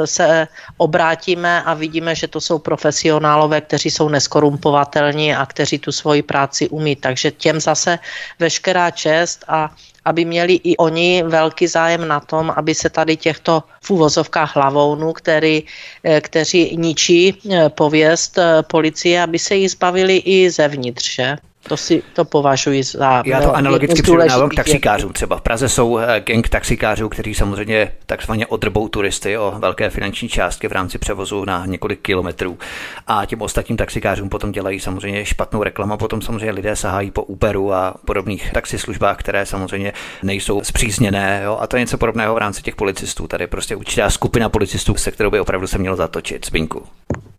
se 0.04 0.48
obrátíme 0.76 1.62
a 1.62 1.74
vidíme, 1.74 2.14
že 2.14 2.28
to 2.28 2.40
jsou 2.40 2.58
profesionálové, 2.58 3.60
kteří 3.60 3.90
jsou 3.90 4.08
neskorumpovatelní 4.08 5.34
a 5.34 5.46
kteří 5.46 5.78
tu 5.78 5.92
svoji 5.92 6.22
práci 6.22 6.68
umí. 6.68 6.96
Takže 6.96 7.30
těm 7.30 7.60
zase 7.60 7.98
veškerá 8.38 8.90
čest 8.90 9.44
a 9.48 9.70
aby 10.06 10.24
měli 10.24 10.54
i 10.54 10.76
oni 10.76 11.22
velký 11.26 11.66
zájem 11.66 12.08
na 12.08 12.20
tom, 12.20 12.54
aby 12.56 12.74
se 12.74 12.90
tady 12.90 13.16
těchto 13.16 13.62
v 13.82 13.90
úvozovkách 13.90 14.56
hlavounů, 14.56 15.12
který, 15.12 15.62
eh, 16.04 16.20
kteří 16.20 16.76
ničí 16.78 17.34
eh, 17.34 17.68
pověst 17.68 18.38
eh, 18.38 18.62
policie, 18.62 19.22
aby 19.22 19.38
se 19.38 19.54
jich 19.54 19.70
zbavili 19.70 20.16
i 20.16 20.50
zevnitř. 20.50 21.14
Že? 21.14 21.36
To 21.68 21.76
si 21.76 22.02
to 22.12 22.24
považuji 22.24 22.82
za. 22.82 23.22
Já 23.26 23.40
to 23.40 23.56
analogicky 23.56 24.02
přirovnávám 24.02 24.48
k 24.48 24.54
taxikářům. 24.54 25.12
Třeba 25.12 25.36
v 25.36 25.40
Praze 25.40 25.68
jsou 25.68 25.98
eh, 25.98 26.20
gang 26.20 26.48
taxikářů, 26.48 27.08
kteří 27.08 27.34
samozřejmě 27.34 27.92
takzvaně 28.06 28.46
odrbou 28.46 28.88
turisty 28.88 29.38
o 29.38 29.54
velké 29.58 29.90
finanční 29.90 30.28
částky 30.28 30.68
v 30.68 30.72
rámci 30.72 30.98
převozu 30.98 31.44
na 31.44 31.66
několik 31.66 32.00
kilometrů. 32.00 32.58
A 33.06 33.26
těm 33.26 33.42
ostatním 33.42 33.76
taxikářům 33.76 34.28
potom 34.28 34.52
dělají 34.52 34.80
samozřejmě 34.80 35.24
špatnou 35.24 35.62
reklamu. 35.62 35.96
Potom 35.96 36.22
samozřejmě 36.22 36.50
lidé 36.50 36.76
sahají 36.76 37.10
po 37.10 37.22
Uberu 37.22 37.72
a 37.72 37.94
podobných 38.04 38.52
taxislužbách, 38.52 39.16
které 39.16 39.46
samozřejmě 39.46 39.92
nejsou 40.22 40.64
zpřízněné. 40.64 41.40
Jo? 41.44 41.58
A 41.60 41.66
to 41.66 41.76
je 41.76 41.80
něco 41.80 41.98
podobného 41.98 42.34
v 42.34 42.38
rámci 42.38 42.62
těch 42.62 42.76
policistů. 42.76 43.26
Tady 43.26 43.46
prostě 43.46 43.76
určitá 43.76 44.10
skupina 44.10 44.48
policistů, 44.48 44.94
se 44.94 45.10
kterou 45.10 45.30
by 45.30 45.40
opravdu 45.40 45.66
se 45.66 45.78
mělo 45.78 45.96
zatočit. 45.96 46.46
Zbinku. 46.46 46.82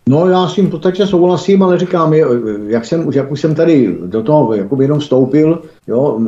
No 0.08 0.28
já 0.28 0.48
s 0.48 0.54
tím 0.54 0.68
v 0.68 0.70
podstatě 0.70 1.08
souhlasím, 1.08 1.64
ale 1.64 1.80
říkám, 1.80 2.14
jak, 2.68 2.86
jsem, 2.86 3.12
jak 3.14 3.32
už 3.32 3.42
jsem 3.42 3.56
tady 3.56 3.98
do 4.06 4.24
toho 4.24 4.54
jakoby 4.54 4.84
jenom 4.84 5.00
vstoupil, 5.00 5.62
jo, 5.88 6.20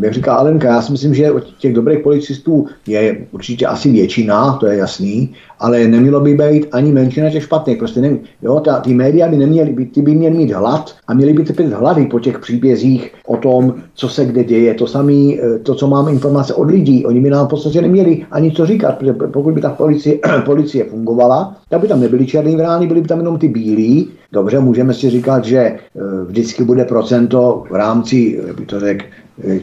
jak 0.00 0.12
říká 0.12 0.34
Alenka, 0.34 0.68
já 0.68 0.82
si 0.82 0.92
myslím, 0.92 1.14
že 1.14 1.30
těch 1.58 1.74
dobrých 1.74 1.98
policistů 1.98 2.66
je 2.86 3.26
určitě 3.32 3.66
asi 3.66 3.92
většina, 3.92 4.52
to 4.52 4.66
je 4.66 4.76
jasný, 4.76 5.34
ale 5.58 5.88
nemělo 5.88 6.20
by 6.20 6.34
být 6.34 6.66
ani 6.72 6.92
menšina 6.92 7.30
těch 7.30 7.42
špatných. 7.42 7.78
Prostě 7.78 8.00
nevím, 8.00 8.20
jo, 8.42 8.60
ta, 8.60 8.80
ty 8.80 8.94
média 8.94 9.28
by 9.28 9.36
neměly 9.36 9.72
být, 9.72 9.92
ty 9.92 10.02
by 10.02 10.14
měly 10.14 10.36
mít 10.36 10.52
hlad 10.52 10.94
a 11.06 11.14
měly 11.14 11.32
by 11.32 11.44
trpět 11.44 11.72
hlavy 11.72 12.06
po 12.06 12.20
těch 12.20 12.38
příbězích 12.38 13.14
o 13.26 13.36
tom, 13.36 13.74
co 13.94 14.08
se 14.08 14.24
kde 14.24 14.44
děje. 14.44 14.74
To 14.74 14.86
samé, 14.86 15.12
eh, 15.12 15.58
to, 15.62 15.74
co 15.74 15.88
máme 15.88 16.12
informace 16.12 16.54
od 16.54 16.70
lidí, 16.70 17.06
oni 17.06 17.20
by 17.20 17.30
nám 17.30 17.46
v 17.46 17.50
podstatě 17.50 17.82
neměli 17.82 18.26
ani 18.30 18.52
co 18.52 18.66
říkat, 18.66 18.98
protože 18.98 19.12
pokud 19.12 19.54
by 19.54 19.60
ta 19.60 19.70
policie, 19.70 20.18
policie 20.44 20.84
fungovala, 20.84 21.56
tak 21.68 21.80
by 21.80 21.88
tam 21.88 22.00
nebyly 22.00 22.26
černý 22.26 22.56
vrány, 22.56 22.86
byly 22.86 23.00
by 23.00 23.08
tam 23.08 23.18
jenom 23.18 23.38
ty 23.38 23.48
bílí. 23.48 24.08
Dobře, 24.32 24.60
můžeme 24.60 24.94
si 24.94 25.10
říkat, 25.10 25.44
že 25.44 25.58
eh, 25.58 25.78
vždycky 26.26 26.64
bude 26.64 26.84
procento 26.84 27.64
v 27.70 27.74
rámci, 27.74 28.40
jak 28.46 28.56
by 28.56 28.66
to 28.66 28.80
řekl, 28.80 29.05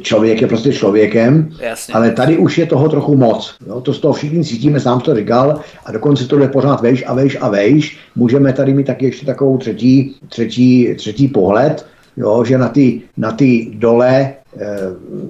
člověk 0.02 0.42
je 0.42 0.48
prostě 0.48 0.74
člověkem, 0.74 1.50
Jasně. 1.62 1.94
ale 1.94 2.12
tady 2.12 2.38
už 2.38 2.58
je 2.58 2.66
toho 2.66 2.90
trochu 2.90 3.16
moc. 3.16 3.56
Jo? 3.68 3.82
To 3.82 3.94
z 3.94 4.00
toho 4.00 4.14
všichni 4.14 4.44
cítíme, 4.44 4.80
sám 4.80 5.00
to 5.00 5.16
říkal, 5.16 5.60
a 5.86 5.92
dokonce 5.92 6.28
to 6.28 6.38
jde 6.38 6.48
pořád 6.48 6.82
vejš 6.82 7.04
a 7.08 7.14
vejš 7.14 7.38
a 7.42 7.50
vejš. 7.50 7.98
Můžeme 8.16 8.54
tady 8.54 8.74
mít 8.74 8.88
taky 8.88 9.06
ještě 9.06 9.26
takovou 9.26 9.58
třetí, 9.58 10.16
třetí, 10.30 10.96
třetí 10.96 11.28
pohled, 11.28 11.86
jo? 12.18 12.44
že 12.44 12.58
na 12.58 12.70
ty, 12.70 13.02
na 13.18 13.32
ty 13.32 13.72
dole 13.74 14.34
eh, 14.58 14.78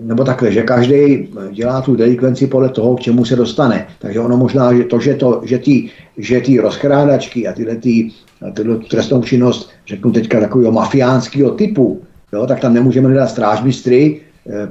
nebo 0.02 0.24
takhle, 0.24 0.52
že 0.52 0.64
každý 0.64 1.30
dělá 1.52 1.82
tu 1.82 1.96
delikvenci 1.96 2.48
podle 2.48 2.70
toho, 2.70 2.96
k 2.96 3.00
čemu 3.00 3.26
se 3.26 3.36
dostane. 3.36 3.88
Takže 4.00 4.20
ono 4.20 4.38
možná, 4.38 4.74
že 4.74 4.84
to, 4.84 5.00
že, 5.00 5.14
to, 5.14 5.42
že 5.46 5.60
ty, 5.60 5.90
že 6.18 6.42
ty 6.42 6.60
rozkrádačky 6.60 7.48
a 7.48 7.54
tyhle, 7.54 7.76
ty, 7.76 8.12
tyhle 8.54 8.78
trestnou 8.78 9.24
činnost, 9.24 9.70
řeknu 9.88 10.12
teďka 10.12 10.40
takového 10.40 10.72
mafiánského 10.72 11.52
typu, 11.52 12.02
jo, 12.34 12.48
tak 12.48 12.60
tam 12.60 12.74
nemůžeme 12.74 13.08
hledat 13.08 13.30
strážmistry, 13.30 14.22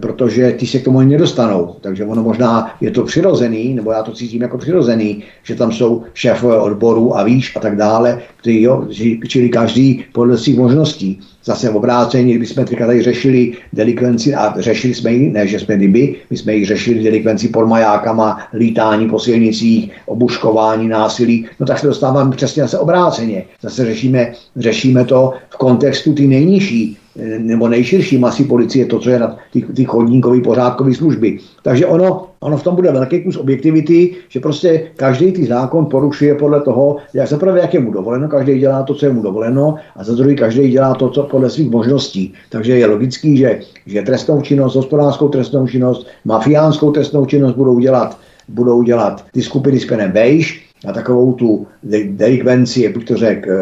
protože 0.01 0.53
ty 0.53 0.67
se 0.67 0.79
k 0.79 0.85
tomu 0.85 0.99
ani 0.99 1.11
nedostanou. 1.11 1.77
Takže 1.81 2.05
ono 2.05 2.23
možná 2.23 2.75
je 2.81 2.91
to 2.91 3.05
přirozený, 3.05 3.75
nebo 3.75 3.93
já 3.93 4.03
to 4.03 4.13
cítím 4.13 4.43
jako 4.43 4.59
přirozený, 4.59 5.23
že 5.43 5.55
tam 5.55 5.73
jsou 5.73 6.03
šéfové 6.15 6.61
odborů 6.61 7.17
a 7.17 7.25
výš 7.25 7.57
a 7.57 7.61
tak 7.61 7.77
dále, 7.77 8.21
který, 8.37 8.63
jo, 8.63 8.87
čili 9.29 9.49
každý 9.49 10.05
podle 10.13 10.39
svých 10.39 10.59
možností. 10.59 11.21
Zase 11.45 11.71
v 11.71 11.77
obrácení, 11.77 12.31
kdyby 12.31 12.47
jsme 12.47 12.65
tady 12.65 13.03
řešili 13.03 13.53
delikvenci 13.73 14.35
a 14.35 14.55
řešili 14.59 14.95
jsme 14.95 15.13
ji, 15.13 15.31
ne, 15.31 15.47
že 15.47 15.59
jsme 15.59 15.77
kdyby, 15.77 16.17
my 16.31 16.37
jsme 16.37 16.55
ji 16.55 16.65
řešili 16.65 17.05
delikvenci 17.05 17.49
pod 17.49 17.67
majákama, 17.67 18.39
lítání 18.55 19.09
po 19.09 19.19
silnicích, 19.19 19.93
obuškování, 20.07 20.89
násilí, 20.89 21.47
no 21.61 21.67
tak 21.67 21.79
se 21.79 21.87
dostáváme 21.87 22.37
přesně 22.37 22.63
zase 22.63 22.79
obráceně. 22.79 23.45
Zase 23.63 23.85
řešíme, 23.85 24.33
řešíme 24.57 25.05
to 25.05 25.33
v 25.51 25.57
kontextu 25.57 26.15
ty 26.15 26.27
nejnižší 26.27 26.97
nebo 27.39 27.69
nejširší 27.69 28.19
masy 28.19 28.45
policie, 28.45 28.87
to, 28.87 28.99
co 28.99 29.11
je 29.11 29.19
na 29.19 29.37
ty, 29.53 29.63
ty 29.63 29.85
chodníkové 29.85 30.41
pořádkové 30.41 30.95
služby. 30.95 31.39
Takže 31.63 31.87
ono, 31.87 32.27
ono 32.41 32.57
v 32.57 32.63
tom 32.63 32.75
bude 32.75 32.93
velký 32.93 33.23
kus 33.23 33.37
objektivity, 33.37 34.15
že 34.29 34.41
prostě 34.41 34.91
každý 34.97 35.33
ty 35.33 35.47
zákon 35.47 35.87
porušuje 35.87 36.35
podle 36.35 36.61
toho, 36.61 36.97
jak 37.15 37.29
se 37.29 37.37
prvé, 37.37 37.61
jak 37.61 37.75
je 37.75 37.81
mu 37.81 37.93
dovoleno, 37.93 38.29
každý 38.29 38.59
dělá 38.59 38.83
to, 38.83 38.95
co 38.95 39.07
je 39.07 39.13
mu 39.13 39.23
dovoleno, 39.23 39.75
a 39.97 40.05
za 40.05 40.15
druhý 40.15 40.37
každý 40.37 40.71
dělá 40.71 40.95
to, 40.95 41.11
co 41.11 41.23
podle 41.23 41.51
svých 41.51 41.71
možností. 41.71 42.33
Takže 42.49 42.79
je 42.79 42.87
logický, 42.87 43.37
že, 43.37 43.61
že 43.87 44.03
trestnou 44.03 44.41
činnost, 44.41 44.75
hospodářskou 44.75 45.29
trestnou 45.29 45.67
činnost, 45.67 46.07
mafiánskou 46.25 46.91
trestnou 46.91 47.27
činnost 47.27 47.55
budou 47.55 47.79
dělat, 47.79 48.19
budou 48.49 48.83
dělat 48.83 49.25
ty 49.33 49.43
skupiny 49.43 49.81
s 49.81 49.87
penem 49.87 50.11
bejš, 50.11 50.62
na 50.85 50.93
takovou 50.93 51.33
tu 51.33 51.67
delikvenci, 52.11 52.83
jak 52.83 52.95
bych 52.95 53.05
to 53.05 53.17
řekl, 53.17 53.51
eh, 53.51 53.57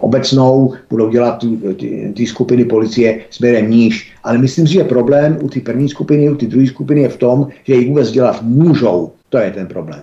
obecnou, 0.00 0.74
budou 0.90 1.10
dělat 1.10 1.44
ty, 1.78 2.12
ty 2.16 2.26
skupiny 2.26 2.64
policie 2.64 3.20
směrem 3.30 3.70
níž. 3.70 4.12
Ale 4.24 4.38
myslím 4.38 4.66
si, 4.66 4.72
že 4.72 4.84
problém 4.84 5.38
u 5.42 5.48
té 5.48 5.60
první 5.60 5.88
skupiny, 5.88 6.30
u 6.30 6.34
té 6.34 6.46
druhé 6.46 6.66
skupiny 6.66 7.00
je 7.00 7.08
v 7.08 7.16
tom, 7.16 7.48
že 7.64 7.74
ji 7.74 7.88
vůbec 7.88 8.10
dělat 8.10 8.42
můžou. 8.42 9.12
To 9.28 9.38
je 9.38 9.50
ten 9.50 9.66
problém. 9.66 10.00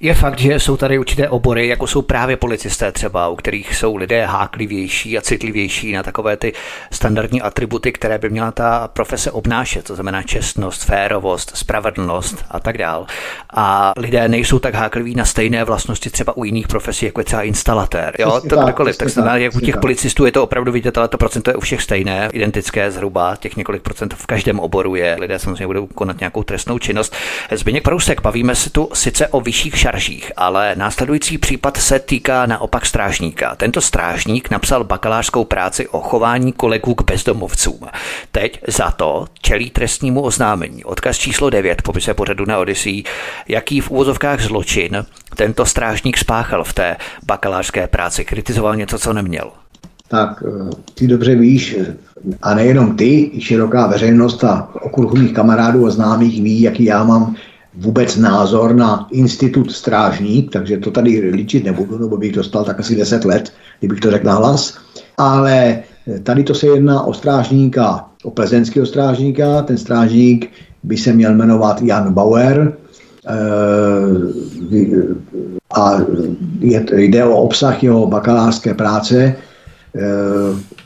Je 0.00 0.14
fakt, 0.14 0.38
že 0.38 0.60
jsou 0.60 0.76
tady 0.76 0.98
určité 0.98 1.28
obory, 1.28 1.68
jako 1.68 1.86
jsou 1.86 2.02
právě 2.02 2.36
policisté 2.36 2.92
třeba, 2.92 3.28
u 3.28 3.36
kterých 3.36 3.76
jsou 3.76 3.96
lidé 3.96 4.24
háklivější 4.24 5.18
a 5.18 5.20
citlivější 5.20 5.92
na 5.92 6.02
takové 6.02 6.36
ty 6.36 6.52
standardní 6.90 7.42
atributy, 7.42 7.92
které 7.92 8.18
by 8.18 8.30
měla 8.30 8.50
ta 8.50 8.88
profese 8.88 9.30
obnášet, 9.30 9.84
to 9.84 9.94
znamená 9.94 10.22
čestnost, 10.22 10.84
férovost, 10.84 11.56
spravedlnost 11.56 12.44
a 12.50 12.60
tak 12.60 12.78
dál. 12.78 13.06
A 13.54 13.92
lidé 13.96 14.28
nejsou 14.28 14.58
tak 14.58 14.74
hákliví 14.74 15.14
na 15.14 15.24
stejné 15.24 15.64
vlastnosti 15.64 16.10
třeba 16.10 16.36
u 16.36 16.44
jiných 16.44 16.68
profesí, 16.68 17.06
jako 17.06 17.20
je 17.20 17.24
třeba 17.24 17.42
instalatér. 17.42 18.16
Jo, 18.18 18.40
to 18.48 18.56
kdokoliv. 18.56 18.96
Tak 18.96 19.08
znamená, 19.08 19.36
jak 19.36 19.54
u 19.54 19.60
těch 19.60 19.76
policistů 19.76 20.26
je 20.26 20.32
to 20.32 20.42
opravdu 20.42 20.72
vidět, 20.72 20.98
ale 20.98 21.08
to 21.08 21.18
procento 21.18 21.50
je 21.50 21.56
u 21.56 21.60
všech 21.60 21.82
stejné, 21.82 22.28
identické 22.32 22.90
zhruba, 22.90 23.36
těch 23.36 23.56
několik 23.56 23.82
procent 23.82 24.14
v 24.14 24.26
každém 24.26 24.60
oboru 24.60 24.94
je. 24.94 25.16
Lidé 25.20 25.38
samozřejmě 25.38 25.66
budou 25.66 25.86
konat 25.86 26.20
nějakou 26.20 26.42
trestnou 26.42 26.78
činnost. 26.78 27.16
Zbigněk 27.50 27.84
Prousek, 27.84 28.22
bavíme 28.22 28.54
se 28.54 28.70
tu 28.70 28.88
sice 28.92 29.28
o 29.28 29.40
vyšších 29.40 29.83
strážích, 29.84 30.32
ale 30.36 30.74
následující 30.78 31.38
případ 31.38 31.76
se 31.76 31.98
týká 31.98 32.46
naopak 32.46 32.86
strážníka. 32.86 33.54
Tento 33.56 33.80
strážník 33.80 34.50
napsal 34.50 34.84
bakalářskou 34.84 35.44
práci 35.44 35.88
o 35.88 36.00
chování 36.00 36.52
kolegů 36.52 36.94
k 36.94 37.10
bezdomovcům. 37.10 37.80
Teď 38.32 38.60
za 38.68 38.90
to 38.90 39.26
čelí 39.42 39.70
trestnímu 39.70 40.20
oznámení. 40.20 40.84
Odkaz 40.84 41.18
číslo 41.18 41.50
9 41.50 41.82
popise 41.82 42.14
pořadu 42.14 42.44
na 42.48 42.58
Odyssey, 42.58 43.02
jaký 43.48 43.80
v 43.80 43.90
úvozovkách 43.90 44.40
zločin 44.40 45.04
tento 45.36 45.66
strážník 45.66 46.18
spáchal 46.18 46.64
v 46.64 46.72
té 46.72 46.96
bakalářské 47.26 47.86
práci. 47.86 48.24
Kritizoval 48.24 48.76
něco, 48.76 48.98
co 48.98 49.12
neměl. 49.12 49.50
Tak 50.08 50.42
eh, 50.46 50.70
ty 50.94 51.06
dobře 51.06 51.36
víš, 51.36 51.76
a 52.42 52.54
nejenom 52.54 52.96
ty, 52.96 53.30
široká 53.38 53.86
veřejnost 53.86 54.44
a 54.44 54.68
okruh 54.82 55.12
mých 55.12 55.32
kamarádů 55.32 55.86
a 55.86 55.90
známých 55.90 56.42
ví, 56.42 56.60
jaký 56.60 56.84
já 56.84 57.04
mám 57.04 57.36
vůbec 57.76 58.16
názor 58.16 58.74
na 58.74 59.08
institut 59.12 59.72
strážník, 59.72 60.52
takže 60.52 60.78
to 60.78 60.90
tady 60.90 61.30
líčit 61.30 61.64
nebudu, 61.64 61.98
nebo 61.98 62.16
bych 62.16 62.32
dostal 62.32 62.64
tak 62.64 62.80
asi 62.80 62.96
10 62.96 63.24
let, 63.24 63.52
kdybych 63.78 64.00
to 64.00 64.10
řekl 64.10 64.30
hlas. 64.30 64.78
Ale 65.18 65.82
tady 66.22 66.44
to 66.44 66.54
se 66.54 66.66
jedná 66.66 67.02
o 67.02 67.14
strážníka, 67.14 68.06
o 68.24 68.30
plzeňského 68.30 68.86
strážníka. 68.86 69.62
Ten 69.62 69.78
strážník 69.78 70.50
by 70.82 70.96
se 70.96 71.12
měl 71.12 71.34
jmenovat 71.34 71.82
Jan 71.82 72.12
Bauer, 72.14 72.72
eh, 73.28 73.32
a 75.74 75.98
jde 76.96 77.24
o 77.24 77.36
obsah 77.36 77.82
jeho 77.82 78.06
bakalářské 78.06 78.74
práce, 78.74 79.16
eh, 79.24 80.00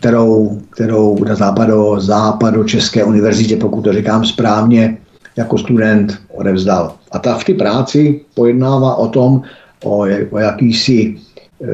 kterou, 0.00 0.60
kterou 0.70 1.24
na 1.24 1.34
západo, 1.34 2.00
západo 2.00 2.64
České 2.64 3.04
univerzitě, 3.04 3.56
pokud 3.56 3.82
to 3.82 3.92
říkám 3.92 4.24
správně, 4.24 4.98
jako 5.38 5.58
student 5.58 6.18
odevzdal. 6.34 6.94
A 7.10 7.18
ta 7.18 7.38
v 7.38 7.44
té 7.44 7.54
práci 7.54 8.20
pojednává 8.34 8.94
o 8.94 9.08
tom, 9.08 9.42
o, 9.84 10.06
o 10.30 10.38
jakýsi 10.38 11.14
e, 11.14 11.68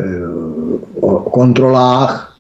o 1.01 1.11
kontrolách 1.31 2.37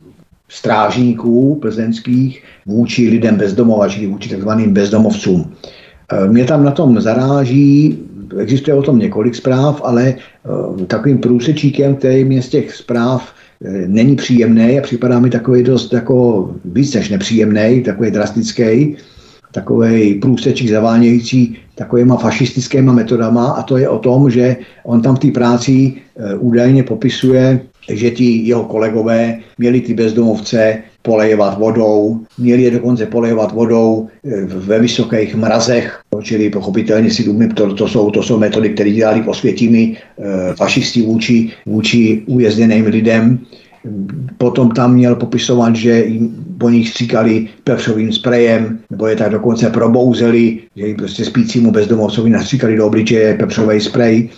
strážníků 0.48 1.59
plzeňských 1.60 2.42
vůči 2.66 3.09
lidem 3.09 3.36
bezdomova, 3.36 3.88
čili 3.88 4.06
vůči 4.06 4.28
takzvaným 4.28 4.72
bezdomovcům. 4.72 5.52
E, 6.12 6.28
mě 6.28 6.44
tam 6.44 6.64
na 6.64 6.70
tom 6.70 7.01
zaráží, 7.01 7.98
existuje 8.38 8.74
o 8.74 8.82
tom 8.82 8.98
několik 8.98 9.34
zpráv, 9.34 9.80
ale 9.84 10.05
e, 10.09 10.16
takovým 10.86 11.18
průsečíkem, 11.18 11.96
který 11.96 12.24
mě 12.24 12.42
z 12.42 12.48
těch 12.48 12.74
zpráv 12.74 13.32
není 13.86 14.16
příjemný 14.16 14.78
a 14.78 14.82
připadá 14.82 15.18
mi 15.18 15.30
takový 15.30 15.62
dost 15.62 15.92
jako 15.92 16.51
víc 16.64 16.94
než 16.94 17.09
nepříjemný, 17.09 17.82
takový 17.82 18.10
drastický, 18.10 18.96
takový 19.55 20.14
průsečík 20.14 20.70
zavánějící 20.70 21.56
takovýma 21.74 22.16
fašistickýma 22.16 22.93
metodama 22.93 23.47
a 23.47 23.62
to 23.62 23.76
je 23.76 23.89
o 23.89 23.98
tom, 23.98 24.31
že 24.31 24.56
on 24.85 25.02
tam 25.02 25.16
v 25.16 25.18
té 25.18 25.31
práci 25.31 25.93
e, 26.16 26.35
údajně 26.35 26.82
popisuje, 26.82 27.60
že 27.89 28.10
ti 28.10 28.24
jeho 28.24 28.64
kolegové 28.64 29.39
měli 29.59 29.81
ty 29.81 29.94
bezdomovce 29.94 30.78
polejovat 31.02 31.59
vodou, 31.59 32.20
měli 32.39 32.62
je 32.62 32.70
dokonce 32.70 33.06
polejovat 33.06 33.52
vodou 33.52 34.09
e, 34.24 34.44
ve 34.44 34.78
vysokých 34.78 35.35
mrazech, 35.35 36.01
čili 36.22 36.51
pochopitelně 36.51 37.10
si 37.10 37.24
důmím, 37.24 37.51
to, 37.51 37.74
to, 37.74 37.89
jsou, 37.89 38.10
to 38.10 38.22
jsou 38.22 38.39
metody, 38.39 38.70
které 38.70 38.90
dělali 38.90 39.22
posvětimi 39.22 39.97
e, 39.97 40.55
fašisti 40.55 41.02
vůči, 41.02 41.51
vůči 41.66 42.22
ujezděným 42.26 42.86
lidem. 42.86 43.39
Potom 44.39 44.70
tam 44.70 44.94
měl 44.94 45.14
popisovat, 45.14 45.76
že 45.76 46.05
po 46.59 46.70
nich 46.70 46.89
stříkali 46.89 47.48
pepřovým 47.64 48.12
sprejem, 48.12 48.78
nebo 48.90 49.06
je 49.06 49.16
tak 49.16 49.32
dokonce 49.32 49.70
probouzeli, 49.70 50.60
že 50.76 50.86
jim 50.86 50.97
prostě 50.97 51.24
spícímu 51.24 51.70
bezdomovcovi 51.70 52.31
nastříkali 52.31 52.76
do 52.76 52.86
obličeje 52.86 53.35
pepřový 53.35 53.81
sprej 53.81 54.28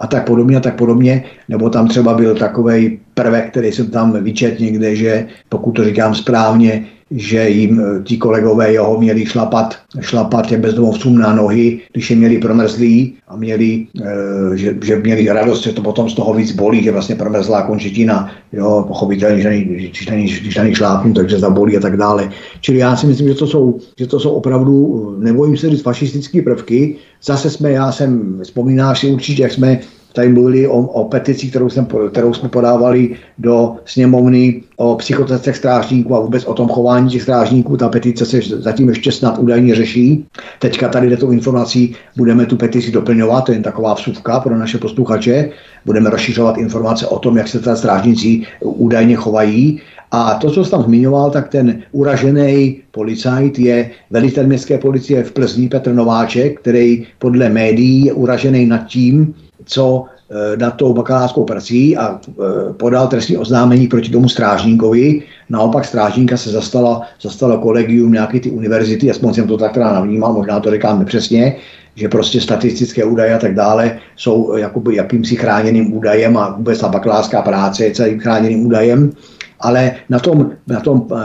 a 0.00 0.06
tak 0.06 0.26
podobně 0.26 0.56
a 0.56 0.60
tak 0.60 0.76
podobně. 0.76 1.24
Nebo 1.48 1.70
tam 1.70 1.88
třeba 1.88 2.14
byl 2.14 2.34
takový 2.34 2.98
prvek, 3.16 3.50
který 3.50 3.72
jsem 3.72 3.86
tam 3.90 4.12
vyčet 4.24 4.60
někde, 4.60 4.96
že 4.96 5.26
pokud 5.48 5.72
to 5.72 5.84
říkám 5.84 6.14
správně, 6.14 6.86
že 7.10 7.48
jim 7.48 7.80
eh, 7.80 8.02
ti 8.02 8.16
kolegové 8.16 8.72
jeho 8.72 9.00
měli 9.00 9.26
šlapat, 9.26 9.76
šlapat 10.00 10.46
těm 10.46 10.60
bezdomovcům 10.60 11.18
na 11.18 11.34
nohy, 11.34 11.80
když 11.92 12.10
je 12.10 12.16
měli 12.16 12.38
promrzlí 12.38 13.14
a 13.28 13.36
měli, 13.36 13.86
e, 14.02 14.56
že, 14.56 14.76
že, 14.84 14.96
měli 14.96 15.28
radost, 15.28 15.62
že 15.62 15.72
to 15.72 15.82
potom 15.82 16.10
z 16.10 16.14
toho 16.14 16.34
víc 16.34 16.52
bolí, 16.52 16.82
že 16.82 16.92
vlastně 16.92 17.14
promrzlá 17.14 17.62
končetina, 17.62 18.30
jo, 18.52 18.84
pochopitelně, 18.88 19.42
že 19.42 19.58
když 19.58 20.06
není, 20.06 20.24
když 20.24 20.56
není 20.56 20.74
šlápnu, 20.74 21.14
takže 21.14 21.38
zabolí 21.38 21.76
a 21.76 21.80
tak 21.80 21.96
dále. 21.96 22.30
Čili 22.60 22.78
já 22.78 22.96
si 22.96 23.06
myslím, 23.06 23.28
že 23.28 23.34
to 23.34 23.46
jsou, 23.46 23.78
že 23.98 24.06
to 24.06 24.20
jsou 24.20 24.30
opravdu, 24.30 25.16
nebojím 25.18 25.56
se 25.56 25.70
říct, 25.70 25.82
fašistické 25.82 26.42
prvky. 26.42 26.96
Zase 27.22 27.50
jsme, 27.50 27.70
já 27.72 27.92
jsem, 27.92 28.40
vzpomínáš 28.42 29.00
si 29.00 29.10
určitě, 29.10 29.42
jak 29.42 29.52
jsme 29.52 29.80
tady 30.16 30.28
mluvili 30.28 30.68
o, 30.68 30.78
o 30.78 31.04
petici, 31.04 31.46
kterou, 31.46 31.68
jsem, 31.68 31.86
kterou 32.10 32.34
jsme 32.34 32.48
podávali 32.48 33.16
do 33.38 33.76
sněmovny 33.84 34.62
o 34.76 34.96
psychotestech 34.96 35.56
strážníků 35.56 36.14
a 36.14 36.20
vůbec 36.20 36.44
o 36.44 36.54
tom 36.54 36.68
chování 36.68 37.10
těch 37.10 37.22
strážníků. 37.22 37.76
Ta 37.76 37.88
petice 37.88 38.26
se 38.26 38.40
zatím 38.40 38.88
ještě 38.88 39.12
snad 39.12 39.38
údajně 39.38 39.74
řeší. 39.74 40.24
Teďka 40.58 40.88
tady 40.88 41.16
tou 41.16 41.30
informací 41.30 41.94
budeme 42.16 42.46
tu 42.46 42.56
petici 42.56 42.92
doplňovat, 42.92 43.44
to 43.44 43.52
je 43.52 43.56
jen 43.56 43.62
taková 43.62 43.94
vsuvka 43.94 44.40
pro 44.40 44.58
naše 44.58 44.78
posluchače. 44.78 45.50
Budeme 45.84 46.10
rozšiřovat 46.10 46.58
informace 46.58 47.06
o 47.06 47.18
tom, 47.18 47.36
jak 47.36 47.48
se 47.48 47.60
ta 47.60 47.76
strážníci 47.76 48.42
údajně 48.60 49.16
chovají. 49.16 49.80
A 50.10 50.34
to, 50.34 50.50
co 50.50 50.64
jsi 50.64 50.70
tam 50.70 50.82
zmiňoval, 50.82 51.30
tak 51.30 51.48
ten 51.48 51.82
uražený 51.92 52.76
policajt 52.90 53.58
je 53.58 53.90
velitel 54.10 54.46
městské 54.46 54.78
policie 54.78 55.24
v 55.24 55.32
Plzni 55.32 55.68
Petr 55.68 55.92
Nováček, 55.92 56.60
který 56.60 57.06
podle 57.18 57.48
médií 57.48 58.04
je 58.04 58.12
uražený 58.12 58.66
nad 58.66 58.86
tím, 58.86 59.34
co 59.66 60.04
eh, 60.30 60.56
nad 60.56 60.70
tou 60.70 60.94
bakalářskou 60.94 61.44
prací 61.44 61.96
a 61.96 62.20
eh, 62.28 62.72
podal 62.72 63.08
trestní 63.08 63.36
oznámení 63.36 63.88
proti 63.88 64.10
tomu 64.10 64.28
strážníkovi. 64.28 65.22
Naopak 65.50 65.84
strážníka 65.84 66.36
se 66.36 66.50
zastala, 66.50 67.02
zastala 67.22 67.56
kolegium 67.56 68.12
nějaké 68.12 68.40
ty 68.40 68.50
univerzity, 68.50 69.10
aspoň 69.10 69.34
jsem 69.34 69.46
to 69.48 69.56
tak 69.56 69.72
teda 69.72 69.92
navnímal, 69.92 70.32
možná 70.32 70.60
to 70.60 70.70
říkám 70.70 70.98
nepřesně, 70.98 71.56
že 71.94 72.08
prostě 72.08 72.40
statistické 72.40 73.04
údaje 73.04 73.34
a 73.34 73.38
tak 73.38 73.54
dále 73.54 73.98
jsou 74.16 74.56
jakoby 74.56 74.96
jakýmsi 74.96 75.36
chráněným 75.36 75.96
údajem 75.96 76.36
a 76.36 76.48
vůbec 76.56 76.80
ta 76.80 76.88
bakalářská 76.88 77.42
práce 77.42 77.84
je 77.84 77.94
celým 77.94 78.20
chráněným 78.20 78.66
údajem 78.66 79.12
ale 79.60 79.92
na 80.08 80.18
tom, 80.18 80.50
na 80.66 80.80
tom 80.80 81.06
eh, 81.12 81.16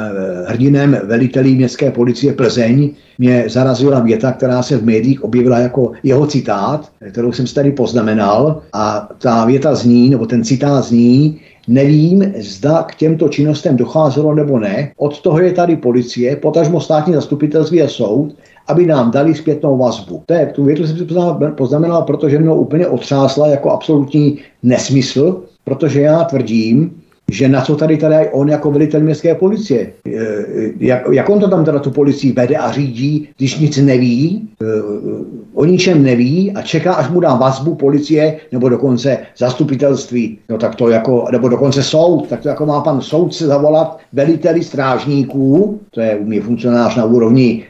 hrdinem 0.47 0.97
velitelí 1.03 1.55
městské 1.55 1.91
policie 1.91 2.33
Plzeň 2.33 2.89
mě 3.17 3.43
zarazila 3.47 3.99
věta, 3.99 4.31
která 4.31 4.63
se 4.63 4.77
v 4.77 4.85
médiích 4.85 5.23
objevila 5.23 5.59
jako 5.59 5.91
jeho 6.03 6.27
citát, 6.27 6.91
kterou 7.11 7.31
jsem 7.31 7.47
si 7.47 7.55
tady 7.55 7.71
poznamenal 7.71 8.61
a 8.73 9.09
ta 9.17 9.45
věta 9.45 9.75
zní, 9.75 10.09
nebo 10.09 10.25
ten 10.25 10.43
citát 10.43 10.83
zní, 10.83 11.39
Nevím, 11.67 12.33
zda 12.39 12.83
k 12.83 12.95
těmto 12.95 13.29
činnostem 13.29 13.77
docházelo 13.77 14.35
nebo 14.35 14.59
ne. 14.59 14.91
Od 14.97 15.21
toho 15.21 15.39
je 15.39 15.51
tady 15.51 15.75
policie, 15.75 16.35
potažmo 16.35 16.81
státní 16.81 17.13
zastupitelství 17.13 17.81
a 17.81 17.87
soud, 17.87 18.35
aby 18.67 18.85
nám 18.85 19.11
dali 19.11 19.35
zpětnou 19.35 19.77
vazbu. 19.77 20.23
To 20.25 20.33
je, 20.33 20.45
tu 20.45 20.63
větu 20.63 20.87
jsem 20.87 20.97
si 20.97 21.07
poznamenal, 21.55 22.01
protože 22.01 22.39
mnou 22.39 22.55
úplně 22.55 22.87
otřásla 22.87 23.47
jako 23.47 23.71
absolutní 23.71 24.39
nesmysl, 24.63 25.43
protože 25.63 26.01
já 26.01 26.23
tvrdím, 26.23 27.00
že 27.31 27.49
na 27.49 27.61
co 27.61 27.75
tady 27.75 27.97
tady 27.97 28.29
on 28.31 28.49
jako 28.49 28.71
velitel 28.71 28.99
městské 28.99 29.35
policie, 29.35 29.91
eh, 30.07 30.11
jak, 30.79 31.01
jak 31.11 31.29
on 31.29 31.39
to 31.39 31.47
tam 31.47 31.65
teda 31.65 31.79
tu 31.79 31.91
policii 31.91 32.31
vede 32.31 32.55
a 32.55 32.71
řídí, 32.71 33.29
když 33.37 33.59
nic 33.59 33.77
neví, 33.77 34.49
eh, 34.61 34.65
o 35.53 35.65
ničem 35.65 36.03
neví 36.03 36.51
a 36.51 36.61
čeká, 36.61 36.93
až 36.93 37.09
mu 37.09 37.19
dá 37.19 37.35
vazbu 37.35 37.75
policie 37.75 38.37
nebo 38.51 38.69
dokonce 38.69 39.17
zastupitelství, 39.37 40.37
no 40.49 40.57
tak 40.57 40.75
to 40.75 40.89
jako, 40.89 41.25
nebo 41.31 41.49
dokonce 41.49 41.83
soud, 41.83 42.27
tak 42.27 42.41
to 42.41 42.49
jako 42.49 42.65
má 42.65 42.81
pan 42.81 43.01
soudce 43.01 43.47
zavolat 43.47 43.99
veliteli 44.13 44.63
strážníků, 44.63 45.79
to 45.91 46.01
je 46.01 46.15
u 46.15 46.25
mě 46.25 46.41
funkcionář 46.41 46.95
na 46.95 47.05
úrovni 47.05 47.63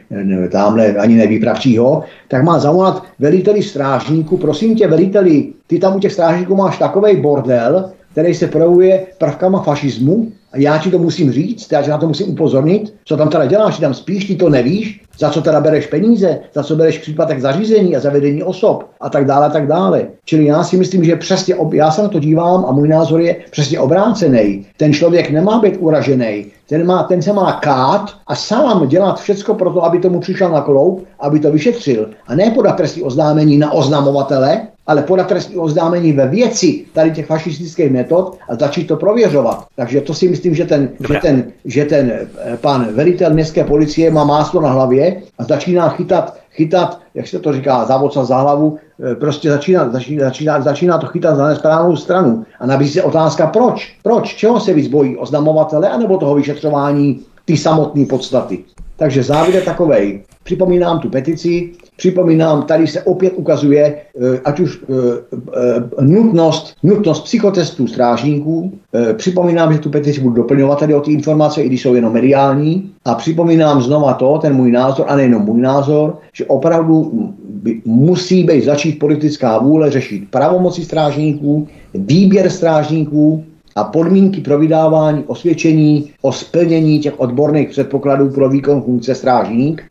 tamhle 0.50 0.94
ani 0.94 1.14
nevýpravčího, 1.14 2.02
tak 2.28 2.44
má 2.44 2.58
zavolat 2.58 3.02
veliteli 3.18 3.62
strážníků, 3.62 4.36
prosím 4.36 4.74
tě 4.76 4.88
veliteli, 4.88 5.52
ty 5.66 5.78
tam 5.78 5.96
u 5.96 5.98
těch 5.98 6.12
strážníků 6.12 6.56
máš 6.56 6.78
takový 6.78 7.16
bordel, 7.16 7.92
který 8.12 8.34
se 8.34 8.46
projevuje 8.46 9.06
prvkama 9.18 9.62
fašismu 9.62 10.32
a 10.52 10.58
já 10.58 10.78
ti 10.78 10.90
to 10.90 10.98
musím 10.98 11.32
říct, 11.32 11.72
já 11.72 11.82
ti 11.82 11.90
na 11.90 11.98
to 11.98 12.08
musím 12.08 12.28
upozornit, 12.28 12.94
co 13.04 13.16
tam 13.16 13.28
teda 13.28 13.46
děláš, 13.46 13.76
ty 13.76 13.80
tam 13.80 13.94
spíš, 13.94 14.24
ty 14.24 14.36
to 14.36 14.48
nevíš, 14.48 15.02
za 15.18 15.30
co 15.30 15.42
teda 15.42 15.60
bereš 15.60 15.86
peníze, 15.86 16.38
za 16.54 16.62
co 16.62 16.76
bereš 16.76 16.98
případek 16.98 17.40
zařízení 17.40 17.96
a 17.96 18.00
zavedení 18.00 18.42
osob 18.42 18.90
a 19.00 19.10
tak 19.10 19.24
dále 19.24 19.46
a 19.46 19.50
tak 19.50 19.66
dále. 19.66 20.06
Čili 20.24 20.44
já 20.44 20.64
si 20.64 20.76
myslím, 20.76 21.04
že 21.04 21.16
přesně, 21.16 21.54
ob, 21.54 21.74
já 21.74 21.90
se 21.90 22.02
na 22.02 22.08
to 22.08 22.18
dívám 22.18 22.64
a 22.64 22.72
můj 22.72 22.88
názor 22.88 23.20
je 23.20 23.36
přesně 23.50 23.80
obrácený. 23.80 24.66
Ten 24.76 24.92
člověk 24.92 25.30
nemá 25.30 25.60
být 25.60 25.76
uražený, 25.80 26.46
ten, 26.68 26.86
má, 26.86 27.02
ten 27.02 27.22
se 27.22 27.32
má 27.32 27.52
kát 27.52 28.14
a 28.26 28.34
sám 28.34 28.88
dělat 28.88 29.20
všecko 29.20 29.54
pro 29.54 29.70
to, 29.72 29.84
aby 29.84 29.98
tomu 29.98 30.20
přišel 30.20 30.48
na 30.48 30.60
kloup, 30.60 31.06
aby 31.20 31.40
to 31.40 31.52
vyšetřil. 31.52 32.10
A 32.26 32.34
ne 32.34 32.50
podat 32.50 32.76
trestní 32.76 33.02
oznámení 33.02 33.58
na 33.58 33.72
oznamovatele, 33.72 34.60
ale 34.86 35.02
podat 35.02 35.26
trestní 35.26 35.56
oznámení 35.56 36.12
ve 36.12 36.28
věci 36.28 36.84
tady 36.92 37.10
těch 37.10 37.26
fašistických 37.26 37.90
metod 37.90 38.38
a 38.48 38.54
začít 38.54 38.84
to 38.86 38.96
prověřovat. 38.96 39.64
Takže 39.76 40.00
to 40.00 40.14
si 40.14 40.28
myslím, 40.28 40.54
že 40.54 40.64
ten, 40.64 40.88
že 41.08 41.18
ten, 41.22 41.44
že 41.64 41.84
ten 41.84 42.12
eh, 42.12 42.56
pan 42.56 42.88
velitel 42.94 43.30
městské 43.30 43.64
policie 43.64 44.10
má 44.10 44.24
máslo 44.24 44.60
na 44.60 44.70
hlavě 44.70 45.22
a 45.38 45.44
začíná 45.44 45.88
chytat, 45.88 46.36
chytat, 46.50 47.00
jak 47.14 47.28
se 47.28 47.38
to 47.38 47.52
říká, 47.52 47.84
závodca 47.84 48.24
za 48.24 48.36
hlavu, 48.36 48.78
eh, 49.12 49.14
prostě 49.14 49.50
začíná, 49.50 49.90
začíná, 49.90 50.24
začíná, 50.24 50.60
začíná 50.60 50.98
to 50.98 51.06
chytat 51.06 51.36
za 51.36 51.48
nesprávnou 51.48 51.96
stranu. 51.96 52.44
A 52.60 52.66
nabízí 52.66 52.92
se 52.92 53.02
otázka, 53.02 53.46
proč? 53.46 53.96
Proč? 54.02 54.34
Čeho 54.34 54.60
se 54.60 54.74
víc 54.74 54.88
bojí? 54.88 55.16
Oznamovatele 55.16 55.88
anebo 55.88 56.18
toho 56.18 56.34
vyšetřování 56.34 57.20
ty 57.44 57.56
samotné 57.56 58.06
podstaty? 58.06 58.58
Takže 58.96 59.22
závěr 59.22 59.54
je 59.54 59.62
takovej. 59.62 60.22
Připomínám 60.44 61.00
tu 61.00 61.08
petici, 61.08 61.72
Připomínám, 61.96 62.62
tady 62.62 62.86
se 62.86 63.02
opět 63.02 63.32
ukazuje, 63.36 63.94
eh, 63.94 64.40
ať 64.44 64.60
už 64.60 64.78
eh, 64.82 64.94
eh, 65.56 66.04
nutnost, 66.04 66.74
nutnost 66.82 67.20
psychotestů 67.20 67.86
strážníků. 67.86 68.72
Připomínám, 69.16 69.72
že 69.72 69.78
tu 69.78 69.90
petici 69.90 70.20
budu 70.20 70.34
doplňovat 70.34 70.78
tady 70.78 70.94
o 70.94 71.00
ty 71.00 71.12
informace, 71.12 71.62
i 71.62 71.66
když 71.66 71.82
jsou 71.82 71.94
jenom 71.94 72.12
mediální. 72.12 72.90
A 73.04 73.14
připomínám 73.14 73.82
znova 73.82 74.14
to, 74.14 74.38
ten 74.38 74.54
můj 74.54 74.72
názor, 74.72 75.06
a 75.08 75.16
nejenom 75.16 75.42
můj 75.42 75.60
názor, 75.60 76.18
že 76.32 76.44
opravdu 76.44 77.12
musí 77.84 78.44
být 78.44 78.64
začít 78.64 78.98
politická 78.98 79.58
vůle 79.58 79.90
řešit 79.90 80.22
pravomoci 80.30 80.84
strážníků, 80.84 81.68
výběr 81.94 82.50
strážníků, 82.50 83.44
a 83.76 83.84
podmínky 83.84 84.40
pro 84.40 84.58
vydávání 84.58 85.24
osvědčení 85.26 86.10
o 86.22 86.32
splnění 86.32 87.00
těch 87.00 87.20
odborných 87.20 87.68
předpokladů 87.68 88.30
pro 88.30 88.48
výkon 88.48 88.82
funkce 88.82 89.14
strážník 89.14 89.82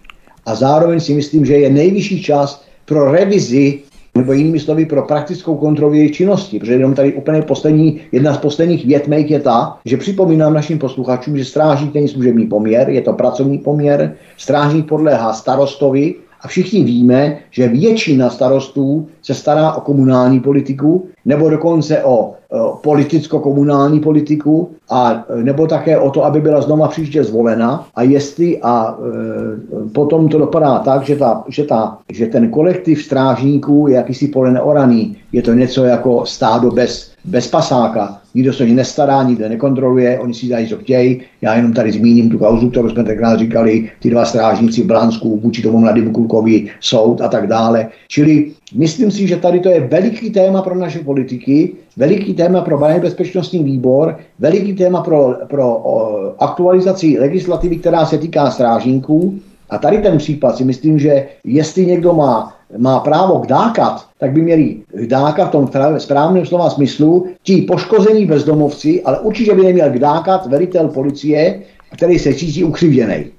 a 0.45 0.55
zároveň 0.55 0.99
si 0.99 1.13
myslím, 1.13 1.45
že 1.45 1.57
je 1.57 1.69
nejvyšší 1.69 2.23
čas 2.23 2.63
pro 2.85 3.11
revizi 3.11 3.79
nebo 4.15 4.33
jinými 4.33 4.59
slovy 4.59 4.85
pro 4.85 5.01
praktickou 5.01 5.55
kontrolu 5.55 5.93
jejich 5.93 6.11
činnosti. 6.11 6.59
Protože 6.59 6.73
jenom 6.73 6.93
tady 6.93 7.13
úplně 7.13 7.41
poslední, 7.41 8.01
jedna 8.11 8.33
z 8.33 8.37
posledních 8.37 8.85
větmek 8.85 9.31
je 9.31 9.39
ta, 9.39 9.77
že 9.85 9.97
připomínám 9.97 10.53
našim 10.53 10.79
posluchačům, 10.79 11.37
že 11.37 11.45
strážník 11.45 11.93
není 11.93 12.07
služební 12.07 12.47
poměr, 12.47 12.89
je 12.89 13.01
to 13.01 13.13
pracovní 13.13 13.57
poměr, 13.57 14.15
strážník 14.37 14.87
podléhá 14.87 15.33
starostovi 15.33 16.15
a 16.41 16.47
všichni 16.47 16.83
víme, 16.83 17.37
že 17.51 17.67
většina 17.67 18.29
starostů 18.29 19.07
se 19.21 19.33
stará 19.33 19.73
o 19.73 19.81
komunální 19.81 20.39
politiku 20.39 21.07
nebo 21.25 21.49
dokonce 21.49 22.03
o 22.03 22.33
politicko-komunální 22.81 23.99
politiku 23.99 24.69
a 24.89 25.25
nebo 25.43 25.67
také 25.67 25.97
o 25.97 26.09
to, 26.09 26.25
aby 26.25 26.41
byla 26.41 26.61
znova 26.61 26.87
příště 26.87 27.23
zvolena. 27.23 27.87
A 27.95 28.03
jestli 28.03 28.61
a 28.61 28.97
e, 28.97 29.89
potom 29.89 30.29
to 30.29 30.37
dopadá 30.37 30.79
tak, 30.79 31.03
že, 31.03 31.15
ta, 31.15 31.43
že, 31.47 31.63
ta, 31.63 31.97
že 32.09 32.25
ten 32.25 32.49
kolektiv 32.49 33.03
strážníků 33.03 33.87
je 33.87 33.95
jakýsi 33.95 34.27
pole 34.27 34.51
neoraný, 34.51 35.17
je 35.31 35.41
to 35.41 35.53
něco 35.53 35.83
jako 35.83 36.25
stádo 36.25 36.71
bez, 36.71 37.11
bez 37.25 37.47
pasáka, 37.47 38.20
nikdo 38.35 38.53
se 38.53 38.63
o 38.63 38.67
ně 38.67 38.73
nestará, 38.73 39.23
nikdo 39.23 39.49
nekontroluje, 39.49 40.19
oni 40.19 40.33
si 40.33 40.47
dají, 40.47 40.67
co 40.67 40.77
chtějí. 40.77 41.21
Já 41.41 41.55
jenom 41.55 41.73
tady 41.73 41.91
zmíním 41.91 42.29
tu 42.29 42.37
kauzu, 42.37 42.69
kterou 42.69 42.89
jsme 42.89 43.03
tenkrát 43.03 43.39
říkali, 43.39 43.89
ty 43.99 44.09
dva 44.09 44.25
strážníci 44.25 44.81
v 44.81 44.85
Blansku, 44.85 45.39
vůči 45.39 45.61
tomu 45.61 45.77
mladému 45.77 46.11
klukovi, 46.11 46.67
soud 46.79 47.21
a 47.21 47.27
tak 47.27 47.47
dále. 47.47 47.87
Čili 48.07 48.51
myslím 48.75 49.11
si, 49.11 49.27
že 49.27 49.37
tady 49.37 49.59
to 49.59 49.69
je 49.69 49.79
veliký 49.79 50.29
téma 50.29 50.61
pro 50.61 50.75
naše 50.75 50.99
politiky, 50.99 51.73
veliký 51.97 52.33
téma 52.33 52.61
pro 52.61 52.77
bezpečnostní 53.01 53.63
výbor, 53.63 54.17
veliký 54.39 54.73
téma 54.73 55.01
pro, 55.01 55.35
pro 55.47 55.67
o, 55.67 56.21
aktualizaci 56.39 57.19
legislativy, 57.19 57.77
která 57.77 58.05
se 58.05 58.17
týká 58.17 58.51
strážníků. 58.51 59.39
A 59.69 59.77
tady 59.77 59.97
ten 59.97 60.17
případ 60.17 60.57
si 60.57 60.63
myslím, 60.63 60.99
že 60.99 61.25
jestli 61.43 61.85
někdo 61.85 62.13
má, 62.13 62.53
má 62.77 62.99
právo 62.99 63.37
kdákat, 63.37 64.05
tak 64.19 64.31
by 64.31 64.41
měli 64.41 64.75
kdákat 64.93 65.47
v 65.47 65.51
tom 65.51 65.69
správném 65.97 66.45
slova 66.45 66.69
smyslu 66.69 67.27
ti 67.43 67.61
poškození 67.61 68.25
bezdomovci, 68.25 69.03
ale 69.03 69.19
určitě 69.19 69.55
by 69.55 69.63
neměl 69.63 69.89
kdákat 69.89 70.45
velitel 70.45 70.87
policie, 70.87 71.59
který 71.95 72.19
se 72.19 72.33
cítí 72.33 72.63
ukřivděný. 72.63 73.31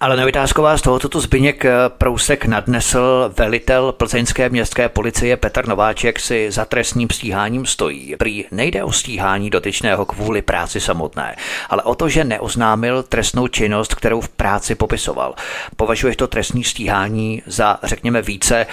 Ale 0.00 0.16
na 0.16 0.24
vytázku 0.24 0.62
vás 0.62 0.82
toho, 0.82 0.98
co 0.98 1.08
tu 1.08 1.20
Zbyněk 1.20 1.64
eh, 1.64 1.72
Prousek 1.88 2.44
nadnesl, 2.44 3.32
velitel 3.38 3.92
plzeňské 3.92 4.48
městské 4.48 4.88
policie 4.88 5.36
Petr 5.36 5.68
Nováček 5.68 6.20
si 6.20 6.50
za 6.50 6.64
trestním 6.64 7.10
stíháním 7.10 7.66
stojí. 7.66 8.14
Prý 8.18 8.44
nejde 8.50 8.84
o 8.84 8.92
stíhání 8.92 9.50
dotyčného 9.50 10.04
kvůli 10.04 10.42
práci 10.42 10.80
samotné, 10.80 11.36
ale 11.70 11.82
o 11.82 11.94
to, 11.94 12.08
že 12.08 12.24
neoznámil 12.24 13.02
trestnou 13.02 13.48
činnost, 13.48 13.94
kterou 13.94 14.20
v 14.20 14.28
práci 14.28 14.74
popisoval. 14.74 15.34
Považuješ 15.76 16.16
to 16.16 16.26
trestní 16.26 16.64
stíhání 16.64 17.42
za, 17.46 17.78
řekněme, 17.82 18.22
více 18.22 18.66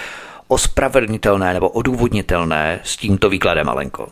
ospravedlnitelné 0.48 1.54
nebo 1.54 1.68
odůvodnitelné 1.68 2.80
s 2.84 2.96
tímto 2.96 3.30
výkladem, 3.30 3.68
Alenko? 3.68 4.08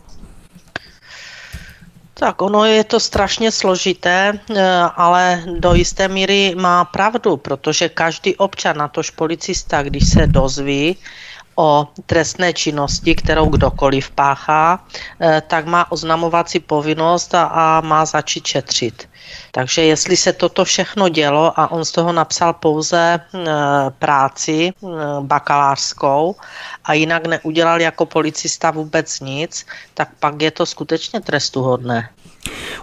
Tak 2.21 2.41
ono 2.41 2.65
je 2.65 2.83
to 2.83 2.99
strašně 2.99 3.51
složité, 3.51 4.33
eh, 4.37 4.61
ale 4.95 5.43
do 5.57 5.73
jisté 5.73 6.07
míry 6.07 6.53
má 6.55 6.85
pravdu, 6.85 7.37
protože 7.37 7.89
každý 7.89 8.35
občan, 8.35 8.77
natož 8.77 9.09
policista, 9.09 9.83
když 9.83 10.09
se 10.09 10.27
dozví 10.27 10.97
o 11.61 11.87
trestné 12.05 12.53
činnosti, 12.53 13.15
kterou 13.15 13.45
kdokoliv 13.45 14.09
páchá, 14.09 14.81
eh, 15.21 15.41
tak 15.47 15.65
má 15.69 15.91
oznamovací 15.91 16.59
povinnost 16.59 17.35
a, 17.35 17.43
a 17.43 17.81
má 17.81 18.05
začít 18.05 18.47
šetřit. 18.47 19.09
Takže 19.51 19.81
jestli 19.81 20.17
se 20.17 20.33
toto 20.33 20.65
všechno 20.65 21.09
dělo 21.09 21.53
a 21.59 21.71
on 21.71 21.85
z 21.85 21.91
toho 21.91 22.11
napsal 22.13 22.53
pouze 22.53 23.19
eh, 23.21 23.39
práci 23.99 24.73
bakalářskou 25.21 26.35
a 26.83 26.93
jinak 26.93 27.27
neudělal 27.27 27.81
jako 27.81 28.05
policista 28.05 28.71
vůbec 28.71 29.19
nic, 29.19 29.65
tak 29.93 30.09
pak 30.19 30.41
je 30.41 30.51
to 30.51 30.65
skutečně 30.65 31.21
trestuhodné. 31.21 32.09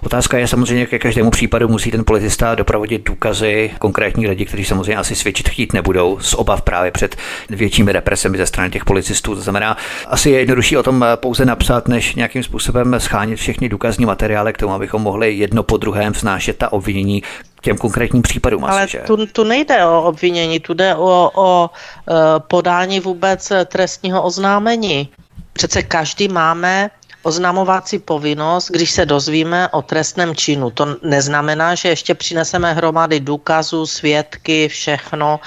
Otázka 0.02 0.38
je 0.38 0.48
samozřejmě, 0.48 0.86
ke 0.86 0.98
každému 0.98 1.30
případu 1.30 1.68
musí 1.68 1.90
ten 1.90 2.04
policista 2.04 2.54
doprovodit 2.54 3.04
důkazy 3.04 3.70
konkrétní 3.78 4.28
lidi, 4.28 4.44
kteří 4.44 4.64
samozřejmě 4.64 4.96
asi 4.96 5.14
svědčit 5.14 5.48
chtít 5.48 5.72
nebudou, 5.72 6.18
z 6.20 6.34
obav 6.34 6.62
právě 6.62 6.90
před 6.90 7.16
většími 7.50 7.92
represemi 7.92 8.38
ze 8.38 8.46
strany 8.46 8.70
těch 8.70 8.84
policistů. 8.84 9.34
To 9.34 9.40
znamená, 9.40 9.76
asi 10.06 10.30
je 10.30 10.38
jednodušší 10.38 10.76
o 10.76 10.82
tom 10.82 11.04
pouze 11.16 11.44
napsat, 11.44 11.88
než 11.88 12.14
nějakým 12.14 12.42
způsobem 12.42 12.94
schánit 12.98 13.36
všechny 13.36 13.68
důkazní 13.68 14.06
materiály 14.06 14.52
k 14.52 14.58
tomu, 14.58 14.74
abychom 14.74 15.02
mohli 15.02 15.34
jedno 15.34 15.62
po 15.62 15.76
druhém 15.76 16.12
vznášet 16.12 16.56
ta 16.56 16.72
obvinění 16.72 17.22
k 17.54 17.62
těm 17.62 17.76
konkrétním 17.76 18.22
případům. 18.22 18.64
Ale 18.64 18.82
asi, 18.82 18.92
že? 18.92 19.02
Tu, 19.06 19.26
tu 19.26 19.44
nejde 19.44 19.86
o 19.86 20.02
obvinění, 20.02 20.60
tu 20.60 20.74
jde 20.74 20.94
o, 20.94 21.30
o 21.34 21.70
e, 21.70 22.14
podání 22.40 23.00
vůbec 23.00 23.52
trestního 23.66 24.22
oznámení. 24.22 25.08
Přece 25.52 25.82
každý 25.82 26.28
máme 26.28 26.90
oznamovací 27.22 27.98
povinnost, 27.98 28.70
když 28.70 28.90
se 28.90 29.06
dozvíme 29.06 29.68
o 29.68 29.82
trestném 29.82 30.34
činu. 30.34 30.70
To 30.70 30.96
neznamená, 31.02 31.74
že 31.74 31.88
ještě 31.88 32.14
přineseme 32.14 32.72
hromady 32.72 33.20
důkazů, 33.20 33.86
svědky, 33.86 34.68
všechno. 34.68 35.40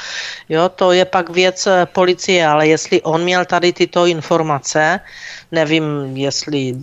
Jo, 0.50 0.70
to 0.70 0.92
je 0.92 1.06
pak 1.06 1.30
věc 1.30 1.68
policie, 1.86 2.48
ale 2.48 2.68
jestli 2.68 3.02
on 3.02 3.24
měl 3.24 3.46
tady 3.46 3.74
tyto 3.74 4.06
informace, 4.06 5.00
nevím, 5.52 6.18
jestli, 6.18 6.74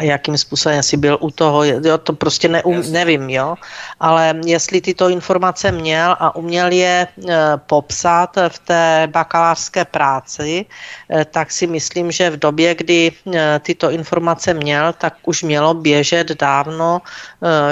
jakým 0.00 0.38
způsobem 0.38 0.82
si 0.82 0.96
byl 0.96 1.18
u 1.20 1.30
toho, 1.30 1.64
jo, 1.64 1.98
to 1.98 2.12
prostě 2.12 2.48
neum, 2.48 2.82
nevím, 2.92 3.30
jo, 3.30 3.54
ale 4.00 4.34
jestli 4.44 4.80
tyto 4.80 5.08
informace 5.08 5.72
měl 5.72 6.16
a 6.20 6.36
uměl 6.36 6.72
je 6.72 7.06
e, 7.06 7.08
popsat 7.56 8.36
v 8.48 8.58
té 8.58 9.08
bakalářské 9.10 9.84
práci, 9.84 10.66
e, 11.10 11.24
tak 11.24 11.50
si 11.50 11.66
myslím, 11.66 12.12
že 12.12 12.30
v 12.30 12.36
době, 12.36 12.74
kdy 12.74 13.12
e, 13.12 13.58
tyto 13.58 13.90
informace 13.90 14.54
měl, 14.54 14.92
tak 14.92 15.14
už 15.24 15.42
mělo 15.42 15.74
běžet 15.74 16.30
dávno 16.40 17.02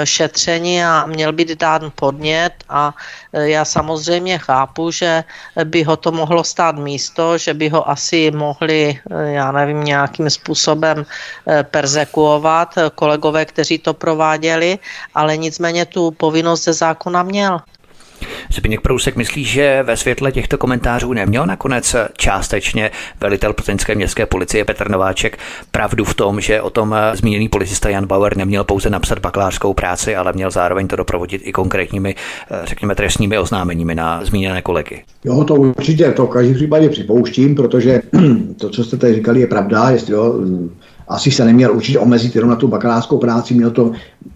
šetření 0.03 0.83
a 0.83 1.05
měl 1.05 1.33
být 1.33 1.59
dán 1.59 1.91
podnět 1.95 2.53
a 2.69 2.93
já 3.33 3.65
samozřejmě 3.65 4.37
chápu, 4.37 4.91
že 4.91 5.23
by 5.63 5.83
ho 5.83 5.97
to 5.97 6.11
mohlo 6.11 6.43
stát 6.43 6.75
místo, 6.75 7.37
že 7.37 7.53
by 7.53 7.69
ho 7.69 7.89
asi 7.89 8.31
mohli, 8.31 8.99
já 9.25 9.51
nevím, 9.51 9.83
nějakým 9.83 10.22
způsobem 10.29 11.05
persekuovat 11.63 12.75
kolegové, 12.95 13.45
kteří 13.45 13.79
to 13.79 13.93
prováděli, 13.93 14.79
ale 15.15 15.37
nicméně 15.37 15.85
tu 15.85 16.11
povinnost 16.11 16.63
ze 16.63 16.73
zákona 16.73 17.23
měl. 17.23 17.59
Zbigněk 18.53 18.81
Prousek 18.81 19.15
myslí, 19.15 19.43
že 19.45 19.83
ve 19.83 19.97
světle 19.97 20.31
těchto 20.31 20.57
komentářů 20.57 21.13
neměl 21.13 21.45
nakonec 21.45 21.95
částečně 22.17 22.91
velitel 23.21 23.53
plzeňské 23.53 23.95
městské 23.95 24.25
policie 24.25 24.65
Petr 24.65 24.91
Nováček 24.91 25.37
pravdu 25.71 26.03
v 26.03 26.13
tom, 26.13 26.41
že 26.41 26.61
o 26.61 26.69
tom 26.69 26.95
zmíněný 27.13 27.49
policista 27.49 27.89
Jan 27.89 28.05
Bauer 28.05 28.37
neměl 28.37 28.63
pouze 28.63 28.89
napsat 28.89 29.19
bakalářskou 29.19 29.73
práci, 29.73 30.15
ale 30.15 30.33
měl 30.33 30.51
zároveň 30.51 30.87
to 30.87 30.95
doprovodit 30.95 31.41
i 31.45 31.51
konkrétními, 31.51 32.15
řekněme, 32.63 32.95
trestními 32.95 33.37
oznámeními 33.37 33.95
na 33.95 34.25
zmíněné 34.25 34.61
kolegy. 34.61 35.03
Jo, 35.25 35.43
to 35.43 35.55
určitě, 35.55 36.11
to 36.11 36.25
v 36.25 36.29
každém 36.29 36.55
případě 36.55 36.89
připouštím, 36.89 37.55
protože 37.55 38.01
to, 38.57 38.69
co 38.69 38.83
jste 38.83 38.97
tady 38.97 39.15
říkali, 39.15 39.39
je 39.39 39.47
pravda, 39.47 39.89
jestli 39.89 40.13
jo, 40.13 40.35
asi 41.07 41.31
se 41.31 41.45
neměl 41.45 41.75
určitě 41.75 41.99
omezit 41.99 42.35
jenom 42.35 42.49
na 42.49 42.55
tu 42.55 42.67
bakalářskou 42.67 43.17
práci, 43.17 43.53
měl 43.53 43.71
to, 43.71 43.91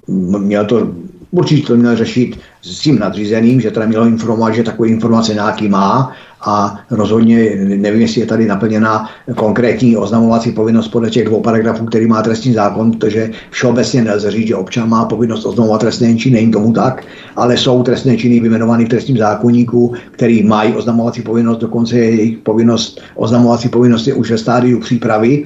měl 0.08 0.66
to 0.66 0.88
určitě 1.32 1.68
to 1.68 1.76
měl 1.76 1.96
řešit 1.96 2.40
s 2.62 2.80
tím 2.80 3.00
nadřízeným, 3.00 3.62
že 3.62 3.72
teda 3.72 3.86
mělo 3.86 4.06
informovat, 4.06 4.52
že 4.52 4.64
takové 4.64 4.88
informace 4.88 5.34
nějaký 5.34 5.70
má 5.70 6.12
a 6.42 6.80
rozhodně 6.92 7.56
nevím, 7.56 8.02
jestli 8.02 8.22
je 8.22 8.28
tady 8.28 8.46
naplněna 8.46 9.10
konkrétní 9.36 9.98
oznamovací 9.98 10.52
povinnost 10.52 10.88
podle 10.88 11.10
těch 11.10 11.26
dvou 11.26 11.42
paragrafů, 11.42 11.86
který 11.86 12.08
má 12.08 12.22
trestní 12.22 12.54
zákon, 12.54 12.92
protože 12.92 13.32
všeobecně 13.50 14.04
nelze 14.04 14.32
říct, 14.32 14.48
že 14.48 14.56
občan 14.56 14.90
má 14.90 15.06
povinnost 15.06 15.46
oznamovat 15.46 15.82
trestné 15.82 16.16
činy, 16.16 16.36
není 16.36 16.52
tomu 16.52 16.74
tak, 16.74 17.04
ale 17.36 17.58
jsou 17.58 17.84
trestné 17.84 18.18
činy 18.18 18.40
vyjmenované 18.40 18.86
v 18.86 18.90
trestním 18.90 19.18
zákonníku, 19.18 19.94
který 20.12 20.44
mají 20.44 20.74
oznamovací 20.74 21.22
povinnost, 21.22 21.58
dokonce 21.58 21.98
je 21.98 22.16
jejich 22.16 22.38
povinnost, 22.38 23.02
oznamovací 23.16 23.70
povinnost 23.70 24.08
je 24.08 24.14
už 24.14 24.32
ve 24.32 24.38
stádiu 24.38 24.80
přípravy 24.80 25.46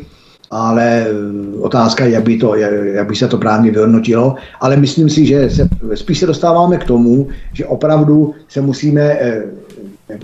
ale 0.52 1.07
eh, 1.07 1.60
otázka 1.60 2.06
je, 2.06 2.11
jak 2.11 2.23
by, 2.23 2.38
to, 2.38 2.56
jak 2.56 3.07
by 3.07 3.15
se 3.15 3.28
to 3.28 3.38
právně 3.38 3.72
vyhodnotilo. 3.72 4.36
Ale 4.60 4.78
myslím 4.78 5.10
si, 5.10 5.26
že 5.26 5.49
se, 5.49 5.68
spíš 5.95 6.19
se 6.19 6.26
dostáváme 6.26 6.78
k 6.78 6.84
tomu, 6.84 7.28
že 7.53 7.65
opravdu 7.65 8.34
se 8.48 8.61
musíme 8.61 9.02
eh, 9.02 9.44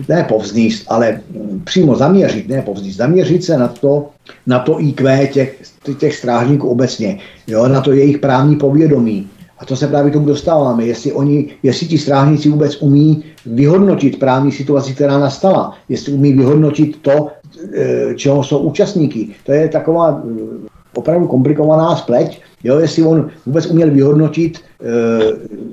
ne 0.09 0.23
povzníst, 0.23 0.85
ale 0.87 1.21
hm, 1.31 1.61
přímo 1.63 1.95
zaměřit, 1.95 2.49
ne 2.49 2.61
povzníst, 2.61 2.97
zaměřit 2.97 3.43
se 3.43 3.57
na 3.57 3.67
to, 3.67 4.09
na 4.47 4.59
to 4.59 4.81
IQ 4.81 5.27
těch, 5.27 5.61
těch 5.97 6.15
strážníků 6.15 6.67
obecně, 6.67 7.17
jo, 7.47 7.67
na 7.67 7.81
to 7.81 7.91
jejich 7.91 8.17
právní 8.17 8.55
povědomí. 8.55 9.29
A 9.59 9.65
to 9.65 9.75
se 9.75 9.87
právě 9.87 10.11
tomu 10.11 10.25
dostáváme, 10.25 10.85
jestli 10.85 11.11
oni, 11.11 11.49
jestli 11.63 11.87
ti 11.87 11.97
strážníci 11.97 12.49
vůbec 12.49 12.81
umí 12.81 13.23
vyhodnotit 13.45 14.19
právní 14.19 14.51
situaci, 14.51 14.93
která 14.93 15.19
nastala, 15.19 15.73
jestli 15.89 16.13
umí 16.13 16.33
vyhodnotit 16.33 16.97
to, 17.01 17.29
Eh, 17.73 18.15
čeho 18.15 18.43
jsou 18.43 18.57
účastníky. 18.57 19.27
To 19.43 19.51
je 19.51 19.69
taková 19.69 20.23
eh, 20.25 20.67
opravdu 20.95 21.27
komplikovaná 21.27 21.95
spleť, 21.95 22.41
jo, 22.63 22.79
jestli 22.79 23.03
on 23.03 23.29
vůbec 23.45 23.65
uměl 23.65 23.91
vyhodnotit, 23.91 24.59
eh, 24.59 24.85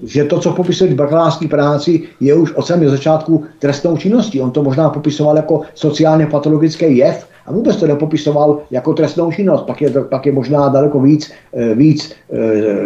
že 0.02 0.24
to, 0.24 0.38
co 0.38 0.52
popisuje 0.52 0.90
v 0.90 0.96
bakalářské 0.96 1.48
práci, 1.48 2.02
je 2.20 2.34
už 2.34 2.52
od 2.52 2.66
samého 2.66 2.90
začátku 2.90 3.44
trestnou 3.58 3.96
činností. 3.96 4.40
On 4.40 4.50
to 4.50 4.62
možná 4.62 4.90
popisoval 4.90 5.36
jako 5.36 5.60
sociálně 5.74 6.26
patologický 6.26 6.96
jev 6.96 7.26
a 7.46 7.52
vůbec 7.52 7.76
to 7.76 7.86
nepopisoval 7.86 8.58
jako 8.70 8.92
trestnou 8.92 9.32
činnost. 9.32 9.62
Pak 9.62 9.82
je, 9.82 9.90
pak 9.90 10.26
je 10.26 10.32
možná 10.32 10.68
daleko 10.68 11.00
víc, 11.00 11.32
víc 11.74 12.12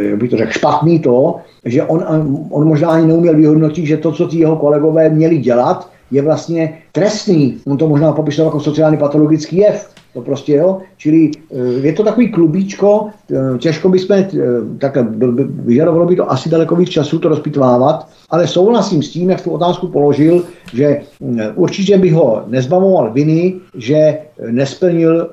jak 0.01 0.19
bych 0.19 0.31
to 0.31 0.37
řekl, 0.37 0.53
špatný 0.53 0.99
to, 0.99 1.37
že 1.65 1.83
on, 1.83 2.05
on 2.51 2.69
možná 2.69 2.89
ani 2.89 3.07
neuměl 3.07 3.37
vyhodnotit, 3.37 3.87
že 3.87 3.97
to, 3.97 4.13
co 4.13 4.27
ti 4.27 4.39
jeho 4.39 4.57
kolegové 4.57 5.09
měli 5.09 5.39
dělat, 5.39 5.91
je 6.11 6.23
vlastně 6.23 6.79
trestný. 6.93 7.59
On 7.67 7.77
to 7.77 7.89
možná 7.89 8.13
popisoval 8.13 8.49
jako 8.49 8.61
sociálně 8.61 8.97
patologický 8.97 9.57
jev. 9.57 9.91
To 10.13 10.21
prostě 10.21 10.53
jo. 10.53 10.79
Čili 10.97 11.31
eh, 11.31 11.87
je 11.87 11.93
to 11.93 12.05
takový 12.05 12.29
klubíčko, 12.33 13.07
eh, 13.31 13.59
těžko 13.59 13.89
bychom, 13.89 14.17
eh, 14.17 14.29
tak 14.79 14.97
vyžadovalo 15.49 16.07
by 16.07 16.17
to 16.17 16.33
asi 16.33 16.49
daleko 16.49 16.77
víc 16.77 16.89
času 16.89 17.19
to 17.19 17.29
rozpitvávat, 17.29 18.09
ale 18.31 18.47
souhlasím 18.47 19.03
s 19.03 19.11
tím, 19.11 19.31
jak 19.31 19.41
tu 19.41 19.51
otázku 19.51 19.89
položil, 19.89 20.45
že 20.75 21.01
určitě 21.55 21.99
by 21.99 22.11
ho 22.11 22.43
nezbavoval 22.47 23.13
viny, 23.13 23.55
že 23.75 24.19
nesplnil 24.51 25.31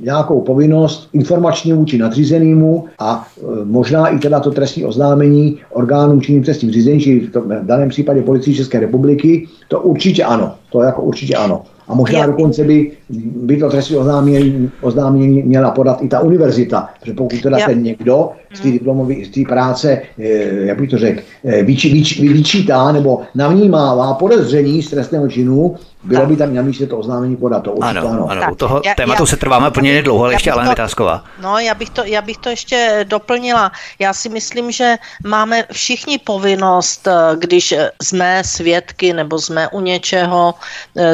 nějakou 0.00 0.40
povinnost 0.40 1.08
informační 1.12 1.72
vůči 1.72 1.98
nadřízenému 1.98 2.84
a 2.98 3.26
možná 3.64 4.08
i 4.08 4.18
teda 4.18 4.40
to 4.40 4.50
trestní 4.50 4.84
oznámení 4.84 5.58
orgánům 5.70 6.20
činným 6.20 6.42
trestním 6.42 6.72
řízení, 6.72 7.00
či 7.00 7.20
v 7.20 7.66
daném 7.66 7.88
případě 7.88 8.22
policii 8.22 8.54
České 8.56 8.80
republiky, 8.80 9.48
to 9.68 9.80
určitě 9.80 10.24
ano. 10.24 10.54
To 10.72 10.82
jako 10.82 11.02
určitě 11.02 11.34
ano. 11.34 11.62
A 11.88 11.94
možná 11.94 12.20
je. 12.20 12.26
dokonce 12.26 12.64
by, 12.64 12.90
by 13.36 13.56
to 13.56 13.70
trestní 13.70 13.96
oznámení, 13.96 14.70
oznámení 14.80 15.42
měla 15.42 15.70
podat 15.70 16.02
i 16.02 16.08
ta 16.08 16.20
univerzita. 16.20 16.88
Protože 17.00 17.14
pokud 17.14 17.42
teda 17.42 17.58
je. 17.58 17.66
ten 17.66 17.82
někdo 17.82 18.30
z 18.54 18.60
té 18.60 18.70
diplomové, 18.70 19.14
z 19.24 19.28
té 19.28 19.40
práce, 19.48 20.02
eh, 20.18 20.24
jak 20.66 20.80
bych 20.80 20.90
to 20.90 20.98
řekl, 20.98 21.22
eh, 21.44 21.62
vyč, 21.62 21.84
vyč, 21.92 22.20
vyčítá 22.20 22.92
nebo 22.92 23.20
navnímává 23.34 24.14
podezření 24.14 24.82
z 24.82 24.90
trestného 24.90 25.28
činu, 25.28 25.74
bylo 26.04 26.26
by 26.26 26.36
tam 26.36 26.54
na 26.54 26.62
místě 26.62 26.86
to 26.86 26.98
oznámení 26.98 27.36
podat, 27.36 27.60
to 27.60 27.72
určitě 27.72 27.98
ano. 27.98 28.10
ano. 28.10 28.30
ano. 28.30 28.52
u 28.52 28.54
toho 28.54 28.82
já, 28.84 28.94
tématu 28.94 29.22
já, 29.22 29.26
se 29.26 29.36
trváme 29.36 29.70
plně 29.70 30.02
dlouho, 30.02 30.24
ale 30.24 30.34
ještě 30.34 30.52
Alena 30.52 30.70
Vytázková. 30.70 31.24
No, 31.42 31.58
já 31.58 31.74
bych, 31.74 31.90
to, 31.90 32.04
já 32.04 32.22
bych 32.22 32.36
to 32.36 32.48
ještě 32.48 33.04
doplnila. 33.08 33.72
Já 33.98 34.12
si 34.14 34.28
myslím, 34.28 34.72
že 34.72 34.96
máme 35.26 35.64
všichni 35.72 36.18
povinnost, 36.18 37.06
eh, 37.06 37.36
když 37.36 37.74
jsme 38.02 38.42
svědky 38.44 39.12
nebo 39.12 39.38
jsme 39.38 39.68
u 39.68 39.80
něčeho, 39.80 40.54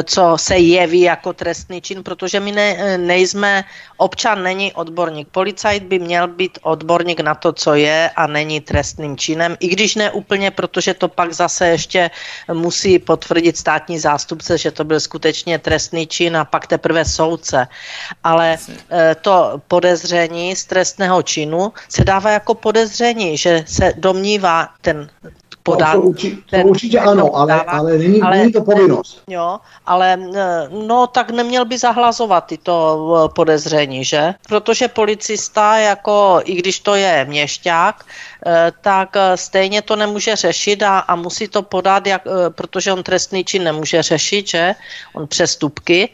co 0.03 0.33
se 0.35 0.57
jeví 0.57 1.01
jako 1.01 1.33
trestný 1.33 1.81
čin, 1.81 2.03
protože 2.03 2.39
my 2.39 2.51
ne, 2.51 2.97
nejsme, 2.97 3.63
občan 3.97 4.43
není 4.43 4.73
odborník. 4.73 5.27
Policajt 5.31 5.83
by 5.83 5.99
měl 5.99 6.27
být 6.27 6.59
odborník 6.61 7.19
na 7.19 7.35
to, 7.35 7.53
co 7.53 7.73
je 7.73 8.09
a 8.15 8.27
není 8.27 8.61
trestným 8.61 9.17
činem, 9.17 9.57
i 9.59 9.67
když 9.67 9.95
ne 9.95 10.11
úplně, 10.11 10.51
protože 10.51 10.93
to 10.93 11.07
pak 11.07 11.33
zase 11.33 11.67
ještě 11.67 12.11
musí 12.53 12.99
potvrdit 12.99 13.57
státní 13.57 13.99
zástupce, 13.99 14.57
že 14.57 14.71
to 14.71 14.78
byl 14.83 14.99
skutečně 14.99 15.59
trestný 15.59 16.07
čin 16.07 16.37
a 16.37 16.45
pak 16.45 16.67
teprve 16.67 17.05
soudce. 17.05 17.67
Ale 18.23 18.57
eh, 18.89 19.15
to 19.21 19.61
podezření 19.67 20.55
z 20.55 20.65
trestného 20.65 21.23
činu 21.23 21.73
se 21.89 22.03
dává 22.03 22.31
jako 22.31 22.55
podezření, 22.55 23.37
že 23.37 23.63
se 23.67 23.93
domnívá 23.97 24.69
ten 24.81 25.09
podat. 25.63 25.93
No, 25.93 26.01
to, 26.01 26.07
urči, 26.07 26.37
to 26.49 26.57
určitě 26.57 26.99
ano, 26.99 27.35
ale, 27.35 27.63
ale, 27.63 27.97
není, 27.97 28.21
ale 28.21 28.37
není 28.37 28.51
to 28.51 28.61
povinnost. 28.61 29.23
Jo, 29.27 29.59
ale 29.85 30.17
eh, 30.35 30.69
no 30.69 31.07
tak 31.07 31.31
neměl 31.31 31.65
by 31.65 31.77
zahlazovat 31.77 32.45
tyto 32.45 32.73
eh, 32.75 33.33
podezření, 33.35 34.05
že? 34.05 34.33
Protože 34.47 34.87
policista, 34.87 35.77
jako 35.77 36.41
i 36.43 36.53
když 36.55 36.79
to 36.79 36.95
je 36.95 37.25
měšťák, 37.25 38.05
eh, 38.45 38.71
tak 38.81 39.17
stejně 39.35 39.81
to 39.81 39.95
nemůže 39.95 40.35
řešit 40.35 40.83
a, 40.83 40.99
a 40.99 41.15
musí 41.15 41.47
to 41.47 41.61
podat, 41.61 42.07
jak, 42.07 42.21
protože 42.49 42.93
on 42.93 43.03
trestný 43.03 43.43
čin 43.43 43.63
nemůže 43.63 44.03
řešit, 44.03 44.47
že? 44.47 44.75
On 45.13 45.27
přestupky, 45.27 46.09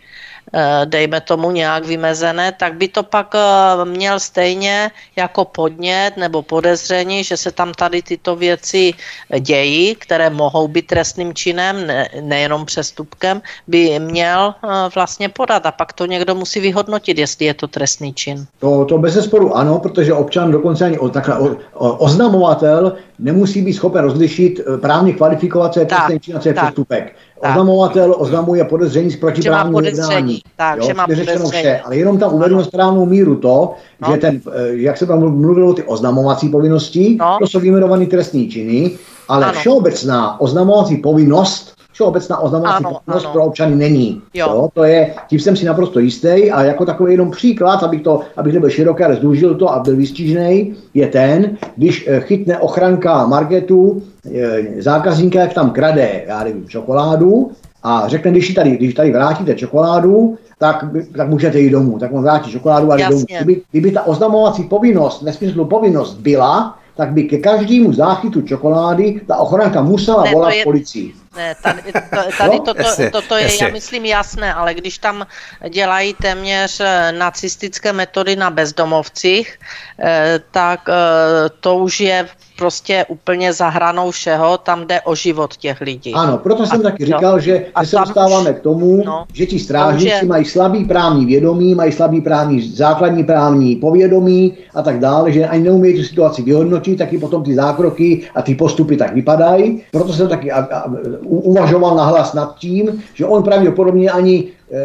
dejme 0.85 1.21
tomu 1.21 1.51
nějak 1.51 1.85
vymezené, 1.85 2.51
tak 2.51 2.73
by 2.73 2.87
to 2.87 3.03
pak 3.03 3.35
eh, 3.35 3.85
měl 3.85 4.19
stejně 4.19 4.91
jako 5.15 5.45
podnět 5.45 6.17
nebo 6.17 6.41
podezření, 6.41 7.23
že 7.23 7.37
se 7.37 7.51
tam 7.51 7.73
tady 7.73 8.01
tyto 8.01 8.35
věci 8.35 8.93
dějí, 9.39 9.95
které 9.95 10.29
mohou 10.29 10.67
být 10.67 10.87
trestným 10.87 11.33
činem, 11.33 11.87
ne, 11.87 12.09
nejenom 12.21 12.65
přestupkem, 12.65 13.41
by 13.67 13.99
měl 13.99 14.55
eh, 14.55 14.67
vlastně 14.95 15.29
podat 15.29 15.65
a 15.65 15.71
pak 15.71 15.93
to 15.93 16.05
někdo 16.05 16.35
musí 16.35 16.59
vyhodnotit, 16.59 17.17
jestli 17.17 17.45
je 17.45 17.53
to 17.53 17.67
trestný 17.67 18.13
čin. 18.13 18.45
To, 18.59 18.85
to 18.85 18.97
bez 18.97 19.25
sporu 19.25 19.57
ano, 19.57 19.79
protože 19.79 20.13
občan 20.13 20.51
dokonce 20.51 20.85
ani 20.85 20.99
o, 20.99 21.09
takhle, 21.09 21.39
o, 21.39 21.55
o, 21.73 21.93
oznamovatel 21.93 22.95
nemusí 23.19 23.61
být 23.61 23.73
schopen 23.73 24.03
rozlišit, 24.03 24.59
právně 24.81 25.13
kvalifikovat, 25.13 25.73
co 25.73 25.79
je 25.79 25.85
trestný 25.85 26.19
čin 26.19 26.37
a 26.37 26.39
co 26.39 26.49
je 26.49 26.53
přestupek. 26.53 27.15
Oznamovatel 27.49 28.15
oznamuje 28.17 28.63
podezření 28.63 29.11
z 29.11 29.15
protiprávního 29.15 29.81
jednání. 29.81 30.41
Tak, 30.55 30.77
jo, 30.77 30.85
že 30.87 30.93
má 30.93 31.07
podezření. 31.07 31.51
Vše, 31.51 31.79
ale 31.85 31.97
jenom 31.97 32.17
tam 32.17 32.33
uvedu 32.33 32.57
na 32.57 32.63
správnou 32.63 33.05
míru 33.05 33.35
to, 33.35 33.73
no. 34.01 34.11
že 34.11 34.17
ten, 34.17 34.41
eh, 34.53 34.67
jak 34.71 34.97
se 34.97 35.05
tam 35.05 35.19
mluvilo 35.41 35.73
ty 35.73 35.83
oznamovací 35.83 36.49
povinnosti, 36.49 37.17
no. 37.19 37.37
to 37.39 37.47
jsou 37.47 37.59
vyjmenované 37.59 38.05
trestní 38.05 38.49
činy, 38.49 38.91
ale 39.27 39.45
ano. 39.45 39.53
všeobecná 39.59 40.41
oznamovací 40.41 40.97
povinnost 40.97 41.74
všeobecná 41.99 42.39
oznamovací 42.39 42.83
pro 43.31 43.43
občany 43.45 43.75
není. 43.75 44.21
Jo. 44.33 44.47
Jo, 44.49 44.69
to 44.73 44.83
je, 44.83 45.13
tím 45.27 45.39
jsem 45.39 45.55
si 45.55 45.65
naprosto 45.65 45.99
jistý 45.99 46.51
a 46.51 46.63
jako 46.63 46.85
takový 46.85 47.11
jenom 47.11 47.31
příklad, 47.31 47.83
abych 47.83 48.01
to, 48.01 48.21
abych 48.37 48.53
nebyl 48.53 48.69
široký, 48.69 49.03
ale 49.03 49.15
zdůžil 49.15 49.55
to 49.55 49.71
a 49.73 49.79
byl 49.79 49.95
výstižný, 49.95 50.75
je 50.93 51.07
ten, 51.07 51.57
když 51.75 52.05
eh, 52.07 52.19
chytne 52.19 52.59
ochranka 52.59 53.27
marketu 53.27 54.01
eh, 54.35 54.81
zákazníka, 54.81 55.39
jak 55.39 55.53
tam 55.53 55.69
krade, 55.69 56.21
já 56.27 56.43
nevím, 56.43 56.67
čokoládu 56.67 57.51
a 57.83 58.07
řekne, 58.07 58.31
když, 58.31 58.53
tady, 58.53 58.71
když 58.71 58.93
tady 58.93 59.11
vrátíte 59.11 59.55
čokoládu, 59.55 60.37
tak, 60.59 60.85
tak 61.17 61.29
můžete 61.29 61.59
jít 61.59 61.69
domů. 61.69 61.99
Tak 61.99 62.13
on 62.13 62.23
vrátí 62.23 62.51
čokoládu 62.51 62.91
a 62.91 62.97
jde 62.97 63.05
domů. 63.09 63.23
Kdyby, 63.35 63.61
kdyby 63.71 63.91
ta 63.91 64.07
oznamovací 64.07 64.63
povinnost, 64.63 65.21
ve 65.21 65.33
smyslu 65.33 65.65
povinnost 65.65 66.13
byla, 66.13 66.77
tak 66.97 67.11
by 67.11 67.23
ke 67.23 67.37
každému 67.37 67.93
záchytu 67.93 68.41
čokolády 68.41 69.21
ta 69.27 69.37
ochranka 69.37 69.81
musela 69.81 70.23
Ne, 70.23 70.31
volat 70.33 70.53
je- 70.53 70.63
policii. 70.63 71.13
Ne, 71.35 71.55
tady, 71.55 71.81
to, 71.91 71.99
tady 72.37 72.57
No, 72.57 72.59
toto, 72.59 72.81
jasně, 72.81 73.09
toto 73.11 73.37
je, 73.37 73.43
jasně. 73.43 73.65
já 73.65 73.71
myslím, 73.71 74.05
jasné, 74.05 74.53
ale 74.53 74.73
když 74.73 74.97
tam 74.97 75.27
dělají 75.69 76.13
téměř 76.13 76.79
eh, 76.79 77.11
nacistické 77.11 77.93
metody 77.93 78.35
na 78.35 78.49
bezdomovcích, 78.49 79.59
eh, 79.99 80.39
tak 80.51 80.89
eh, 80.89 81.49
to 81.59 81.75
už 81.77 81.99
je 81.99 82.27
prostě 82.57 83.05
úplně 83.09 83.53
za 83.53 83.69
hranou 83.69 84.11
všeho, 84.11 84.57
tam 84.57 84.87
jde 84.87 85.01
o 85.01 85.15
život 85.15 85.57
těch 85.57 85.81
lidí. 85.81 86.13
Ano, 86.13 86.37
proto 86.37 86.65
jsem 86.65 86.79
A- 86.79 86.83
taky 86.83 87.03
no. 87.03 87.07
říkal, 87.07 87.39
že, 87.39 87.65
A 87.75 87.83
že 87.83 87.89
se 87.89 87.95
tam 87.95 88.03
dostáváme 88.05 88.53
k 88.53 88.59
tomu, 88.59 89.03
no. 89.05 89.25
že 89.33 89.45
ti 89.45 89.59
strážníci 89.59 90.07
je- 90.07 90.25
mají 90.25 90.45
slabý 90.45 90.85
právní 90.85 91.25
vědomí, 91.25 91.75
mají 91.75 91.91
slabý 91.91 92.21
právní, 92.21 92.61
základní 92.71 93.23
právní 93.23 93.75
povědomí 93.75 94.53
a 94.75 94.81
tak 94.81 94.99
dále, 94.99 95.31
že 95.31 95.47
ani 95.47 95.63
neumějí 95.63 95.95
tu 95.97 96.03
situaci 96.03 96.41
vyhodnotit, 96.41 96.95
taky 96.95 97.17
potom 97.17 97.43
ty 97.43 97.55
zákroky 97.55 98.21
a 98.35 98.41
ty 98.41 98.55
postupy 98.55 98.97
tak 98.97 99.13
vypadají. 99.13 99.81
Proto 99.91 100.13
jsem 100.13 100.27
taky 100.27 100.51
a, 100.51 100.59
a, 100.59 100.83
uvažoval 101.23 101.95
nahlas 101.95 102.33
nad 102.33 102.55
tím, 102.59 103.03
že 103.13 103.25
on 103.25 103.43
pravděpodobně 103.43 104.11
ani 104.11 104.43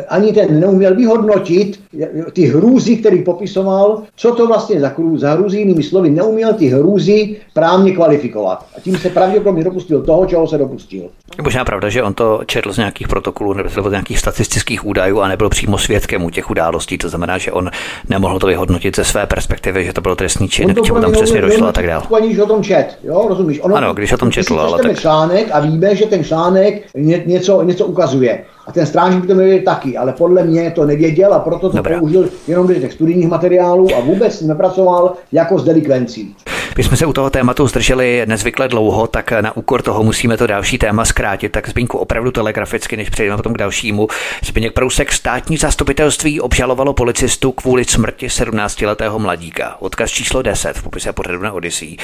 ani 0.08 0.32
ten 0.32 0.60
neuměl 0.60 0.94
vyhodnotit 0.94 1.80
eh, 2.02 2.08
ty 2.32 2.46
hrůzy, 2.46 2.96
který 2.96 3.22
popisoval, 3.22 4.02
co 4.16 4.34
to 4.34 4.46
vlastně 4.46 4.80
za, 4.80 4.92
za 5.16 5.32
hrůzy, 5.32 5.58
jinými 5.58 5.82
slovy, 5.82 6.10
neuměl 6.10 6.52
ty 6.52 6.66
hrůzy 6.68 7.36
právně 7.54 7.92
kvalifikovat. 7.92 8.66
A 8.76 8.80
tím 8.80 8.96
se 8.96 9.10
pravděpodobně 9.10 9.64
dopustil 9.64 10.02
toho, 10.02 10.26
čeho 10.26 10.46
se 10.46 10.58
dopustil. 10.58 11.00
Je 11.38 11.42
možná 11.44 11.64
pravda, 11.64 11.88
že 11.88 12.02
on 12.02 12.14
to 12.14 12.40
četl 12.46 12.72
z 12.72 12.76
nějakých 12.78 13.08
protokolů 13.08 13.52
nebo 13.52 13.68
z 13.68 13.90
nějakých 13.90 14.18
statistických 14.18 14.86
údajů 14.86 15.20
a 15.20 15.28
nebyl 15.28 15.48
přímo 15.48 15.78
svědkem 15.78 16.24
u 16.24 16.30
těch 16.30 16.50
událostí. 16.50 16.98
To 16.98 17.08
znamená, 17.08 17.38
že 17.38 17.52
on 17.52 17.70
nemohl 18.08 18.38
to 18.38 18.46
vyhodnotit 18.46 18.96
ze 18.96 19.04
své 19.04 19.26
perspektivy, 19.26 19.84
že 19.84 19.92
to 19.92 20.00
byl 20.00 20.16
trestný 20.16 20.48
čin, 20.48 20.74
k 20.74 20.82
čemu 20.82 21.00
tam 21.00 21.12
přesně 21.12 21.40
došlo 21.40 21.68
a 21.68 21.72
tak 21.72 21.86
dále. 21.86 22.04
Aniž 22.16 22.38
o 22.38 22.46
tom 22.46 22.62
čet, 22.62 22.98
jo, 23.04 23.26
rozumíš? 23.28 23.60
Ono, 23.62 23.76
Ano, 23.76 23.94
když 23.94 24.12
o 24.12 24.16
tom 24.16 24.32
četl, 24.32 24.60
ale 24.60 24.82
tak- 24.82 24.98
článek 24.98 25.48
a 25.52 25.60
víme, 25.60 25.96
že 25.96 26.06
ten 26.06 26.24
článek 26.24 26.82
ně, 26.94 27.22
něco, 27.26 27.62
něco 27.62 27.86
ukazuje. 27.86 28.44
A 28.70 28.72
ten 28.72 28.86
strážník 28.86 29.26
to 29.26 29.34
nevěděl 29.34 29.64
taky, 29.64 29.96
ale 29.96 30.12
podle 30.12 30.44
mě 30.44 30.70
to 30.70 30.86
nevěděl 30.86 31.34
a 31.34 31.38
proto 31.38 31.70
to 31.70 31.76
Dobrá. 31.76 31.98
použil 31.98 32.28
jenom 32.48 32.66
do 32.66 32.74
těch 32.74 32.92
studijních 32.92 33.28
materiálů 33.28 33.88
a 33.96 34.00
vůbec 34.00 34.40
nepracoval 34.40 35.12
jako 35.32 35.58
s 35.58 35.64
delikvencí. 35.64 36.34
Když 36.74 36.86
jsme 36.86 36.96
se 36.96 37.06
u 37.06 37.12
toho 37.12 37.30
tématu 37.30 37.66
zdrželi 37.66 38.22
nezvykle 38.26 38.68
dlouho, 38.68 39.06
tak 39.06 39.32
na 39.40 39.56
úkor 39.56 39.82
toho 39.82 40.02
musíme 40.02 40.36
to 40.36 40.46
další 40.46 40.78
téma 40.78 41.04
zkrátit. 41.04 41.52
Tak 41.52 41.68
Zbyňku 41.68 41.98
opravdu 41.98 42.30
telegraficky, 42.30 42.96
než 42.96 43.10
přejdeme 43.10 43.36
potom 43.36 43.54
k 43.54 43.58
dalšímu. 43.58 44.08
Zbyněk 44.44 44.72
Prousek 44.72 45.12
státní 45.12 45.56
zastupitelství 45.56 46.40
obžalovalo 46.40 46.92
policistu 46.92 47.52
kvůli 47.52 47.84
smrti 47.84 48.26
17-letého 48.26 49.18
mladíka. 49.18 49.76
Odkaz 49.80 50.10
číslo 50.10 50.42
10 50.42 50.76
v 50.76 50.82
popise 50.82 51.12
pořadu 51.12 51.42
na 51.42 51.52
Odyssey. 51.52 51.96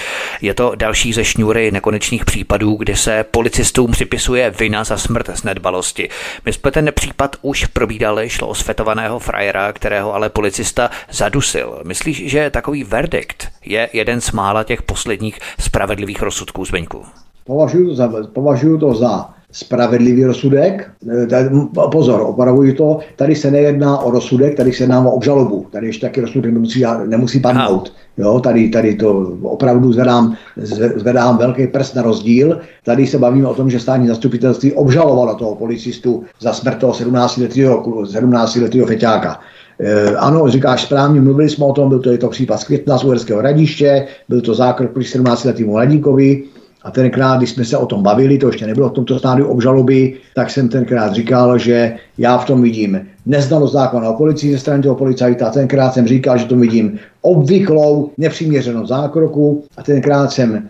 Je 0.42 0.54
to 0.54 0.72
další 0.74 1.12
ze 1.12 1.24
šňůry 1.24 1.70
nekonečných 1.70 2.24
případů, 2.24 2.74
kdy 2.74 2.96
se 2.96 3.24
policistům 3.30 3.90
připisuje 3.90 4.50
vina 4.50 4.84
za 4.84 4.96
smrt 4.96 5.30
z 5.34 5.42
nedbalosti. 5.42 6.08
My 6.44 6.52
ten 6.70 6.90
případ 6.94 7.36
už 7.42 7.66
probídali, 7.66 8.28
šlo 8.28 8.48
o 8.48 8.54
svetovaného 8.54 9.18
frajera, 9.18 9.72
kterého 9.72 10.14
ale 10.14 10.28
policista 10.28 10.90
zadusil. 11.10 11.80
Myslíš, 11.84 12.30
že 12.30 12.50
takový 12.50 12.84
verdikt 12.84 13.48
je 13.64 13.88
jeden 13.92 14.20
z 14.20 14.32
mála 14.32 14.64
těch 14.64 14.82
posledních 14.82 15.38
spravedlivých 15.60 16.22
rozsudků 16.22 16.64
Zbeňku? 16.64 17.04
Považuji 17.44 17.88
to 17.88 17.94
za, 17.94 18.12
považuji 18.32 18.78
to 18.78 18.94
za 18.94 19.35
spravedlivý 19.52 20.24
rozsudek. 20.24 20.90
E, 21.22 21.26
tady- 21.26 21.48
m, 21.48 21.68
Pozor, 21.92 22.20
opravuji 22.20 22.72
to, 22.72 22.98
tady 23.16 23.34
se 23.34 23.50
nejedná 23.50 23.98
o 23.98 24.10
rozsudek, 24.10 24.56
tady 24.56 24.72
se 24.72 24.82
jedná 24.82 25.00
o 25.06 25.10
obžalobu. 25.10 25.66
Tady 25.72 25.86
ještě 25.86 26.06
taky 26.06 26.20
rozsudek 26.20 26.52
nemusí, 26.52 26.84
nemusí 27.06 27.40
padnout. 27.40 27.92
Jo, 28.18 28.40
tady, 28.40 28.68
tady 28.68 28.94
to 28.94 29.32
opravdu 29.42 29.92
zvedám, 29.92 30.36
zve- 30.62 30.98
zvedám 30.98 31.38
velký 31.38 31.66
prst 31.66 31.94
na 31.94 32.02
rozdíl. 32.02 32.60
Tady 32.84 33.06
se 33.06 33.18
bavíme 33.18 33.48
o 33.48 33.54
tom, 33.54 33.70
že 33.70 33.80
státní 33.80 34.08
zastupitelství 34.08 34.72
obžalovalo 34.72 35.34
toho 35.34 35.54
policistu 35.54 36.24
za 36.40 36.52
smrt 36.52 36.78
toho 36.78 36.92
17-letého 36.92 38.06
17 38.06 38.58
feťáka. 38.86 39.40
E, 39.80 40.16
ano, 40.16 40.48
říkáš 40.48 40.82
správně, 40.82 41.20
mluvili 41.20 41.48
jsme 41.48 41.64
o 41.64 41.72
tom, 41.72 41.88
byl 41.88 41.98
to, 41.98 42.10
je 42.10 42.18
to 42.18 42.28
případ 42.28 42.56
z 42.60 42.64
května 42.64 42.98
z 42.98 43.04
Uherského 43.04 43.38
hradiště, 43.40 44.06
byl 44.28 44.40
to 44.40 44.54
zákrok 44.54 44.90
proti 44.90 45.08
17-letému 45.08 45.72
mladíkovi, 45.72 46.42
a 46.86 46.90
tenkrát, 46.90 47.36
když 47.36 47.50
jsme 47.50 47.64
se 47.64 47.76
o 47.76 47.86
tom 47.86 48.02
bavili, 48.02 48.38
to 48.38 48.46
ještě 48.46 48.66
nebylo 48.66 48.88
v 48.88 48.92
tomto 48.92 49.18
stádiu 49.18 49.46
obžaloby, 49.46 50.14
tak 50.34 50.50
jsem 50.50 50.68
tenkrát 50.68 51.12
říkal, 51.12 51.58
že 51.58 51.94
já 52.18 52.38
v 52.38 52.46
tom 52.46 52.62
vidím 52.62 53.00
neznalost 53.26 53.72
zákona 53.72 54.10
o 54.10 54.16
policii 54.16 54.52
ze 54.52 54.58
strany 54.58 54.82
toho 54.82 54.94
policajta. 54.94 55.50
Tenkrát 55.50 55.94
jsem 55.94 56.06
říkal, 56.06 56.38
že 56.38 56.44
to 56.44 56.56
vidím 56.56 56.98
obvyklou 57.22 58.10
nepřiměřenost 58.18 58.88
zákroku 58.88 59.64
a 59.76 59.82
tenkrát 59.82 60.30
jsem 60.32 60.54
e, 60.54 60.62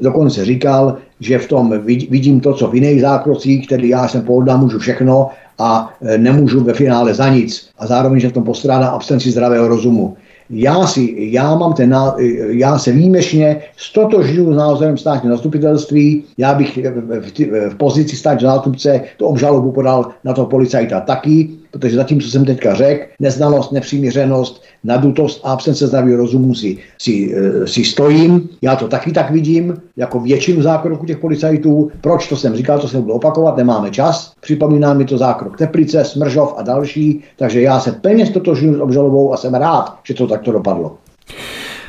dokonce 0.00 0.44
říkal, 0.44 0.96
že 1.20 1.38
v 1.38 1.48
tom 1.48 1.72
vid- 1.72 2.10
vidím 2.10 2.40
to, 2.40 2.54
co 2.54 2.68
v 2.68 2.74
jiných 2.74 3.00
zákrocích, 3.00 3.66
který 3.66 3.88
já 3.88 4.08
jsem 4.08 4.22
pohodlá, 4.22 4.56
můžu 4.56 4.78
všechno 4.78 5.30
a 5.58 5.94
e, 6.02 6.18
nemůžu 6.18 6.64
ve 6.64 6.74
finále 6.74 7.14
za 7.14 7.28
nic. 7.28 7.70
A 7.78 7.86
zároveň, 7.86 8.20
že 8.20 8.28
v 8.28 8.32
tom 8.32 8.44
postrádá 8.44 8.88
absenci 8.88 9.30
zdravého 9.30 9.68
rozumu. 9.68 10.16
Já, 10.50 10.86
si, 10.86 11.14
já, 11.18 11.54
mám 11.54 11.72
ten, 11.72 11.90
ná- 11.90 12.14
já 12.48 12.78
se 12.78 12.92
výjimečně 12.92 13.60
stotožňuji 13.76 14.54
s 14.54 14.56
názorem 14.56 14.96
státního 14.96 15.36
zastupitelství. 15.36 16.24
Já 16.38 16.54
bych 16.54 16.78
v, 16.78 17.20
v, 17.20 17.70
v 17.70 17.74
pozici 17.74 18.16
státního 18.16 18.52
zástupce 18.52 19.00
to 19.16 19.26
obžalobu 19.26 19.72
podal 19.72 20.10
na 20.24 20.32
toho 20.32 20.46
policajta 20.46 21.00
taky, 21.00 21.50
protože 21.70 21.96
zatím, 21.96 22.20
co 22.20 22.30
jsem 22.30 22.44
teďka 22.44 22.74
řekl, 22.74 23.04
neznalost, 23.20 23.72
nepřiměřenost, 23.72 24.62
nadutost 24.84 25.40
a 25.44 25.52
absence 25.52 25.86
zdravého 25.86 26.16
rozumu 26.16 26.54
si, 26.54 26.78
si, 26.98 27.34
eh, 27.36 27.66
si 27.66 27.84
stojím. 27.84 28.48
Já 28.62 28.76
to 28.76 28.88
taky 28.88 29.12
tak 29.12 29.30
vidím, 29.30 29.76
jako 29.96 30.20
většinu 30.20 30.62
zákroků 30.62 31.06
těch 31.06 31.18
policajtů. 31.18 31.90
Proč 32.00 32.28
to 32.28 32.36
jsem 32.36 32.56
říkal, 32.56 32.78
to 32.78 32.88
se 32.88 33.00
budu 33.00 33.12
opakovat, 33.12 33.56
nemáme 33.56 33.90
čas. 33.90 34.32
Připomíná 34.40 34.94
mi 34.94 35.04
to 35.04 35.18
zákrok 35.18 35.58
Teplice, 35.58 36.04
Smržov 36.04 36.54
a 36.56 36.62
další, 36.62 37.24
takže 37.36 37.60
já 37.60 37.80
se 37.80 37.92
plně 37.92 38.26
stotožňuji 38.26 38.74
s 38.74 38.80
obžalobou 38.80 39.32
a 39.32 39.36
jsem 39.36 39.54
rád, 39.54 39.98
že 40.04 40.14
to 40.14 40.26
takto 40.26 40.52
dopadlo. 40.52 40.96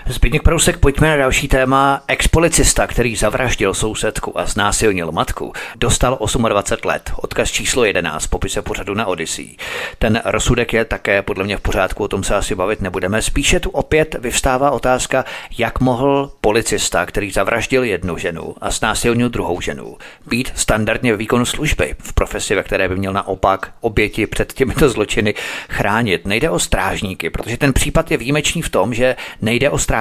Zbigněk 0.10 0.44
Prousek, 0.44 0.78
pojďme 0.78 1.08
na 1.08 1.16
další 1.16 1.48
téma. 1.48 2.04
Expolicista, 2.08 2.88
který 2.88 3.16
zavraždil 3.16 3.74
sousedku 3.74 4.40
a 4.40 4.46
znásilnil 4.46 5.12
matku, 5.12 5.54
dostal 5.76 6.18
28 6.50 6.88
let. 6.88 7.12
Odkaz 7.16 7.52
číslo 7.52 7.86
11 7.86 8.26
v 8.26 8.30
popise 8.30 8.62
pořadu 8.62 8.94
na 8.94 9.06
Odyssey. 9.06 9.56
Ten 10.00 10.22
rozsudek 10.26 10.74
je 10.74 10.86
také 10.86 11.22
podle 11.22 11.44
mě 11.44 11.58
v 11.58 11.62
pořádku, 11.62 12.04
o 12.04 12.08
tom 12.08 12.24
se 12.24 12.36
asi 12.36 12.56
bavit 12.56 12.82
nebudeme. 12.82 13.22
Spíše 13.22 13.60
tu 13.60 13.70
opět 13.70 14.16
vyvstává 14.20 14.72
otázka, 14.72 15.26
jak 15.58 15.80
mohl 15.80 16.32
policista, 16.42 17.06
který 17.06 17.32
zavraždil 17.32 17.84
jednu 17.84 18.18
ženu 18.18 18.56
a 18.62 18.72
znásilnil 18.72 19.30
druhou 19.30 19.62
ženu, 19.62 19.98
být 20.28 20.52
standardně 20.56 21.12
ve 21.12 21.18
výkonu 21.18 21.46
služby 21.46 21.96
v 22.00 22.14
profesi, 22.14 22.56
ve 22.56 22.64
které 22.64 22.90
by 22.90 22.96
měl 22.96 23.14
naopak 23.14 23.72
oběti 23.82 24.28
před 24.28 24.54
těmito 24.54 24.90
zločiny 24.90 25.34
chránit. 25.70 26.28
Nejde 26.28 26.50
o 26.50 26.60
strážníky, 26.60 27.30
protože 27.30 27.58
ten 27.58 27.74
případ 27.74 28.12
je 28.12 28.18
výjimečný 28.18 28.62
v 28.62 28.70
tom, 28.70 28.94
že 28.94 29.16
nejde 29.42 29.70
o 29.70 29.78
strážníky, 29.78 29.99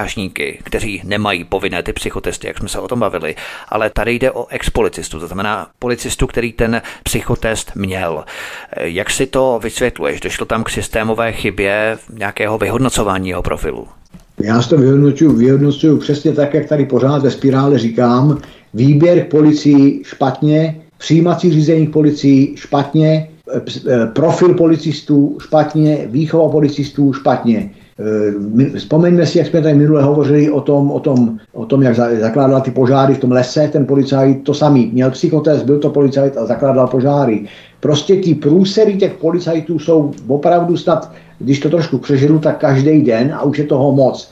kteří 0.63 1.01
nemají 1.03 1.43
povinné 1.43 1.83
ty 1.83 1.93
psychotesty, 1.93 2.47
jak 2.47 2.57
jsme 2.57 2.69
se 2.69 2.79
o 2.79 2.87
tom 2.87 2.99
bavili, 2.99 3.35
ale 3.69 3.89
tady 3.89 4.13
jde 4.13 4.31
o 4.31 4.47
expolicistu, 4.47 5.19
to 5.19 5.27
znamená 5.27 5.67
policistu, 5.79 6.27
který 6.27 6.53
ten 6.53 6.81
psychotest 7.03 7.71
měl. 7.75 8.23
Jak 8.77 9.09
si 9.09 9.27
to 9.27 9.59
vysvětluješ? 9.63 10.19
Došlo 10.19 10.45
tam 10.45 10.63
k 10.63 10.69
systémové 10.69 11.31
chybě 11.31 11.97
nějakého 12.13 12.57
vyhodnocování 12.57 13.29
jeho 13.29 13.43
profilu? 13.43 13.87
Já 14.41 14.61
si 14.61 14.69
to 14.69 14.77
vyhodnocuju, 14.77 15.35
vyhodnocuju 15.35 15.97
přesně 15.97 16.31
tak, 16.31 16.53
jak 16.53 16.67
tady 16.67 16.85
pořád 16.85 17.23
ve 17.23 17.31
spirále 17.31 17.79
říkám. 17.79 18.37
Výběr 18.73 19.25
k 19.25 19.29
policii 19.29 20.01
špatně, 20.05 20.81
přijímací 20.97 21.51
řízení 21.51 21.87
k 21.87 21.93
policii 21.93 22.53
špatně, 22.57 23.29
eh, 23.55 23.61
eh, 23.87 24.05
profil 24.05 24.53
policistů 24.53 25.37
špatně, 25.41 26.07
výchova 26.09 26.49
policistů 26.49 27.13
špatně. 27.13 27.69
Eh, 27.99 28.77
Vzpomeňme 28.77 29.25
si, 29.25 29.37
jak 29.37 29.47
jsme 29.47 29.61
tady 29.61 29.75
minule 29.75 30.03
hovořili 30.03 30.51
o 30.51 30.61
tom, 30.61 30.91
o 30.91 30.99
tom, 30.99 31.37
o 31.53 31.65
tom 31.65 31.81
jak 31.83 31.95
za- 31.95 32.15
zakládal 32.19 32.61
ty 32.61 32.71
požáry 32.71 33.13
v 33.13 33.19
tom 33.19 33.31
lese, 33.31 33.67
ten 33.71 33.85
policajt 33.85 34.43
to 34.43 34.53
samý. 34.53 34.89
Měl 34.93 35.11
psychotest, 35.11 35.65
byl 35.65 35.79
to 35.79 35.89
policajt 35.89 36.37
a 36.37 36.45
zakládal 36.45 36.87
požáry. 36.87 37.45
Prostě 37.79 38.15
ty 38.15 38.35
průsery 38.35 38.95
těch 38.95 39.13
policajtů 39.13 39.79
jsou 39.79 40.11
opravdu 40.27 40.77
snad, 40.77 41.11
když 41.39 41.59
to 41.59 41.69
trošku 41.69 41.97
přeženu, 41.97 42.39
tak 42.39 42.57
každý 42.57 43.01
den 43.01 43.33
a 43.33 43.43
už 43.43 43.57
je 43.57 43.65
toho 43.65 43.91
moc. 43.91 44.31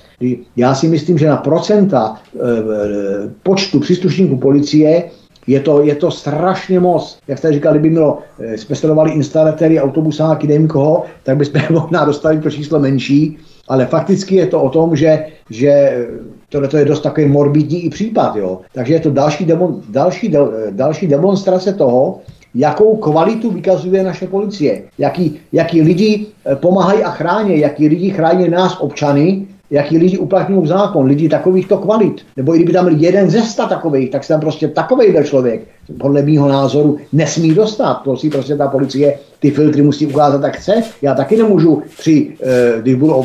Já 0.55 0.75
si 0.75 0.87
myslím, 0.87 1.17
že 1.17 1.27
na 1.27 1.37
procenta 1.37 2.15
eh, 2.35 2.39
eh, 2.39 3.29
počtu 3.43 3.79
příslušníků 3.79 4.37
policie 4.37 5.03
Je 5.47 5.59
to, 5.59 5.81
je 5.83 5.95
to 5.95 6.11
strašně 6.11 6.79
moc. 6.79 7.19
Jak 7.27 7.37
jste 7.37 7.53
říkali, 7.53 7.79
kdyby 7.79 7.89
mělo, 7.91 8.19
jsme 8.55 8.75
sledovali 8.75 9.11
instalatéry, 9.11 9.79
autobusáky, 9.79 10.47
nevím 10.47 10.67
koho, 10.67 11.03
tak 11.23 11.37
bychom 11.37 11.61
možná 11.81 12.05
dostali 12.05 12.39
to 12.39 12.51
číslo 12.51 12.79
menší, 12.79 13.37
ale 13.67 13.85
fakticky 13.85 14.35
je 14.35 14.47
to 14.47 14.61
o 14.61 14.69
tom, 14.69 14.95
že, 14.95 15.25
že 15.49 16.05
tohle 16.49 16.67
to 16.67 16.77
je 16.77 16.85
dost 16.85 17.01
takový 17.01 17.27
morbidní 17.27 17.85
i 17.85 17.89
případ. 17.89 18.35
Jo. 18.35 18.61
Takže 18.73 18.93
je 18.93 18.99
to 18.99 19.11
další, 19.11 19.45
demon, 19.45 19.81
další, 19.89 20.33
další 20.71 21.07
demonstrace 21.07 21.73
toho, 21.73 22.19
jakou 22.55 22.95
kvalitu 22.95 23.51
vykazuje 23.51 24.03
naše 24.03 24.27
policie, 24.27 24.83
jaký, 24.97 25.39
jaký 25.51 25.81
lidi 25.81 26.25
eh, 26.45 26.55
pomáhají 26.55 27.03
a 27.03 27.11
chrání, 27.11 27.59
jaký 27.59 27.87
lidi 27.87 28.09
chrání 28.09 28.49
nás 28.49 28.77
občany, 28.79 29.47
jaký 29.71 29.97
lidi 29.97 30.17
uplatňují 30.17 30.67
zákon, 30.67 31.05
lidi 31.05 31.29
takovýchto 31.29 31.77
kvalit. 31.77 32.21
Nebo 32.37 32.55
i 32.55 32.57
kdyby 32.57 32.73
tam 32.73 32.85
byl 32.85 32.95
jeden 32.97 33.29
ze 33.29 33.41
sta 33.41 33.65
takových, 33.65 34.09
tak 34.09 34.23
se 34.23 34.33
tam 34.33 34.39
prostě 34.39 34.67
takový 34.67 35.13
člověk, 35.23 35.61
podle 35.97 36.21
mýho 36.21 36.47
názoru, 36.47 36.97
nesmí 37.13 37.53
dostat. 37.53 37.93
To 37.93 38.17
si 38.17 38.29
prostě 38.29 38.55
ta 38.55 38.67
policie 38.67 39.17
ty 39.39 39.51
filtry 39.51 39.81
musí 39.81 40.07
ukázat, 40.07 40.41
tak 40.41 40.57
chce. 40.57 40.83
Já 41.01 41.15
taky 41.15 41.37
nemůžu 41.37 41.81
při, 41.99 42.33
eh, 42.43 42.81
když 42.81 42.95
budu 42.95 43.23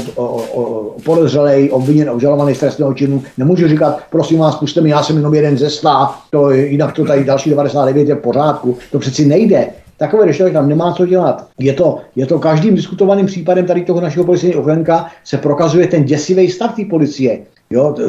podezřelej, 1.04 1.70
obviněn, 1.72 2.10
obžalovaný 2.10 2.54
z 2.54 2.60
trestného 2.60 2.94
činu, 2.94 3.22
nemůžu 3.38 3.68
říkat, 3.68 4.00
prosím 4.10 4.38
vás, 4.38 4.56
puste 4.56 4.80
mi, 4.80 4.90
já 4.90 5.02
jsem 5.02 5.16
jenom 5.16 5.34
jeden 5.34 5.58
ze 5.58 5.70
sta, 5.70 6.14
to, 6.30 6.50
jinak 6.50 6.92
to 6.92 7.04
tady 7.04 7.24
další 7.24 7.50
99 7.50 8.08
je 8.08 8.14
v 8.14 8.18
pořádku. 8.18 8.76
To 8.92 8.98
přeci 8.98 9.26
nejde. 9.26 9.66
Takové 10.02 10.34
člověk 10.34 10.54
tam 10.54 10.68
nemá 10.68 10.92
co 10.92 11.06
dělat. 11.06 11.46
Je 11.58 11.72
to, 11.72 11.98
je 12.16 12.26
to 12.26 12.38
každým 12.38 12.74
diskutovaným 12.74 13.26
případem 13.26 13.66
tady 13.66 13.82
toho 13.82 14.00
našeho 14.00 14.24
policejního 14.24 14.62
okénka 14.62 15.06
se 15.24 15.38
prokazuje 15.38 15.86
ten 15.86 16.04
děsivý 16.04 16.50
stav 16.50 16.74
té 16.74 16.84
policie. 16.84 17.38
Jo, 17.70 17.92
t, 17.96 18.02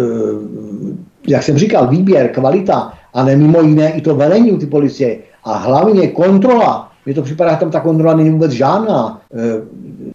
jak 1.28 1.44
jsem 1.44 1.58
říkal, 1.58 1.88
výběr, 1.88 2.30
kvalita, 2.30 2.94
ale 3.14 3.36
mimo 3.36 3.62
jiné 3.62 3.92
i 3.92 4.02
to 4.02 4.16
velení 4.16 4.52
u 4.52 4.58
ty 4.58 4.66
policie 4.66 5.18
a 5.44 5.58
hlavně 5.58 6.08
kontrola. 6.08 6.90
Mně 7.06 7.16
to 7.16 7.22
připadá, 7.22 7.52
že 7.52 7.58
tam 7.58 7.72
ta 7.72 7.80
kontrola 7.80 8.16
není 8.16 8.30
vůbec 8.30 8.52
žádná. 8.52 9.22
E, 9.34 9.62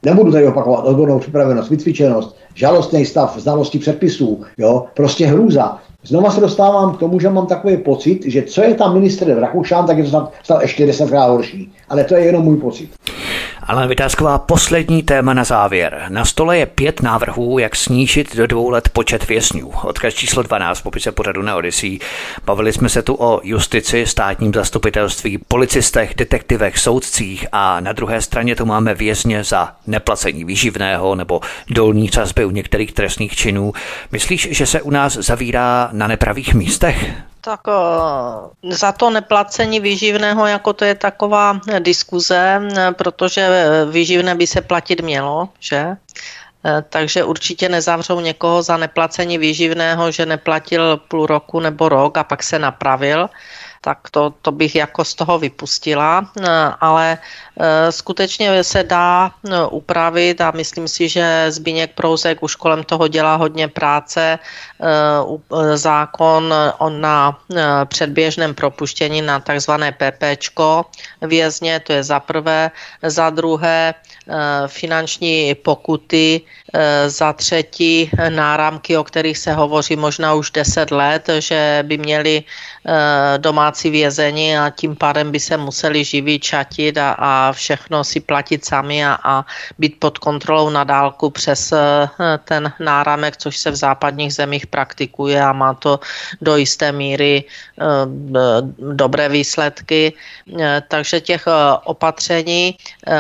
nebudu 0.03 0.33
tady 0.33 0.47
opakovat 0.47 0.85
odbornou 0.85 1.19
připravenost, 1.19 1.71
vycvičenost, 1.71 2.37
žalostný 2.55 3.07
stav, 3.07 3.39
znalosti 3.39 3.79
předpisů, 3.79 4.43
jo, 4.59 4.85
prostě 4.95 5.27
hrůza. 5.27 5.79
Znova 6.09 6.31
se 6.31 6.41
dostávám 6.41 6.95
k 6.95 6.99
tomu, 6.99 7.21
že 7.21 7.29
mám 7.29 7.47
takový 7.47 7.77
pocit, 7.77 8.23
že 8.27 8.43
co 8.43 8.63
je 8.63 8.75
tam 8.75 8.95
ministr 8.95 9.39
Rakušan, 9.41 9.87
tak 9.87 9.99
je 9.99 10.05
to 10.05 10.11
snad, 10.11 10.33
snad 10.43 10.63
ještě 10.63 10.87
desetkrát 10.87 11.31
horší. 11.31 11.73
Ale 11.89 12.05
to 12.05 12.15
je 12.15 12.25
jenom 12.25 12.45
můj 12.45 12.57
pocit. 12.57 12.91
Ale 13.69 13.89
Vytázková, 13.89 14.39
poslední 14.39 15.03
téma 15.03 15.35
na 15.35 15.45
závěr. 15.45 16.07
Na 16.09 16.25
stole 16.25 16.59
je 16.59 16.67
pět 16.67 17.03
návrhů, 17.03 17.59
jak 17.59 17.77
snížit 17.77 18.37
do 18.37 18.47
dvou 18.47 18.71
let 18.71 18.89
počet 18.89 19.29
vězňů. 19.29 19.73
Odkaz 19.83 20.15
číslo 20.15 20.43
12 20.43 20.81
popise 20.81 21.13
pořadu 21.13 21.43
na 21.43 21.57
Odyssey. 21.57 21.99
Bavili 22.45 22.73
jsme 22.73 22.89
se 22.89 23.03
tu 23.03 23.15
o 23.19 23.41
justici, 23.43 24.07
státním 24.07 24.55
zastupitelství, 24.55 25.39
policistech, 25.49 26.15
detektivech, 26.17 26.79
soudcích 26.79 27.47
a 27.53 27.81
na 27.81 27.93
druhé 27.93 28.23
straně 28.23 28.57
tu 28.57 28.67
máme 28.67 28.95
vězně 28.95 29.45
za 29.45 29.73
neplacení 29.87 30.45
výživného 30.45 31.15
nebo 31.15 31.41
dolní 31.71 32.09
sazby 32.09 32.45
u 32.45 32.51
některých 32.51 32.93
trestných 32.93 33.37
činů. 33.37 33.73
Myslíš, 34.13 34.49
že 34.51 34.67
se 34.67 34.83
u 34.83 34.91
nás 34.91 35.13
zavírá 35.13 35.89
na 35.93 36.07
nepravých 36.07 36.55
místech? 36.55 37.28
Tak 37.41 37.61
eh, 37.69 38.75
za 38.75 38.93
to 38.93 39.11
neplacení 39.11 39.81
výživného, 39.81 40.47
jako 40.47 40.73
to 40.73 40.85
je 40.85 40.95
taková 40.95 41.61
diskuze, 41.79 42.61
protože 42.93 43.49
výživné 43.91 44.35
by 44.35 44.47
se 44.47 44.61
platit 44.61 45.01
mělo, 45.01 45.49
že? 45.61 45.97
Eh, 46.65 46.85
takže 46.89 47.25
určitě 47.25 47.69
nezavřou 47.69 48.21
někoho 48.21 48.63
za 48.63 48.77
neplacení 48.77 49.39
výživného, 49.39 50.11
že 50.11 50.27
neplatil 50.27 50.97
půl 50.97 51.27
roku 51.27 51.61
nebo 51.61 51.89
rok 51.89 52.19
a 52.19 52.25
pak 52.25 52.43
se 52.43 52.59
napravil 52.59 53.29
tak 53.81 54.11
to, 54.11 54.35
to 54.43 54.53
bych 54.53 54.75
jako 54.75 55.05
z 55.05 55.15
toho 55.15 55.39
vypustila, 55.39 56.31
eh, 56.41 56.49
ale 56.81 57.19
eh, 57.19 57.93
skutečně 57.93 58.65
se 58.65 58.83
dá 58.83 59.31
eh, 59.31 59.67
upravit 59.71 60.41
a 60.41 60.51
myslím 60.51 60.89
si, 60.89 61.09
že 61.09 61.47
Zbíněk 61.49 61.95
Prouzek 61.95 62.43
už 62.43 62.55
kolem 62.55 62.85
toho 62.85 63.09
dělá 63.09 63.37
hodně 63.37 63.69
práce. 63.69 64.39
Zákon 65.75 66.55
na 66.89 67.39
předběžném 67.85 68.55
propuštění 68.55 69.23
na 69.23 69.41
takzvané 69.41 69.93
PPčko 69.93 70.85
vězně, 71.23 71.81
to 71.81 71.93
je 71.93 72.03
za 72.03 72.21
prvé. 72.21 72.71
Za 73.03 73.31
druhé 73.31 73.95
finanční 74.67 75.55
pokuty, 75.55 76.41
za 77.07 77.33
třetí 77.33 78.11
náramky, 78.29 78.97
o 78.97 79.05
kterých 79.05 79.39
se 79.39 79.53
hovoří 79.53 79.97
možná 79.97 80.35
už 80.35 80.51
10 80.51 80.91
let, 80.91 81.31
že 81.39 81.85
by 81.87 81.99
měli 81.99 82.43
domácí 83.37 83.91
vězení 83.91 84.59
a 84.59 84.71
tím 84.71 84.97
pádem 84.97 85.33
by 85.33 85.41
se 85.41 85.57
museli 85.57 86.05
živit, 86.05 86.39
čatit 86.39 86.99
a, 86.99 87.11
a 87.19 87.53
všechno 87.53 88.05
si 88.05 88.21
platit 88.21 88.65
sami 88.65 89.05
a, 89.05 89.19
a 89.25 89.45
být 89.79 90.01
pod 90.01 90.19
kontrolou 90.19 90.71
na 90.71 90.85
dálku 90.85 91.31
přes 91.31 91.73
eh, 91.73 92.09
ten 92.45 92.73
náramek, 92.81 93.37
což 93.37 93.57
se 93.59 93.71
v 93.71 93.77
západních 93.77 94.35
zemích 94.35 94.67
praktikuje 94.67 95.41
a 95.41 95.53
má 95.53 95.75
to 95.75 96.01
do 96.41 96.57
jisté 96.57 96.93
míry 96.93 97.45
eh, 97.45 97.85
dobré 98.93 99.29
výsledky. 99.29 100.13
Eh, 100.61 100.83
takže 100.89 101.21
těch 101.21 101.45
opatření, 101.85 102.77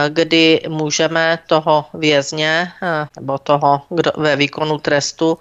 kdy 0.08 0.60
můžeme 0.68 1.38
toho 1.46 1.86
vězně 1.94 2.72
nebo 3.16 3.38
toho 3.38 3.82
kdo, 3.88 4.12
ve 4.16 4.36
výkonu 4.36 4.78
trestu 4.78 5.38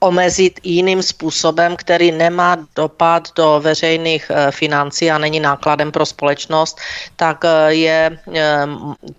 omezit 0.00 0.60
jiným 0.64 1.02
způsobem, 1.02 1.76
který 1.76 2.12
nemá 2.12 2.56
dopad 2.76 3.28
do 3.36 3.60
veřejných 3.60 4.30
eh, 4.30 4.50
financí 4.50 5.10
a 5.10 5.18
není 5.18 5.40
nákladem 5.40 5.92
pro 5.92 6.06
společnost, 6.06 6.80
tak 7.16 7.44
eh, 7.44 7.74
je 7.74 8.18
eh, 8.34 8.66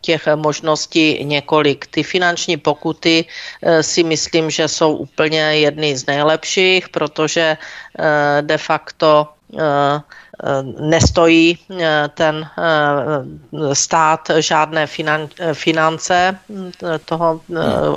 těch 0.01 0.27
možností 0.35 1.23
několik. 1.23 1.87
Ty 1.87 2.03
finanční 2.03 2.57
pokuty 2.57 3.25
si 3.81 4.03
myslím, 4.03 4.49
že 4.49 4.67
jsou 4.67 4.95
úplně 4.95 5.39
jedny 5.39 5.97
z 5.97 6.05
nejlepších, 6.05 6.89
protože 6.89 7.57
de 8.41 8.57
facto 8.57 9.27
nestojí 10.79 11.57
eh, 11.79 12.09
ten 12.13 12.47
eh, 12.57 13.75
stát 13.75 14.31
žádné 14.39 14.87
finance 15.53 16.37
toho 17.05 17.41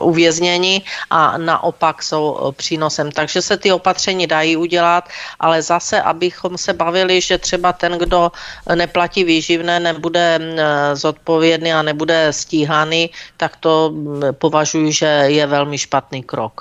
uvěznění 0.00 0.82
a 1.10 1.38
naopak 1.38 2.02
jsou 2.02 2.52
přínosem. 2.56 3.12
Takže 3.12 3.42
se 3.42 3.56
ty 3.56 3.72
opatření 3.72 4.26
dají 4.26 4.56
udělat, 4.56 5.08
ale 5.40 5.62
zase, 5.62 6.02
abychom 6.02 6.58
se 6.58 6.72
bavili, 6.72 7.20
že 7.20 7.38
třeba 7.38 7.72
ten, 7.72 7.92
kdo 7.92 8.32
neplatí 8.74 9.24
výživné, 9.24 9.80
nebude 9.80 10.38
zodpovědný 10.94 11.72
a 11.72 11.82
nebude 11.82 12.32
stíhaný, 12.32 13.10
tak 13.36 13.56
to 13.56 13.92
považuji, 14.32 14.92
že 14.92 15.06
je 15.06 15.46
velmi 15.46 15.78
špatný 15.78 16.22
krok. 16.22 16.60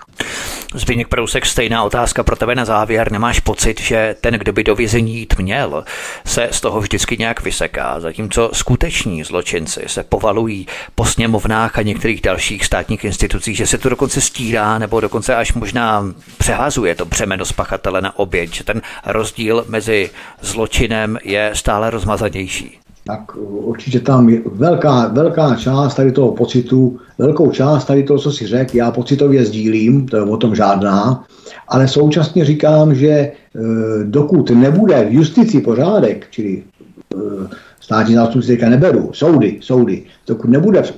Zbigněk 0.74 1.08
Prousek, 1.08 1.46
stejná 1.46 1.84
otázka 1.84 2.24
pro 2.24 2.36
tebe 2.36 2.56
na 2.56 2.66
závěr. 2.66 3.12
Nemáš 3.12 3.40
pocit, 3.40 3.82
že 3.82 4.16
ten, 4.22 4.34
kdo 4.34 4.54
by 4.54 4.64
do 4.64 4.76
vězení 4.76 5.16
jít 5.16 5.38
měl, 5.38 5.84
se 6.26 6.50
z 6.52 6.62
toho 6.62 6.82
vždycky 6.82 7.18
nějak 7.18 7.42
vyseká, 7.42 8.00
zatímco 8.00 8.50
skuteční 8.54 9.24
zločinci 9.24 9.82
se 9.88 10.04
povalují 10.04 10.68
po 10.96 11.06
sněmovnách 11.06 11.78
a 11.78 11.82
některých 11.82 12.22
dalších 12.22 12.66
státních 12.66 13.04
institucích, 13.04 13.58
že 13.58 13.68
se 13.68 13.78
to 13.78 13.90
dokonce 13.90 14.22
stírá 14.22 14.78
nebo 14.78 15.00
dokonce 15.00 15.36
až 15.36 15.54
možná 15.54 16.14
přehazuje 16.38 16.96
to 16.96 17.06
břemeno 17.06 17.46
spachatele 17.46 18.02
na 18.02 18.20
oběť, 18.20 18.54
že 18.54 18.64
ten 18.64 18.82
rozdíl 19.06 19.66
mezi 19.68 20.10
zločinem 20.42 21.18
je 21.24 21.52
stále 21.54 21.90
rozmazanější 21.90 22.83
tak 23.04 23.36
určitě 23.38 24.00
tam 24.00 24.30
je 24.30 24.42
velká, 24.46 25.08
velká 25.08 25.56
část 25.56 25.96
tady 25.96 26.12
toho 26.12 26.32
pocitu, 26.32 27.00
velkou 27.18 27.52
část 27.52 27.86
tady 27.86 28.04
toho, 28.04 28.20
co 28.20 28.32
si 28.32 28.48
řekl, 28.48 28.78
já 28.78 28.92
pocitově 28.92 29.46
sdílím, 29.46 30.08
to 30.08 30.18
je 30.18 30.24
o 30.24 30.38
tom 30.38 30.56
žádná, 30.56 31.26
ale 31.68 31.88
současně 31.88 32.46
říkám, 32.46 32.96
že 32.96 33.10
e, 33.10 33.32
dokud 34.04 34.50
nebude 34.50 35.06
v 35.06 35.14
justici 35.14 35.62
pořádek, 35.62 36.28
čili 36.32 36.64
e, 37.16 37.18
státní 37.82 38.16
zástupci 38.16 38.48
teďka 38.48 38.70
neberu, 38.70 39.10
soudy, 39.14 39.60
soudy, 39.62 40.04
dokud 40.28 40.50
nebude 40.50 40.82
v, 40.82 40.94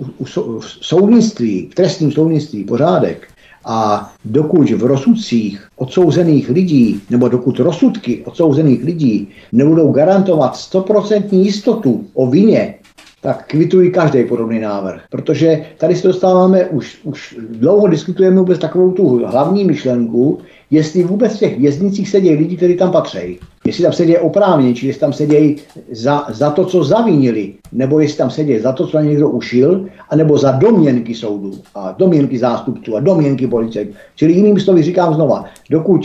v 0.59 0.65
soudnictví, 0.81 1.69
v 1.71 1.75
trestním 1.75 2.11
soudnictví 2.11 2.63
pořádek, 2.63 3.27
a 3.65 4.11
dokud 4.25 4.69
v 4.69 4.83
rozsudcích 4.83 5.67
odsouzených 5.75 6.49
lidí, 6.49 7.01
nebo 7.09 7.27
dokud 7.27 7.59
rozsudky 7.59 8.23
odsouzených 8.25 8.83
lidí 8.83 9.27
nebudou 9.51 9.91
garantovat 9.91 10.53
100% 10.53 11.23
jistotu 11.31 12.05
o 12.13 12.27
vině, 12.27 12.75
tak 13.21 13.47
kvitují 13.47 13.91
každý 13.91 14.23
podobný 14.23 14.59
návrh. 14.59 15.01
Protože 15.09 15.65
tady 15.77 15.95
se 15.95 16.07
dostáváme, 16.07 16.65
už, 16.65 16.99
už 17.03 17.37
dlouho 17.49 17.87
diskutujeme 17.87 18.39
vůbec 18.39 18.59
takovou 18.59 18.91
tu 18.91 19.25
hlavní 19.25 19.63
myšlenku, 19.63 20.39
jestli 20.71 21.03
vůbec 21.03 21.35
v 21.35 21.39
těch 21.39 21.59
věznicích 21.59 22.09
sedí 22.09 22.29
lidi, 22.29 22.57
kteří 22.57 22.77
tam 22.77 22.91
patří. 22.91 23.39
Jestli 23.65 23.83
tam 23.83 23.93
sedějí 23.93 24.17
oprávněně, 24.17 24.73
či 24.73 24.87
jestli 24.87 24.99
tam 24.99 25.13
sedějí 25.13 25.55
za, 25.91 26.25
za 26.29 26.49
to, 26.51 26.65
co 26.65 26.83
zavínili, 26.83 27.53
nebo 27.71 27.99
jestli 27.99 28.17
tam 28.17 28.29
sedějí 28.29 28.59
za 28.59 28.71
to, 28.71 28.87
co 28.87 28.99
někdo 28.99 29.29
ušil, 29.29 29.85
anebo 30.09 30.37
za 30.37 30.51
domněnky 30.51 31.13
soudu 31.13 31.51
a 31.75 31.95
domněnky 31.97 32.37
zástupců 32.37 32.95
a 32.95 32.99
domněnky 32.99 33.47
policie. 33.47 33.87
Čili 34.15 34.33
jiným 34.33 34.59
slovy 34.59 34.83
říkám 34.83 35.13
znova, 35.13 35.45
dokud 35.69 36.01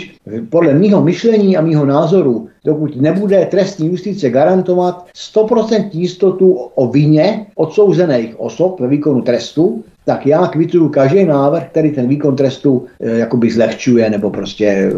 podle 0.51 0.75
mého 0.75 1.03
myšlení 1.03 1.57
a 1.57 1.61
mého 1.61 1.87
názoru, 1.87 2.49
dokud 2.65 3.01
nebude 3.01 3.47
trestní 3.51 3.87
justice 3.87 4.31
garantovat 4.31 5.07
100% 5.35 5.89
jistotu 5.93 6.53
o 6.53 6.87
vině 6.87 7.47
odsouzených 7.55 8.41
osob 8.41 8.81
ve 8.81 8.89
výkonu 8.89 9.23
trestu, 9.23 9.85
tak 10.05 10.27
já 10.27 10.47
kvituju 10.47 10.89
každý 10.89 11.25
návrh, 11.25 11.69
který 11.69 11.91
ten 11.91 12.09
výkon 12.09 12.37
trestu 12.37 12.87
e, 13.01 13.19
jakoby 13.19 13.51
zlehčuje 13.51 14.11
nebo 14.11 14.31
prostě 14.31 14.67
e, 14.67 14.93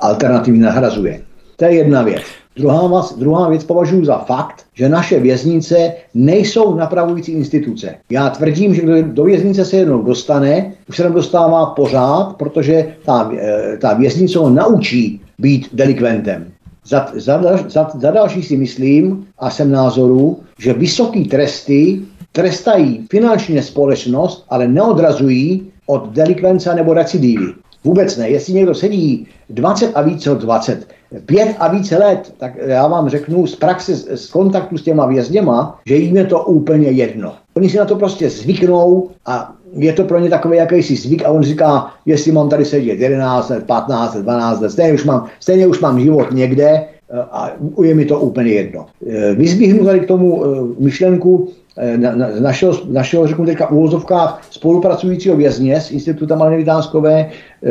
alternativně 0.00 0.62
nahrazuje. 0.62 1.20
To 1.56 1.64
je 1.64 1.74
jedna 1.74 2.02
věc. 2.02 2.22
Druhá, 2.56 3.08
druhá 3.16 3.48
věc 3.48 3.64
považuji 3.64 4.04
za 4.04 4.18
fakt, 4.18 4.64
že 4.74 4.88
naše 4.88 5.20
věznice 5.20 5.92
nejsou 6.14 6.74
napravující 6.74 7.32
instituce. 7.32 7.94
Já 8.10 8.30
tvrdím, 8.30 8.74
že 8.74 8.82
kdo 8.82 9.02
do 9.02 9.24
věznice 9.24 9.64
se 9.64 9.76
jednou 9.76 10.02
dostane, 10.02 10.72
už 10.88 10.96
se 10.96 11.02
tam 11.02 11.12
dostává 11.12 11.66
pořád, 11.66 12.36
protože 12.36 12.94
ta, 13.04 13.30
e, 13.38 13.76
ta 13.76 13.94
věznice 13.94 14.38
ho 14.38 14.50
naučí 14.50 15.20
být 15.38 15.68
delikventem. 15.72 16.46
Za, 16.86 17.06
za, 17.14 17.42
za, 17.68 17.90
za 17.94 18.10
další 18.10 18.42
si 18.42 18.56
myslím 18.56 19.26
a 19.38 19.50
jsem 19.50 19.70
názoru, 19.70 20.40
že 20.58 20.72
vysoké 20.72 21.20
tresty 21.24 22.00
trestají 22.32 23.06
finančně 23.10 23.62
společnost, 23.62 24.44
ale 24.48 24.68
neodrazují 24.68 25.70
od 25.86 26.08
delikvence 26.08 26.74
nebo 26.74 26.94
recidívy. 26.94 27.46
Vůbec 27.86 28.16
ne. 28.16 28.30
Jestli 28.30 28.52
někdo 28.52 28.74
sedí 28.74 29.26
20 29.50 29.92
a 29.94 30.02
více 30.02 30.30
od 30.30 30.40
20, 30.42 30.88
5 31.26 31.56
a 31.58 31.68
více 31.68 31.98
let, 31.98 32.34
tak 32.38 32.52
já 32.66 32.86
vám 32.86 33.08
řeknu 33.08 33.46
z 33.46 33.56
praxe, 33.56 33.96
z 34.16 34.30
kontaktu 34.30 34.78
s 34.78 34.82
těma 34.82 35.06
vězněma, 35.06 35.80
že 35.86 35.96
jim 35.96 36.16
je 36.16 36.24
to 36.24 36.44
úplně 36.44 36.88
jedno. 36.88 37.34
Oni 37.54 37.70
si 37.70 37.76
na 37.76 37.84
to 37.84 37.96
prostě 37.96 38.30
zvyknou 38.30 39.08
a 39.26 39.54
je 39.72 39.92
to 39.92 40.04
pro 40.04 40.18
ně 40.18 40.30
takový 40.30 40.56
jakýsi 40.56 40.96
zvyk 40.96 41.24
a 41.24 41.30
on 41.30 41.42
říká, 41.42 41.94
jestli 42.06 42.32
mám 42.32 42.48
tady 42.48 42.64
sedět 42.64 43.00
11 43.00 43.48
let, 43.48 43.64
15 43.66 44.14
let, 44.14 44.22
12 44.22 44.60
let, 44.60 44.70
stejně 44.70 44.92
už 44.92 45.04
mám, 45.04 45.26
stejně 45.40 45.66
už 45.66 45.80
mám 45.80 46.00
život 46.00 46.32
někde 46.32 46.68
eh, 46.68 46.86
a 47.30 47.50
je 47.82 47.94
mi 47.94 48.04
to 48.04 48.20
úplně 48.20 48.50
jedno. 48.50 48.86
Eh, 49.06 49.34
vyzbíhnu 49.34 49.84
tady 49.84 50.00
k 50.00 50.08
tomu 50.08 50.44
eh, 50.44 50.48
myšlenku 50.78 51.48
na, 51.96 52.16
na, 52.16 52.28
našeho, 52.40 52.72
našeho, 52.88 53.26
řeknu 53.26 53.46
teďka, 53.46 53.70
uvozovkách 53.70 54.42
spolupracujícího 54.50 55.36
vězně 55.36 55.80
z 55.80 55.90
Instituta 55.90 56.36
Maliny 56.36 56.56
Vitánskové 56.56 57.20
eh, 57.20 57.70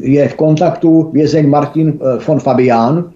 je 0.00 0.28
v 0.28 0.34
kontaktu 0.34 1.10
vězeň 1.12 1.48
Martin 1.48 1.88
eh, 1.88 2.24
von 2.26 2.40
Fabián, 2.40 3.10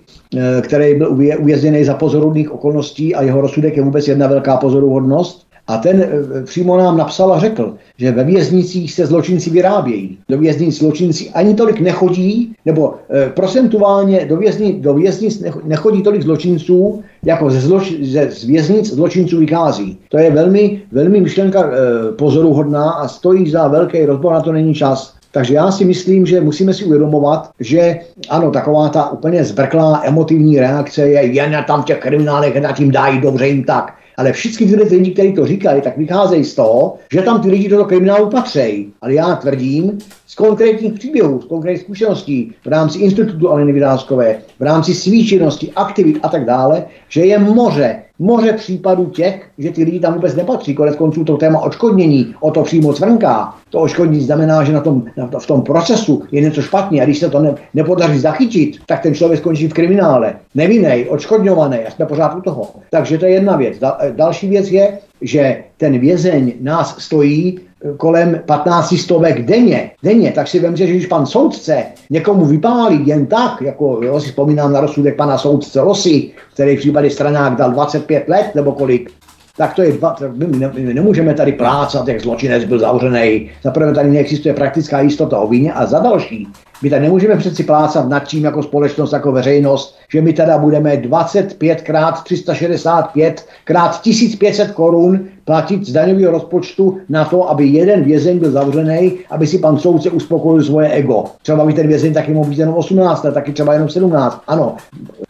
který 0.61 0.95
byl 0.95 1.17
uvězněný 1.41 1.85
za 1.85 1.95
pozoruhodných 1.95 2.53
okolností 2.53 3.15
a 3.15 3.23
jeho 3.23 3.41
rozsudek 3.41 3.77
je 3.77 3.83
vůbec 3.83 4.09
jedna 4.09 4.27
velká 4.27 4.57
pozoruhodnost. 4.57 5.48
A 5.69 5.77
ten 5.79 6.03
eh, 6.03 6.43
přímo 6.43 6.77
nám 6.77 6.97
napsal 6.97 7.33
a 7.33 7.39
řekl, 7.39 7.75
že 7.99 8.13
ve 8.13 8.25
věznicích 8.25 8.93
se 8.93 9.07
zločinci 9.07 9.51
vyrábějí. 9.51 10.19
Do 10.29 10.39
věznic 10.39 10.79
zločinci 10.79 11.31
ani 11.31 11.55
tolik 11.55 11.81
nechodí, 11.81 12.55
nebo 12.65 12.95
e, 13.11 13.31
procentuálně 13.31 14.27
do, 14.29 14.37
vězni, 14.37 14.73
do 14.73 14.95
věznic 14.95 15.45
nechodí 15.65 16.03
tolik 16.03 16.23
zločinců, 16.23 17.03
jako 17.25 17.51
ze, 17.51 17.61
zloč, 17.61 17.93
ze 18.01 18.31
z 18.31 18.45
věznic 18.45 18.95
zločinců 18.95 19.39
vychází. 19.39 19.99
To 20.09 20.19
je 20.19 20.31
velmi, 20.31 20.83
velmi 20.93 21.21
myšlenka 21.21 21.61
e, 21.61 22.13
pozoruhodná 22.13 22.91
a 22.91 23.09
stojí 23.09 23.51
za 23.51 23.69
velký 23.69 24.05
rozbor, 24.05 24.33
na 24.33 24.41
to 24.41 24.53
není 24.53 24.75
čas. 24.75 25.15
Takže 25.33 25.55
já 25.55 25.71
si 25.71 25.85
myslím, 25.85 26.27
že 26.27 26.41
musíme 26.41 26.75
si 26.75 26.85
uvědomovat, 26.85 27.51
že 27.61 27.99
ano, 28.29 28.51
taková 28.51 28.89
ta 28.89 29.11
úplně 29.11 29.45
zbrklá 29.45 30.01
emotivní 30.05 30.61
reakce 30.61 31.09
je 31.09 31.27
jen 31.27 31.65
tam 31.67 31.83
těch 31.83 31.99
kriminálech, 31.99 32.61
na 32.61 32.73
tím 32.73 32.91
dají 32.91 33.21
dobře 33.21 33.49
jim 33.49 33.65
tak 33.65 33.95
ale 34.19 34.33
všichni 34.33 34.67
tyhle 34.67 34.85
lidi, 34.85 35.11
kteří 35.11 35.33
to 35.33 35.47
říkají, 35.47 35.83
tak 35.83 35.97
vycházejí 35.97 36.45
z 36.45 36.55
toho, 36.55 36.97
že 37.13 37.23
tam 37.23 37.41
ty 37.41 37.51
lidi 37.51 37.69
do 37.69 37.77
toho 37.77 37.89
kriminálu 37.89 38.31
patří. 38.31 38.93
Ale 39.01 39.15
já 39.15 39.37
tvrdím 39.37 39.99
z 40.27 40.35
konkrétních 40.35 40.93
příběhů, 40.93 41.41
z 41.41 41.45
konkrétních 41.45 41.83
zkušeností 41.83 42.53
v 42.65 42.69
rámci 42.69 42.99
institutu 42.99 43.51
Aleny 43.51 43.73
Vydáskové, 43.73 44.39
v 44.59 44.63
rámci 44.63 44.95
činnosti, 45.25 45.73
aktivit 45.77 46.19
a 46.23 46.29
tak 46.29 46.45
dále, 46.45 46.85
že 47.09 47.25
je 47.25 47.39
moře 47.39 48.03
moře 48.19 48.53
případů 48.53 49.07
těch, 49.07 49.47
že 49.59 49.71
ty 49.71 49.85
lidi 49.85 50.01
tam 50.01 50.15
vůbec 50.15 50.35
nepatří. 50.35 50.75
Konec 50.75 50.97
konců 50.97 51.25
to 51.25 51.37
téma 51.37 51.61
odškodnění, 51.61 52.35
o 52.41 52.51
to 52.51 52.63
přímo 52.63 52.93
cvrnká. 52.93 53.55
To 53.71 53.81
odškodnění 53.81 54.25
znamená, 54.25 54.65
že 54.65 54.73
na 54.73 54.81
tom, 54.81 55.05
na 55.17 55.39
v 55.39 55.47
tom 55.47 55.63
procesu 55.63 56.23
je 56.33 56.41
něco 56.41 56.63
špatně 56.63 57.03
a 57.03 57.05
když 57.05 57.19
se 57.19 57.31
to 57.31 57.41
ne, 57.41 57.55
nepodaří 57.75 58.19
zachytit, 58.19 58.77
tak 58.87 59.03
ten 59.03 59.15
člověk 59.15 59.41
skončí 59.41 59.69
v 59.69 59.73
kriminále. 59.73 60.35
Nevinný, 60.55 61.05
odškodňovaný 61.09 61.79
a 61.79 61.91
jsme 61.91 62.07
pořád 62.07 62.35
u 62.35 62.41
toho. 62.41 62.71
Takže 62.91 63.19
to 63.19 63.27
je 63.27 63.33
jedna 63.33 63.57
věc. 63.57 63.79
Dal, 63.79 63.97
další 64.11 64.49
věc 64.49 64.71
je, 64.71 64.99
že 65.21 65.65
ten 65.77 65.99
vězeň 65.99 66.53
nás 66.61 66.99
stojí 66.99 67.61
kolem 67.97 68.41
15 68.47 68.97
stovek 68.97 69.43
denně, 69.43 69.91
denně, 70.03 70.33
tak 70.33 70.49
si 70.49 70.59
vemte, 70.59 70.87
že 70.87 70.87
když 70.87 71.07
pan 71.07 71.27
soudce 71.27 71.85
někomu 72.11 72.45
vypálí 72.45 73.07
jen 73.07 73.27
tak, 73.27 73.63
jako 73.63 74.01
jo, 74.03 74.21
si 74.21 74.29
vzpomínám 74.29 74.73
na 74.73 74.81
rozsudek 74.81 75.17
pana 75.17 75.39
soudce 75.39 75.81
Losy, 75.81 76.31
který 76.55 76.77
v 76.77 76.81
případě 76.81 77.11
stranák 77.11 77.57
dal 77.57 77.73
25 77.73 78.29
let 78.29 78.51
nebo 78.55 78.73
kolik, 78.73 79.11
tak 79.57 79.75
to 79.75 79.83
je 79.83 79.93
dva, 79.93 80.17
my, 80.33 80.47
ne, 80.59 80.73
my 80.75 80.95
nemůžeme 80.95 81.35
tady 81.35 81.53
plácat, 81.53 82.09
jak 82.09 82.21
zločinec 82.21 82.65
byl 82.65 82.79
zavřený. 82.79 83.51
Za 83.63 83.71
prvé 83.71 83.95
tady 83.95 84.11
neexistuje 84.11 84.55
praktická 84.55 85.01
jistota 85.01 85.39
o 85.39 85.49
vině 85.49 85.73
a 85.73 85.87
za 85.87 85.99
další, 85.99 86.49
my 86.83 86.91
tady 86.91 87.03
nemůžeme 87.03 87.37
přeci 87.37 87.65
plácat 87.65 88.09
nad 88.09 88.29
čím 88.29 88.45
jako 88.45 88.63
společnost, 88.63 89.13
jako 89.13 89.33
veřejnost, 89.33 89.99
že 90.13 90.23
my 90.23 90.33
teda 90.33 90.59
budeme 90.59 90.97
25 90.97 91.83
krát 91.83 92.25
365 92.25 93.47
krát 93.65 94.01
1500 94.01 94.71
korun 94.71 95.21
platit 95.45 95.87
z 95.87 95.93
daňového 95.93 96.33
rozpočtu 96.33 96.99
na 97.09 97.25
to, 97.25 97.51
aby 97.51 97.67
jeden 97.67 98.03
vězeň 98.03 98.39
byl 98.39 98.51
zavřený, 98.51 99.19
aby 99.31 99.47
si 99.47 99.59
pan 99.59 99.79
soudce 99.79 100.11
uspokojil 100.11 100.65
svoje 100.65 100.89
ego. 100.89 101.25
Třeba 101.43 101.65
by 101.65 101.73
ten 101.73 101.89
vězeň 101.89 102.15
taky 102.15 102.35
mohl 102.35 102.51
být 102.51 102.59
jenom 102.59 102.75
18 102.75 103.25
let, 103.25 103.35
taky 103.35 103.53
třeba 103.53 103.73
jenom 103.73 103.89
17. 103.89 104.43
Ano, 104.47 104.77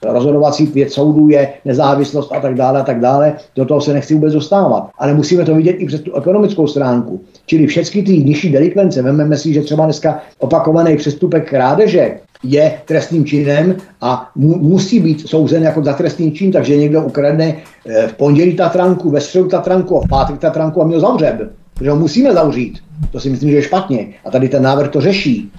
rozhodovací 0.03 0.67
věc 0.67 0.93
soudů 0.93 1.29
je 1.29 1.53
nezávislost 1.65 2.33
a 2.33 2.41
tak 2.41 2.55
dále 2.55 2.81
a 2.81 2.85
tak 2.85 3.01
dále. 3.01 3.33
Do 3.57 3.65
toho 3.65 3.81
se 3.81 3.93
nechci 3.93 4.15
vůbec 4.15 4.33
dostávat. 4.33 4.91
Ale 4.99 5.15
musíme 5.15 5.45
to 5.45 5.55
vidět 5.55 5.73
i 5.73 5.87
přes 5.87 6.01
tu 6.01 6.15
ekonomickou 6.15 6.67
stránku. 6.67 7.21
Čili 7.49 7.67
všechny 7.67 8.03
ty 8.03 8.19
nižší 8.19 8.53
delikvence, 8.53 9.03
vezmeme 9.03 9.37
si, 9.37 9.53
že 9.53 9.63
třeba 9.63 9.85
dneska 9.85 10.21
opakovaný 10.39 10.97
přestupek 10.97 11.49
krádeže 11.49 12.21
je 12.43 12.81
trestným 12.85 13.25
činem 13.25 13.77
a 14.01 14.31
mu, 14.37 14.59
musí 14.59 15.01
být 15.01 15.29
souzen 15.29 15.63
jako 15.63 15.85
za 15.85 15.93
trestný 15.93 16.33
čin, 16.33 16.53
takže 16.53 16.77
někdo 16.77 17.03
ukradne 17.03 17.57
eh, 17.87 18.09
v 18.09 18.13
pondělí 18.13 18.57
Tatranku, 18.57 19.11
ve 19.11 19.21
středu 19.21 19.49
Tatranku 19.49 20.01
v 20.01 20.09
pátek 20.09 20.39
Tatranku 20.39 20.83
a 20.83 20.87
měl 20.87 21.01
zavřeb. 21.01 21.53
Protože 21.75 21.91
ho 21.91 21.97
musíme 21.97 22.33
zavřít. 22.33 22.79
To 23.13 23.21
si 23.21 23.31
myslím, 23.31 23.51
že 23.51 23.57
je 23.57 23.63
špatně. 23.63 24.09
A 24.25 24.31
tady 24.31 24.49
ten 24.49 24.63
návrh 24.63 24.91
to 24.91 25.01
řeší. 25.01 25.51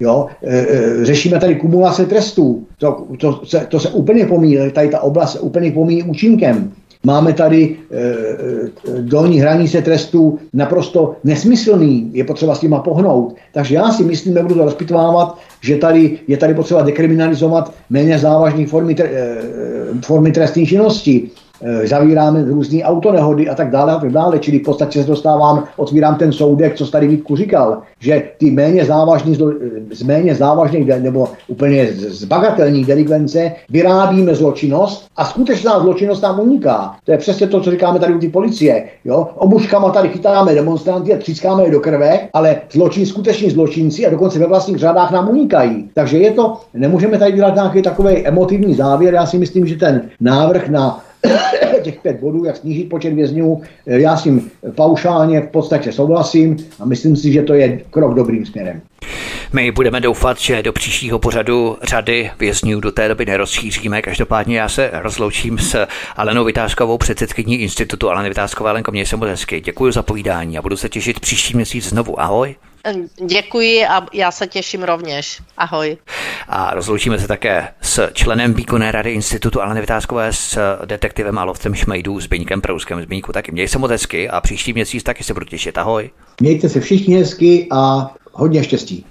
Jo? 0.00 0.26
E, 0.42 0.58
e, 0.58 1.04
řešíme 1.04 1.40
tady 1.40 1.54
kumulace 1.54 2.06
trestů. 2.06 2.66
To, 2.78 3.06
to, 3.20 3.40
se, 3.44 3.66
to 3.68 3.80
se 3.80 3.88
úplně 3.88 4.26
pomíjí, 4.26 4.70
tady 4.70 4.88
ta 4.88 5.00
oblast 5.00 5.32
se 5.32 5.40
úplně 5.40 5.72
pomíjí 5.72 6.02
účinkem. 6.02 6.72
Máme 7.04 7.32
tady 7.32 7.76
e, 7.90 9.00
dolní 9.00 9.40
hranice 9.40 9.82
trestů 9.82 10.38
naprosto 10.52 11.16
nesmyslný, 11.24 12.10
je 12.12 12.24
potřeba 12.24 12.54
s 12.54 12.60
těma 12.60 12.78
pohnout. 12.78 13.34
Takže 13.52 13.74
já 13.74 13.92
si 13.92 14.04
myslím, 14.04 14.34
nebudu 14.34 14.54
to 14.54 14.64
rozpitvávat, 14.64 15.38
že 15.60 15.76
tady 15.76 16.18
je 16.28 16.36
tady 16.36 16.54
potřeba 16.54 16.82
dekriminalizovat 16.82 17.74
méně 17.90 18.18
závažné 18.18 18.66
formy, 18.66 18.96
e, 19.00 19.36
formy 20.04 20.32
trestní 20.32 20.66
činnosti. 20.66 21.30
Eh, 21.62 21.86
zavíráme 21.86 22.44
různé 22.44 22.82
autonehody 22.82 23.48
a 23.48 23.54
tak 23.54 23.70
dále 23.70 23.92
a 23.92 23.98
tak 23.98 24.12
dále. 24.12 24.38
Čili 24.38 24.58
v 24.58 24.62
podstatě 24.62 25.02
se 25.02 25.08
dostávám, 25.08 25.64
otvírám 25.76 26.14
ten 26.14 26.32
soudek, 26.32 26.74
co 26.74 26.86
tady 26.86 27.08
Vítku 27.08 27.36
říkal, 27.36 27.82
že 28.00 28.22
ty 28.38 28.50
méně 28.50 28.84
závažný, 28.84 29.38
z 29.92 30.02
méně 30.02 30.34
závažných 30.34 30.86
nebo 30.86 31.28
úplně 31.48 31.86
z 31.92 32.24
bagatelní 32.24 32.84
delikvence 32.84 33.52
vyrábíme 33.70 34.34
zločinnost 34.34 35.08
a 35.16 35.24
skutečná 35.24 35.80
zločinnost 35.80 36.22
nám 36.22 36.40
uniká. 36.40 36.96
To 37.04 37.12
je 37.12 37.18
přesně 37.18 37.46
to, 37.46 37.60
co 37.60 37.70
říkáme 37.70 37.98
tady 37.98 38.14
u 38.14 38.18
ty 38.18 38.28
policie. 38.28 38.84
Jo? 39.04 39.28
Obuškama 39.34 39.90
tady 39.90 40.08
chytáme 40.08 40.54
demonstranty 40.54 41.14
a 41.14 41.18
třískáme 41.18 41.64
je 41.64 41.70
do 41.70 41.80
krve, 41.80 42.20
ale 42.32 42.56
zločin, 42.72 43.06
skuteční 43.06 43.50
zločinci 43.50 44.06
a 44.06 44.10
dokonce 44.10 44.38
ve 44.38 44.46
vlastních 44.46 44.78
řadách 44.78 45.10
nám 45.10 45.28
unikají. 45.28 45.90
Takže 45.94 46.18
je 46.18 46.30
to, 46.30 46.56
nemůžeme 46.74 47.18
tady 47.18 47.32
dělat 47.32 47.54
nějaký 47.54 47.82
takový 47.82 48.26
emotivní 48.26 48.74
závěr. 48.74 49.14
Já 49.14 49.26
si 49.26 49.38
myslím, 49.38 49.66
že 49.66 49.76
ten 49.76 50.02
návrh 50.20 50.68
na 50.68 51.03
těch 51.82 52.00
pět 52.00 52.20
bodů, 52.20 52.44
jak 52.44 52.56
snížit 52.56 52.88
počet 52.88 53.14
vězňů, 53.14 53.62
eh, 53.86 54.00
já 54.00 54.16
s 54.16 54.22
tím 54.22 54.50
paušálně 54.74 55.40
v 55.40 55.48
podstatě 55.48 55.92
souhlasím 55.92 56.56
a 56.80 56.84
myslím 56.84 57.16
si, 57.16 57.32
že 57.32 57.42
to 57.42 57.54
je 57.54 57.80
krok 57.90 58.14
dobrým 58.14 58.46
směrem. 58.46 58.80
My 59.52 59.70
budeme 59.70 60.00
doufat, 60.00 60.38
že 60.38 60.62
do 60.62 60.72
příštího 60.72 61.18
pořadu 61.18 61.76
řady 61.82 62.30
vězňů 62.38 62.80
do 62.80 62.92
té 62.92 63.08
doby 63.08 63.26
nerozšíříme. 63.26 64.02
Každopádně 64.02 64.58
já 64.58 64.68
se 64.68 64.90
rozloučím 64.92 65.58
s 65.58 65.86
Alenou 66.16 66.44
Vytázkovou, 66.44 66.98
předsedkyní 66.98 67.56
institutu 67.56 68.10
Aleny 68.10 68.28
Vytázkové. 68.28 68.70
Alenko, 68.70 68.90
měj 68.90 69.06
se 69.06 69.16
moc 69.16 69.28
hezky. 69.28 69.60
Děkuji 69.60 69.92
za 69.92 70.02
povídání 70.02 70.58
a 70.58 70.62
budu 70.62 70.76
se 70.76 70.88
těšit 70.88 71.20
příští 71.20 71.56
měsíc 71.56 71.88
znovu. 71.88 72.20
Ahoj. 72.20 72.54
Děkuji 73.26 73.86
a 73.86 74.06
já 74.12 74.30
se 74.30 74.46
těším 74.46 74.82
rovněž. 74.82 75.40
Ahoj. 75.56 75.96
A 76.48 76.74
rozloučíme 76.74 77.18
se 77.18 77.28
také 77.28 77.68
s 77.80 78.10
členem 78.12 78.54
výkonné 78.54 78.92
rady 78.92 79.10
Institutu 79.12 79.62
Aleny 79.62 79.80
Vytázkové 79.80 80.32
s 80.32 80.58
detektivem 80.84 81.38
a 81.38 81.44
lovcem 81.44 81.74
šmejdů 81.74 82.20
Zbyňkem 82.20 82.60
Prouskem. 82.60 83.02
Zbyňku 83.02 83.32
taky 83.32 83.52
měj 83.52 83.68
se 83.68 83.78
moc 83.78 83.90
hezky 83.90 84.28
a 84.28 84.40
příští 84.40 84.72
měsíc 84.72 85.02
taky 85.02 85.24
se 85.24 85.34
budu 85.34 85.46
těšit. 85.46 85.78
Ahoj. 85.78 86.10
Mějte 86.40 86.68
se 86.68 86.80
všichni 86.80 87.16
hezky 87.16 87.68
a 87.70 88.10
hodně 88.32 88.64
štěstí. 88.64 89.06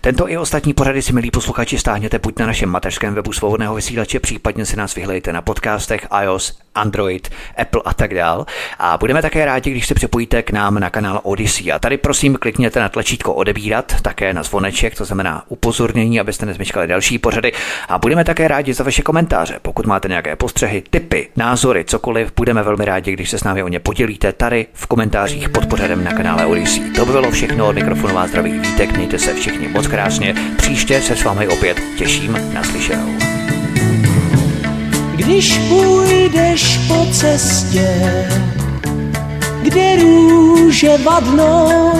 Tento 0.00 0.28
i 0.28 0.36
ostatní 0.36 0.74
pořady 0.74 1.02
si, 1.02 1.12
milí 1.12 1.30
posluchači, 1.30 1.78
stáhněte 1.78 2.18
buď 2.18 2.38
na 2.38 2.46
našem 2.46 2.68
mateřském 2.68 3.14
webu 3.14 3.32
svobodného 3.32 3.74
vysílače, 3.74 4.20
případně 4.20 4.66
si 4.66 4.76
nás 4.76 4.94
vyhledejte 4.94 5.32
na 5.32 5.42
podcastech 5.42 6.06
iOS, 6.22 6.58
Android, 6.74 7.28
Apple 7.56 7.82
a 7.84 7.94
tak 7.94 8.14
dál. 8.14 8.46
A 8.78 8.98
budeme 8.98 9.22
také 9.22 9.44
rádi, 9.44 9.70
když 9.70 9.86
se 9.86 9.94
připojíte 9.94 10.42
k 10.42 10.50
nám 10.50 10.78
na 10.78 10.90
kanál 10.90 11.20
Odyssey. 11.22 11.72
A 11.72 11.78
tady 11.78 11.96
prosím 11.96 12.36
klikněte 12.36 12.80
na 12.80 12.88
tlačítko 12.88 13.34
odebírat, 13.34 14.00
také 14.02 14.32
na 14.32 14.42
zvoneček, 14.42 14.94
to 14.94 15.04
znamená 15.04 15.42
upozornění, 15.48 16.20
abyste 16.20 16.46
nezmeškali 16.46 16.86
další 16.86 17.18
pořady. 17.18 17.52
A 17.88 17.98
budeme 17.98 18.24
také 18.24 18.48
rádi 18.48 18.74
za 18.74 18.84
vaše 18.84 19.02
komentáře. 19.02 19.58
Pokud 19.62 19.86
máte 19.86 20.08
nějaké 20.08 20.36
postřehy, 20.36 20.82
tipy, 20.90 21.28
názory, 21.36 21.84
cokoliv, 21.84 22.32
budeme 22.36 22.62
velmi 22.62 22.84
rádi, 22.84 23.12
když 23.12 23.30
se 23.30 23.38
s 23.38 23.44
námi 23.44 23.62
o 23.62 23.68
ně 23.68 23.80
podělíte 23.80 24.32
tady 24.32 24.66
v 24.72 24.86
komentářích 24.86 25.48
pod 25.48 25.66
pořadem 25.66 26.04
na 26.04 26.12
kanále 26.12 26.46
Odyssey. 26.46 26.90
To 26.90 27.06
by 27.06 27.12
bylo 27.12 27.30
všechno 27.30 27.68
od 27.68 27.74
mikrofonová 27.74 28.26
zdraví 28.26 28.58
Vítek, 28.58 28.96
mějte 28.96 29.18
se 29.18 29.34
všichni 29.34 29.41
moc 29.72 29.86
krásně. 29.86 30.34
Příště 30.56 31.00
se 31.00 31.16
s 31.16 31.24
vámi 31.24 31.48
opět 31.48 31.80
těším 31.96 32.38
na 32.52 32.64
slyšenou. 32.64 33.08
Když 35.16 35.58
půjdeš 35.58 36.78
po 36.88 37.06
cestě, 37.12 37.88
kde 39.62 39.96
růže 39.96 40.98
vadnou, 40.98 41.92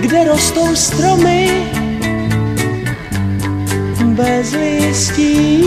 kde 0.00 0.24
rostou 0.24 0.76
stromy 0.76 1.50
bez 4.04 4.52
listí. 4.52 5.64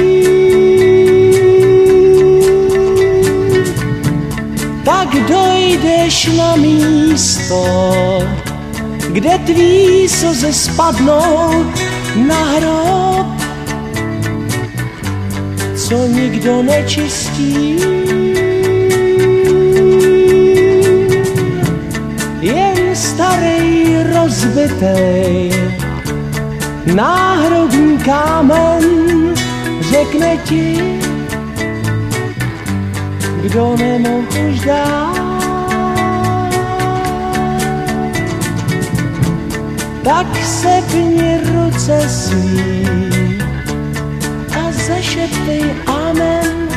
Tak 4.84 5.10
dojdeš 5.28 6.30
na 6.38 6.56
místo, 6.56 7.64
kde 9.12 9.38
tví 9.38 10.10
slzy 10.10 10.54
spadnou 10.54 11.66
na 12.16 12.44
hrob, 12.44 13.28
co 15.76 16.08
nikdo 16.08 16.64
nečistí. 16.64 17.78
Jen 22.42 22.96
starý 22.96 23.96
rozbitej 24.14 25.52
náhrobní 26.96 27.98
kámen 27.98 28.84
řekne 29.82 30.38
ti, 30.38 31.00
kdo 33.42 33.76
nemohl 33.78 34.28
už 34.52 34.60
dát. 34.60 35.11
Tak 40.04 40.28
sepni 40.46 41.38
ruce 41.46 42.10
svý 42.10 42.86
a 44.50 44.72
zašeptej 44.72 45.64
amen, 45.86 46.68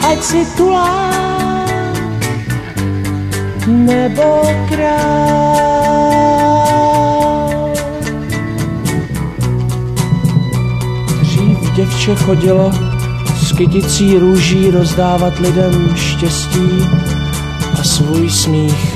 ať 0.00 0.22
si 0.22 0.46
tulák 0.56 1.68
nebo 3.66 4.42
král. 4.68 6.08
Dřív 11.20 11.72
děvče 11.76 12.14
chodilo 12.14 12.72
s 13.36 13.52
kyticí 13.52 14.18
růží 14.18 14.70
rozdávat 14.70 15.38
lidem 15.38 15.96
štěstí 15.96 16.86
a 17.80 17.84
svůj 17.84 18.30
smích 18.30 18.87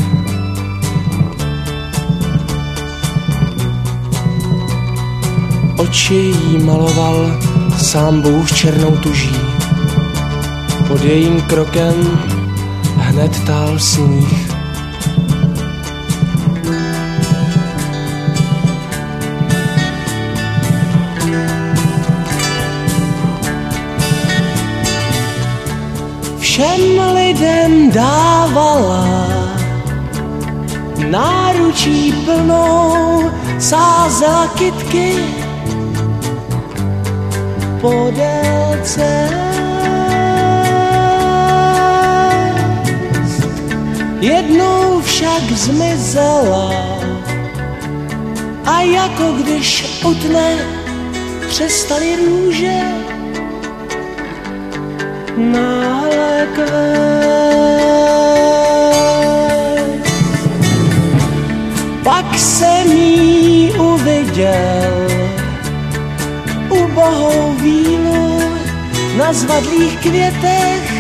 oči 5.93 6.15
jí 6.15 6.59
maloval 6.59 7.37
sám 7.77 8.21
Bůh 8.21 8.53
černou 8.53 8.97
tuží. 8.97 9.37
Pod 10.89 11.05
jejím 11.05 11.41
krokem 11.41 12.19
hned 12.97 13.45
tál 13.45 13.79
sníh. 13.79 14.53
Všem 26.39 26.81
lidem 27.15 27.91
dávala 27.91 29.07
náručí 31.11 32.13
plnou 32.25 33.31
sázela 33.59 34.49
kytky 34.59 35.42
podél 37.83 38.79
cest. 38.83 39.35
Jednou 44.21 45.01
však 45.01 45.43
zmizela 45.51 46.71
a 48.65 48.81
jako 48.81 49.33
když 49.43 50.01
utne 50.05 50.55
přestali 51.49 52.17
růže 52.17 52.81
náhle 55.37 56.23
Pak 62.05 62.39
jsem 62.39 62.93
jí 62.93 63.73
uviděl 63.73 65.09
ubohou 66.69 67.52
vílu 67.63 68.43
na 69.19 69.33
zvadlých 69.33 69.97
květech 69.99 70.93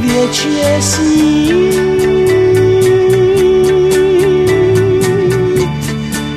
věčně 0.00 0.78
snít. 0.80 2.06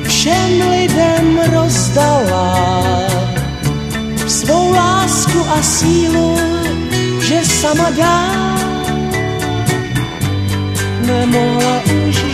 Všem 0.02 0.50
lidem 0.70 1.40
rozdala 1.52 2.56
svou 4.26 4.72
lásku 4.72 5.38
a 5.58 5.62
sílu, 5.62 6.36
že 7.20 7.44
sama 7.44 7.90
dá 7.90 8.40
nemohla 11.06 11.82
už 12.08 12.29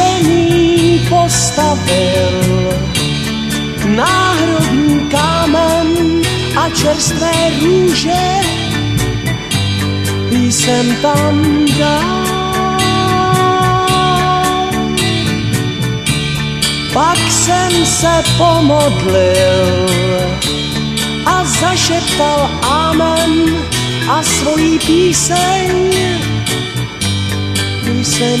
jsem 0.00 0.30
jí 0.30 0.98
postavil. 1.08 2.72
Náhrobní 3.86 5.08
kámen 5.10 5.86
a 6.56 6.70
čerstvé 6.70 7.32
růže. 7.62 8.40
Jsem 10.30 10.96
tam 11.02 11.64
dal. 11.78 12.30
Pak 16.92 17.18
jsem 17.30 17.86
se 17.86 18.22
pomodlil 18.38 19.86
a 21.26 21.44
zašeptal 21.44 22.50
amen 22.62 23.32
a 24.08 24.22
svojí 24.22 24.78
píseň. 24.78 25.92
Jsem 28.02 28.40